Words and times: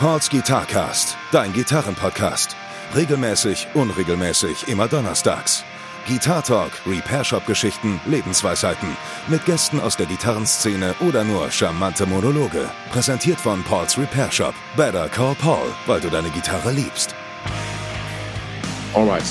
Pauls 0.00 0.30
Guitarcast, 0.30 1.16
dein 1.32 1.52
Gitarrenpodcast. 1.52 2.54
Regelmäßig, 2.94 3.66
unregelmäßig, 3.74 4.68
immer 4.68 4.86
donnerstags. 4.86 5.64
Guitar 6.06 6.44
Talk, 6.44 6.70
Repair 6.86 7.24
Shop 7.24 7.44
Geschichten, 7.46 8.00
Lebensweisheiten. 8.06 8.96
Mit 9.26 9.44
Gästen 9.44 9.80
aus 9.80 9.96
der 9.96 10.06
Gitarrenszene 10.06 10.94
oder 11.00 11.24
nur 11.24 11.50
charmante 11.50 12.06
Monologe. 12.06 12.70
Präsentiert 12.92 13.40
von 13.40 13.64
Pauls 13.64 13.98
Repair 13.98 14.30
Shop. 14.30 14.54
Better 14.76 15.08
call 15.08 15.34
Paul, 15.34 15.66
weil 15.86 16.00
du 16.00 16.08
deine 16.10 16.30
Gitarre 16.30 16.70
liebst. 16.70 17.16
Alright. 18.94 19.26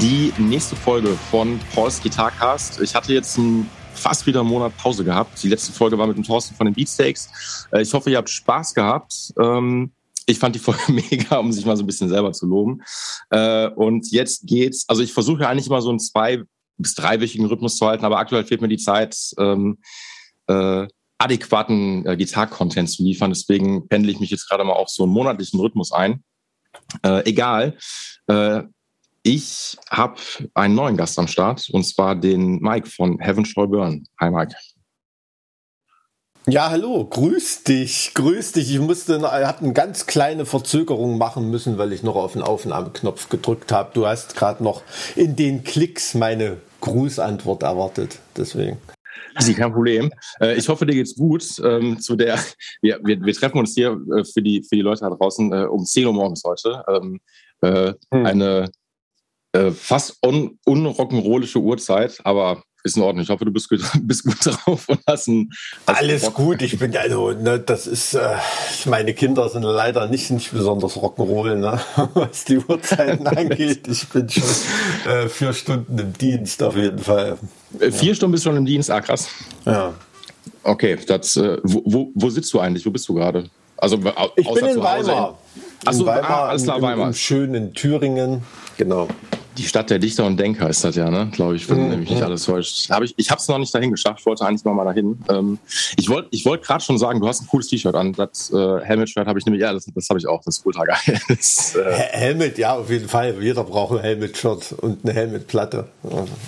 Die 0.00 0.32
nächste 0.38 0.74
Folge 0.74 1.16
von 1.30 1.60
Pauls 1.72 2.02
Guitarcast. 2.02 2.80
Ich 2.80 2.96
hatte 2.96 3.12
jetzt 3.12 3.38
ein 3.38 3.70
fast 3.94 4.26
wieder 4.26 4.40
einen 4.40 4.48
Monat 4.48 4.76
Pause 4.76 5.04
gehabt. 5.04 5.40
Die 5.40 5.48
letzte 5.48 5.70
Folge 5.70 5.96
war 5.96 6.08
mit 6.08 6.16
dem 6.16 6.24
Thorsten 6.24 6.56
von 6.56 6.66
den 6.66 6.74
Beatsteaks. 6.74 7.28
Äh, 7.70 7.82
ich 7.82 7.94
hoffe, 7.94 8.10
ihr 8.10 8.16
habt 8.16 8.30
Spaß 8.30 8.74
gehabt. 8.74 9.32
Ähm, 9.40 9.92
ich 10.30 10.38
fand 10.38 10.54
die 10.54 10.60
Folge 10.60 10.80
mega, 10.92 11.36
um 11.36 11.52
sich 11.52 11.64
mal 11.64 11.76
so 11.76 11.82
ein 11.82 11.86
bisschen 11.86 12.08
selber 12.08 12.32
zu 12.32 12.46
loben. 12.46 12.82
Äh, 13.30 13.68
und 13.68 14.10
jetzt 14.10 14.46
geht's, 14.46 14.84
also 14.88 15.02
ich 15.02 15.12
versuche 15.12 15.48
eigentlich 15.48 15.66
immer 15.66 15.82
so 15.82 15.90
einen 15.90 16.00
zwei- 16.00 16.42
bis 16.80 16.94
dreiwöchigen 16.94 17.46
Rhythmus 17.46 17.76
zu 17.76 17.86
halten, 17.86 18.04
aber 18.04 18.18
aktuell 18.18 18.44
fehlt 18.44 18.62
mir 18.62 18.68
die 18.68 18.78
Zeit, 18.78 19.16
ähm, 19.38 19.78
äh, 20.46 20.86
adäquaten 21.18 22.06
äh, 22.06 22.16
Gitar-Content 22.16 22.90
zu 22.90 23.02
liefern. 23.02 23.30
Deswegen 23.30 23.86
pendle 23.88 24.10
ich 24.10 24.20
mich 24.20 24.30
jetzt 24.30 24.48
gerade 24.48 24.64
mal 24.64 24.72
auf 24.72 24.88
so 24.88 25.02
einen 25.02 25.12
monatlichen 25.12 25.60
Rhythmus 25.60 25.92
ein. 25.92 26.24
Äh, 27.02 27.28
egal. 27.28 27.76
Äh, 28.26 28.62
ich 29.22 29.76
habe 29.90 30.16
einen 30.54 30.74
neuen 30.74 30.96
Gast 30.96 31.18
am 31.18 31.28
Start 31.28 31.68
und 31.70 31.84
zwar 31.84 32.16
den 32.16 32.58
Mike 32.60 32.88
von 32.88 33.18
Heaven 33.18 33.44
Shall 33.44 33.68
Burn. 33.68 34.06
Hi 34.18 34.30
Mike. 34.30 34.54
Ja, 36.50 36.68
hallo, 36.68 37.04
grüß 37.04 37.62
dich, 37.62 38.10
grüß 38.14 38.50
dich. 38.52 38.74
Ich 38.74 38.80
musste, 38.80 39.22
habe 39.22 39.58
eine 39.60 39.72
ganz 39.72 40.06
kleine 40.06 40.44
Verzögerung 40.44 41.16
machen 41.16 41.48
müssen, 41.48 41.78
weil 41.78 41.92
ich 41.92 42.02
noch 42.02 42.16
auf 42.16 42.32
den 42.32 42.42
Aufnahmeknopf 42.42 43.28
gedrückt 43.28 43.70
habe. 43.70 43.90
Du 43.94 44.04
hast 44.08 44.34
gerade 44.34 44.64
noch 44.64 44.82
in 45.14 45.36
den 45.36 45.62
Klicks 45.62 46.14
meine 46.14 46.56
Grußantwort 46.80 47.62
erwartet, 47.62 48.18
deswegen. 48.36 48.78
Sie, 49.38 49.54
kein 49.54 49.72
Problem. 49.72 50.10
Äh, 50.40 50.56
ich 50.56 50.68
hoffe, 50.68 50.86
dir 50.86 50.94
geht's 50.94 51.14
gut. 51.14 51.44
Ähm, 51.64 52.00
zu 52.00 52.16
der, 52.16 52.36
wir, 52.82 52.98
wir, 53.00 53.32
treffen 53.32 53.58
uns 53.58 53.74
hier 53.74 53.96
äh, 54.12 54.24
für 54.24 54.42
die, 54.42 54.64
für 54.64 54.74
die 54.74 54.82
Leute 54.82 55.02
da 55.02 55.10
draußen 55.10 55.52
äh, 55.52 55.66
um 55.66 55.84
10 55.84 56.06
Uhr 56.06 56.12
morgens 56.12 56.42
heute. 56.44 56.82
Ähm, 56.88 57.20
äh, 57.60 57.92
hm. 58.12 58.26
Eine 58.26 58.70
fast 59.74 60.24
un, 60.24 60.60
unrock'n'rollische 60.64 61.58
Uhrzeit, 61.58 62.20
aber 62.22 62.62
ist 62.84 62.96
in 62.96 63.02
Ordnung. 63.02 63.22
Ich 63.22 63.30
hoffe, 63.30 63.44
du 63.44 63.50
bist 63.50 63.68
gut, 63.68 63.80
bist 64.02 64.24
gut 64.24 64.38
drauf 64.44 64.88
und 64.88 65.00
hast 65.06 65.28
ein. 65.28 65.50
Alles 65.86 66.22
Bock. 66.22 66.34
gut. 66.34 66.62
Ich 66.62 66.78
bin 66.78 66.96
also, 66.96 67.32
ne, 67.32 67.58
das 67.58 67.86
ist, 67.86 68.14
äh, 68.14 68.36
meine 68.86 69.14
Kinder 69.14 69.48
sind 69.48 69.62
leider 69.62 70.08
nicht, 70.08 70.30
nicht 70.30 70.52
besonders 70.52 70.96
Rock'n'Roll, 70.96 71.56
ne, 71.56 71.80
was 72.14 72.44
die 72.44 72.58
Uhrzeiten 72.58 73.26
angeht. 73.26 73.86
Ich 73.88 74.08
bin 74.08 74.28
schon 74.28 74.42
äh, 75.10 75.28
vier 75.28 75.52
Stunden 75.52 75.98
im 75.98 76.12
Dienst 76.12 76.62
auf 76.62 76.76
jeden 76.76 76.98
Fall. 76.98 77.38
Äh, 77.78 77.90
vier 77.90 78.08
ja. 78.10 78.14
Stunden 78.14 78.32
bist 78.32 78.44
du 78.44 78.50
schon 78.50 78.56
im 78.56 78.66
Dienst, 78.66 78.90
ah 78.90 79.00
krass. 79.00 79.28
Ja. 79.64 79.94
Okay, 80.62 80.98
das, 81.06 81.36
äh, 81.36 81.58
wo, 81.62 81.82
wo, 81.84 82.12
wo 82.14 82.30
sitzt 82.30 82.52
du 82.52 82.60
eigentlich? 82.60 82.84
Wo 82.84 82.90
bist 82.90 83.08
du 83.08 83.14
gerade? 83.14 83.48
Also 83.76 83.96
ich 84.36 84.52
bin 84.52 84.66
in 84.66 84.82
Weimar. 84.82 85.38
Achso, 85.86 86.04
Weimar, 86.04 86.30
ah, 86.30 86.48
alles 86.48 86.64
klar, 86.64 86.82
Weimar. 86.82 87.06
Im, 87.06 87.12
im 87.12 87.14
schönen 87.14 87.72
Thüringen, 87.72 88.42
genau. 88.76 89.08
Die 89.56 89.64
Stadt 89.64 89.90
der 89.90 89.98
Dichter 89.98 90.24
und 90.24 90.38
Denker 90.38 90.68
ist 90.68 90.84
das 90.84 90.96
ja, 90.96 91.10
ne? 91.10 91.28
Glaube 91.32 91.56
ich, 91.56 91.68
wenn 91.68 91.82
mhm. 91.82 91.88
nämlich 91.90 92.10
nicht 92.10 92.22
alles 92.22 92.44
täuscht. 92.44 92.88
Hab 92.90 93.02
ich 93.02 93.14
ich 93.16 93.30
habe 93.30 93.40
es 93.40 93.48
noch 93.48 93.58
nicht 93.58 93.74
dahin 93.74 93.90
geschafft, 93.90 94.24
wollte 94.26 94.44
eigentlich 94.46 94.64
mal, 94.64 94.74
mal 94.74 94.84
dahin. 94.84 95.18
Ähm, 95.28 95.58
ich 95.96 96.08
wollte 96.08 96.28
ich 96.30 96.44
wollt 96.44 96.62
gerade 96.62 96.82
schon 96.82 96.98
sagen, 96.98 97.20
du 97.20 97.28
hast 97.28 97.42
ein 97.42 97.48
cooles 97.48 97.68
T-Shirt 97.68 97.94
an. 97.94 98.12
Das 98.12 98.52
äh, 98.52 98.80
Helmet-Shirt 98.80 99.26
habe 99.26 99.38
ich 99.38 99.44
nämlich, 99.44 99.62
ja, 99.62 99.72
das, 99.72 99.86
das 99.94 100.08
habe 100.08 100.18
ich 100.18 100.26
auch, 100.26 100.42
das 100.44 100.58
ist 100.58 100.66
ultra 100.66 100.84
geil. 100.84 101.20
Das, 101.28 101.74
äh 101.74 101.92
Helmet, 102.12 102.58
ja, 102.58 102.76
auf 102.76 102.90
jeden 102.90 103.08
Fall. 103.08 103.36
Jeder 103.40 103.64
braucht 103.64 103.96
ein 103.96 104.02
Helmet-Shirt 104.02 104.72
und 104.72 105.04
eine 105.04 105.12
Helmet-Platte. 105.12 105.88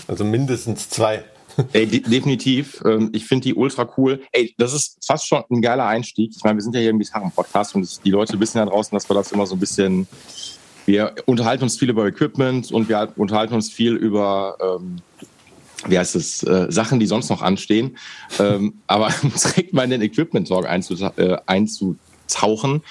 Also 0.07 0.25
mindestens 0.25 0.89
zwei. 0.89 1.25
Ey, 1.73 1.87
de 1.87 2.01
definitiv. 2.01 2.83
Ähm, 2.85 3.11
ich 3.13 3.27
finde 3.27 3.45
die 3.45 3.55
ultra 3.55 3.89
cool. 3.97 4.23
Ey, 4.33 4.55
das 4.59 4.73
ist 4.73 5.05
fast 5.05 5.27
schon 5.27 5.43
ein 5.51 5.63
geiler 5.63 5.87
Einstieg. 5.87 6.33
Ich 6.37 6.43
meine, 6.45 6.57
wir 6.57 6.63
sind 6.63 6.75
ja 6.75 6.81
hier 6.81 6.91
im 6.91 6.99
Gitarren-Podcast 6.99 7.75
und 7.75 8.05
die 8.05 8.11
Leute 8.11 8.39
wissen 8.41 8.59
ja 8.59 8.67
draußen, 8.67 8.95
dass 8.95 9.09
wir 9.09 9.15
das 9.15 9.33
immer 9.33 9.47
so 9.47 9.55
ein 9.55 9.61
bisschen 9.61 10.07
wir 10.87 11.15
unterhalten 11.27 11.65
uns 11.65 11.79
viel 11.79 11.91
über 11.91 12.07
Equipment 12.07 12.71
und 12.73 12.89
wir 12.89 13.13
unterhalten 13.17 13.55
uns 13.55 13.71
viel 13.71 13.95
über, 13.95 14.57
ähm, 14.61 14.97
wie 15.87 15.99
heißt 15.99 16.17
es, 16.17 16.43
äh, 16.43 16.67
Sachen, 16.71 17.01
die 17.01 17.07
sonst 17.07 17.31
noch 17.31 17.43
anstehen. 17.43 17.97
ähm, 18.39 18.75
aber 18.87 19.11
direkt 19.45 19.73
mal 19.73 19.85
in 19.85 19.91
den 19.91 20.03
Equipment-Talk 20.03 20.67
äh, 20.67 21.37
einzutauchen. 21.47 22.83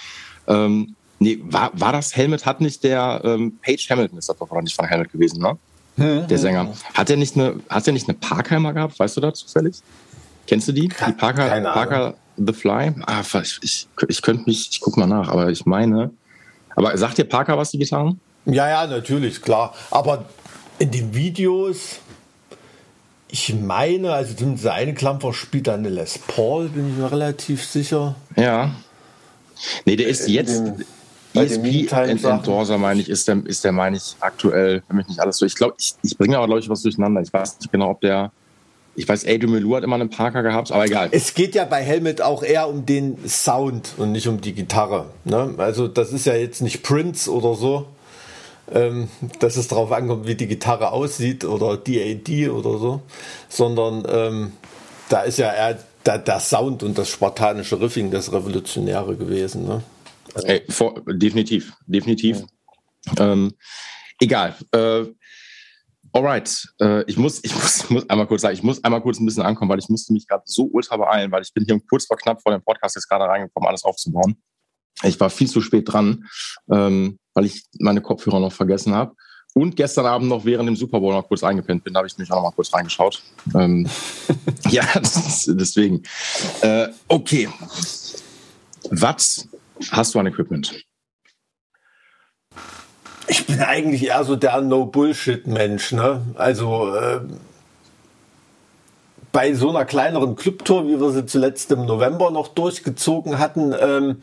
Ähm, 0.47 0.95
nee, 1.19 1.39
war, 1.43 1.71
war 1.73 1.91
das 1.91 2.15
Helmet, 2.15 2.45
hat 2.45 2.61
nicht 2.61 2.83
der 2.83 3.21
ähm, 3.23 3.57
Page 3.63 3.89
Hamilton, 3.89 4.17
ist 4.17 4.29
das 4.29 4.37
doch 4.37 4.61
nicht 4.61 4.75
von 4.75 4.85
Helmet 4.85 5.11
gewesen, 5.11 5.41
ne? 5.41 5.57
Hm, 5.97 6.27
der 6.27 6.37
Sänger. 6.37 6.73
Hat 6.93 7.09
er 7.09 7.17
nicht 7.17 7.35
eine, 7.35 7.59
hat 7.69 7.85
er 7.85 7.93
nicht 7.93 8.07
eine 8.07 8.17
Parkheimer 8.17 8.73
gehabt? 8.73 8.97
Weißt 8.97 9.17
du 9.17 9.21
da 9.21 9.33
zufällig? 9.33 9.77
Kennst 10.47 10.67
du 10.67 10.71
die? 10.71 10.87
Die 10.87 11.11
Parker, 11.13 11.61
Parker 11.61 12.15
The 12.37 12.53
Fly? 12.53 12.93
Ah, 13.05 13.21
ich, 13.41 13.59
ich, 13.61 13.87
ich 14.07 14.21
könnte 14.21 14.43
mich, 14.45 14.69
ich 14.71 14.79
guck 14.79 14.97
mal 14.97 15.05
nach, 15.05 15.29
aber 15.29 15.49
ich 15.49 15.65
meine, 15.65 16.11
aber 16.75 16.97
sagt 16.97 17.17
dir 17.17 17.25
Parker 17.25 17.57
was, 17.57 17.71
die 17.71 17.77
Gitarren? 17.77 18.19
Ja, 18.45 18.67
ja, 18.69 18.87
natürlich, 18.87 19.41
klar. 19.41 19.73
Aber 19.91 20.25
in 20.79 20.91
den 20.91 21.13
Videos, 21.13 21.99
ich 23.29 23.53
meine, 23.53 24.13
also 24.13 24.33
zumindest 24.33 24.67
eine 24.67 24.93
Klampfer 24.93 25.33
spielt 25.33 25.69
eine 25.69 25.89
Les 25.89 26.17
Paul, 26.17 26.69
bin 26.69 26.89
ich 26.89 26.97
mir 26.97 27.11
relativ 27.11 27.63
sicher. 27.65 28.15
Ja. 28.35 28.71
Nee, 29.85 29.95
der 29.95 30.07
ist 30.07 30.27
jetzt. 30.27 30.65
Dem, 30.65 30.85
ESP 31.33 31.89
Endorser, 31.91 32.77
meine 32.77 32.99
ich, 32.99 33.07
ist 33.07 33.27
der, 33.27 33.41
ist 33.45 33.63
der, 33.63 33.71
meine 33.71 33.95
ich, 33.95 34.15
aktuell, 34.19 34.83
wenn 34.87 34.97
mich 34.97 35.07
nicht 35.07 35.19
alles 35.19 35.37
so. 35.37 35.45
Ich 35.45 35.55
glaube, 35.55 35.75
ich, 35.79 35.93
ich 36.03 36.17
bringe 36.17 36.37
aber, 36.37 36.47
glaube 36.47 36.59
ich, 36.59 36.69
was 36.69 36.81
durcheinander. 36.81 37.21
Ich 37.21 37.31
weiß 37.31 37.59
nicht 37.59 37.71
genau, 37.71 37.91
ob 37.91 38.01
der 38.01 38.31
ich 38.95 39.07
weiß, 39.07 39.25
Adrian 39.25 39.51
Melou 39.51 39.75
hat 39.75 39.83
immer 39.83 39.95
einen 39.95 40.09
Parker 40.09 40.43
gehabt, 40.43 40.71
aber 40.71 40.85
egal. 40.85 41.09
Es 41.11 41.33
geht 41.33 41.55
ja 41.55 41.65
bei 41.65 41.81
Helmet 41.81 42.21
auch 42.21 42.43
eher 42.43 42.67
um 42.67 42.85
den 42.85 43.17
Sound 43.27 43.93
und 43.97 44.11
nicht 44.11 44.27
um 44.27 44.41
die 44.41 44.53
Gitarre. 44.53 45.05
Ne? 45.23 45.53
Also 45.57 45.87
das 45.87 46.11
ist 46.11 46.25
ja 46.25 46.35
jetzt 46.35 46.61
nicht 46.61 46.83
Prince 46.83 47.31
oder 47.31 47.55
so, 47.55 47.87
ähm, 48.71 49.07
dass 49.39 49.55
es 49.55 49.67
darauf 49.69 49.91
ankommt, 49.91 50.27
wie 50.27 50.35
die 50.35 50.47
Gitarre 50.47 50.91
aussieht 50.91 51.45
oder 51.45 51.77
DAD 51.77 52.49
oder 52.49 52.77
so, 52.77 53.01
sondern 53.47 54.03
ähm, 54.09 54.51
da 55.09 55.21
ist 55.21 55.39
ja 55.39 55.53
eher 55.53 55.79
der, 56.05 56.17
der, 56.17 56.39
Sound 56.39 56.83
und 56.83 56.97
das 56.97 57.09
spartanische 57.09 57.79
Riffing 57.79 58.11
das 58.11 58.33
Revolutionäre 58.33 59.15
gewesen. 59.15 59.65
Ne? 59.65 59.83
Also, 60.33 60.47
Ey, 60.47 60.63
vor, 60.69 61.01
definitiv, 61.07 61.73
definitiv. 61.85 62.43
Ja. 63.17 63.31
Ähm, 63.31 63.53
egal. 64.19 64.55
Äh, 64.71 65.05
Alright, 66.13 66.67
äh, 66.81 67.03
ich, 67.03 67.17
muss, 67.17 67.39
ich, 67.43 67.55
muss, 67.55 67.83
ich 67.83 67.89
muss 67.89 68.09
einmal 68.09 68.27
kurz 68.27 68.41
sagen, 68.41 68.53
ich 68.53 68.63
muss 68.63 68.83
einmal 68.83 69.01
kurz 69.01 69.19
ein 69.19 69.25
bisschen 69.25 69.43
ankommen, 69.43 69.71
weil 69.71 69.79
ich 69.79 69.89
musste 69.89 70.13
mich 70.13 70.27
gerade 70.27 70.43
so 70.45 70.69
ultra 70.71 70.97
beeilen, 70.97 71.31
weil 71.31 71.41
ich 71.41 71.53
bin 71.53 71.65
hier 71.65 71.79
kurz 71.89 72.05
vor 72.05 72.17
knapp 72.17 72.41
vor 72.41 72.51
dem 72.51 72.61
Podcast 72.61 72.95
jetzt 72.95 73.07
gerade 73.07 73.25
reingekommen, 73.25 73.67
alles 73.67 73.83
aufzubauen. 73.83 74.35
Ich 75.03 75.19
war 75.19 75.29
viel 75.29 75.49
zu 75.49 75.61
spät 75.61 75.91
dran, 75.91 76.25
ähm, 76.69 77.17
weil 77.33 77.45
ich 77.45 77.63
meine 77.79 78.01
Kopfhörer 78.01 78.39
noch 78.39 78.51
vergessen 78.51 78.93
habe. 78.93 79.15
Und 79.53 79.75
gestern 79.75 80.05
Abend 80.05 80.29
noch 80.29 80.45
während 80.45 80.67
dem 80.67 80.75
Super 80.75 80.99
Bowl 80.99 81.13
noch 81.13 81.27
kurz 81.27 81.43
eingepennt 81.43 81.83
bin, 81.83 81.93
da 81.93 81.99
habe 81.99 82.07
ich 82.07 82.17
mich 82.17 82.31
auch 82.31 82.37
noch 82.37 82.43
mal 82.43 82.51
kurz 82.51 82.73
reingeschaut. 82.73 83.21
Ähm, 83.53 83.89
ja, 84.69 84.85
deswegen. 85.47 86.03
Äh, 86.61 86.87
okay. 87.07 87.49
Was 88.89 89.47
hast 89.91 90.13
du 90.13 90.19
an 90.19 90.27
Equipment? 90.27 90.85
Ich 93.31 93.47
bin 93.47 93.61
eigentlich 93.61 94.07
eher 94.07 94.25
so 94.25 94.35
der 94.35 94.59
No-Bullshit-Mensch. 94.59 95.93
Ne? 95.93 96.19
Also 96.35 96.93
äh, 96.93 97.21
bei 99.31 99.53
so 99.53 99.69
einer 99.69 99.85
kleineren 99.85 100.35
Clubtour, 100.35 100.85
wie 100.89 100.99
wir 100.99 101.11
sie 101.11 101.25
zuletzt 101.25 101.71
im 101.71 101.85
November 101.85 102.29
noch 102.29 102.49
durchgezogen 102.49 103.39
hatten, 103.39 103.73
ähm, 103.79 104.21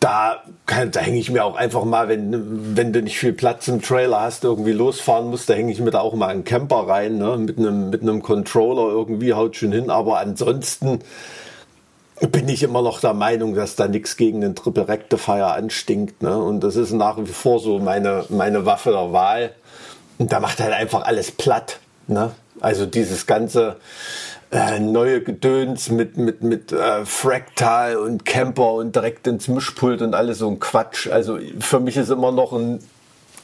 da, 0.00 0.42
da 0.66 1.00
hänge 1.00 1.18
ich 1.18 1.30
mir 1.30 1.46
auch 1.46 1.56
einfach 1.56 1.86
mal, 1.86 2.10
wenn, 2.10 2.76
wenn 2.76 2.92
du 2.92 3.00
nicht 3.00 3.18
viel 3.18 3.32
Platz 3.32 3.68
im 3.68 3.80
Trailer 3.80 4.20
hast, 4.20 4.44
irgendwie 4.44 4.72
losfahren 4.72 5.30
musst, 5.30 5.48
da 5.48 5.54
hänge 5.54 5.72
ich 5.72 5.80
mir 5.80 5.90
da 5.90 6.00
auch 6.00 6.12
mal 6.12 6.28
einen 6.28 6.44
Camper 6.44 6.88
rein, 6.88 7.16
ne? 7.16 7.38
mit, 7.38 7.56
einem, 7.56 7.88
mit 7.88 8.02
einem 8.02 8.20
Controller 8.20 8.92
irgendwie, 8.92 9.32
haut 9.32 9.56
schon 9.56 9.72
hin. 9.72 9.88
Aber 9.88 10.18
ansonsten 10.18 10.98
bin 12.28 12.48
ich 12.48 12.62
immer 12.62 12.82
noch 12.82 13.00
der 13.00 13.14
Meinung, 13.14 13.54
dass 13.54 13.76
da 13.76 13.88
nichts 13.88 14.16
gegen 14.16 14.40
den 14.40 14.54
Triple 14.54 14.88
Rectifier 14.88 15.54
anstinkt. 15.54 16.22
Ne? 16.22 16.36
Und 16.36 16.60
das 16.60 16.76
ist 16.76 16.92
nach 16.92 17.18
wie 17.18 17.26
vor 17.26 17.60
so 17.60 17.78
meine, 17.78 18.24
meine 18.28 18.66
Waffe 18.66 18.90
der 18.90 19.12
Wahl. 19.12 19.52
Und 20.18 20.32
da 20.32 20.40
macht 20.40 20.60
halt 20.60 20.74
einfach 20.74 21.02
alles 21.02 21.30
platt. 21.30 21.78
Ne? 22.06 22.32
Also 22.60 22.84
dieses 22.84 23.26
ganze 23.26 23.76
äh, 24.50 24.80
neue 24.80 25.22
Gedöns 25.22 25.90
mit, 25.90 26.18
mit, 26.18 26.42
mit 26.42 26.72
äh, 26.72 27.06
Fractal 27.06 27.96
und 27.96 28.24
Camper 28.26 28.72
und 28.74 28.94
direkt 28.94 29.26
ins 29.26 29.48
Mischpult 29.48 30.02
und 30.02 30.14
alles 30.14 30.38
so 30.38 30.48
ein 30.48 30.60
Quatsch. 30.60 31.08
Also 31.08 31.38
für 31.60 31.80
mich 31.80 31.96
ist 31.96 32.10
immer 32.10 32.32
noch 32.32 32.52
ein 32.52 32.80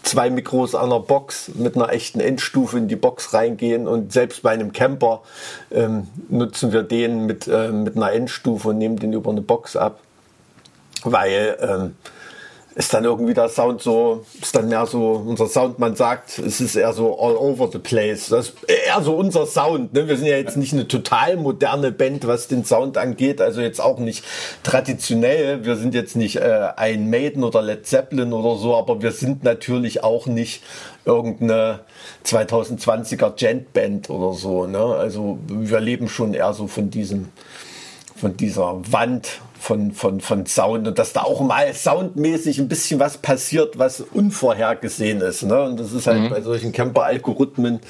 zwei 0.06 0.30
Mikros 0.30 0.74
an 0.74 0.90
der 0.90 1.00
Box 1.00 1.50
mit 1.54 1.76
einer 1.76 1.92
echten 1.92 2.20
Endstufe 2.20 2.78
in 2.78 2.88
die 2.88 2.96
Box 2.96 3.34
reingehen 3.34 3.86
und 3.88 4.12
selbst 4.12 4.42
bei 4.42 4.50
einem 4.50 4.72
Camper 4.72 5.22
ähm, 5.70 6.06
nutzen 6.28 6.72
wir 6.72 6.82
den 6.82 7.26
mit, 7.26 7.48
äh, 7.48 7.70
mit 7.72 7.96
einer 7.96 8.12
Endstufe 8.12 8.68
und 8.68 8.78
nehmen 8.78 8.98
den 8.98 9.12
über 9.12 9.30
eine 9.30 9.42
Box 9.42 9.76
ab, 9.76 10.00
weil 11.02 11.56
ähm, 11.60 11.96
ist 12.76 12.92
dann 12.92 13.04
irgendwie 13.04 13.32
der 13.32 13.48
Sound 13.48 13.80
so, 13.80 14.26
ist 14.38 14.54
dann 14.54 14.68
mehr 14.68 14.84
so, 14.84 15.12
unser 15.26 15.46
Sound, 15.46 15.78
man 15.78 15.96
sagt, 15.96 16.38
es 16.38 16.60
ist 16.60 16.76
eher 16.76 16.92
so 16.92 17.18
all 17.18 17.34
over 17.34 17.70
the 17.72 17.78
place. 17.78 18.28
Das 18.28 18.50
ist 18.50 18.56
eher 18.68 19.00
so 19.00 19.16
unser 19.16 19.46
Sound. 19.46 19.94
Ne? 19.94 20.06
Wir 20.06 20.18
sind 20.18 20.26
ja 20.26 20.36
jetzt 20.36 20.58
nicht 20.58 20.74
eine 20.74 20.86
total 20.86 21.38
moderne 21.38 21.90
Band, 21.90 22.26
was 22.26 22.48
den 22.48 22.66
Sound 22.66 22.98
angeht, 22.98 23.40
also 23.40 23.62
jetzt 23.62 23.80
auch 23.80 23.98
nicht 23.98 24.26
traditionell. 24.62 25.64
Wir 25.64 25.76
sind 25.76 25.94
jetzt 25.94 26.16
nicht 26.16 26.36
äh, 26.36 26.68
ein 26.76 27.08
Maiden 27.08 27.44
oder 27.44 27.62
Led 27.62 27.86
Zeppelin 27.86 28.34
oder 28.34 28.60
so, 28.60 28.76
aber 28.76 29.00
wir 29.00 29.12
sind 29.12 29.42
natürlich 29.42 30.04
auch 30.04 30.26
nicht 30.26 30.62
irgendeine 31.06 31.80
2020er 32.26 33.30
Gent-Band 33.30 34.10
oder 34.10 34.34
so. 34.34 34.66
Ne? 34.66 34.84
Also 34.84 35.38
wir 35.48 35.80
leben 35.80 36.10
schon 36.10 36.34
eher 36.34 36.52
so 36.52 36.66
von 36.66 36.90
diesem, 36.90 37.28
von 38.14 38.36
dieser 38.36 38.82
Wand 38.92 39.40
von, 39.66 39.90
von, 39.90 40.20
von 40.20 40.46
Sound 40.46 40.86
und 40.86 40.96
dass 40.96 41.12
da 41.12 41.22
auch 41.22 41.40
mal 41.40 41.74
soundmäßig 41.74 42.60
ein 42.60 42.68
bisschen 42.68 43.00
was 43.00 43.18
passiert, 43.18 43.80
was 43.80 44.00
unvorhergesehen 44.00 45.20
ist. 45.20 45.42
Ne? 45.42 45.60
Und 45.60 45.80
das 45.80 45.92
ist 45.92 46.06
halt 46.06 46.22
mhm. 46.22 46.30
bei 46.30 46.40
solchen 46.40 46.70
Camper-Algorithmen 46.70 47.80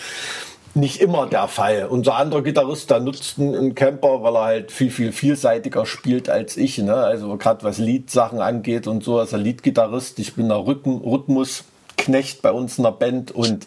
nicht 0.72 1.02
immer 1.02 1.26
der 1.26 1.48
Fall. 1.48 1.86
Unser 1.86 2.14
anderer 2.14 2.42
Gitarrist, 2.42 2.88
der 2.90 3.00
nutzt 3.00 3.38
einen 3.38 3.74
Camper, 3.74 4.22
weil 4.22 4.36
er 4.36 4.44
halt 4.44 4.72
viel, 4.72 4.90
viel 4.90 5.12
vielseitiger 5.12 5.84
spielt 5.84 6.30
als 6.30 6.56
ich. 6.56 6.78
Ne? 6.78 6.94
Also 6.94 7.36
gerade 7.36 7.62
was 7.62 7.76
Liedsachen 7.76 8.40
angeht 8.40 8.86
und 8.86 9.04
so, 9.04 9.18
als 9.18 9.34
er 9.34 9.38
Leadgitarrist, 9.38 10.18
ich 10.18 10.34
bin 10.34 10.48
der 10.48 10.66
Rhythm 10.66 10.96
Rhythmusknecht 10.96 12.40
bei 12.40 12.52
uns 12.52 12.78
in 12.78 12.84
der 12.84 12.92
Band 12.92 13.32
und 13.32 13.66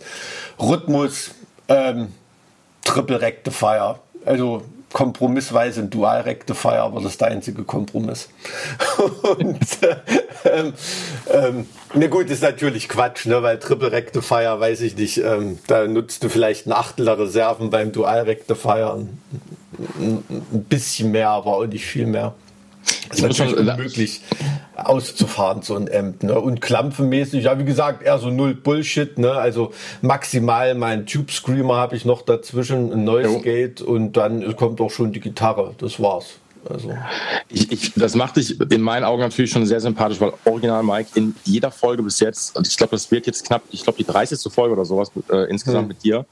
Rhythmus 0.59 1.35
ähm, 1.67 2.07
Triple 2.83 3.21
Rectifier. 3.21 3.99
Also 4.25 4.63
kompromissweise 4.93 5.81
ein 5.81 5.89
Dual 5.89 6.21
Rectifier, 6.21 6.83
aber 6.83 7.01
das 7.01 7.11
ist 7.11 7.21
der 7.21 7.29
einzige 7.29 7.63
Kompromiss. 7.63 8.29
und 9.37 9.61
äh, 9.83 9.95
ähm, 10.45 10.73
ähm, 11.31 11.67
ne 11.93 12.09
gut, 12.09 12.29
ist 12.29 12.41
natürlich 12.41 12.89
Quatsch, 12.89 13.25
ne, 13.25 13.41
weil 13.43 13.59
Triple 13.59 13.91
Rectifier, 13.91 14.59
weiß 14.59 14.81
ich 14.81 14.95
nicht, 14.97 15.17
ähm, 15.17 15.59
da 15.67 15.87
nutzt 15.87 16.23
du 16.23 16.29
vielleicht 16.29 16.65
ein 16.65 16.73
Achtel 16.73 17.05
der 17.05 17.19
Reserven 17.19 17.69
beim 17.69 17.91
Dual 17.91 18.21
Rectifier, 18.23 18.95
ein, 18.95 19.19
ein 19.99 20.65
bisschen 20.67 21.11
mehr, 21.11 21.29
aber 21.29 21.57
auch 21.57 21.65
nicht 21.65 21.85
viel 21.85 22.05
mehr. 22.05 22.33
Es 23.09 23.17
ist 23.17 23.23
natürlich 23.23 23.57
unmöglich 23.57 24.21
auszufahren, 24.87 25.61
so 25.61 25.75
ein 25.75 25.89
Amp. 25.93 26.23
Ne? 26.23 26.39
Und 26.39 26.61
klampfenmäßig, 26.61 27.43
ja, 27.43 27.59
wie 27.59 27.65
gesagt, 27.65 28.03
eher 28.03 28.19
so 28.19 28.29
null 28.29 28.55
Bullshit. 28.55 29.17
Ne? 29.17 29.31
Also 29.31 29.71
maximal 30.01 30.75
mein 30.75 31.05
Tube 31.05 31.31
Screamer 31.31 31.77
habe 31.77 31.95
ich 31.95 32.05
noch 32.05 32.21
dazwischen, 32.21 32.91
ein 32.91 33.03
Noise 33.03 33.39
Gate 33.39 33.81
und 33.81 34.13
dann 34.13 34.55
kommt 34.55 34.81
auch 34.81 34.91
schon 34.91 35.11
die 35.11 35.19
Gitarre. 35.19 35.75
Das 35.77 35.99
war's. 35.99 36.39
Also. 36.69 36.93
Ich, 37.47 37.71
ich, 37.71 37.93
das 37.93 38.15
macht 38.15 38.35
dich 38.35 38.59
in 38.59 38.81
meinen 38.81 39.03
Augen 39.03 39.21
natürlich 39.21 39.51
schon 39.51 39.65
sehr 39.65 39.79
sympathisch, 39.79 40.19
weil 40.19 40.33
Original 40.45 40.83
Mike 40.83 41.11
in 41.15 41.35
jeder 41.45 41.71
Folge 41.71 42.03
bis 42.03 42.19
jetzt, 42.19 42.55
und 42.57 42.67
ich 42.67 42.75
glaube, 42.75 42.91
das 42.91 43.09
wird 43.11 43.27
jetzt 43.27 43.45
knapp, 43.45 43.61
ich 43.71 43.83
glaube, 43.83 43.97
die 43.97 44.05
30. 44.05 44.51
Folge 44.51 44.73
oder 44.73 44.85
sowas 44.85 45.11
äh, 45.31 45.49
insgesamt 45.49 45.83
hm. 45.83 45.87
mit 45.87 46.03
dir. 46.03 46.25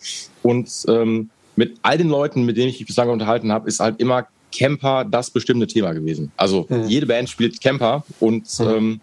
Und 0.44 0.70
ähm, 0.90 1.30
mit 1.56 1.78
all 1.82 1.98
den 1.98 2.10
Leuten, 2.10 2.44
mit 2.44 2.58
denen 2.58 2.70
ich 2.70 2.80
mich 2.80 2.88
bislang 2.88 3.10
unterhalten 3.10 3.52
habe, 3.52 3.68
ist 3.68 3.80
halt 3.80 4.00
immer 4.00 4.28
Camper 4.52 5.06
das 5.06 5.30
bestimmte 5.30 5.68
Thema 5.68 5.94
gewesen. 5.94 6.32
Also 6.38 6.66
mhm. 6.70 6.86
jede 6.88 7.06
Band 7.06 7.30
spielt 7.30 7.62
Camper 7.62 8.04
und 8.20 8.48
mhm. 8.60 8.68
ähm, 8.68 9.02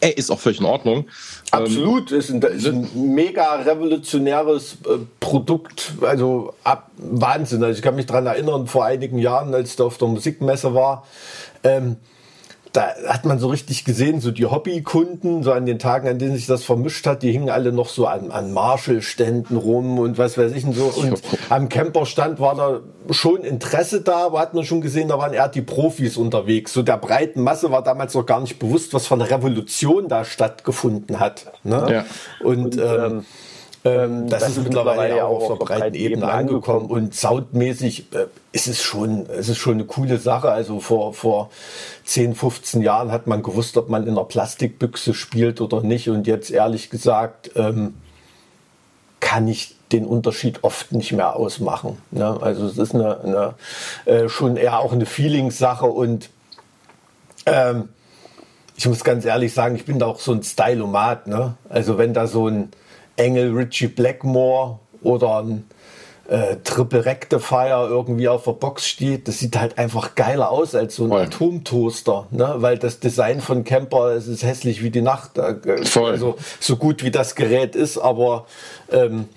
ey, 0.00 0.12
ist 0.12 0.30
auch 0.30 0.38
völlig 0.38 0.60
in 0.60 0.66
Ordnung. 0.66 1.06
Absolut, 1.50 2.12
ähm, 2.12 2.18
ist 2.18 2.30
ein, 2.30 2.42
ist 2.42 2.66
ein 2.66 2.88
mega 2.94 3.56
revolutionäres 3.56 4.78
äh, 4.84 4.98
Produkt, 5.20 5.92
also 6.00 6.54
ab, 6.64 6.90
Wahnsinn. 6.96 7.62
Also 7.62 7.78
ich 7.78 7.82
kann 7.82 7.96
mich 7.96 8.06
daran 8.06 8.26
erinnern, 8.26 8.66
vor 8.66 8.84
einigen 8.84 9.18
Jahren, 9.18 9.54
als 9.54 9.70
ich 9.70 9.76
da 9.76 9.84
auf 9.84 9.98
der 9.98 10.08
Musikmesse 10.08 10.74
war, 10.74 11.06
ähm, 11.62 11.96
da 12.76 12.94
hat 13.08 13.24
man 13.24 13.38
so 13.38 13.48
richtig 13.48 13.84
gesehen, 13.84 14.20
so 14.20 14.30
die 14.30 14.44
Hobbykunden, 14.44 15.42
so 15.42 15.52
an 15.52 15.64
den 15.64 15.78
Tagen, 15.78 16.08
an 16.08 16.18
denen 16.18 16.36
sich 16.36 16.46
das 16.46 16.62
vermischt 16.62 17.06
hat, 17.06 17.22
die 17.22 17.32
hingen 17.32 17.48
alle 17.48 17.72
noch 17.72 17.88
so 17.88 18.06
an, 18.06 18.30
an 18.30 18.52
Marshall-Ständen 18.52 19.56
rum 19.56 19.98
und 19.98 20.18
was 20.18 20.36
weiß 20.36 20.52
ich 20.52 20.64
und 20.64 20.74
so. 20.74 20.84
Und 20.84 21.22
am 21.48 21.70
Camperstand 21.70 22.38
war 22.38 22.54
da 22.54 22.80
schon 23.12 23.42
Interesse 23.44 24.02
da, 24.02 24.26
aber 24.26 24.40
hat 24.40 24.52
man 24.52 24.64
schon 24.64 24.82
gesehen, 24.82 25.08
da 25.08 25.18
waren 25.18 25.32
eher 25.32 25.48
die 25.48 25.62
Profis 25.62 26.18
unterwegs. 26.18 26.74
So 26.74 26.82
der 26.82 26.98
breiten 26.98 27.42
Masse 27.42 27.70
war 27.70 27.82
damals 27.82 28.14
noch 28.14 28.26
gar 28.26 28.40
nicht 28.40 28.58
bewusst, 28.58 28.92
was 28.92 29.06
von 29.06 29.22
Revolution 29.22 30.08
da 30.08 30.24
stattgefunden 30.24 31.18
hat. 31.18 31.46
Ne? 31.64 31.86
Ja. 31.90 32.04
Und, 32.44 32.76
und 32.76 32.78
ähm, 32.78 33.24
ähm 33.86 34.28
das, 34.28 34.42
das, 34.42 34.50
ist 34.56 34.64
mittlerweile 34.64 35.16
ja 35.16 35.24
auch 35.24 35.50
auf 35.50 35.58
der 35.58 35.64
breiten 35.64 35.94
Ebene 35.94 36.28
angekommen 36.28 36.86
und 36.86 37.14
soundmäßig 37.14 38.12
äh, 38.12 38.26
ist 38.52 38.66
es 38.66 38.82
schon, 38.82 39.26
ist 39.26 39.48
es 39.48 39.56
schon 39.56 39.74
eine 39.74 39.84
coole 39.84 40.18
Sache. 40.18 40.50
Also 40.50 40.80
vor, 40.80 41.14
vor 41.14 41.50
10, 42.04 42.34
15 42.34 42.82
Jahren 42.82 43.12
hat 43.12 43.26
man 43.26 43.42
gewusst, 43.42 43.76
ob 43.76 43.88
man 43.88 44.04
in 44.04 44.10
einer 44.10 44.24
Plastikbüchse 44.24 45.14
spielt 45.14 45.60
oder 45.60 45.82
nicht 45.82 46.08
und 46.08 46.26
jetzt 46.26 46.50
ehrlich 46.50 46.90
gesagt 46.90 47.50
ähm, 47.56 47.94
kann 49.20 49.48
ich 49.48 49.76
den 49.92 50.04
Unterschied 50.04 50.64
oft 50.64 50.92
nicht 50.92 51.12
mehr 51.12 51.36
ausmachen. 51.36 51.98
Ne? 52.10 52.38
Also 52.40 52.66
es 52.66 52.78
ist 52.78 52.94
eine, 52.94 53.20
eine 53.20 53.54
äh, 54.04 54.28
schon 54.28 54.56
eher 54.56 54.80
auch 54.80 54.92
eine 54.92 55.06
Feelingssache 55.06 55.86
und 55.86 56.30
ähm, 57.46 57.88
ich 58.76 58.86
muss 58.86 59.04
ganz 59.04 59.24
ehrlich 59.24 59.54
sagen, 59.54 59.76
ich 59.76 59.84
bin 59.84 59.98
da 59.98 60.06
auch 60.06 60.20
so 60.20 60.32
ein 60.32 60.42
Stylomat. 60.42 61.28
Ne? 61.28 61.54
Also 61.68 61.98
wenn 61.98 62.12
da 62.12 62.26
so 62.26 62.48
ein 62.48 62.70
Engel 63.16 63.52
Richie 63.52 63.88
Blackmore 63.88 64.78
oder 65.02 65.42
ein 65.42 65.64
äh, 66.28 66.56
Triple 66.64 67.04
Rectifier 67.04 67.86
irgendwie 67.88 68.28
auf 68.28 68.44
der 68.44 68.52
Box 68.52 68.86
steht, 68.86 69.28
das 69.28 69.38
sieht 69.38 69.58
halt 69.58 69.78
einfach 69.78 70.14
geiler 70.14 70.50
aus 70.50 70.74
als 70.74 70.96
so 70.96 71.04
ein 71.04 71.10
Voll. 71.10 71.22
Atomtoaster, 71.22 72.26
ne? 72.30 72.56
weil 72.58 72.78
das 72.78 73.00
Design 73.00 73.40
von 73.40 73.64
Camper 73.64 74.10
es 74.16 74.26
ist 74.26 74.42
hässlich 74.42 74.82
wie 74.82 74.90
die 74.90 75.02
Nacht. 75.02 75.38
Äh, 75.38 75.84
Voll. 75.84 76.12
Also 76.12 76.36
so 76.60 76.76
gut 76.76 77.04
wie 77.04 77.10
das 77.10 77.34
Gerät 77.34 77.76
ist, 77.76 77.98
aber 77.98 78.46
ähm, 78.90 79.28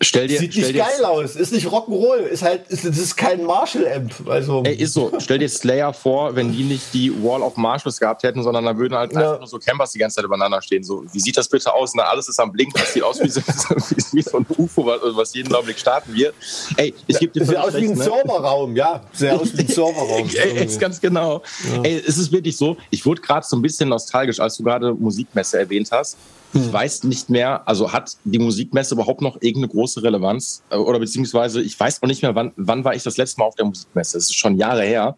Stell 0.00 0.28
dir, 0.28 0.38
Sieht 0.38 0.52
stell 0.52 0.64
nicht 0.64 0.74
dir 0.74 0.84
geil 0.84 1.04
aus, 1.04 1.36
ist 1.36 1.52
nicht 1.52 1.66
Rock'n'Roll, 1.68 2.18
ist 2.18 2.42
halt, 2.42 2.68
ist, 2.68 2.84
ist 2.84 3.16
kein 3.16 3.44
Marshall-Amp. 3.44 4.28
Also. 4.28 4.62
Ey, 4.64 4.74
ist 4.74 4.92
so. 4.92 5.12
Stell 5.18 5.38
dir 5.38 5.48
Slayer 5.48 5.94
vor, 5.94 6.36
wenn 6.36 6.52
die 6.52 6.64
nicht 6.64 6.92
die 6.92 7.10
Wall 7.22 7.40
of 7.40 7.56
Marshalls 7.56 7.98
gehabt 7.98 8.22
hätten, 8.22 8.42
sondern 8.42 8.64
da 8.66 8.76
würden 8.76 8.94
halt 8.94 9.12
ja. 9.12 9.20
einfach 9.20 9.38
nur 9.38 9.48
so 9.48 9.58
Campers 9.58 9.92
die 9.92 9.98
ganze 9.98 10.16
Zeit 10.16 10.24
übereinander 10.24 10.60
stehen. 10.60 10.84
So, 10.84 11.04
wie 11.12 11.20
sieht 11.20 11.36
das 11.36 11.48
bitte 11.48 11.72
aus? 11.72 11.94
Na, 11.94 12.04
alles 12.04 12.28
ist 12.28 12.38
am 12.38 12.52
Blinken, 12.52 12.78
das 12.78 12.92
sieht 12.92 13.02
aus 13.02 13.22
wie, 13.22 13.28
so, 13.28 13.40
wie 14.12 14.22
so 14.22 14.36
ein 14.36 14.46
UFO, 14.58 14.84
was, 14.84 15.00
was 15.16 15.34
jeden 15.34 15.54
Augenblick 15.54 15.78
starten 15.78 16.14
wird. 16.14 16.34
Ey, 16.76 16.92
ich 17.06 17.18
gebe 17.18 17.32
dir 17.32 17.46
Sieht 17.46 17.56
aus 17.56 17.74
wie 17.74 17.88
ein 17.88 17.96
ne? 17.96 18.04
Serverraum, 18.04 18.76
ja. 18.76 19.02
Sieht 19.12 19.30
aus 19.30 19.56
wie 19.56 19.60
ein 19.60 19.68
Serverraum. 19.68 20.28
Ey, 20.28 20.64
ist 20.64 20.78
ganz 20.78 21.00
genau. 21.00 21.42
Ja. 21.74 21.82
Ey, 21.82 22.02
es 22.06 22.18
ist 22.18 22.32
wirklich 22.32 22.56
so, 22.56 22.76
ich 22.90 23.06
wurde 23.06 23.22
gerade 23.22 23.46
so 23.46 23.56
ein 23.56 23.62
bisschen 23.62 23.88
nostalgisch, 23.88 24.40
als 24.40 24.58
du 24.58 24.62
gerade 24.62 24.92
Musikmesse 24.92 25.58
erwähnt 25.58 25.88
hast. 25.90 26.18
Ich 26.56 26.72
weiß 26.72 27.04
nicht 27.04 27.30
mehr, 27.30 27.66
also 27.68 27.92
hat 27.92 28.16
die 28.24 28.38
Musikmesse 28.38 28.94
überhaupt 28.94 29.20
noch 29.20 29.36
irgendeine 29.36 29.68
große 29.68 30.02
Relevanz? 30.02 30.62
Äh, 30.70 30.76
oder 30.76 30.98
beziehungsweise, 30.98 31.60
ich 31.60 31.78
weiß 31.78 32.02
auch 32.02 32.08
nicht 32.08 32.22
mehr, 32.22 32.34
wann, 32.34 32.52
wann 32.56 32.84
war 32.84 32.94
ich 32.94 33.02
das 33.02 33.16
letzte 33.16 33.40
Mal 33.40 33.46
auf 33.46 33.54
der 33.54 33.66
Musikmesse? 33.66 34.16
Das 34.16 34.24
ist 34.24 34.36
schon 34.36 34.56
Jahre 34.56 34.82
her. 34.82 35.16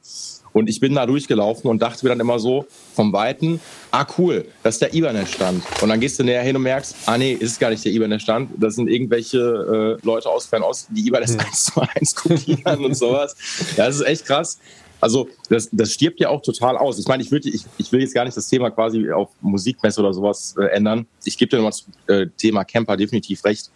Und 0.53 0.69
ich 0.69 0.81
bin 0.81 0.95
da 0.95 1.07
durchgelaufen 1.07 1.71
und 1.71 1.81
dachte 1.81 2.05
mir 2.05 2.11
dann 2.11 2.21
immer 2.21 2.39
so 2.39 2.67
vom 2.95 3.13
Weiten, 3.13 3.61
ah 3.91 4.07
cool, 4.17 4.47
das 4.63 4.77
ist 4.77 4.83
der 4.83 4.95
Ibanez-Stand. 4.95 5.63
Und 5.83 5.89
dann 5.89 6.01
gehst 6.01 6.19
du 6.19 6.25
näher 6.25 6.43
hin 6.43 6.57
und 6.57 6.63
merkst, 6.63 6.97
ah 7.07 7.19
nee, 7.19 7.33
ist 7.33 7.61
gar 7.61 7.71
nicht 7.71 7.85
der 7.85 7.93
Ibanez-Stand. 7.93 8.51
Das 8.57 8.75
sind 8.75 8.89
irgendwelche 8.89 9.99
äh, 10.01 10.07
Leute 10.07 10.29
aus 10.29 10.47
Fernost, 10.47 10.89
die 10.91 11.07
Ibanez 11.07 11.33
hm. 11.33 11.41
1 11.41 11.65
zu 11.65 11.81
1 11.81 12.15
kopieren 12.15 12.85
und 12.85 12.97
sowas. 12.97 13.37
Das 13.77 13.97
ist 13.97 14.07
echt 14.07 14.25
krass. 14.25 14.59
Also 15.01 15.29
das, 15.49 15.69
das 15.73 15.93
stirbt 15.93 16.21
ja 16.21 16.29
auch 16.29 16.43
total 16.43 16.77
aus. 16.77 16.99
Ich 16.99 17.07
meine, 17.07 17.23
ich, 17.23 17.31
würde, 17.31 17.49
ich, 17.49 17.65
ich 17.79 17.93
will 17.93 18.01
jetzt 18.01 18.15
gar 18.15 18.25
nicht 18.25 18.37
das 18.37 18.49
Thema 18.49 18.71
quasi 18.71 19.11
auf 19.11 19.31
Musikmesse 19.41 20.01
oder 20.01 20.13
sowas 20.13 20.55
äh, 20.59 20.67
ändern. 20.67 21.07
Ich 21.25 21.39
gebe 21.39 21.51
dir 21.51 21.57
nochmal 21.57 21.73
zum 21.73 21.93
äh, 22.09 22.27
Thema 22.37 22.65
Camper 22.65 22.97
definitiv 22.97 23.45
recht. 23.45 23.71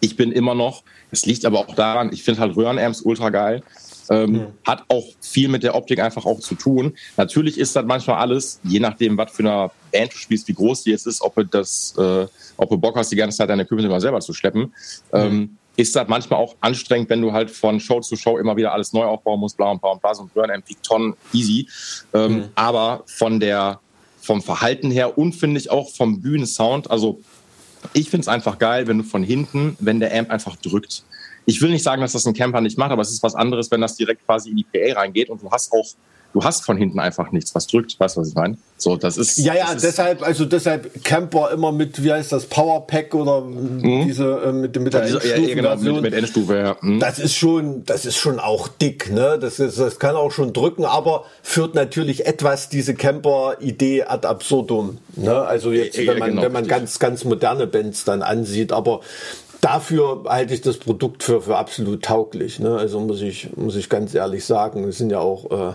Ich 0.00 0.16
bin 0.16 0.32
immer 0.32 0.54
noch, 0.54 0.82
es 1.10 1.26
liegt 1.26 1.44
aber 1.44 1.58
auch 1.58 1.74
daran, 1.74 2.12
ich 2.12 2.22
finde 2.22 2.40
halt 2.40 2.56
Röhrenamps 2.56 3.02
ultra 3.02 3.30
geil. 3.30 3.62
Ähm, 4.10 4.32
mhm. 4.32 4.46
Hat 4.64 4.84
auch 4.88 5.04
viel 5.20 5.48
mit 5.48 5.62
der 5.62 5.76
Optik 5.76 6.00
einfach 6.00 6.26
auch 6.26 6.40
zu 6.40 6.56
tun. 6.56 6.94
Natürlich 7.16 7.58
ist 7.58 7.76
das 7.76 7.84
manchmal 7.84 8.16
alles, 8.16 8.60
je 8.64 8.80
nachdem, 8.80 9.16
was 9.16 9.30
für 9.30 9.44
eine 9.44 9.70
Band 9.92 10.12
du 10.12 10.16
spielst, 10.16 10.48
wie 10.48 10.52
groß 10.52 10.82
die 10.82 10.90
jetzt 10.90 11.06
ist, 11.06 11.22
ob 11.22 11.36
du 11.36 11.44
das, 11.44 11.94
äh, 11.96 12.26
ob 12.56 12.70
du 12.70 12.76
Bock 12.76 12.96
hast, 12.96 13.12
die 13.12 13.16
ganze 13.16 13.38
Zeit 13.38 13.50
deine 13.50 13.62
Equipment 13.62 13.86
immer 13.86 14.00
selber 14.00 14.20
zu 14.20 14.32
schleppen. 14.32 14.62
Mhm. 14.62 14.72
Ähm, 15.12 15.56
ist 15.76 15.96
das 15.96 16.08
manchmal 16.08 16.40
auch 16.40 16.56
anstrengend, 16.60 17.08
wenn 17.10 17.22
du 17.22 17.32
halt 17.32 17.50
von 17.50 17.80
Show 17.80 18.00
zu 18.00 18.16
Show 18.16 18.38
immer 18.38 18.56
wieder 18.56 18.72
alles 18.72 18.92
neu 18.92 19.04
aufbauen 19.04 19.40
musst, 19.40 19.56
bla 19.56 19.70
und 19.70 19.80
bla 19.80 19.90
und 19.90 20.00
bla, 20.00 20.14
so 20.14 20.24
ein 20.24 20.30
Burn 20.34 20.50
Peak 20.62 20.82
Ton, 20.82 21.14
easy. 21.32 21.68
Ähm, 22.12 22.32
mhm. 22.32 22.44
Aber 22.54 23.02
von 23.06 23.40
der, 23.40 23.80
vom 24.20 24.42
Verhalten 24.42 24.90
her 24.90 25.16
und 25.16 25.34
finde 25.34 25.58
ich 25.58 25.70
auch 25.70 25.90
vom 25.90 26.20
Bühnensound, 26.20 26.90
also 26.90 27.20
ich 27.94 28.10
finde 28.10 28.22
es 28.22 28.28
einfach 28.28 28.58
geil, 28.58 28.86
wenn 28.86 28.98
du 28.98 29.04
von 29.04 29.22
hinten, 29.22 29.76
wenn 29.80 30.00
der 30.00 30.16
Amp 30.16 30.30
einfach 30.30 30.56
drückt. 30.56 31.04
Ich 31.46 31.62
will 31.62 31.70
nicht 31.70 31.82
sagen, 31.82 32.02
dass 32.02 32.12
das 32.12 32.26
ein 32.26 32.34
Camper 32.34 32.60
nicht 32.60 32.76
macht, 32.76 32.90
aber 32.90 33.02
es 33.02 33.10
ist 33.10 33.22
was 33.22 33.34
anderes, 33.34 33.70
wenn 33.70 33.80
das 33.80 33.96
direkt 33.96 34.24
quasi 34.26 34.50
in 34.50 34.56
die 34.56 34.64
PA 34.64 35.00
reingeht 35.00 35.30
und 35.30 35.42
du 35.42 35.50
hast 35.50 35.72
auch 35.72 35.86
du 36.32 36.42
hast 36.42 36.64
von 36.64 36.76
hinten 36.76 36.98
einfach 36.98 37.32
nichts, 37.32 37.54
was 37.54 37.66
drückt, 37.66 37.98
weißt 37.98 38.16
du, 38.16 38.20
was 38.20 38.28
ich 38.28 38.34
meine? 38.34 38.56
So, 38.76 38.96
das 38.96 39.18
ist. 39.18 39.36
Ja, 39.38 39.54
ja, 39.54 39.72
ist, 39.72 39.84
deshalb, 39.84 40.22
also 40.22 40.46
deshalb 40.46 41.04
Camper 41.04 41.50
immer 41.50 41.70
mit, 41.70 42.02
wie 42.02 42.12
heißt 42.12 42.32
das, 42.32 42.46
Powerpack 42.46 43.14
oder 43.14 43.42
mhm. 43.42 44.06
diese 44.06 44.40
äh, 44.46 44.52
mit, 44.52 44.80
mit 44.80 44.94
der 44.94 45.02
diese, 45.02 45.26
ja, 45.26 45.36
ja, 45.36 45.54
genau, 45.54 45.76
mit, 45.76 46.02
mit 46.02 46.14
Endstufe, 46.14 46.56
ja. 46.56 46.76
Mhm. 46.80 46.98
Das 47.00 47.18
ist 47.18 47.34
schon, 47.34 47.84
das 47.84 48.06
ist 48.06 48.16
schon 48.16 48.38
auch 48.38 48.68
dick, 48.68 49.12
ne? 49.12 49.38
Das 49.38 49.58
ist, 49.58 49.78
das 49.78 49.98
kann 49.98 50.16
auch 50.16 50.32
schon 50.32 50.52
drücken, 50.52 50.84
aber 50.84 51.24
führt 51.42 51.74
natürlich 51.74 52.26
etwas 52.26 52.68
diese 52.68 52.94
Camper-Idee 52.94 54.04
ad 54.04 54.26
absurdum. 54.26 54.98
Ne? 55.16 55.34
Also 55.34 55.72
jetzt, 55.72 55.98
wenn 55.98 56.18
man, 56.18 56.30
genau, 56.30 56.42
wenn 56.42 56.52
man 56.52 56.66
ganz, 56.66 56.98
ganz 56.98 57.24
moderne 57.24 57.66
Bands 57.66 58.04
dann 58.04 58.22
ansieht, 58.22 58.72
aber 58.72 59.00
dafür 59.60 60.24
halte 60.26 60.54
ich 60.54 60.60
das 60.60 60.78
Produkt 60.78 61.22
für, 61.22 61.42
für 61.42 61.56
absolut 61.56 62.02
tauglich. 62.02 62.58
Ne? 62.58 62.76
Also 62.76 63.00
muss 63.00 63.20
ich, 63.20 63.56
muss 63.56 63.76
ich 63.76 63.88
ganz 63.88 64.14
ehrlich 64.14 64.44
sagen, 64.44 64.84
es 64.84 64.98
sind 64.98 65.10
ja 65.10 65.18
auch 65.18 65.50
äh, 65.50 65.72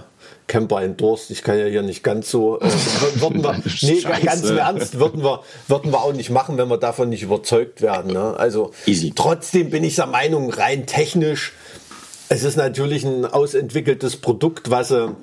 Camper 0.48 0.82
endorsed. 0.82 1.32
Ich 1.32 1.42
kann 1.42 1.58
ja 1.58 1.66
hier 1.66 1.82
nicht 1.82 2.04
ganz 2.04 2.30
so, 2.30 2.60
äh, 2.60 2.66
würden 3.16 3.44
wir, 3.44 3.60
nee, 3.82 4.02
ganz 4.24 4.44
im 4.44 4.58
Ernst, 4.58 5.00
würden 5.00 5.24
wir, 5.24 5.42
würden 5.68 5.92
wir 5.92 6.02
auch 6.02 6.14
nicht 6.14 6.30
machen, 6.30 6.58
wenn 6.58 6.68
wir 6.70 6.78
davon 6.78 7.10
nicht 7.10 7.24
überzeugt 7.24 7.82
werden. 7.82 8.14
Ne? 8.14 8.36
Also 8.38 8.72
Easy. 8.86 9.14
trotzdem 9.16 9.70
bin 9.70 9.84
ich 9.84 9.96
der 9.96 10.08
Meinung, 10.08 10.52
rein 10.52 10.86
technisch, 10.86 11.54
es 12.30 12.44
ist 12.44 12.58
natürlich 12.58 13.04
ein 13.04 13.26
ausentwickeltes 13.26 14.18
Produkt, 14.18 14.72
was 14.72 14.90
sie 14.90 15.16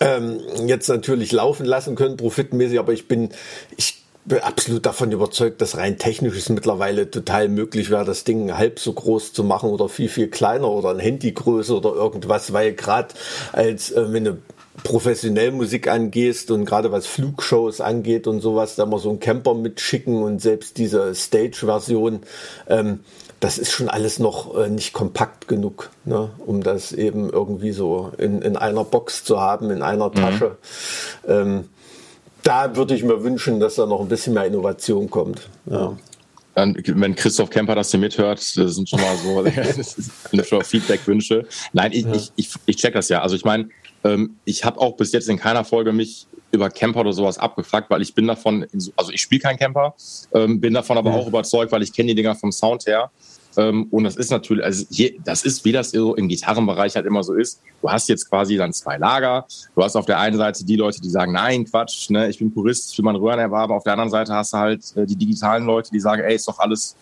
ähm, 0.00 0.40
jetzt 0.66 0.88
natürlich 0.88 1.32
laufen 1.32 1.66
lassen 1.66 1.94
können, 1.94 2.16
profitmäßig, 2.16 2.78
aber 2.78 2.92
ich 2.92 3.08
bin, 3.08 3.30
ich 3.76 3.94
bin 3.94 3.99
absolut 4.38 4.86
davon 4.86 5.12
überzeugt, 5.12 5.60
dass 5.60 5.76
rein 5.76 5.98
technisch 5.98 6.36
es 6.36 6.48
mittlerweile 6.48 7.10
total 7.10 7.48
möglich 7.48 7.90
wäre, 7.90 8.04
das 8.04 8.24
Ding 8.24 8.56
halb 8.56 8.78
so 8.78 8.92
groß 8.92 9.32
zu 9.32 9.44
machen 9.44 9.70
oder 9.70 9.88
viel, 9.88 10.08
viel 10.08 10.28
kleiner 10.28 10.68
oder 10.68 10.90
ein 10.90 10.98
Handygröße 10.98 11.76
oder 11.76 11.94
irgendwas, 11.94 12.52
weil 12.52 12.74
gerade 12.74 13.14
als 13.52 13.90
äh, 13.90 14.12
wenn 14.12 14.24
du 14.24 14.38
professionell 14.82 15.52
Musik 15.52 15.88
angehst 15.88 16.50
und 16.50 16.64
gerade 16.64 16.92
was 16.92 17.06
Flugshows 17.06 17.80
angeht 17.80 18.26
und 18.26 18.40
sowas, 18.40 18.76
da 18.76 18.86
mal 18.86 18.98
so 18.98 19.10
einen 19.10 19.20
Camper 19.20 19.54
mitschicken 19.54 20.22
und 20.22 20.40
selbst 20.40 20.78
diese 20.78 21.14
Stage-Version, 21.14 22.20
ähm, 22.68 23.00
das 23.40 23.58
ist 23.58 23.72
schon 23.72 23.88
alles 23.88 24.18
noch 24.18 24.56
äh, 24.56 24.68
nicht 24.68 24.92
kompakt 24.92 25.48
genug, 25.48 25.90
ne, 26.04 26.30
um 26.38 26.62
das 26.62 26.92
eben 26.92 27.30
irgendwie 27.30 27.72
so 27.72 28.12
in, 28.18 28.42
in 28.42 28.56
einer 28.56 28.84
Box 28.84 29.24
zu 29.24 29.40
haben, 29.40 29.70
in 29.70 29.82
einer 29.82 30.08
mhm. 30.08 30.14
Tasche. 30.14 30.56
Mhm. 31.26 31.32
Ähm, 31.32 31.64
da 32.42 32.76
würde 32.76 32.94
ich 32.94 33.02
mir 33.02 33.22
wünschen, 33.22 33.60
dass 33.60 33.76
da 33.76 33.86
noch 33.86 34.00
ein 34.00 34.08
bisschen 34.08 34.34
mehr 34.34 34.46
Innovation 34.46 35.08
kommt. 35.08 35.48
Ja. 35.66 35.96
wenn 36.54 37.14
Christoph 37.14 37.50
Kemper 37.50 37.74
das 37.74 37.90
hier 37.90 38.00
mithört, 38.00 38.38
das 38.38 38.74
sind 38.74 38.88
schon 38.88 39.00
mal 39.00 39.16
so 39.16 40.42
schon 40.44 40.64
Feedback-Wünsche. 40.64 41.46
Nein, 41.72 41.92
ich, 41.92 42.04
ja. 42.04 42.12
ich, 42.12 42.32
ich, 42.36 42.50
ich, 42.66 42.76
check 42.76 42.94
das 42.94 43.08
ja. 43.08 43.22
Also 43.22 43.36
ich 43.36 43.44
meine, 43.44 43.68
ähm, 44.04 44.36
ich 44.44 44.64
habe 44.64 44.80
auch 44.80 44.96
bis 44.96 45.12
jetzt 45.12 45.28
in 45.28 45.38
keiner 45.38 45.64
Folge 45.64 45.92
mich 45.92 46.26
über 46.52 46.68
Camper 46.68 47.00
oder 47.00 47.12
sowas 47.12 47.38
abgefragt, 47.38 47.90
weil 47.90 48.02
ich 48.02 48.14
bin 48.14 48.26
davon, 48.26 48.66
also 48.96 49.12
ich 49.12 49.20
spiele 49.20 49.40
kein 49.40 49.56
Camper, 49.56 49.94
ähm, 50.34 50.60
bin 50.60 50.74
davon 50.74 50.98
aber 50.98 51.10
ja. 51.10 51.16
auch 51.16 51.26
überzeugt, 51.26 51.70
weil 51.72 51.82
ich 51.82 51.92
kenne 51.92 52.08
die 52.08 52.14
Dinger 52.16 52.34
vom 52.34 52.50
Sound 52.50 52.86
her. 52.86 53.10
Ähm, 53.56 53.88
und 53.90 54.04
das 54.04 54.16
ist 54.16 54.30
natürlich, 54.30 54.64
also 54.64 54.84
hier, 54.90 55.12
das 55.24 55.44
ist, 55.44 55.64
wie 55.64 55.72
das 55.72 55.90
so 55.90 56.14
im 56.14 56.28
Gitarrenbereich 56.28 56.94
halt 56.96 57.06
immer 57.06 57.22
so 57.22 57.34
ist. 57.34 57.60
Du 57.82 57.90
hast 57.90 58.08
jetzt 58.08 58.28
quasi 58.28 58.56
dann 58.56 58.72
zwei 58.72 58.96
Lager. 58.96 59.46
Du 59.74 59.82
hast 59.82 59.96
auf 59.96 60.06
der 60.06 60.18
einen 60.18 60.36
Seite 60.36 60.64
die 60.64 60.76
Leute, 60.76 61.00
die 61.00 61.10
sagen, 61.10 61.32
nein, 61.32 61.64
Quatsch, 61.64 62.10
ne, 62.10 62.28
ich 62.28 62.38
bin 62.38 62.52
Purist, 62.52 62.92
ich 62.92 62.98
will 62.98 63.04
meinen 63.04 63.16
Röhren 63.16 63.40
erwerben. 63.40 63.72
Auf 63.72 63.84
der 63.84 63.94
anderen 63.94 64.10
Seite 64.10 64.32
hast 64.34 64.52
du 64.52 64.58
halt 64.58 64.96
äh, 64.96 65.06
die 65.06 65.16
digitalen 65.16 65.64
Leute, 65.64 65.90
die 65.90 66.00
sagen, 66.00 66.22
ey, 66.22 66.34
ist 66.34 66.46
doch 66.46 66.58
alles 66.58 66.96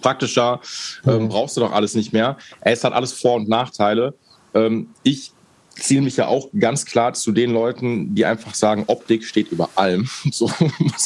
praktischer, 0.00 0.60
ähm, 1.06 1.24
mhm. 1.24 1.28
brauchst 1.28 1.56
du 1.56 1.60
doch 1.60 1.72
alles 1.72 1.94
nicht 1.94 2.12
mehr. 2.12 2.36
Ey, 2.60 2.72
es 2.72 2.84
hat 2.84 2.92
alles 2.92 3.12
Vor- 3.12 3.36
und 3.36 3.48
Nachteile. 3.48 4.14
Ähm, 4.54 4.88
ich 5.02 5.32
zähle 5.80 6.02
mich 6.02 6.16
ja 6.16 6.26
auch 6.26 6.48
ganz 6.58 6.84
klar 6.84 7.14
zu 7.14 7.32
den 7.32 7.52
Leuten, 7.52 8.14
die 8.14 8.24
einfach 8.24 8.54
sagen, 8.54 8.84
Optik 8.86 9.24
steht 9.24 9.50
über 9.50 9.68
allem. 9.74 10.08
So, 10.30 10.48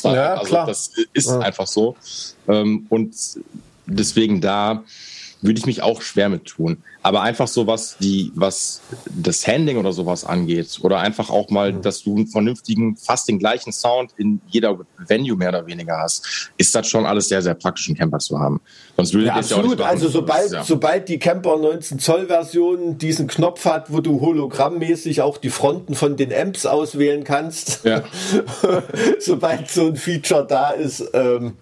ja, 0.05 0.35
also 0.35 0.51
klar. 0.51 0.67
das 0.67 0.91
ist 1.13 1.29
ja. 1.29 1.39
einfach 1.39 1.67
so. 1.67 1.97
Ähm, 2.49 2.87
und 2.91 3.15
deswegen 3.87 4.41
da 4.41 4.85
würde 5.45 5.59
ich 5.59 5.67
mich 5.67 5.83
auch 5.83 6.01
schwer 6.01 6.31
mit 6.31 6.47
tun. 6.47 6.79
Aber 7.03 7.21
einfach 7.21 7.49
so 7.49 7.67
was 7.67 7.99
die, 7.99 8.33
was 8.35 8.81
das 9.05 9.47
Handling 9.47 9.77
oder 9.77 9.93
sowas 9.93 10.25
angeht, 10.25 10.79
oder 10.81 11.01
einfach 11.01 11.29
auch 11.29 11.51
mal, 11.51 11.73
mhm. 11.73 11.83
dass 11.83 12.03
du 12.03 12.17
einen 12.17 12.27
vernünftigen, 12.27 12.97
fast 12.97 13.29
den 13.29 13.39
gleichen 13.39 13.71
Sound 13.71 14.13
in 14.17 14.41
jeder 14.47 14.79
Venue 15.07 15.37
mehr 15.37 15.51
oder 15.51 15.67
weniger 15.67 15.99
hast, 15.99 16.51
ist 16.57 16.75
das 16.75 16.89
schon 16.89 17.05
alles 17.05 17.29
sehr, 17.29 17.43
sehr 17.43 17.53
praktisch, 17.55 17.89
einen 17.89 17.99
Camper 17.99 18.21
zu 18.21 18.41
haben. 18.41 18.63
Sonst 18.97 19.13
würde 19.13 19.27
ja, 19.27 19.35
absolut. 19.35 19.79
Ja 19.79 19.87
also 19.87 20.09
sobald, 20.09 20.51
ja. 20.51 20.65
sobald 20.65 21.11
die 21.11 21.19
Camper 21.19 21.59
19 21.59 21.99
Zoll 21.99 22.27
Version 22.27 22.97
diesen 22.97 23.27
Knopf 23.27 23.67
hat, 23.67 23.93
wo 23.93 24.01
du 24.01 24.23
hologrammmäßig 24.23 25.21
auch 25.21 25.37
die 25.37 25.51
Fronten 25.51 25.95
von 25.95 26.17
den 26.17 26.33
Amps 26.33 26.65
auswählen 26.65 27.23
kannst, 27.23 27.85
ja. 27.85 28.03
sobald 29.21 29.71
so 29.71 29.89
ein 29.89 29.97
Feature 29.97 30.47
da 30.47 30.71
ist, 30.71 31.05
ähm, 31.13 31.53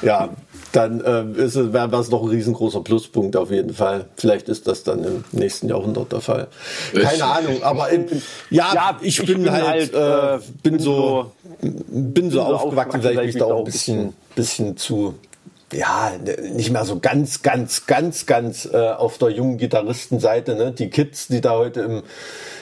ja, 0.00 0.30
dann 0.76 1.00
äh, 1.00 1.44
ist 1.44 1.56
es, 1.56 1.72
wäre 1.72 1.88
das 1.88 2.10
noch 2.10 2.22
ein 2.22 2.28
riesengroßer 2.28 2.82
Pluspunkt 2.82 3.36
auf 3.36 3.50
jeden 3.50 3.74
Fall. 3.74 4.06
Vielleicht 4.16 4.48
ist 4.48 4.66
das 4.66 4.82
dann 4.82 5.04
im 5.04 5.24
nächsten 5.32 5.68
Jahrhundert 5.68 6.12
der 6.12 6.20
Fall. 6.20 6.48
Keine 6.92 7.24
Ahnung, 7.24 7.62
aber 7.62 7.90
in, 7.90 8.06
ja, 8.50 8.72
ja, 8.74 8.98
ich, 9.00 9.20
ich 9.20 9.26
bin, 9.26 9.44
bin, 9.44 9.52
halt, 9.52 9.94
halt 9.94 10.42
äh, 10.42 10.44
bin 10.62 10.78
so, 10.78 11.32
bin 11.60 12.30
so 12.30 12.42
aufgewachsen, 12.42 13.00
vielleicht 13.00 13.20
bin 13.20 13.28
ich 13.28 13.36
da 13.36 13.44
auch 13.44 13.58
ein 13.58 13.64
bisschen, 13.64 14.14
bisschen 14.34 14.76
zu 14.76 15.14
ja, 15.72 16.12
nicht 16.52 16.70
mehr 16.70 16.84
so 16.84 17.00
ganz, 17.00 17.42
ganz, 17.42 17.86
ganz, 17.86 18.26
ganz 18.26 18.68
äh, 18.72 18.76
auf 18.76 19.18
der 19.18 19.30
jungen 19.30 19.58
Gitarristenseite. 19.58 20.54
Ne? 20.54 20.72
Die 20.72 20.88
Kids, 20.88 21.26
die 21.28 21.40
da 21.40 21.52
heute 21.52 21.80
im, 21.80 22.02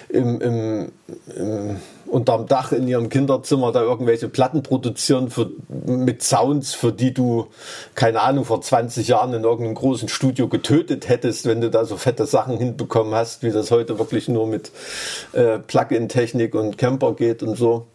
im, 0.09 0.41
im, 0.41 0.93
im 1.37 1.77
unterm 2.13 2.47
Dach 2.47 2.73
in 2.73 2.87
ihrem 2.87 3.09
Kinderzimmer 3.09 3.73
da 3.73 3.81
irgendwelche 3.81 4.29
Platten 4.29 4.63
produzieren 4.63 5.31
für, 5.31 5.51
mit 5.87 6.23
Sounds, 6.23 6.75
für 6.75 6.93
die 6.93 7.15
du, 7.15 7.47
keine 7.95 8.21
Ahnung, 8.21 8.45
vor 8.45 8.61
20 8.61 9.09
Jahren 9.09 9.33
in 9.33 9.45
irgendeinem 9.45 9.75
großen 9.75 10.11
Studio 10.11 10.47
getötet 10.47 11.09
hättest, 11.09 11.47
wenn 11.47 11.63
du 11.63 11.71
da 11.71 11.87
so 11.87 11.97
fette 11.97 12.27
Sachen 12.27 12.59
hinbekommen 12.59 13.15
hast, 13.15 13.43
wie 13.43 13.51
das 13.51 13.71
heute 13.71 13.99
wirklich 13.99 14.29
nur 14.29 14.47
mit 14.47 14.73
äh, 15.33 15.59
Plug-in-Technik 15.59 16.55
und 16.55 16.77
Camper 16.77 17.15
geht 17.15 17.43
und 17.43 17.57
so. 17.57 17.87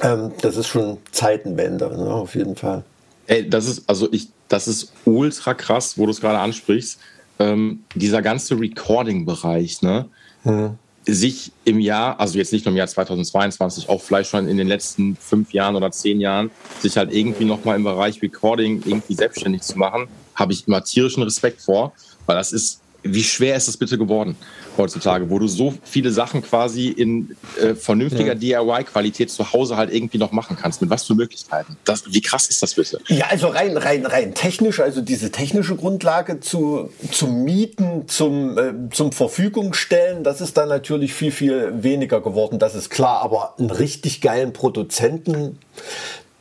Ähm, 0.00 0.30
das 0.40 0.56
ist 0.56 0.68
schon 0.68 0.98
Zeitenwende, 1.10 1.88
ne, 1.96 2.14
auf 2.14 2.36
jeden 2.36 2.54
Fall. 2.54 2.84
Ey, 3.26 3.48
das 3.48 3.66
ist, 3.66 3.88
also 3.88 4.08
ich, 4.12 4.28
das 4.48 4.68
ist 4.68 4.92
ultra 5.04 5.54
krass, 5.54 5.98
wo 5.98 6.04
du 6.04 6.12
es 6.12 6.20
gerade 6.20 6.38
ansprichst. 6.38 7.00
Ähm, 7.40 7.82
dieser 7.96 8.22
ganze 8.22 8.58
Recording-Bereich, 8.60 9.82
ne? 9.82 10.06
Hm 10.44 10.78
sich 11.04 11.52
im 11.64 11.80
Jahr, 11.80 12.20
also 12.20 12.38
jetzt 12.38 12.52
nicht 12.52 12.64
nur 12.64 12.72
im 12.72 12.76
Jahr 12.76 12.86
2022, 12.86 13.88
auch 13.88 14.00
vielleicht 14.00 14.30
schon 14.30 14.48
in 14.48 14.56
den 14.56 14.68
letzten 14.68 15.16
fünf 15.16 15.52
Jahren 15.52 15.74
oder 15.74 15.90
zehn 15.90 16.20
Jahren, 16.20 16.50
sich 16.80 16.96
halt 16.96 17.12
irgendwie 17.12 17.44
nochmal 17.44 17.76
im 17.76 17.84
Bereich 17.84 18.22
Recording 18.22 18.82
irgendwie 18.84 19.14
selbstständig 19.14 19.62
zu 19.62 19.78
machen, 19.78 20.08
habe 20.34 20.52
ich 20.52 20.66
immer 20.68 20.84
tierischen 20.84 21.22
Respekt 21.22 21.60
vor, 21.60 21.92
weil 22.26 22.36
das 22.36 22.52
ist 22.52 22.81
wie 23.02 23.24
schwer 23.24 23.56
ist 23.56 23.68
das 23.68 23.76
bitte 23.76 23.98
geworden 23.98 24.36
heutzutage, 24.76 25.28
wo 25.28 25.38
du 25.38 25.48
so 25.48 25.74
viele 25.82 26.10
Sachen 26.10 26.42
quasi 26.42 26.88
in 26.88 27.36
äh, 27.60 27.74
vernünftiger 27.74 28.34
ja. 28.34 28.62
DIY-Qualität 28.62 29.30
zu 29.30 29.52
Hause 29.52 29.76
halt 29.76 29.92
irgendwie 29.92 30.18
noch 30.18 30.32
machen 30.32 30.56
kannst. 30.60 30.80
Mit 30.80 30.90
was 30.90 31.04
für 31.04 31.14
Möglichkeiten? 31.14 31.76
Das, 31.84 32.04
wie 32.06 32.20
krass 32.20 32.48
ist 32.48 32.62
das 32.62 32.74
bitte? 32.74 33.00
Ja, 33.08 33.26
also 33.26 33.48
rein, 33.48 33.76
rein, 33.76 34.06
rein 34.06 34.34
technisch, 34.34 34.80
also 34.80 35.02
diese 35.02 35.30
technische 35.30 35.76
Grundlage 35.76 36.40
zu, 36.40 36.90
zu 37.10 37.26
mieten, 37.26 38.08
zum, 38.08 38.58
äh, 38.58 38.72
zum 38.90 39.12
Verfügung 39.12 39.74
stellen, 39.74 40.24
das 40.24 40.40
ist 40.40 40.56
dann 40.56 40.68
natürlich 40.68 41.12
viel, 41.12 41.32
viel 41.32 41.82
weniger 41.82 42.20
geworden, 42.20 42.58
das 42.58 42.74
ist 42.74 42.90
klar. 42.90 43.22
Aber 43.22 43.54
einen 43.58 43.70
richtig 43.70 44.20
geilen 44.20 44.52
Produzenten, 44.52 45.58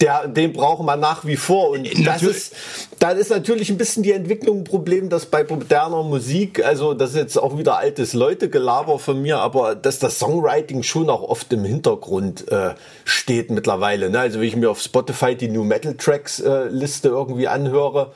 der, 0.02 0.28
den 0.28 0.52
brauchen 0.52 0.86
wir 0.86 0.98
nach 0.98 1.26
wie 1.26 1.38
vor. 1.38 1.70
Und 1.70 1.86
äh, 1.86 2.04
das 2.04 2.24
ist, 2.24 2.54
da 3.00 3.12
ist 3.12 3.30
natürlich 3.30 3.70
ein 3.70 3.78
bisschen 3.78 4.04
die 4.04 4.12
Entwicklung 4.12 4.60
ein 4.60 4.64
Problem, 4.64 5.10
dass 5.10 5.28
bei 5.28 5.44
moderner 5.44 6.04
Musik, 6.04 6.64
also 6.66 6.94
das 6.94 7.12
ist 7.12 7.18
jetzt 7.18 7.38
auch 7.38 7.58
wieder 7.58 7.78
altes 7.78 8.14
Leute-Gelaber 8.14 9.00
von 9.00 9.22
mir, 9.22 9.38
aber 9.38 9.76
dass 9.76 10.00
das 10.00 10.20
Songwriting 10.20 10.84
schon 10.84 11.10
auch 11.10 11.22
oft 11.22 11.54
im 11.54 11.64
Hintergrund 11.64 12.52
äh, 12.52 12.74
steht 13.06 13.52
mittlerweile. 13.52 14.10
Ne? 14.10 14.20
Also 14.20 14.40
wenn 14.40 14.48
ich 14.48 14.56
mir 14.56 14.70
auf 14.72 14.82
Spotify 14.82 15.36
die 15.36 15.48
New 15.48 15.64
Metal 15.64 15.96
Tracks 15.96 16.40
äh, 16.40 16.66
Liste 16.66 17.10
irgendwie 17.10 17.48
anhöre, 17.48 18.12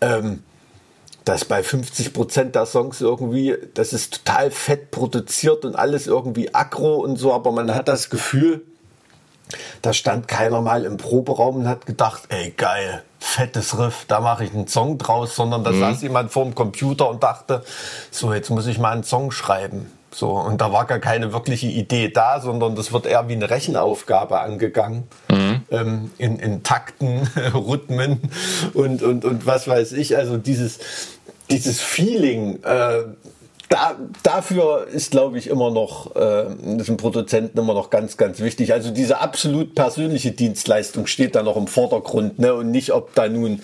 ähm, 0.00 0.42
dass 1.24 1.44
bei 1.44 1.62
50 1.62 2.14
Prozent 2.14 2.54
der 2.54 2.64
Songs 2.64 3.02
irgendwie, 3.02 3.54
das 3.74 3.92
ist 3.92 4.24
total 4.24 4.50
fett 4.50 4.90
produziert 4.90 5.66
und 5.66 5.76
alles 5.76 6.06
irgendwie 6.06 6.54
aggro 6.54 6.96
und 6.96 7.16
so, 7.16 7.34
aber 7.34 7.52
man 7.52 7.74
hat 7.74 7.86
das 7.86 8.08
Gefühl, 8.08 8.62
da 9.82 9.92
stand 9.92 10.28
keiner 10.28 10.60
mal 10.60 10.84
im 10.84 10.96
Proberaum 10.96 11.56
und 11.56 11.68
hat 11.68 11.86
gedacht, 11.86 12.22
ey 12.28 12.50
geil, 12.56 13.02
fettes 13.18 13.78
Riff, 13.78 14.04
da 14.08 14.20
mache 14.20 14.44
ich 14.44 14.54
einen 14.54 14.68
Song 14.68 14.98
draus, 14.98 15.34
sondern 15.34 15.64
da 15.64 15.72
mhm. 15.72 15.80
saß 15.80 16.02
jemand 16.02 16.30
vor 16.30 16.44
dem 16.44 16.54
Computer 16.54 17.08
und 17.08 17.22
dachte, 17.22 17.64
so 18.10 18.32
jetzt 18.32 18.50
muss 18.50 18.66
ich 18.66 18.78
mal 18.78 18.92
einen 18.92 19.04
Song 19.04 19.30
schreiben. 19.30 19.90
So, 20.10 20.30
und 20.30 20.60
da 20.60 20.72
war 20.72 20.86
gar 20.86 21.00
keine 21.00 21.32
wirkliche 21.32 21.66
Idee 21.66 22.08
da, 22.08 22.40
sondern 22.40 22.74
das 22.74 22.92
wird 22.92 23.06
eher 23.06 23.28
wie 23.28 23.34
eine 23.34 23.50
Rechenaufgabe 23.50 24.40
angegangen. 24.40 25.04
Mhm. 25.30 25.62
Ähm, 25.70 26.10
in, 26.16 26.38
in 26.38 26.62
Takten, 26.62 27.28
Rhythmen 27.54 28.30
und, 28.72 29.02
und, 29.02 29.24
und 29.24 29.46
was 29.46 29.68
weiß 29.68 29.92
ich. 29.92 30.16
Also 30.16 30.38
dieses, 30.38 30.78
dieses 31.50 31.80
Feeling, 31.80 32.62
äh, 32.64 33.02
da, 33.68 33.96
dafür 34.22 34.86
ist, 34.90 35.10
glaube 35.10 35.38
ich, 35.38 35.48
immer 35.48 35.70
noch, 35.70 36.16
äh, 36.16 36.46
das 36.76 36.86
Produzenten 36.96 37.58
immer 37.58 37.74
noch 37.74 37.90
ganz, 37.90 38.16
ganz 38.16 38.40
wichtig. 38.40 38.72
Also 38.72 38.90
diese 38.90 39.20
absolut 39.20 39.74
persönliche 39.74 40.32
Dienstleistung 40.32 41.06
steht 41.06 41.34
da 41.34 41.42
noch 41.42 41.56
im 41.56 41.66
Vordergrund, 41.66 42.38
ne? 42.38 42.54
Und 42.54 42.70
nicht, 42.70 42.92
ob 42.92 43.14
da 43.14 43.28
nun 43.28 43.60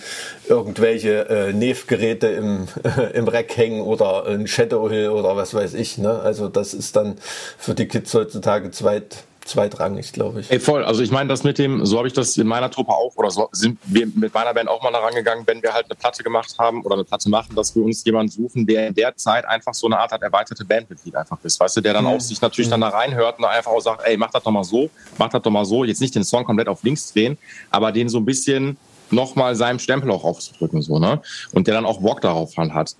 irgendwelche 0.47 1.27
äh, 1.29 1.53
Neve-Geräte 1.53 2.27
im, 2.27 2.67
äh, 2.83 3.11
im 3.13 3.27
Rack 3.27 3.57
hängen 3.57 3.81
oder 3.81 4.25
ein 4.27 4.47
Shadow 4.47 4.89
Hill 4.89 5.09
oder 5.09 5.35
was 5.35 5.53
weiß 5.53 5.73
ich. 5.73 5.97
Ne? 5.97 6.19
Also 6.19 6.49
das 6.49 6.73
ist 6.73 6.95
dann 6.95 7.17
für 7.57 7.73
die 7.73 7.87
Kids 7.87 8.13
heutzutage 8.13 8.71
zweit 8.71 9.23
zweitrangig, 9.45 10.11
glaube 10.11 10.41
ich. 10.41 10.51
Ey, 10.51 10.59
voll. 10.59 10.83
Also 10.83 11.03
ich 11.03 11.11
meine, 11.11 11.29
das 11.29 11.43
mit 11.43 11.57
dem, 11.57 11.85
so 11.85 11.97
habe 11.97 12.07
ich 12.07 12.13
das 12.13 12.35
in 12.37 12.47
meiner 12.47 12.69
Truppe 12.69 12.91
auch, 12.91 13.15
oder 13.15 13.29
so 13.29 13.47
sind 13.51 13.79
wir 13.85 14.07
mit 14.07 14.33
meiner 14.33 14.53
Band 14.53 14.67
auch 14.67 14.81
mal 14.81 14.91
da 14.91 14.99
rangegangen, 14.99 15.45
wenn 15.47 15.61
wir 15.61 15.73
halt 15.73 15.85
eine 15.85 15.95
Platte 15.95 16.23
gemacht 16.23 16.55
haben 16.57 16.83
oder 16.83 16.95
eine 16.95 17.03
Platte 17.03 17.29
machen, 17.29 17.55
dass 17.55 17.75
wir 17.75 17.83
uns 17.83 18.03
jemanden 18.03 18.31
suchen, 18.31 18.65
der 18.65 18.87
in 18.87 18.95
der 18.95 19.15
Zeit 19.15 19.45
einfach 19.45 19.73
so 19.73 19.87
eine 19.87 19.99
Art 19.99 20.11
hat 20.11 20.23
erweiterte 20.23 20.65
Bandmitglied 20.65 21.15
einfach 21.15 21.37
ist. 21.43 21.59
Weißt 21.59 21.77
du, 21.77 21.81
der 21.81 21.93
dann 21.93 22.05
mhm. 22.05 22.11
auch 22.11 22.19
sich 22.19 22.41
natürlich 22.41 22.69
dann 22.69 22.81
da 22.81 22.89
reinhört 22.89 23.37
und 23.37 23.45
einfach 23.45 23.71
auch 23.71 23.79
sagt, 23.79 24.01
ey, 24.05 24.17
mach 24.17 24.31
das 24.31 24.43
doch 24.43 24.51
mal 24.51 24.63
so, 24.63 24.89
mach 25.17 25.29
das 25.29 25.41
doch 25.41 25.51
mal 25.51 25.65
so. 25.65 25.83
Jetzt 25.83 26.01
nicht 26.01 26.15
den 26.15 26.23
Song 26.23 26.43
komplett 26.43 26.67
auf 26.67 26.83
links 26.83 27.13
drehen, 27.13 27.37
aber 27.69 27.91
den 27.91 28.09
so 28.09 28.17
ein 28.17 28.25
bisschen 28.25 28.77
nochmal 29.11 29.55
seinem 29.55 29.77
Stempel 29.77 30.09
auch 30.09 30.23
aufzudrücken, 30.23 30.81
so, 30.81 30.97
ne? 30.97 31.21
Und 31.53 31.67
der 31.67 31.75
dann 31.75 31.85
auch 31.85 32.01
Bock 32.01 32.21
darauf 32.21 32.57
hat. 32.57 32.95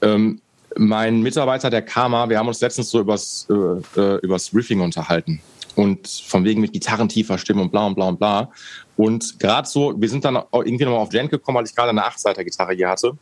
Ähm, 0.00 0.40
mein 0.76 1.20
Mitarbeiter, 1.20 1.68
der 1.68 1.82
Karma, 1.82 2.28
wir 2.28 2.38
haben 2.38 2.48
uns 2.48 2.60
letztens 2.60 2.88
so 2.88 3.00
übers, 3.00 3.46
äh, 3.50 4.00
äh 4.00 4.18
übers 4.22 4.54
Riffing 4.54 4.80
unterhalten 4.80 5.42
und 5.76 6.06
von 6.08 6.44
wegen 6.44 6.60
mit 6.60 6.72
Gitarren 6.72 7.08
tiefer 7.08 7.38
Stimme 7.38 7.62
und 7.62 7.70
bla 7.70 7.86
und 7.86 7.94
bla 7.94 8.08
und 8.08 8.18
bla. 8.18 8.50
Und 8.96 9.38
gerade 9.38 9.68
so, 9.68 9.94
wir 9.96 10.08
sind 10.08 10.24
dann 10.24 10.42
irgendwie 10.52 10.84
nochmal 10.84 11.00
auf 11.00 11.08
Gent 11.08 11.30
gekommen, 11.30 11.58
weil 11.58 11.64
ich 11.64 11.74
gerade 11.74 11.90
eine 11.90 12.04
Achtseiter-Gitarre 12.04 12.74
hier 12.74 12.90
hatte. 12.90 13.16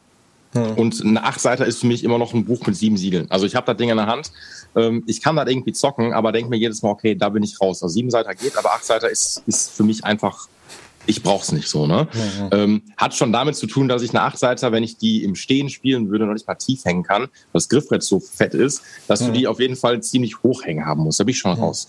Hm. 0.52 0.74
Und 0.74 1.00
eine 1.04 1.22
Achtseiter 1.22 1.64
ist 1.64 1.80
für 1.80 1.86
mich 1.86 2.02
immer 2.02 2.18
noch 2.18 2.34
ein 2.34 2.44
Buch 2.44 2.66
mit 2.66 2.76
sieben 2.76 2.96
Siegeln. 2.96 3.30
Also 3.30 3.46
ich 3.46 3.54
habe 3.54 3.66
das 3.66 3.76
Ding 3.76 3.88
in 3.88 3.96
der 3.96 4.06
Hand. 4.06 4.32
Ähm, 4.74 5.04
ich 5.06 5.22
kann 5.22 5.36
das 5.36 5.48
irgendwie 5.48 5.72
zocken, 5.72 6.12
aber 6.12 6.32
denke 6.32 6.50
mir 6.50 6.56
jedes 6.56 6.82
Mal, 6.82 6.90
okay, 6.90 7.14
da 7.14 7.28
bin 7.28 7.42
ich 7.42 7.60
raus. 7.60 7.82
Also 7.82 7.92
sieben 7.92 8.10
Seiter 8.10 8.34
geht, 8.34 8.56
aber 8.56 8.72
Achtseiter 8.72 9.08
ist, 9.08 9.42
ist 9.46 9.70
für 9.70 9.84
mich 9.84 10.04
einfach 10.04 10.48
ich 11.06 11.22
brauch's 11.22 11.52
nicht 11.52 11.68
so. 11.68 11.86
Ne? 11.86 12.08
Mhm. 12.12 12.48
Ähm, 12.52 12.82
hat 12.96 13.14
schon 13.14 13.32
damit 13.32 13.56
zu 13.56 13.66
tun, 13.66 13.88
dass 13.88 14.02
ich 14.02 14.10
eine 14.10 14.22
Achtseiter, 14.22 14.72
wenn 14.72 14.82
ich 14.82 14.96
die 14.96 15.24
im 15.24 15.34
Stehen 15.34 15.68
spielen 15.68 16.10
würde, 16.10 16.26
noch 16.26 16.34
nicht 16.34 16.46
mal 16.46 16.54
tief 16.54 16.84
hängen 16.84 17.02
kann, 17.02 17.22
weil 17.22 17.28
das 17.54 17.68
Griffbrett 17.68 18.02
so 18.02 18.20
fett 18.20 18.54
ist, 18.54 18.82
dass 19.08 19.20
mhm. 19.20 19.26
du 19.26 19.32
die 19.32 19.46
auf 19.46 19.60
jeden 19.60 19.76
Fall 19.76 20.02
ziemlich 20.02 20.42
hoch 20.42 20.64
hängen 20.64 20.84
haben 20.86 21.02
musst. 21.02 21.20
Da 21.20 21.24
bin 21.24 21.32
ich 21.32 21.38
schon 21.38 21.56
mhm. 21.56 21.62
raus. 21.62 21.86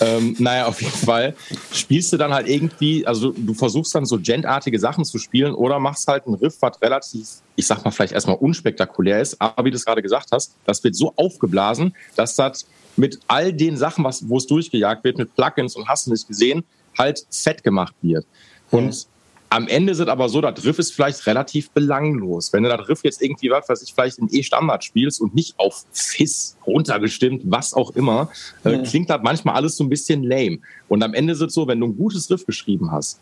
Ähm, 0.00 0.34
naja, 0.38 0.66
auf 0.66 0.80
jeden 0.80 0.96
Fall 0.96 1.34
spielst 1.72 2.12
du 2.12 2.16
dann 2.16 2.32
halt 2.32 2.48
irgendwie, 2.48 3.06
also 3.06 3.32
du 3.32 3.54
versuchst 3.54 3.94
dann 3.94 4.06
so 4.06 4.18
gentartige 4.18 4.78
Sachen 4.78 5.04
zu 5.04 5.18
spielen 5.18 5.54
oder 5.54 5.78
machst 5.78 6.08
halt 6.08 6.26
einen 6.26 6.34
Riff, 6.34 6.56
was 6.60 6.80
relativ, 6.82 7.28
ich 7.56 7.66
sag 7.66 7.84
mal 7.84 7.90
vielleicht 7.90 8.12
erstmal 8.12 8.36
unspektakulär 8.36 9.20
ist, 9.20 9.40
aber 9.40 9.64
wie 9.64 9.70
du 9.70 9.76
es 9.76 9.84
gerade 9.84 10.02
gesagt 10.02 10.28
hast, 10.32 10.54
das 10.64 10.82
wird 10.82 10.96
so 10.96 11.12
aufgeblasen, 11.16 11.94
dass 12.16 12.34
das 12.34 12.66
mit 12.96 13.20
all 13.28 13.52
den 13.52 13.76
Sachen, 13.76 14.04
was, 14.04 14.28
wo 14.28 14.38
es 14.38 14.46
durchgejagt 14.46 15.04
wird, 15.04 15.18
mit 15.18 15.34
Plugins 15.34 15.76
und 15.76 15.88
hast 15.88 16.06
du 16.06 16.10
nicht 16.10 16.26
gesehen, 16.26 16.64
halt 16.98 17.26
fett 17.30 17.62
gemacht 17.62 17.94
wird. 18.02 18.26
Und 18.70 18.86
mhm. 18.86 19.10
am 19.50 19.68
Ende 19.68 19.94
sind 19.94 20.08
aber 20.08 20.28
so, 20.28 20.40
das 20.40 20.64
Riff 20.64 20.78
ist 20.78 20.92
vielleicht 20.92 21.26
relativ 21.26 21.70
belanglos. 21.70 22.52
Wenn 22.52 22.64
du 22.64 22.68
das 22.68 22.88
Riff 22.88 23.04
jetzt 23.04 23.22
irgendwie, 23.22 23.50
was 23.50 23.68
weiß 23.68 23.82
ich, 23.82 23.94
vielleicht 23.94 24.18
in 24.18 24.28
E-Standard 24.30 24.84
spielst 24.84 25.20
und 25.20 25.34
nicht 25.34 25.58
auf 25.58 25.84
Fis 25.92 26.56
runtergestimmt, 26.66 27.42
was 27.46 27.72
auch 27.74 27.90
immer, 27.92 28.30
äh, 28.64 28.76
mhm. 28.76 28.82
klingt 28.82 29.10
das 29.10 29.20
manchmal 29.22 29.54
alles 29.54 29.76
so 29.76 29.84
ein 29.84 29.88
bisschen 29.88 30.22
lame. 30.22 30.58
Und 30.88 31.02
am 31.02 31.14
Ende 31.14 31.32
ist 31.32 31.40
es 31.40 31.54
so, 31.54 31.66
wenn 31.66 31.80
du 31.80 31.86
ein 31.86 31.96
gutes 31.96 32.30
Riff 32.30 32.44
geschrieben 32.44 32.90
hast, 32.90 33.20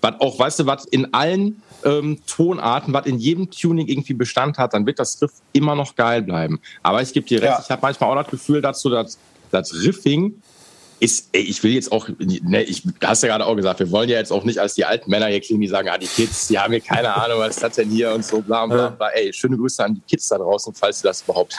was 0.00 0.20
auch, 0.20 0.38
weißt 0.38 0.60
du, 0.60 0.66
was 0.66 0.84
in 0.84 1.12
allen 1.12 1.60
ähm, 1.84 2.18
Tonarten, 2.26 2.94
was 2.94 3.06
in 3.06 3.18
jedem 3.18 3.50
Tuning 3.50 3.88
irgendwie 3.88 4.14
Bestand 4.14 4.58
hat, 4.58 4.74
dann 4.74 4.86
wird 4.86 4.98
das 4.98 5.20
Riff 5.20 5.32
immer 5.52 5.74
noch 5.74 5.96
geil 5.96 6.22
bleiben. 6.22 6.60
Aber 6.82 7.02
ich 7.02 7.12
gebe 7.12 7.26
dir 7.26 7.42
recht, 7.42 7.52
ja. 7.52 7.60
ich 7.62 7.70
habe 7.70 7.82
manchmal 7.82 8.10
auch 8.10 8.22
das 8.22 8.30
Gefühl, 8.30 8.60
dass 8.60 8.80
so 8.80 8.90
das, 8.90 9.18
das 9.50 9.74
Riffing 9.74 10.40
ist, 11.00 11.28
ey, 11.32 11.42
ich 11.42 11.62
will 11.62 11.72
jetzt 11.72 11.92
auch, 11.92 12.08
ne, 12.18 12.62
ich 12.62 12.82
hast 13.04 13.22
ja 13.22 13.28
gerade 13.28 13.46
auch 13.46 13.54
gesagt, 13.54 13.78
wir 13.78 13.90
wollen 13.90 14.08
ja 14.08 14.18
jetzt 14.18 14.32
auch 14.32 14.44
nicht 14.44 14.58
als 14.58 14.74
die 14.74 14.84
alten 14.84 15.10
Männer 15.10 15.26
hier 15.26 15.40
klingen, 15.40 15.60
die 15.60 15.68
sagen, 15.68 15.88
ah, 15.88 15.98
die 15.98 16.06
Kids, 16.06 16.48
die 16.48 16.58
haben 16.58 16.72
hier 16.72 16.80
keine 16.80 17.14
Ahnung, 17.22 17.38
was 17.38 17.56
ist 17.56 17.62
das 17.62 17.76
denn 17.76 17.90
hier 17.90 18.12
und 18.12 18.24
so, 18.24 18.40
bla, 18.40 18.66
bla, 18.66 18.88
bla. 18.88 19.08
Ey, 19.10 19.32
schöne 19.32 19.56
Grüße 19.56 19.84
an 19.84 19.94
die 19.94 20.00
Kids 20.00 20.28
da 20.28 20.38
draußen, 20.38 20.74
falls 20.74 21.00
sie 21.00 21.04
das 21.04 21.22
überhaupt 21.22 21.56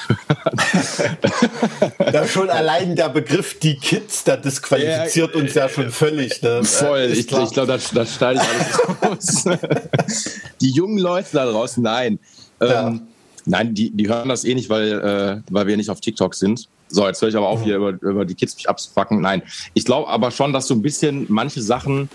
Da 2.12 2.27
schon 2.27 2.50
allein 2.50 2.96
der 2.96 3.10
Begriff 3.10 3.60
die 3.60 3.75
Kids, 3.75 4.24
da 4.24 4.36
disqualifiziert 4.36 5.34
ja, 5.34 5.41
uns 5.41 5.53
ja 5.53 5.69
schon 5.69 5.89
völlig. 5.89 6.41
Ne? 6.41 6.63
Voll, 6.63 7.10
ich, 7.12 7.19
ich 7.19 7.27
glaube, 7.27 7.51
da, 7.53 7.77
da 7.77 8.05
schneide 8.05 8.41
ich 8.41 8.48
alles 8.48 8.79
raus. 9.01 9.43
die 10.62 10.72
jungen 10.72 10.98
Leute 10.98 11.29
da 11.33 11.46
draußen, 11.46 11.81
nein. 11.81 12.20
Ja. 12.61 12.87
Ähm, 12.87 13.01
nein, 13.46 13.74
die, 13.74 13.92
die 13.92 14.09
hören 14.09 14.29
das 14.29 14.44
eh 14.44 14.53
nicht, 14.53 14.70
weil, 14.70 14.92
äh, 14.92 15.42
weil 15.50 15.68
wir 15.68 15.77
nicht 15.77 15.90
auf 15.90 16.01
TikTok 16.01 16.35
sind. 16.35 16.68
So, 16.90 17.08
jetzt 17.08 17.22
höre 17.22 17.30
ich 17.30 17.36
aber 17.36 17.48
auf, 17.48 17.64
hier 17.64 17.78
über, 17.78 17.90
über 18.02 18.25
die 18.25 18.36
Kids 18.36 18.56
mich 18.56 18.68
abzufacken. 18.68 19.22
Nein, 19.22 19.44
ich 19.74 19.86
glaube 19.86 20.10
aber 20.10 20.32
schon, 20.32 20.54
dass 20.54 20.68
so 20.68 20.74
ein 20.74 20.82
bisschen 20.82 21.25
manche 21.30 21.62
Sachen 21.62 22.10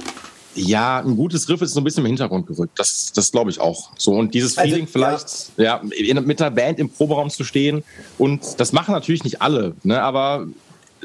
ja, 0.57 1.01
ein 1.01 1.17
gutes 1.17 1.49
Riff 1.49 1.63
ist 1.63 1.73
so 1.73 1.81
ein 1.81 1.85
bisschen 1.85 2.05
im 2.05 2.07
Hintergrund 2.07 2.47
gerückt. 2.47 2.79
Das, 2.79 3.13
das 3.13 3.33
glaube 3.33 3.51
ich 3.51 3.61
auch. 3.61 3.91
So 3.97 4.13
und 4.13 4.35
dieses 4.35 4.57
also, 4.57 4.71
Feeling 4.71 4.87
vielleicht, 4.87 5.51
ja, 5.57 5.81
ja 5.97 6.21
mit 6.21 6.41
der 6.41 6.51
Band 6.51 6.79
im 6.79 6.89
Proberaum 6.89 7.31
zu 7.31 7.45
stehen 7.45 7.83
und 8.19 8.61
das 8.61 8.73
machen 8.73 8.93
natürlich 8.93 9.25
nicht 9.25 9.43
alle, 9.43 9.75
ne, 9.83 10.01
aber 10.01 10.47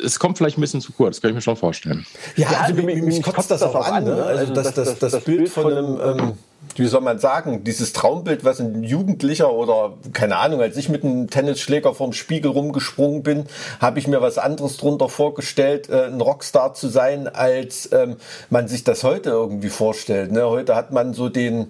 es 0.04 0.20
kommt 0.20 0.38
vielleicht 0.38 0.58
ein 0.58 0.62
bisschen 0.62 0.82
zu 0.82 0.92
kurz, 0.94 1.20
kann 1.20 1.32
ich 1.32 1.36
mir 1.36 1.42
schon 1.42 1.56
vorstellen. 1.56 2.06
Ja, 2.36 2.48
also, 2.48 2.74
also 2.74 2.84
mich, 2.84 3.02
mich 3.02 3.22
kotzt 3.22 3.52
das 3.52 3.62
auch 3.62 3.76
an. 3.76 4.06
Ne? 4.06 4.24
Also 4.24 4.54
das, 4.54 4.74
das, 4.74 4.98
das, 4.98 5.12
das 5.12 5.24
Bild 5.24 5.50
von 5.50 5.72
einem, 5.72 6.00
ähm, 6.02 6.34
wie 6.76 6.88
soll 6.88 7.02
man 7.02 7.20
sagen, 7.20 7.64
dieses 7.64 7.94
Traumbild, 7.94 8.44
was 8.44 8.60
ein 8.60 8.84
Jugendlicher 8.84 9.52
oder 9.52 9.94
keine 10.14 10.38
Ahnung, 10.38 10.62
als 10.62 10.78
ich 10.78 10.90
mit 10.90 11.04
einem 11.04 11.30
Tennisschläger 11.30 11.94
vorm 11.94 12.14
Spiegel 12.14 12.52
rumgesprungen 12.52 13.24
bin, 13.24 13.46
habe 13.80 14.00
ich 14.00 14.08
mir 14.08 14.22
was 14.22 14.38
anderes 14.38 14.78
drunter 14.78 15.10
vorgestellt, 15.10 15.90
äh, 15.90 16.06
ein 16.06 16.22
Rockstar 16.22 16.74
zu 16.74 16.88
sein, 16.88 17.28
als 17.28 17.90
ähm, 17.92 18.18
man 18.50 18.68
sich 18.68 18.84
das 18.84 19.04
heute 19.04 19.30
irgendwie 19.30 19.70
vorstellt. 19.70 20.32
Ne? 20.32 20.46
Heute 20.48 20.76
hat 20.76 20.92
man 20.92 21.14
so 21.14 21.30
den 21.30 21.68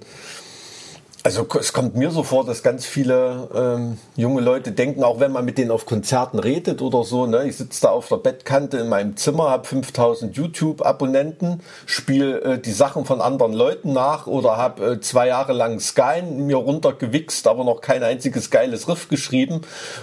also 1.29 1.47
es 1.59 1.73
kommt 1.73 1.95
mir 1.95 2.09
so 2.09 2.23
vor, 2.23 2.43
dass 2.43 2.63
ganz 2.63 2.87
viele 2.87 3.49
ähm, 3.53 3.99
junge 4.15 4.41
Leute 4.41 4.71
denken, 4.71 5.03
auch 5.03 5.19
wenn 5.19 5.31
man 5.31 5.45
mit 5.45 5.59
denen 5.59 5.69
auf 5.69 5.85
Konzerten 5.85 6.39
redet 6.39 6.81
oder 6.81 7.03
so, 7.03 7.27
ne, 7.27 7.47
ich 7.47 7.57
sitze 7.57 7.81
da 7.81 7.89
auf 7.89 8.07
der 8.07 8.15
Bettkante 8.15 8.77
in 8.79 8.89
meinem 8.89 9.15
Zimmer, 9.15 9.51
habe 9.51 9.67
5000 9.67 10.35
YouTube-Abonnenten, 10.35 11.61
spiele 11.85 12.41
äh, 12.41 12.59
die 12.59 12.71
Sachen 12.71 13.05
von 13.05 13.21
anderen 13.21 13.53
Leuten 13.53 13.93
nach 13.93 14.25
oder 14.25 14.57
habe 14.57 14.93
äh, 14.93 15.01
zwei 15.01 15.27
Jahre 15.27 15.53
lang 15.53 15.79
Sky 15.79 16.23
mir 16.23 16.57
runtergewichst, 16.57 17.45
aber 17.45 17.63
noch 17.63 17.81
kein 17.81 18.01
einziges 18.01 18.49
geiles 18.49 18.87
Riff 18.87 19.07
geschrieben. 19.07 19.61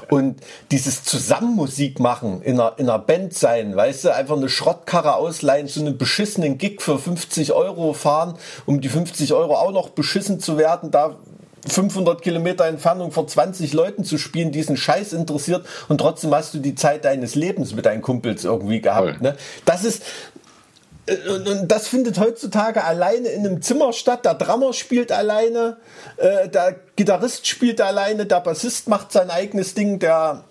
Und 0.09 0.39
dieses 0.71 1.03
Zusammenmusik 1.03 1.99
machen, 1.99 2.41
in 2.43 2.61
einer, 2.61 2.75
in 2.77 2.89
einer 2.89 3.01
Band 3.01 3.35
sein, 3.35 3.75
weißt 3.75 4.05
du, 4.05 4.15
einfach 4.15 4.37
eine 4.37 4.49
Schrottkarre 4.49 5.17
ausleihen, 5.17 5.67
zu 5.67 5.81
einem 5.81 5.99
beschissenen 5.99 6.57
Gig 6.57 6.83
für 6.83 7.01
50 7.01 7.53
Euro 7.53 7.95
fahren, 7.95 8.35
um 8.65 8.81
die 8.81 8.89
50 8.89 9.33
Euro 9.35 9.57
auch 9.57 9.73
noch 9.73 9.89
beschissen 9.89 10.39
zu 10.39 10.57
werden, 10.57 10.93
da 10.93 11.16
500 11.67 12.23
Kilometer 12.23 12.67
Entfernung 12.67 13.13
vor 13.13 13.27
20 13.27 13.73
Leuten 13.73 14.05
zu 14.05 14.19
spielen, 14.19 14.53
diesen 14.53 14.77
Scheiß 14.77 15.13
interessiert 15.13 15.67
und 15.89 15.99
trotzdem 15.99 16.35
hast 16.35 16.55
du 16.55 16.59
die 16.59 16.75
Zeit 16.75 17.05
deines 17.05 17.35
Lebens 17.35 17.75
mit 17.75 17.87
deinen 17.87 18.03
Kumpels 18.03 18.45
irgendwie 18.45 18.81
gehabt. 18.81 19.21
Ne? 19.21 19.37
Das 19.65 19.85
ist, 19.85 20.03
äh, 21.07 21.17
und 21.29 21.69
das 21.69 21.89
findet 21.89 22.19
heutzutage 22.19 22.85
alleine 22.85 23.29
in 23.29 23.47
einem 23.47 23.63
Zimmer 23.63 23.93
statt. 23.93 24.25
Der 24.25 24.35
Drummer 24.35 24.73
spielt 24.73 25.13
alleine, 25.13 25.79
äh, 26.17 26.49
der 26.49 26.77
Gitarrist 26.97 27.47
spielt 27.47 27.81
alleine, 27.81 28.27
der 28.27 28.41
Bassist 28.41 28.89
macht 28.89 29.13
sein 29.13 29.31
eigenes 29.31 29.75
Ding, 29.75 29.99
der 29.99 30.45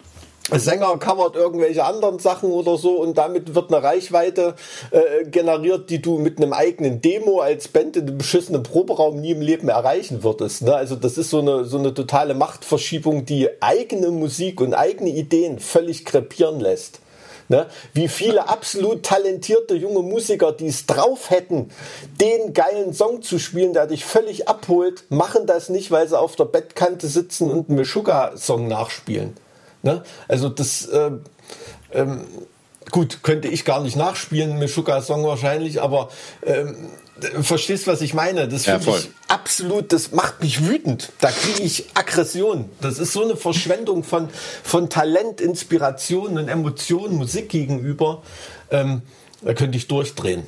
Sänger 0.52 0.98
covert 1.00 1.36
irgendwelche 1.36 1.84
anderen 1.84 2.20
Sachen 2.20 2.52
oder 2.52 2.78
so 2.78 3.02
und 3.02 3.18
damit 3.18 3.56
wird 3.56 3.74
eine 3.74 3.82
Reichweite 3.82 4.56
äh, 4.92 5.26
generiert, 5.26 5.90
die 5.90 6.02
du 6.02 6.20
mit 6.20 6.38
einem 6.38 6.54
eigenen 6.54 7.02
Demo 7.02 7.40
als 7.40 7.68
Band 7.68 7.98
in 7.98 8.08
einem 8.08 8.20
beschissenen 8.20 8.62
Proberaum 8.62 9.20
nie 9.20 9.32
im 9.32 9.42
Leben 9.42 9.70
erreichen 9.70 10.24
würdest. 10.24 10.62
Ne? 10.62 10.76
Also 10.76 10.96
das 10.96 11.18
ist 11.18 11.32
so 11.32 11.40
eine, 11.40 11.66
so 11.66 11.80
eine 11.80 11.96
totale 11.96 12.36
Machtverschiebung, 12.36 13.26
die 13.26 13.50
eigene 13.60 14.12
Musik 14.12 14.62
und 14.62 14.76
eigene 14.76 15.10
Ideen 15.10 15.58
völlig 15.58 16.06
krepieren 16.06 16.60
lässt. 16.60 17.00
Ne? 17.48 17.66
Wie 17.94 18.08
viele 18.08 18.48
absolut 18.48 19.04
talentierte 19.04 19.76
junge 19.76 20.04
Musiker, 20.04 20.52
die 20.52 20.68
es 20.68 20.86
drauf 20.86 21.32
hätten, 21.32 21.70
den 22.22 22.54
geilen 22.54 22.94
Song 22.94 23.24
zu 23.24 23.40
spielen, 23.40 23.74
der 23.74 23.88
dich 23.88 24.06
völlig 24.06 24.48
abholt, 24.48 25.06
machen 25.10 25.48
das 25.48 25.70
nicht, 25.70 25.90
weil 25.90 26.08
sie 26.08 26.20
auf 26.20 26.36
der 26.36 26.46
Bettkante 26.46 27.08
sitzen 27.08 27.50
und 27.50 27.70
einen 27.70 27.80
Meshuggah-Song 27.80 28.68
nachspielen. 28.68 29.36
Ne? 29.86 30.04
Also 30.28 30.50
das 30.50 30.88
äh, 30.88 31.12
ähm, 31.94 32.22
gut, 32.90 33.20
könnte 33.22 33.48
ich 33.48 33.66
gar 33.66 33.84
nicht 33.84 33.96
nachspielen, 33.96 34.58
Meshuggah-Song 34.58 35.24
wahrscheinlich, 35.24 35.80
aber 35.80 36.10
ähm, 36.44 36.76
verstehst, 37.42 37.86
was 37.86 38.02
ich 38.02 38.16
meine? 38.16 38.48
Das 38.48 38.66
finde 38.66 38.84
ja, 38.84 38.98
ich 38.98 39.10
absolut, 39.28 39.94
das 39.94 40.12
macht 40.12 40.42
mich 40.42 40.68
wütend. 40.68 41.12
Da 41.22 41.30
kriege 41.30 41.62
ich 41.62 41.86
Aggression. 41.94 42.68
Das 42.82 42.98
ist 42.98 43.14
so 43.14 43.24
eine 43.24 43.38
Verschwendung 43.38 44.04
von, 44.04 44.28
von 44.64 44.90
Talent, 44.90 45.40
Inspiration 45.40 46.40
und 46.40 46.50
Emotionen 46.50 47.16
Musik 47.16 47.50
gegenüber. 47.50 48.24
Ähm, 48.72 49.04
da 49.44 49.54
könnte 49.54 49.78
ich 49.78 49.88
durchdrehen. 49.88 50.44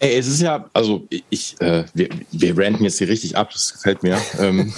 Ey, 0.00 0.18
es 0.18 0.26
ist 0.26 0.42
ja, 0.42 0.68
also 0.74 1.08
ich, 1.30 1.58
äh, 1.60 1.84
wir, 1.94 2.10
wir 2.30 2.58
ranten 2.58 2.84
jetzt 2.84 2.98
hier 2.98 3.08
richtig 3.08 3.38
ab, 3.38 3.50
das 3.54 3.72
gefällt 3.72 4.02
mir. 4.02 4.20
Ähm, 4.38 4.74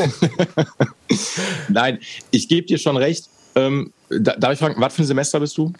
Nein, 1.68 1.98
ich 2.30 2.48
gebe 2.48 2.66
dir 2.68 2.78
schon 2.78 2.96
recht 2.96 3.28
Ähm, 3.56 3.92
darf 4.10 4.52
ich 4.52 4.58
fragen, 4.58 4.80
was 4.80 4.94
für 4.94 5.02
ein 5.02 5.06
Semester 5.06 5.40
bist 5.40 5.56
du? 5.58 5.72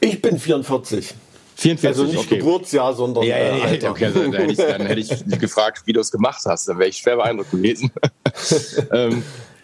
Ich 0.00 0.20
bin 0.20 0.38
44. 0.38 1.14
44, 1.56 1.88
also 1.88 2.04
nicht 2.04 2.18
okay. 2.18 2.38
Geburtsjahr, 2.38 2.94
sondern 2.94 3.22
ja, 3.24 3.38
ja, 3.38 3.56
ja, 3.56 3.64
Alter. 3.64 3.90
Okay, 3.92 4.10
dann, 4.12 4.32
hätte 4.32 4.52
ich, 4.52 4.58
dann 4.58 4.86
hätte 4.86 5.00
ich 5.00 5.38
gefragt, 5.38 5.82
wie 5.86 5.92
du 5.92 6.00
es 6.00 6.10
gemacht 6.10 6.42
hast. 6.44 6.68
Dann 6.68 6.78
wäre 6.78 6.88
ich 6.88 6.96
schwer 6.96 7.16
beeindruckt 7.16 7.52
gewesen. 7.52 7.92
ähm, 8.92 9.22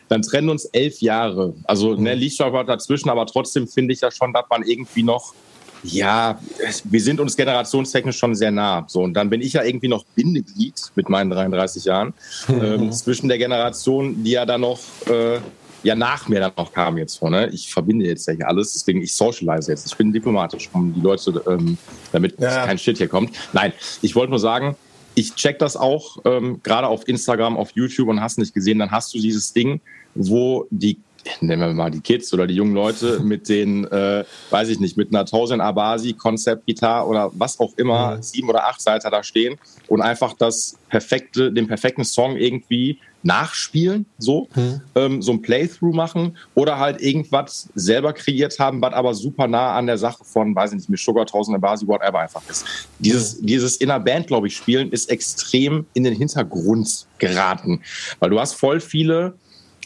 dann 0.08 0.22
trennen 0.22 0.48
uns 0.48 0.66
elf 0.66 1.00
Jahre. 1.00 1.54
Also 1.64 1.94
ne, 1.94 2.14
liegt 2.14 2.36
schon 2.36 2.52
was 2.52 2.66
dazwischen, 2.66 3.10
aber 3.10 3.26
trotzdem 3.26 3.66
finde 3.66 3.92
ich 3.92 4.00
ja 4.00 4.10
schon, 4.10 4.32
dass 4.32 4.44
man 4.48 4.62
irgendwie 4.62 5.02
noch 5.02 5.34
ja, 5.82 6.38
wir 6.84 7.00
sind 7.00 7.20
uns 7.20 7.36
generationstechnisch 7.36 8.18
schon 8.18 8.34
sehr 8.34 8.50
nah. 8.50 8.84
So, 8.86 9.00
und 9.00 9.14
dann 9.14 9.30
bin 9.30 9.40
ich 9.40 9.54
ja 9.54 9.62
irgendwie 9.62 9.88
noch 9.88 10.04
Bindeglied 10.14 10.74
mit 10.94 11.08
meinen 11.08 11.30
33 11.30 11.84
Jahren 11.86 12.12
ähm, 12.48 12.92
zwischen 12.92 13.28
der 13.28 13.38
Generation, 13.38 14.22
die 14.22 14.32
ja 14.32 14.44
dann 14.44 14.60
noch 14.60 14.78
äh, 15.06 15.38
ja 15.82 15.94
nach 15.94 16.28
mir 16.28 16.40
dann 16.40 16.52
noch 16.56 16.72
kam 16.72 16.98
jetzt 16.98 17.14
so. 17.14 17.28
Ne? 17.28 17.48
Ich 17.52 17.72
verbinde 17.72 18.06
jetzt 18.06 18.26
ja 18.26 18.34
hier 18.34 18.48
alles, 18.48 18.72
deswegen 18.72 19.02
ich 19.02 19.14
socialize 19.14 19.70
jetzt. 19.70 19.86
Ich 19.86 19.96
bin 19.96 20.12
diplomatisch, 20.12 20.68
um 20.72 20.92
die 20.92 21.00
Leute, 21.00 21.42
ähm, 21.48 21.78
damit 22.12 22.40
Ja. 22.40 22.66
kein 22.66 22.78
Shit 22.78 22.98
hier 22.98 23.08
kommt. 23.08 23.36
Nein, 23.52 23.72
ich 24.02 24.14
wollte 24.14 24.30
nur 24.30 24.38
sagen, 24.40 24.76
ich 25.14 25.34
check 25.34 25.58
das 25.58 25.76
auch 25.76 26.18
ähm, 26.24 26.60
gerade 26.62 26.86
auf 26.86 27.08
Instagram, 27.08 27.56
auf 27.56 27.70
YouTube 27.74 28.08
und 28.08 28.20
hast 28.20 28.38
nicht 28.38 28.54
gesehen, 28.54 28.78
dann 28.78 28.90
hast 28.90 29.12
du 29.14 29.18
dieses 29.18 29.52
Ding, 29.52 29.80
wo 30.14 30.66
die 30.70 30.98
nennen 31.42 31.60
wir 31.60 31.74
mal 31.74 31.90
die 31.90 32.00
Kids 32.00 32.32
oder 32.32 32.46
die 32.46 32.54
jungen 32.54 32.72
Leute 32.74 33.20
mit 33.22 33.48
den, 33.50 33.84
äh, 33.88 34.24
weiß 34.48 34.68
ich 34.70 34.80
nicht, 34.80 34.96
mit 34.96 35.08
einer 35.10 35.20
1000 35.20 35.60
Abasi, 35.60 36.14
Concept 36.14 36.64
Gitarre 36.66 37.06
oder 37.06 37.30
was 37.34 37.60
auch 37.60 37.74
immer, 37.76 38.16
Mhm. 38.16 38.22
sieben 38.22 38.48
oder 38.48 38.66
acht 38.66 38.80
Seiter 38.80 39.10
da 39.10 39.22
stehen 39.22 39.58
und 39.88 40.00
einfach 40.00 40.32
das 40.38 40.78
perfekte, 40.88 41.52
den 41.52 41.66
perfekten 41.66 42.04
Song 42.04 42.36
irgendwie 42.36 42.98
nachspielen, 43.22 44.06
so, 44.18 44.48
Mhm. 44.54 44.80
ähm, 44.94 45.22
so 45.22 45.32
ein 45.32 45.42
Playthrough 45.42 45.94
machen 45.94 46.36
oder 46.54 46.78
halt 46.78 47.00
irgendwas 47.02 47.68
selber 47.74 48.12
kreiert 48.14 48.58
haben, 48.58 48.80
was 48.80 48.94
aber 48.94 49.12
super 49.14 49.46
nah 49.46 49.74
an 49.76 49.86
der 49.86 49.98
Sache 49.98 50.24
von, 50.24 50.54
weiß 50.54 50.70
ich 50.72 50.76
nicht, 50.78 50.88
mit 50.88 50.98
Sugar, 51.00 51.26
1000 51.26 51.54
Abasi, 51.56 51.86
whatever 51.86 52.18
einfach 52.20 52.42
ist. 52.48 52.64
Dieses, 52.98 53.40
dieses 53.40 53.76
in 53.76 53.88
der 53.88 54.00
Band, 54.00 54.26
glaube 54.26 54.46
ich, 54.46 54.56
spielen 54.56 54.90
ist 54.90 55.10
extrem 55.10 55.84
in 55.94 56.04
den 56.04 56.14
Hintergrund 56.14 57.06
geraten, 57.18 57.82
weil 58.20 58.30
du 58.30 58.40
hast 58.40 58.54
voll 58.54 58.80
viele, 58.80 59.34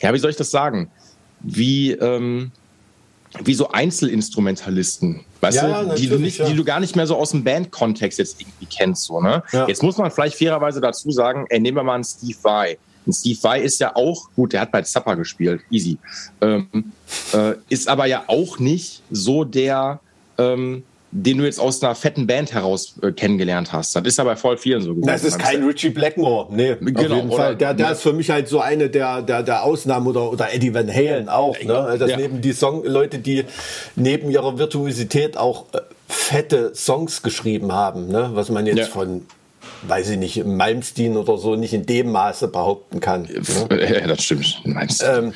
ja, 0.00 0.12
wie 0.14 0.18
soll 0.18 0.30
ich 0.30 0.36
das 0.36 0.50
sagen? 0.50 0.90
wie, 1.46 1.90
ähm, 1.92 2.52
wie 3.42 3.52
so 3.52 3.68
Einzelinstrumentalisten, 3.70 5.20
weißt 5.40 5.56
Ja, 5.58 5.84
du, 5.84 5.94
die 5.94 6.08
du, 6.08 6.18
nicht, 6.18 6.38
ja. 6.38 6.46
die 6.46 6.54
du 6.56 6.64
gar 6.64 6.80
nicht 6.80 6.96
mehr 6.96 7.06
so 7.06 7.16
aus 7.16 7.30
dem 7.32 7.44
Bandkontext 7.44 8.18
jetzt 8.18 8.40
irgendwie 8.40 8.66
kennst. 8.66 9.04
So, 9.04 9.20
ne? 9.20 9.42
Ja. 9.52 9.66
Jetzt 9.68 9.82
muss 9.82 9.96
man 9.98 10.10
vielleicht 10.10 10.36
fairerweise 10.36 10.80
dazu 10.80 11.10
sagen, 11.10 11.44
ey, 11.50 11.60
nehmen 11.60 11.76
wir 11.76 11.82
mal 11.82 11.96
einen 11.96 12.04
Steve 12.04 12.38
Vai. 12.42 12.78
Ein 13.06 13.12
Steve 13.12 13.38
Vai 13.42 13.60
ist 13.60 13.80
ja 13.80 13.94
auch, 13.96 14.28
gut, 14.34 14.52
der 14.52 14.60
hat 14.62 14.72
bei 14.72 14.82
Zappa 14.82 15.14
gespielt, 15.14 15.60
easy. 15.70 15.98
Ähm, 16.40 16.66
äh, 17.32 17.52
ist 17.68 17.88
aber 17.88 18.06
ja 18.06 18.24
auch 18.28 18.58
nicht 18.58 19.02
so 19.10 19.44
der, 19.44 20.00
ähm, 20.38 20.82
den 21.16 21.38
du 21.38 21.44
jetzt 21.44 21.60
aus 21.60 21.80
einer 21.80 21.94
fetten 21.94 22.26
Band 22.26 22.52
heraus 22.52 22.94
äh, 23.00 23.12
kennengelernt 23.12 23.72
hast. 23.72 23.94
Das 23.94 24.02
ist 24.04 24.18
ja 24.18 24.24
bei 24.24 24.34
voll 24.34 24.56
vielen 24.58 24.82
so 24.82 24.94
gewesen. 24.94 25.06
Das 25.06 25.22
ist 25.22 25.38
kein 25.38 25.62
Richie 25.62 25.90
Blackmore, 25.90 26.48
nee, 26.52 26.72
auf 26.72 26.78
Genau, 26.80 27.00
jeden 27.14 27.28
oder- 27.28 27.36
Fall. 27.36 27.56
Der, 27.56 27.72
der 27.72 27.92
ist 27.92 28.02
für 28.02 28.12
mich 28.12 28.30
halt 28.30 28.48
so 28.48 28.58
eine 28.60 28.90
der, 28.90 29.22
der, 29.22 29.44
der 29.44 29.62
Ausnahmen 29.62 30.08
oder, 30.08 30.32
oder 30.32 30.52
Eddie 30.52 30.74
Van 30.74 30.92
Halen 30.92 31.28
auch. 31.28 31.56
Ne? 31.62 31.96
Das 32.00 32.10
Ja. 32.10 32.16
neben 32.16 32.40
die 32.40 32.52
Song 32.52 32.84
Leute, 32.84 33.20
die 33.20 33.44
neben 33.94 34.28
ihrer 34.30 34.58
Virtuosität 34.58 35.36
auch 35.36 35.66
äh, 35.72 35.78
fette 36.08 36.72
Songs 36.74 37.22
geschrieben 37.22 37.70
haben, 37.72 38.08
ne? 38.08 38.30
was 38.32 38.48
man 38.48 38.66
jetzt 38.66 38.78
Ja. 38.78 38.86
von, 38.86 39.22
weiß 39.88 40.10
ich 40.10 40.18
nicht, 40.18 40.44
Malmsteen 40.44 41.16
oder 41.16 41.36
so 41.38 41.56
nicht 41.56 41.72
in 41.74 41.86
dem 41.86 42.12
Maße 42.12 42.48
behaupten 42.48 43.00
kann. 43.00 43.22
Ne? 43.22 44.00
Ja, 44.00 44.06
das 44.06 44.22
stimmt. 44.22 44.62
Ähm, 44.64 45.32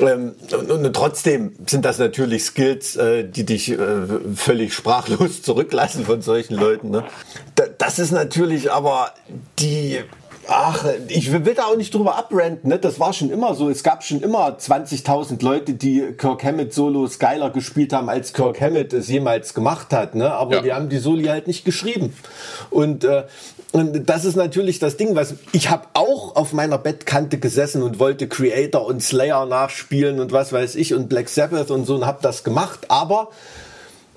ähm, 0.00 0.34
und, 0.52 0.70
und 0.70 0.92
trotzdem 0.92 1.54
sind 1.66 1.84
das 1.84 1.98
natürlich 1.98 2.44
Skills, 2.44 2.96
äh, 2.96 3.24
die 3.24 3.44
dich 3.44 3.70
äh, 3.70 3.78
völlig 4.34 4.74
sprachlos 4.74 5.42
zurücklassen 5.42 6.04
von 6.04 6.22
solchen 6.22 6.54
Leuten. 6.54 6.90
Ne? 6.90 7.04
Da, 7.54 7.64
das 7.78 7.98
ist 7.98 8.10
natürlich 8.12 8.70
aber 8.72 9.12
die. 9.58 10.00
Ach, 10.48 10.84
ich 11.08 11.32
will 11.32 11.54
da 11.54 11.64
auch 11.64 11.76
nicht 11.76 11.92
drüber 11.92 12.16
abrenten, 12.16 12.68
ne? 12.68 12.78
Das 12.78 13.00
war 13.00 13.12
schon 13.12 13.30
immer 13.30 13.56
so. 13.56 13.68
Es 13.68 13.82
gab 13.82 14.04
schon 14.04 14.20
immer 14.20 14.56
20.000 14.56 15.42
Leute, 15.42 15.74
die 15.74 16.12
Kirk 16.16 16.44
Hammett 16.44 16.72
Solos 16.72 17.18
geiler 17.18 17.50
gespielt 17.50 17.92
haben, 17.92 18.08
als 18.08 18.32
Kirk 18.32 18.60
Hammett 18.60 18.92
es 18.92 19.08
jemals 19.08 19.54
gemacht 19.54 19.92
hat, 19.92 20.14
ne? 20.14 20.30
Aber 20.30 20.54
Ja. 20.54 20.62
die 20.62 20.72
haben 20.72 20.88
die 20.88 20.98
Soli 20.98 21.24
halt 21.24 21.48
nicht 21.48 21.64
geschrieben. 21.64 22.14
Und, 22.70 23.02
äh, 23.02 23.24
und 23.76 24.08
das 24.08 24.24
ist 24.24 24.36
natürlich 24.36 24.78
das 24.78 24.96
Ding, 24.96 25.16
was 25.16 25.34
ich 25.52 25.68
habe 25.68 25.86
auch 25.92 26.34
auf 26.34 26.54
meiner 26.54 26.78
Bettkante 26.78 27.36
gesessen 27.36 27.82
und 27.82 27.98
wollte 27.98 28.26
Creator 28.26 28.86
und 28.86 29.02
Slayer 29.02 29.44
nachspielen 29.44 30.18
und 30.18 30.32
was 30.32 30.50
weiß 30.50 30.76
ich 30.76 30.94
und 30.94 31.10
Black 31.10 31.28
Sabbath 31.28 31.70
und 31.70 31.84
so 31.84 31.96
und 31.96 32.06
habe 32.06 32.20
das 32.22 32.42
gemacht, 32.42 32.86
aber 32.88 33.28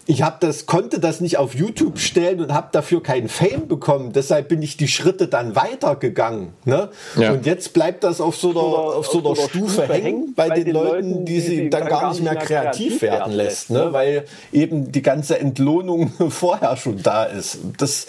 ich 0.10 0.24
habe 0.24 0.38
das 0.40 0.66
konnte 0.66 1.00
das 1.00 1.22
nicht 1.22 1.38
auf 1.38 1.54
YouTube 1.54 2.00
stellen 2.00 2.42
und 2.42 2.52
habe 2.52 2.70
dafür 2.72 3.04
keinen 3.04 3.30
Fame 3.30 3.68
bekommen. 3.68 4.12
Deshalb 4.12 4.48
bin 4.48 4.60
ich 4.64 4.76
die 4.76 4.88
Schritte 4.88 5.28
dann 5.28 5.56
weitergegangen. 5.56 6.54
Ne? 6.66 6.90
Ja. 7.16 7.32
Und 7.32 7.46
jetzt 7.46 7.74
bleibt 7.74 8.04
das 8.04 8.20
auf 8.20 8.36
so 8.36 8.50
einer, 8.50 8.60
auf 8.60 9.06
so 9.06 9.20
einer 9.20 9.36
Stufe 9.36 9.84
hängen 9.84 10.34
bei 10.36 10.50
den 10.50 10.74
Leuten, 10.74 11.26
die 11.26 11.40
sie 11.40 11.70
dann 11.70 11.86
gar 11.86 12.10
nicht 12.10 12.24
mehr 12.24 12.36
kreativ 12.38 13.04
werden 13.04 13.34
lässt, 13.34 13.70
ne? 13.70 13.94
weil 13.94 14.26
eben 14.52 14.92
die 14.92 15.04
ganze 15.04 15.38
Entlohnung 15.38 16.12
vorher 16.30 16.76
schon 16.76 17.04
da 17.04 17.26
ist. 17.26 17.60
Das 17.78 18.08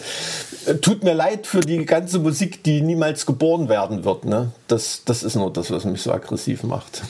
äh, 0.65 0.73
tut 0.77 1.03
mir 1.03 1.13
leid 1.13 1.45
für 1.45 1.59
die 1.59 1.85
ganze 1.85 2.17
Musik, 2.17 2.63
die 2.63 2.81
niemals 2.81 3.27
geboren 3.27 3.69
werden 3.69 4.05
wird. 4.05 4.25
Ne? 4.25 4.51
Das, 4.67 5.03
das 5.05 5.21
ist 5.21 5.35
nur 5.35 5.53
das, 5.53 5.69
was 5.69 5.85
mich 5.85 6.01
so 6.01 6.11
aggressiv 6.11 6.63
macht. 6.63 7.03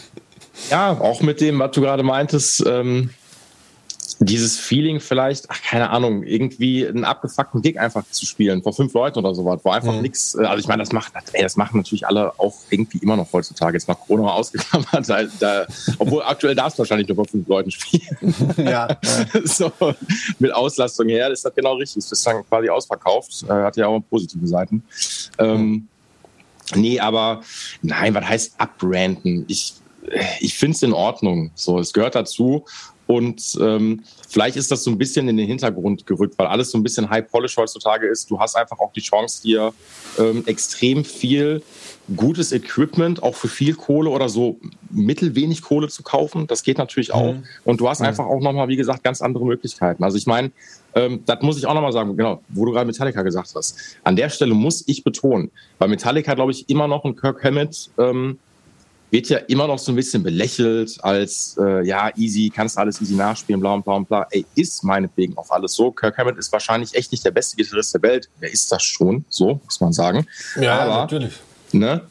Ja, 0.69 0.99
auch 0.99 1.21
mit 1.21 1.39
dem, 1.39 1.59
was 1.59 1.71
du 1.71 1.79
gerade 1.79 2.03
meintest, 2.03 2.65
ähm, 2.67 3.11
dieses 4.23 4.59
Feeling 4.59 4.99
vielleicht, 4.99 5.49
ach, 5.49 5.61
keine 5.63 5.89
Ahnung, 5.89 6.23
irgendwie 6.23 6.87
einen 6.87 7.05
abgefuckten 7.05 7.63
Gig 7.63 7.79
einfach 7.79 8.03
zu 8.11 8.27
spielen, 8.27 8.61
vor 8.61 8.71
fünf 8.71 8.93
Leuten 8.93 9.17
oder 9.17 9.33
sowas, 9.33 9.61
wo 9.63 9.71
einfach 9.71 9.99
nichts, 9.99 10.35
äh, 10.35 10.45
also 10.45 10.59
ich 10.59 10.67
meine, 10.67 10.83
das 10.83 10.91
macht, 10.91 11.13
ey, 11.33 11.41
das 11.41 11.57
machen 11.57 11.77
natürlich 11.77 12.05
alle 12.05 12.31
auch 12.39 12.53
irgendwie 12.69 12.99
immer 12.99 13.15
noch 13.15 13.33
heutzutage, 13.33 13.77
jetzt 13.77 13.87
nach 13.87 13.99
Corona 13.99 14.23
mal 14.23 14.33
ausgeklammert, 14.35 15.09
da, 15.09 15.23
da, 15.39 15.65
obwohl 15.97 16.21
aktuell 16.21 16.53
darfst 16.53 16.77
du 16.77 16.81
wahrscheinlich 16.81 17.07
nur 17.07 17.15
vor 17.15 17.25
fünf 17.25 17.47
Leuten 17.47 17.71
spielen. 17.71 18.35
ja. 18.57 18.87
so, 19.43 19.71
mit 20.37 20.53
Auslastung 20.53 21.09
her, 21.09 21.29
das 21.29 21.39
ist 21.39 21.45
das 21.45 21.55
genau 21.55 21.73
richtig. 21.73 22.03
Das 22.03 22.11
ist 22.11 22.27
dann 22.27 22.45
quasi 22.47 22.69
ausverkauft. 22.69 23.43
Äh, 23.43 23.53
hat 23.53 23.77
ja 23.77 23.87
auch 23.87 24.01
positive 24.07 24.47
Seiten. 24.47 24.83
Ähm, 25.39 25.87
nee, 26.75 26.99
aber 26.99 27.41
nein, 27.81 28.13
was 28.13 28.25
heißt 28.25 28.53
abranten? 28.59 29.45
Ich, 29.47 29.73
ich 30.39 30.55
finde 30.55 30.75
es 30.75 30.83
in 30.83 30.93
Ordnung. 30.93 31.51
So, 31.55 31.79
es 31.79 31.91
gehört 31.93 32.15
dazu. 32.15 32.65
Und 33.11 33.57
ähm, 33.61 34.03
vielleicht 34.29 34.55
ist 34.55 34.71
das 34.71 34.85
so 34.85 34.89
ein 34.89 34.97
bisschen 34.97 35.27
in 35.27 35.35
den 35.35 35.45
Hintergrund 35.45 36.05
gerückt, 36.05 36.35
weil 36.37 36.47
alles 36.47 36.71
so 36.71 36.77
ein 36.77 36.83
bisschen 36.83 37.09
High 37.09 37.29
Polish 37.29 37.57
heutzutage 37.57 38.07
ist. 38.07 38.31
Du 38.31 38.39
hast 38.39 38.55
einfach 38.55 38.79
auch 38.79 38.93
die 38.93 39.01
Chance, 39.01 39.41
dir 39.41 39.73
ähm, 40.17 40.43
extrem 40.45 41.03
viel 41.03 41.61
gutes 42.15 42.53
Equipment, 42.53 43.21
auch 43.21 43.35
für 43.35 43.49
viel 43.49 43.73
Kohle 43.73 44.09
oder 44.09 44.29
so 44.29 44.61
mittelwenig 44.91 45.61
Kohle 45.61 45.89
zu 45.89 46.03
kaufen. 46.03 46.47
Das 46.47 46.63
geht 46.63 46.77
natürlich 46.77 47.13
auch. 47.13 47.35
Und 47.65 47.81
du 47.81 47.89
hast 47.89 48.01
einfach 48.01 48.25
auch 48.25 48.39
nochmal, 48.39 48.69
wie 48.69 48.77
gesagt, 48.77 49.03
ganz 49.03 49.21
andere 49.21 49.45
Möglichkeiten. 49.45 50.05
Also 50.05 50.17
ich 50.17 50.25
meine, 50.25 50.51
ähm, 50.95 51.21
das 51.25 51.41
muss 51.41 51.57
ich 51.57 51.65
auch 51.65 51.73
nochmal 51.73 51.91
sagen, 51.91 52.15
genau, 52.15 52.41
wo 52.47 52.63
du 52.63 52.71
gerade 52.71 52.85
Metallica 52.85 53.23
gesagt 53.23 53.51
hast. 53.55 53.77
An 54.05 54.15
der 54.15 54.29
Stelle 54.29 54.53
muss 54.53 54.85
ich 54.87 55.03
betonen, 55.03 55.51
bei 55.79 55.89
Metallica 55.89 56.33
glaube 56.33 56.51
ich 56.51 56.69
immer 56.69 56.87
noch 56.87 57.03
ein 57.03 57.17
Kirk 57.17 57.43
Hammett 57.43 57.89
ähm, 57.97 58.39
wird 59.11 59.27
ja 59.29 59.37
immer 59.39 59.67
noch 59.67 59.77
so 59.77 59.91
ein 59.91 59.95
bisschen 59.95 60.23
belächelt 60.23 60.97
als, 61.03 61.57
äh, 61.61 61.85
ja, 61.85 62.09
easy, 62.17 62.49
kannst 62.53 62.77
alles 62.77 63.01
easy 63.01 63.13
nachspielen, 63.13 63.59
bla 63.61 63.73
und 63.73 63.83
bla 63.85 63.95
und 63.95 64.07
bla. 64.07 64.25
Ey, 64.31 64.45
ist 64.55 64.83
meinetwegen 64.83 65.37
auch 65.37 65.49
alles 65.51 65.73
so. 65.73 65.91
Kirk 65.91 66.17
Hammett 66.17 66.37
ist 66.37 66.51
wahrscheinlich 66.51 66.95
echt 66.95 67.11
nicht 67.11 67.23
der 67.25 67.31
beste 67.31 67.57
Gitarrist 67.57 67.93
der 67.93 68.01
Welt. 68.01 68.29
Wer 68.39 68.51
ist 68.51 68.71
das 68.71 68.81
schon? 68.83 69.25
So, 69.29 69.59
muss 69.65 69.79
man 69.81 69.91
sagen. 69.93 70.25
Aber, 70.55 70.95
natürlich. 70.95 71.33
ne, 71.73 72.01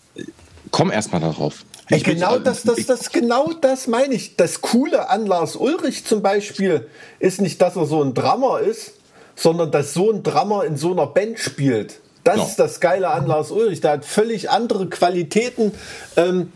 komm 0.71 0.91
erst 0.93 1.11
mal 1.13 1.21
darauf. 1.21 1.65
Ey, 1.89 1.97
Ich 1.99 2.05
bin- 2.05 2.15
genau 2.17 2.39
das, 2.39 2.63
das, 2.63 2.87
das, 2.87 3.11
genau 3.11 3.53
das 3.61 3.87
meine 3.89 4.15
ich. 4.15 4.37
Das 4.37 4.61
Coole 4.61 5.09
an 5.09 5.27
Lars 5.27 5.57
Ulrich 5.57 6.05
zum 6.05 6.23
Beispiel 6.23 6.87
ist 7.19 7.41
nicht, 7.41 7.61
dass 7.63 7.77
er 7.77 7.87
so 7.87 8.03
ein 8.03 8.15
Drummer 8.15 8.61
ist, 8.61 8.93
sondern 9.35 9.73
dass 9.73 9.95
so 9.95 10.13
ein 10.13 10.23
Drummer 10.23 10.65
in 10.65 10.77
so 10.77 10.93
einer 10.93 11.07
Band 11.07 11.39
spielt. 11.39 11.99
Das 12.23 12.37
Ja. 12.37 12.45
ist 12.45 12.57
das 12.57 12.81
Geile 12.81 13.09
an 13.11 13.27
Lars 13.27 13.51
Ulrich. 13.51 13.81
Der 13.81 13.93
hat 13.93 14.05
völlig 14.05 14.51
andere 14.51 14.89
Qualitäten. 14.91 15.73
Ähm, 16.17 16.53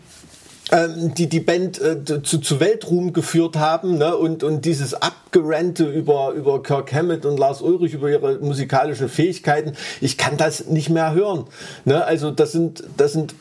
die 0.72 1.28
die 1.28 1.40
Band 1.40 1.80
äh, 1.80 2.22
zu, 2.22 2.38
zu 2.38 2.58
Weltruhm 2.58 3.12
geführt 3.12 3.56
haben 3.56 3.98
ne? 3.98 4.16
und, 4.16 4.42
und 4.42 4.64
dieses 4.64 4.94
Abgerente 4.94 5.84
über, 5.84 6.32
über 6.32 6.62
Kirk 6.62 6.92
Hammett 6.92 7.26
und 7.26 7.38
Lars 7.38 7.60
Ulrich, 7.60 7.92
über 7.92 8.08
ihre 8.08 8.38
musikalischen 8.38 9.08
Fähigkeiten, 9.08 9.74
ich 10.00 10.16
kann 10.16 10.36
das 10.36 10.66
nicht 10.66 10.88
mehr 10.88 11.12
hören. 11.12 11.44
Ne? 11.84 12.02
Also 12.04 12.30
das 12.30 12.52
sind, 12.52 12.82
das 12.96 13.12
sind 13.12 13.34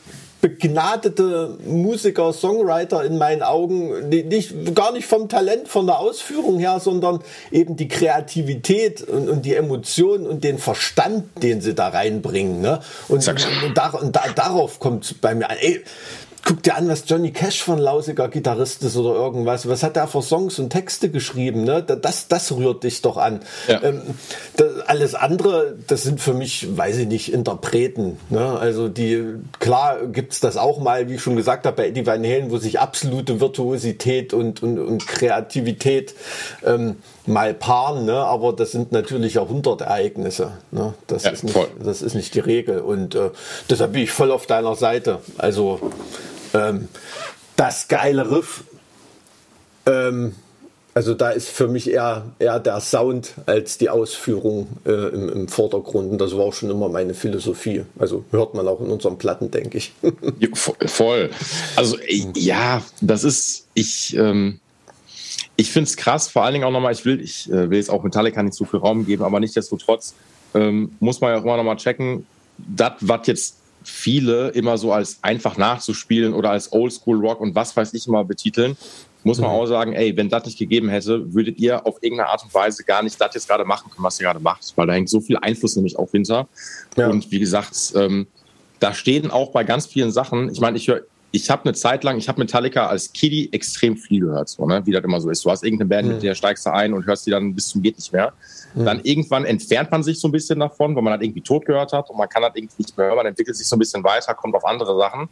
begnadete 0.44 1.56
Musiker, 1.64 2.34
Songwriter 2.34 3.02
in 3.02 3.16
meinen 3.16 3.40
Augen, 3.40 4.10
nicht, 4.10 4.74
gar 4.74 4.92
nicht 4.92 5.06
vom 5.06 5.30
Talent, 5.30 5.68
von 5.68 5.86
der 5.86 5.98
Ausführung 5.98 6.58
her, 6.58 6.80
sondern 6.80 7.20
eben 7.50 7.76
die 7.76 7.88
Kreativität 7.88 9.00
und, 9.00 9.30
und 9.30 9.46
die 9.46 9.54
Emotionen 9.54 10.26
und 10.26 10.44
den 10.44 10.58
Verstand, 10.58 11.24
den 11.42 11.62
sie 11.62 11.74
da 11.74 11.88
reinbringen. 11.88 12.60
Ne? 12.60 12.80
Und, 13.08 13.26
und, 13.26 13.48
da, 13.74 13.88
und 13.88 14.14
da, 14.14 14.24
darauf 14.34 14.80
kommt 14.80 15.04
es 15.06 15.14
bei 15.14 15.34
mir 15.34 15.48
an. 15.48 15.56
Ey, 15.58 15.82
guck 16.44 16.62
dir 16.62 16.76
an, 16.76 16.88
was 16.88 17.04
Johnny 17.06 17.32
Cash 17.32 17.62
von 17.62 17.78
lausiger 17.78 18.28
Gitarrist 18.28 18.82
ist 18.82 18.96
oder 18.96 19.14
irgendwas. 19.14 19.68
Was 19.68 19.82
hat 19.82 19.96
der 19.96 20.06
für 20.06 20.22
Songs 20.22 20.58
und 20.58 20.70
Texte 20.70 21.10
geschrieben? 21.10 21.64
Ne? 21.64 21.82
Das, 21.82 22.28
das 22.28 22.52
rührt 22.52 22.84
dich 22.84 23.02
doch 23.02 23.16
an. 23.16 23.40
Ja. 23.66 23.82
Ähm, 23.82 24.02
das, 24.56 24.80
alles 24.86 25.14
andere, 25.14 25.74
das 25.86 26.02
sind 26.02 26.20
für 26.20 26.34
mich, 26.34 26.76
weiß 26.76 26.98
ich 26.98 27.08
nicht, 27.08 27.32
Interpreten. 27.32 28.18
Ne? 28.28 28.46
Also 28.58 28.88
die, 28.88 29.24
klar 29.58 30.06
gibt's 30.06 30.40
das 30.40 30.56
auch 30.56 30.80
mal, 30.80 31.08
wie 31.08 31.14
ich 31.14 31.22
schon 31.22 31.36
gesagt 31.36 31.66
habe, 31.66 31.76
bei 31.76 31.88
Eddie 31.88 32.06
Van 32.06 32.22
Halen, 32.22 32.50
wo 32.50 32.58
sich 32.58 32.78
absolute 32.78 33.40
Virtuosität 33.40 34.34
und, 34.34 34.62
und, 34.62 34.78
und 34.78 35.06
Kreativität 35.06 36.14
ähm, 36.64 36.96
mal 37.26 37.54
paaren, 37.54 38.04
ne? 38.04 38.16
aber 38.16 38.52
das 38.52 38.72
sind 38.72 38.92
natürlich 38.92 39.34
Jahrhundertereignisse. 39.34 40.52
Ne? 40.70 40.92
Das, 41.06 41.24
ja, 41.24 41.30
ist 41.30 41.44
nicht, 41.44 41.58
das 41.82 42.02
ist 42.02 42.14
nicht 42.14 42.34
die 42.34 42.40
Regel. 42.40 42.80
Und 42.80 43.14
äh, 43.14 43.30
deshalb 43.70 43.92
bin 43.92 44.02
ich 44.02 44.10
voll 44.10 44.30
auf 44.30 44.46
deiner 44.46 44.74
Seite. 44.74 45.20
Also 45.38 45.80
ähm, 46.54 46.88
das 47.56 47.88
geile 47.88 48.30
Riff, 48.30 48.64
ähm, 49.86 50.34
also 50.94 51.14
da 51.14 51.30
ist 51.30 51.48
für 51.48 51.66
mich 51.66 51.90
eher, 51.90 52.24
eher 52.38 52.60
der 52.60 52.80
Sound 52.80 53.34
als 53.46 53.78
die 53.78 53.90
Ausführung 53.90 54.68
äh, 54.86 54.92
im, 54.92 55.28
im, 55.28 55.48
Vordergrund. 55.48 56.12
Und 56.12 56.18
das 56.18 56.36
war 56.36 56.44
auch 56.44 56.54
schon 56.54 56.70
immer 56.70 56.88
meine 56.88 57.14
Philosophie. 57.14 57.84
Also 57.98 58.24
hört 58.30 58.54
man 58.54 58.68
auch 58.68 58.80
in 58.80 58.86
unseren 58.86 59.18
Platten, 59.18 59.50
denke 59.50 59.78
ich. 59.78 59.92
Voll. 60.86 61.30
Also 61.74 61.96
ja, 62.36 62.80
das 63.00 63.24
ist, 63.24 63.66
ich, 63.74 64.16
ähm, 64.16 64.60
ich 65.56 65.72
finde 65.72 65.88
es 65.88 65.96
krass, 65.96 66.28
vor 66.28 66.44
allen 66.44 66.54
Dingen 66.54 66.64
auch 66.64 66.70
nochmal, 66.70 66.92
ich 66.92 67.04
will, 67.04 67.20
ich 67.20 67.50
äh, 67.50 67.70
will 67.70 67.78
jetzt 67.78 67.90
auch 67.90 68.04
Metallica 68.04 68.40
nicht 68.44 68.54
so 68.54 68.64
viel 68.64 68.78
Raum 68.78 69.04
geben, 69.04 69.24
aber 69.24 69.40
nichtsdestotrotz 69.40 70.14
ähm, 70.54 70.92
muss 71.00 71.20
man 71.20 71.32
ja 71.32 71.40
auch 71.40 71.44
immer 71.44 71.56
nochmal 71.56 71.76
checken, 71.76 72.24
das, 72.56 72.92
was 73.00 73.26
jetzt 73.26 73.56
viele 73.84 74.48
immer 74.50 74.78
so 74.78 74.92
als 74.92 75.18
einfach 75.22 75.56
nachzuspielen 75.56 76.34
oder 76.34 76.50
als 76.50 76.72
Oldschool 76.72 77.18
Rock 77.18 77.40
und 77.40 77.54
was 77.54 77.76
weiß 77.76 77.94
ich 77.94 78.06
immer 78.06 78.24
betiteln, 78.24 78.76
muss 79.22 79.38
man 79.38 79.50
mhm. 79.50 79.56
auch 79.56 79.66
sagen, 79.66 79.92
ey, 79.94 80.16
wenn 80.16 80.28
das 80.28 80.44
nicht 80.44 80.58
gegeben 80.58 80.88
hätte, 80.88 81.32
würdet 81.32 81.58
ihr 81.58 81.86
auf 81.86 81.96
irgendeine 82.02 82.28
Art 82.28 82.42
und 82.44 82.52
Weise 82.52 82.84
gar 82.84 83.02
nicht 83.02 83.20
das 83.20 83.34
jetzt 83.34 83.48
gerade 83.48 83.64
machen 83.64 83.90
können, 83.90 84.04
was 84.04 84.20
ihr 84.20 84.24
gerade 84.24 84.40
macht, 84.40 84.72
weil 84.76 84.86
da 84.86 84.92
hängt 84.92 85.08
so 85.08 85.20
viel 85.20 85.36
Einfluss 85.38 85.76
nämlich 85.76 85.98
auch 85.98 86.10
hinter. 86.10 86.46
Ja. 86.96 87.08
Und 87.08 87.30
wie 87.30 87.38
gesagt, 87.38 87.92
ähm, 87.96 88.26
da 88.80 88.92
stehen 88.92 89.30
auch 89.30 89.50
bei 89.50 89.64
ganz 89.64 89.86
vielen 89.86 90.12
Sachen, 90.12 90.50
ich 90.50 90.60
meine, 90.60 90.76
ich 90.76 90.88
höre 90.88 91.02
ich 91.34 91.50
habe 91.50 91.64
eine 91.64 91.72
Zeit 91.72 92.04
lang, 92.04 92.16
ich 92.16 92.28
habe 92.28 92.38
Metallica 92.38 92.86
als 92.86 93.12
Kiddie 93.12 93.52
extrem 93.52 93.96
viel 93.96 94.20
gehört, 94.20 94.48
so, 94.48 94.64
ne? 94.66 94.82
wie 94.84 94.92
das 94.92 95.02
immer 95.02 95.20
so 95.20 95.30
ist. 95.30 95.44
Du 95.44 95.50
hast 95.50 95.64
irgendeine 95.64 95.88
Band, 95.88 96.06
mhm. 96.06 96.14
mit 96.14 96.22
der 96.22 96.36
steigst 96.36 96.64
du 96.64 96.72
ein 96.72 96.94
und 96.94 97.06
hörst 97.06 97.26
die 97.26 97.32
dann 97.32 97.52
bis 97.52 97.70
zum 97.70 97.82
geht 97.82 97.96
nicht 97.96 98.12
mehr. 98.12 98.32
Mhm. 98.74 98.84
Dann 98.84 99.00
irgendwann 99.02 99.44
entfernt 99.44 99.90
man 99.90 100.02
sich 100.02 100.20
so 100.20 100.28
ein 100.28 100.32
bisschen 100.32 100.58
davon, 100.58 100.94
weil 100.94 101.02
man 101.02 101.14
das 101.14 101.22
irgendwie 101.22 101.42
tot 101.42 101.64
gehört 101.64 101.92
hat 101.92 102.10
und 102.10 102.16
man 102.16 102.28
kann 102.28 102.42
das 102.42 102.52
irgendwie 102.54 102.74
nicht 102.78 102.96
mehr 102.96 103.06
hören. 103.06 103.16
Man 103.16 103.26
entwickelt 103.26 103.56
sich 103.56 103.66
so 103.66 103.76
ein 103.76 103.78
bisschen 103.78 104.02
weiter, 104.02 104.34
kommt 104.34 104.54
auf 104.54 104.64
andere 104.64 104.96
Sachen. 104.98 105.28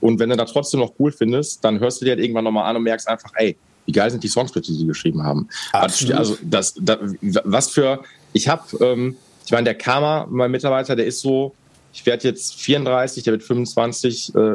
Und 0.00 0.18
wenn 0.18 0.30
du 0.30 0.36
das 0.36 0.52
trotzdem 0.52 0.80
noch 0.80 0.92
cool 0.98 1.12
findest, 1.12 1.64
dann 1.64 1.80
hörst 1.80 2.00
du 2.00 2.04
dir 2.04 2.16
das 2.16 2.22
irgendwann 2.22 2.44
nochmal 2.44 2.68
an 2.68 2.76
und 2.76 2.82
merkst 2.82 3.08
einfach, 3.08 3.30
ey, 3.36 3.56
wie 3.86 3.92
geil 3.92 4.10
sind 4.10 4.22
die 4.22 4.28
Songs, 4.28 4.52
die 4.52 4.62
sie 4.62 4.86
geschrieben 4.86 5.22
haben. 5.22 5.48
Absolut. 5.72 6.14
Also 6.14 6.36
das, 6.42 6.74
das, 6.80 6.98
was 7.44 7.70
für, 7.70 8.02
ich 8.32 8.48
habe, 8.48 8.62
ähm, 8.84 9.16
ich 9.44 9.50
meine, 9.50 9.64
der 9.64 9.74
Karma, 9.74 10.26
mein 10.30 10.50
Mitarbeiter, 10.50 10.94
der 10.94 11.06
ist 11.06 11.20
so, 11.20 11.54
ich 11.92 12.06
werde 12.06 12.28
jetzt 12.28 12.54
34, 12.60 13.24
der 13.24 13.32
wird 13.32 13.42
25, 13.42 14.34
äh, 14.34 14.54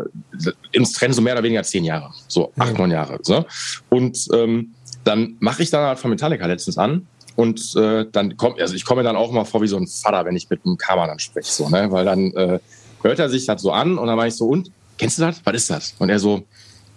ins 0.72 0.94
Trennen 0.94 1.14
so 1.14 1.22
mehr 1.22 1.34
oder 1.34 1.44
weniger 1.44 1.64
zehn 1.64 1.84
Jahre, 1.84 2.12
so 2.28 2.52
acht, 2.58 2.78
neun 2.78 2.92
Jahre. 2.92 3.20
So. 3.22 3.46
Und 3.90 4.28
ähm, 4.34 4.74
dann 5.04 5.38
mache 5.40 5.64
ich 5.64 5.70
dann 5.70 5.86
halt 5.86 6.00
von 6.00 6.10
Metallica 6.10 6.46
letztens 6.46 6.78
an 6.78 7.08
und 7.38 7.76
äh, 7.76 8.06
dann 8.12 8.36
kommt, 8.36 8.60
also 8.60 8.74
ich 8.74 8.84
komme 8.84 9.02
mir 9.02 9.08
dann 9.08 9.16
auch 9.16 9.32
mal 9.32 9.46
vor 9.46 9.62
wie 9.62 9.68
so 9.68 9.78
ein 9.78 9.86
Vater, 9.86 10.26
wenn 10.26 10.36
ich 10.36 10.50
mit 10.50 10.66
einem 10.66 10.76
Karma 10.76 11.06
dann 11.06 11.20
spreche, 11.20 11.52
so, 11.52 11.70
ne? 11.70 11.90
Weil 11.92 12.04
dann 12.04 12.32
äh, 12.34 12.60
hört 13.04 13.20
er 13.20 13.30
sich 13.30 13.46
das 13.46 13.62
so 13.62 13.72
an 13.72 14.00
und 14.00 14.08
dann 14.08 14.18
mache 14.18 14.30
ich 14.30 14.36
so, 14.36 14.48
und, 14.48 14.72
kennst 14.98 15.20
du 15.20 15.22
das? 15.22 15.40
Was 15.44 15.56
ist 15.56 15.70
das? 15.70 15.94
Und 16.00 16.10
er 16.10 16.18
so, 16.18 16.44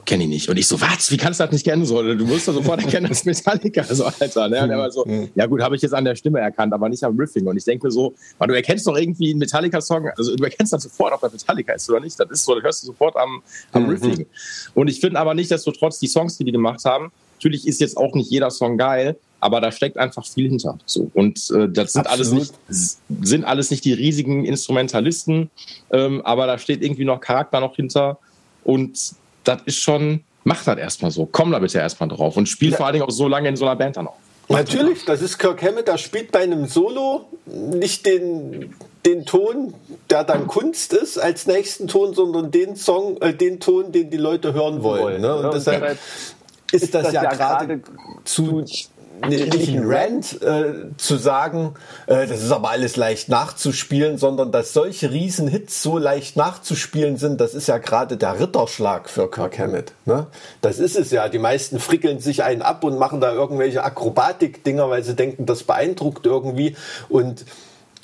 kenne 0.06 0.22
ich 0.22 0.30
nicht. 0.30 0.48
Und 0.48 0.56
ich 0.56 0.66
so, 0.66 0.80
was? 0.80 1.10
Wie 1.10 1.18
kannst 1.18 1.40
du 1.40 1.44
das 1.44 1.52
nicht 1.52 1.66
kennen? 1.66 1.84
So, 1.84 2.02
du 2.02 2.24
musst 2.24 2.48
doch 2.48 2.54
sofort 2.54 2.82
erkennen, 2.82 3.08
das 3.10 3.18
ist 3.18 3.26
Metallica. 3.26 3.84
So, 3.84 4.06
Alter. 4.06 4.48
Ne? 4.48 4.62
Und 4.62 4.70
er 4.70 4.78
war 4.78 4.90
so, 4.90 5.04
mhm. 5.04 5.28
ja 5.34 5.44
gut, 5.44 5.60
habe 5.60 5.76
ich 5.76 5.82
jetzt 5.82 5.92
an 5.92 6.06
der 6.06 6.16
Stimme 6.16 6.40
erkannt, 6.40 6.72
aber 6.72 6.88
nicht 6.88 7.04
am 7.04 7.18
Riffing. 7.18 7.46
Und 7.46 7.58
ich 7.58 7.64
denke 7.64 7.86
mir 7.86 7.90
so, 7.90 8.14
weil 8.38 8.48
du 8.48 8.54
erkennst 8.54 8.86
doch 8.86 8.96
irgendwie 8.96 9.32
einen 9.32 9.40
Metallica-Song, 9.40 10.08
also 10.16 10.34
du 10.34 10.42
erkennst 10.42 10.72
dann 10.72 10.80
sofort, 10.80 11.12
ob 11.12 11.20
der 11.20 11.30
Metallica 11.30 11.74
ist 11.74 11.90
oder 11.90 12.00
nicht. 12.00 12.18
Das 12.18 12.30
ist 12.30 12.44
so, 12.44 12.54
das 12.54 12.64
hörst 12.64 12.82
du 12.82 12.86
sofort 12.86 13.14
am, 13.16 13.42
am 13.72 13.82
mhm. 13.82 13.90
Riffing. 13.90 14.26
Und 14.72 14.88
ich 14.88 15.00
finde 15.00 15.20
aber 15.20 15.34
nicht, 15.34 15.50
dass 15.50 15.64
du 15.64 15.70
trotz 15.70 15.98
die 15.98 16.08
Songs, 16.08 16.38
die 16.38 16.44
die 16.44 16.52
gemacht 16.52 16.82
haben, 16.86 17.12
natürlich 17.34 17.68
ist 17.68 17.78
jetzt 17.82 17.98
auch 17.98 18.14
nicht 18.14 18.30
jeder 18.30 18.50
Song 18.50 18.78
geil, 18.78 19.18
aber 19.40 19.60
da 19.60 19.72
steckt 19.72 19.96
einfach 19.96 20.26
viel 20.26 20.48
hinter. 20.48 20.78
So. 20.86 21.10
Und 21.14 21.50
äh, 21.50 21.68
das 21.68 21.94
sind 21.94 22.06
alles, 22.06 22.30
nicht, 22.30 22.54
sind 22.68 23.44
alles 23.44 23.70
nicht 23.70 23.84
die 23.84 23.92
riesigen 23.92 24.44
Instrumentalisten, 24.44 25.50
ähm, 25.90 26.20
aber 26.24 26.46
da 26.46 26.58
steht 26.58 26.82
irgendwie 26.82 27.04
noch 27.04 27.20
Charakter 27.20 27.60
noch 27.60 27.76
hinter. 27.76 28.18
Und 28.64 29.14
das 29.44 29.62
ist 29.64 29.78
schon, 29.78 30.20
mach 30.44 30.64
das 30.64 30.78
erstmal 30.78 31.10
so. 31.10 31.26
Komm 31.30 31.52
da 31.52 31.58
bitte 31.58 31.78
erstmal 31.78 32.08
drauf 32.08 32.36
und 32.36 32.48
spiel 32.48 32.70
ja. 32.70 32.76
vor 32.76 32.86
allen 32.86 32.94
Dingen 32.94 33.06
auch 33.06 33.10
so 33.10 33.28
lange 33.28 33.48
in 33.48 33.56
so 33.56 33.64
einer 33.64 33.76
Band 33.76 33.96
dann 33.96 34.06
auf. 34.06 34.14
Natürlich, 34.48 35.04
das 35.04 35.22
ist 35.22 35.38
Kirk 35.38 35.62
Hammett, 35.62 35.86
der 35.86 35.96
spielt 35.96 36.32
bei 36.32 36.40
einem 36.40 36.66
Solo 36.66 37.26
nicht 37.46 38.04
den, 38.04 38.74
den 39.06 39.24
Ton, 39.24 39.74
der 40.10 40.24
dann 40.24 40.48
Kunst 40.48 40.92
ist, 40.92 41.18
als 41.18 41.46
nächsten 41.46 41.86
Ton, 41.86 42.14
sondern 42.14 42.50
den 42.50 42.74
Song, 42.74 43.16
äh, 43.22 43.32
den 43.32 43.60
Ton, 43.60 43.92
den 43.92 44.10
die 44.10 44.16
Leute 44.16 44.52
hören 44.52 44.82
wollen. 44.82 45.20
Ne? 45.22 45.36
Und, 45.36 45.44
und 45.44 45.54
deshalb 45.54 45.98
ist, 46.72 46.94
das, 46.94 47.12
ja 47.12 47.30
gerade 47.30 47.80
zu 48.24 48.64
nicht 49.28 49.68
ein 49.68 49.82
Rant 49.84 50.42
äh, 50.42 50.96
zu 50.96 51.16
sagen, 51.16 51.74
äh, 52.06 52.26
das 52.26 52.42
ist 52.42 52.52
aber 52.52 52.70
alles 52.70 52.96
leicht 52.96 53.28
nachzuspielen, 53.28 54.18
sondern 54.18 54.52
dass 54.52 54.72
solche 54.72 55.10
Riesenhits 55.10 55.82
so 55.82 55.98
leicht 55.98 56.36
nachzuspielen 56.36 57.16
sind, 57.16 57.40
das 57.40 57.54
ist 57.54 57.68
ja 57.68 57.78
gerade 57.78 58.16
der 58.16 58.40
Ritterschlag 58.40 59.08
für 59.08 59.30
Kirk 59.30 59.58
Hammett. 59.58 59.92
Ne? 60.04 60.26
Das 60.60 60.78
ist 60.78 60.96
es 60.96 61.10
ja. 61.10 61.28
Die 61.28 61.38
meisten 61.38 61.78
frickeln 61.78 62.20
sich 62.20 62.42
einen 62.42 62.62
ab 62.62 62.84
und 62.84 62.98
machen 62.98 63.20
da 63.20 63.32
irgendwelche 63.32 63.84
Akrobatik-Dinger, 63.84 64.90
weil 64.90 65.02
sie 65.02 65.14
denken, 65.14 65.46
das 65.46 65.64
beeindruckt 65.64 66.26
irgendwie. 66.26 66.76
Und 67.08 67.44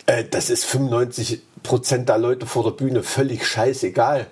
äh, 0.07 0.25
das 0.25 0.51
ist 0.51 0.65
95 0.65 1.43
Prozent 1.63 2.09
der 2.09 2.19
Leute 2.19 2.47
vor 2.47 2.65
der 2.65 2.71
Bühne 2.71 3.03
völlig 3.03 3.47
scheißegal 3.47 4.27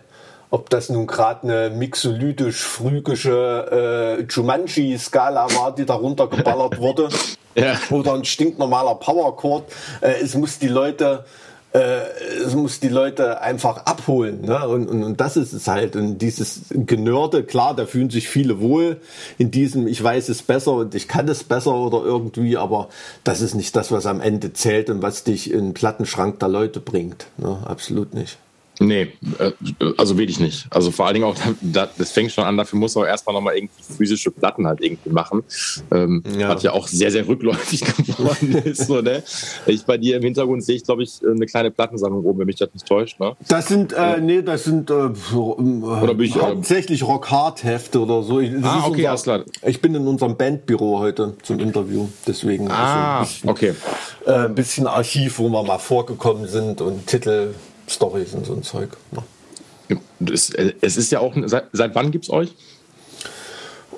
ob 0.55 0.71
das 0.71 0.89
nun 0.89 1.07
gerade 1.09 1.43
eine 1.43 1.69
mixolytisch-phrygische 1.71 4.21
äh, 4.21 4.23
Jumanji-Skala 4.23 5.49
war, 5.57 5.75
die 5.75 5.85
darunter 5.85 6.29
geballert 6.29 6.79
wurde, 6.79 7.09
ja. 7.57 7.75
oder 7.91 8.15
ein 8.15 8.25
stinknormaler 8.25 8.95
Powerchord. 8.95 9.65
Äh, 10.01 10.13
es 10.23 10.37
muss 10.37 10.61
die 10.61 10.69
Leute 10.69 11.25
äh, 11.73 12.03
es 12.47 12.55
muss 12.55 12.79
die 12.79 12.89
Leute 12.89 13.41
einfach 13.41 13.79
abholen. 13.79 14.43
Ne? 14.43 14.69
Und, 14.69 14.89
und, 14.89 15.03
und 15.03 15.21
das 15.21 15.37
ist 15.37 15.53
es 15.53 15.67
halt. 15.67 15.97
Und 15.97 16.19
dieses 16.19 16.67
Genörde, 16.71 17.43
klar, 17.43 17.75
da 17.75 17.85
fühlen 17.85 18.11
sich 18.11 18.29
viele 18.29 18.61
wohl 18.61 19.01
in 19.39 19.51
diesem, 19.51 19.89
ich 19.89 20.01
weiß 20.01 20.29
es 20.29 20.45
besser 20.45 20.75
und 20.75 20.95
ich 20.95 21.09
kann 21.09 21.27
es 21.27 21.43
besser 21.43 21.75
oder 21.75 22.05
irgendwie, 22.05 22.57
aber 22.57 22.91
das 23.25 23.41
ist 23.41 23.57
nicht 23.57 23.75
das, 23.75 23.91
was 23.91 24.07
am 24.07 24.21
Ende 24.21 24.53
zählt 24.53 24.89
und 24.89 25.03
was 25.03 25.25
dich 25.25 25.51
in 25.51 25.65
den 25.65 25.75
Plattenschrank 25.75 26.39
der 26.39 26.49
Leute 26.49 26.79
bringt. 26.79 27.27
Ne? 27.39 27.59
Absolut 27.67 28.15
nicht. 28.15 28.39
Nee, 28.81 29.13
äh, 29.39 29.53
also 29.97 30.19
will 30.19 30.29
ich 30.29 30.41
nicht. 30.41 30.67
Also 30.71 30.91
vor 30.91 31.07
allen 31.07 31.15
Dingen 31.15 31.27
auch, 31.27 31.37
das 31.63 32.11
fängt 32.11 32.33
schon 32.33 32.45
an, 32.45 32.57
dafür 32.57 32.79
muss 32.79 32.97
auch 32.97 33.05
erstmal 33.05 33.35
nochmal 33.35 33.57
irgendwie 33.57 33.83
physische 33.97 34.31
Platten 34.31 34.67
halt 34.67 34.81
irgendwie 34.81 35.11
machen. 35.11 35.45
Ähm, 35.93 36.23
ja. 36.39 36.49
Was 36.49 36.63
ja 36.63 36.73
auch 36.73 36.89
sehr, 36.89 37.11
sehr 37.11 37.27
rückläufig 37.27 37.85
geworden 37.97 38.55
ist. 38.65 38.87
So, 38.87 39.01
ne? 39.01 39.23
Ich 39.67 39.85
bei 39.85 39.97
dir 39.97 40.17
im 40.17 40.23
Hintergrund 40.23 40.65
sehe 40.65 40.77
ich, 40.77 40.85
glaube 40.85 41.05
ich, 41.05 41.21
eine 41.25 41.47
kleine 41.47 41.71
Plattensammlung 41.71 42.25
oben, 42.25 42.41
wenn 42.41 42.47
mich 42.47 42.57
das 42.57 42.71
nicht 42.73 42.87
täuscht. 42.87 43.21
Ne? 43.21 43.37
Das 43.49 43.69
sind, 43.69 43.93
äh, 43.93 44.21
nee, 44.21 44.43
das 44.43 44.65
sind 44.65 44.91
äh, 44.91 44.95
oder 44.95 46.15
bin 46.15 46.27
ich, 46.27 46.37
äh, 46.37 46.41
hauptsächlich 46.41 47.05
Rock-Hard-Hefte 47.05 48.01
oder 48.01 48.23
so. 48.23 48.41
Das 48.41 48.51
ah, 48.65 48.85
okay, 48.87 49.09
unser, 49.09 49.23
klar. 49.23 49.45
Ich 49.63 49.81
bin 49.81 49.95
in 49.95 50.07
unserem 50.07 50.37
Bandbüro 50.37 50.99
heute 50.99 51.37
zum 51.43 51.61
Interview, 51.61 52.09
deswegen 52.27 52.71
ah, 52.71 53.21
also 53.21 53.49
ein 53.49 53.51
bisschen, 53.51 53.51
okay. 53.51 53.75
Äh, 54.27 54.47
ein 54.47 54.55
bisschen 54.55 54.87
Archiv, 54.87 55.39
wo 55.39 55.49
wir 55.49 55.63
mal 55.63 55.79
vorgekommen 55.79 56.49
sind 56.49 56.81
und 56.81 57.07
Titel 57.07 57.55
Stories 57.89 58.35
und 58.35 58.47
so 58.47 58.55
ein 58.55 58.63
Zeug. 58.63 58.91
Ja. 59.13 59.97
Es, 60.33 60.51
es, 60.51 60.97
ist 60.97 61.13
ja 61.13 61.21
auch, 61.21 61.35
seit, 61.45 61.65
seit 61.73 61.95
wann 61.95 62.11
gibt 62.11 62.25
es 62.25 62.31
euch? 62.31 62.55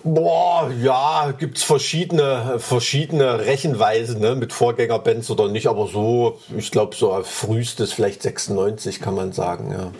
Boah, 0.02 0.70
ja, 0.82 1.32
gibt 1.36 1.58
es 1.58 1.64
verschiedene, 1.64 2.58
verschiedene 2.58 3.40
Rechenweisen 3.40 4.20
ne, 4.20 4.34
mit 4.36 4.52
Vorgängerbands 4.52 5.30
oder 5.30 5.48
nicht, 5.48 5.66
aber 5.66 5.86
so, 5.88 6.40
ich 6.56 6.70
glaube, 6.70 6.94
so 6.94 7.20
frühestes 7.22 7.92
vielleicht 7.92 8.22
96 8.22 9.00
kann 9.00 9.14
man 9.14 9.32
sagen, 9.32 9.72
ja. 9.72 9.92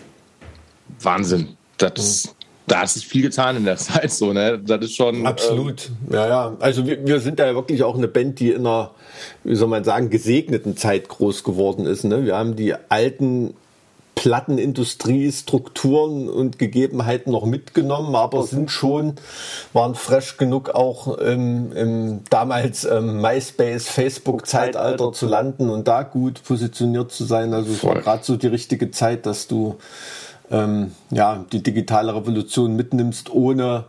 Wahnsinn. 1.01 1.57
Das, 1.77 2.25
mhm. 2.25 2.37
Da 2.67 2.81
hat 2.81 2.89
sich 2.89 3.07
viel 3.07 3.21
getan 3.21 3.55
in 3.55 3.63
der 3.63 3.77
Zeit, 3.77 4.11
so, 4.11 4.33
ne? 4.33 4.59
Das 4.59 4.81
ist 4.81 4.95
schon. 4.95 5.25
Absolut. 5.25 5.89
Ähm, 6.09 6.13
ja, 6.13 6.27
ja. 6.27 6.57
Also 6.59 6.85
wir, 6.85 7.05
wir 7.07 7.21
sind 7.21 7.39
ja 7.39 7.55
wirklich 7.55 7.83
auch 7.83 7.97
eine 7.97 8.09
Band, 8.09 8.39
die 8.39 8.51
in 8.51 8.67
einer, 8.67 8.91
wie 9.43 9.55
soll 9.55 9.69
man 9.69 9.85
sagen, 9.85 10.09
gesegneten 10.09 10.75
Zeit 10.75 11.07
groß 11.07 11.45
geworden 11.45 11.85
ist. 11.85 12.03
Ne? 12.03 12.25
Wir 12.25 12.35
haben 12.35 12.57
die 12.57 12.75
alten 12.89 13.53
Plattenindustrie, 14.17 15.31
Strukturen 15.31 16.27
und 16.27 16.57
Gegebenheiten 16.57 17.31
noch 17.31 17.45
mitgenommen, 17.45 18.15
aber 18.15 18.43
sind 18.43 18.71
schon, 18.71 19.13
waren 19.73 19.93
fresh 19.93 20.37
genug 20.37 20.71
auch 20.71 21.19
im, 21.19 21.71
im 21.73 22.21
damals 22.31 22.83
ähm, 22.83 23.21
MySpace, 23.21 23.87
Facebook-Zeitalter 23.87 25.13
zu 25.13 25.27
landen 25.27 25.69
und 25.69 25.87
da 25.87 26.01
gut 26.01 26.43
positioniert 26.43 27.11
zu 27.11 27.25
sein. 27.25 27.53
Also 27.53 27.71
es 27.71 27.83
war 27.83 27.95
gerade 28.01 28.23
so 28.23 28.37
die 28.37 28.47
richtige 28.47 28.89
Zeit, 28.89 29.27
dass 29.27 29.47
du 29.47 29.75
ähm, 30.49 30.93
ja, 31.11 31.45
die 31.51 31.61
digitale 31.61 32.15
Revolution 32.15 32.75
mitnimmst, 32.75 33.29
ohne 33.29 33.83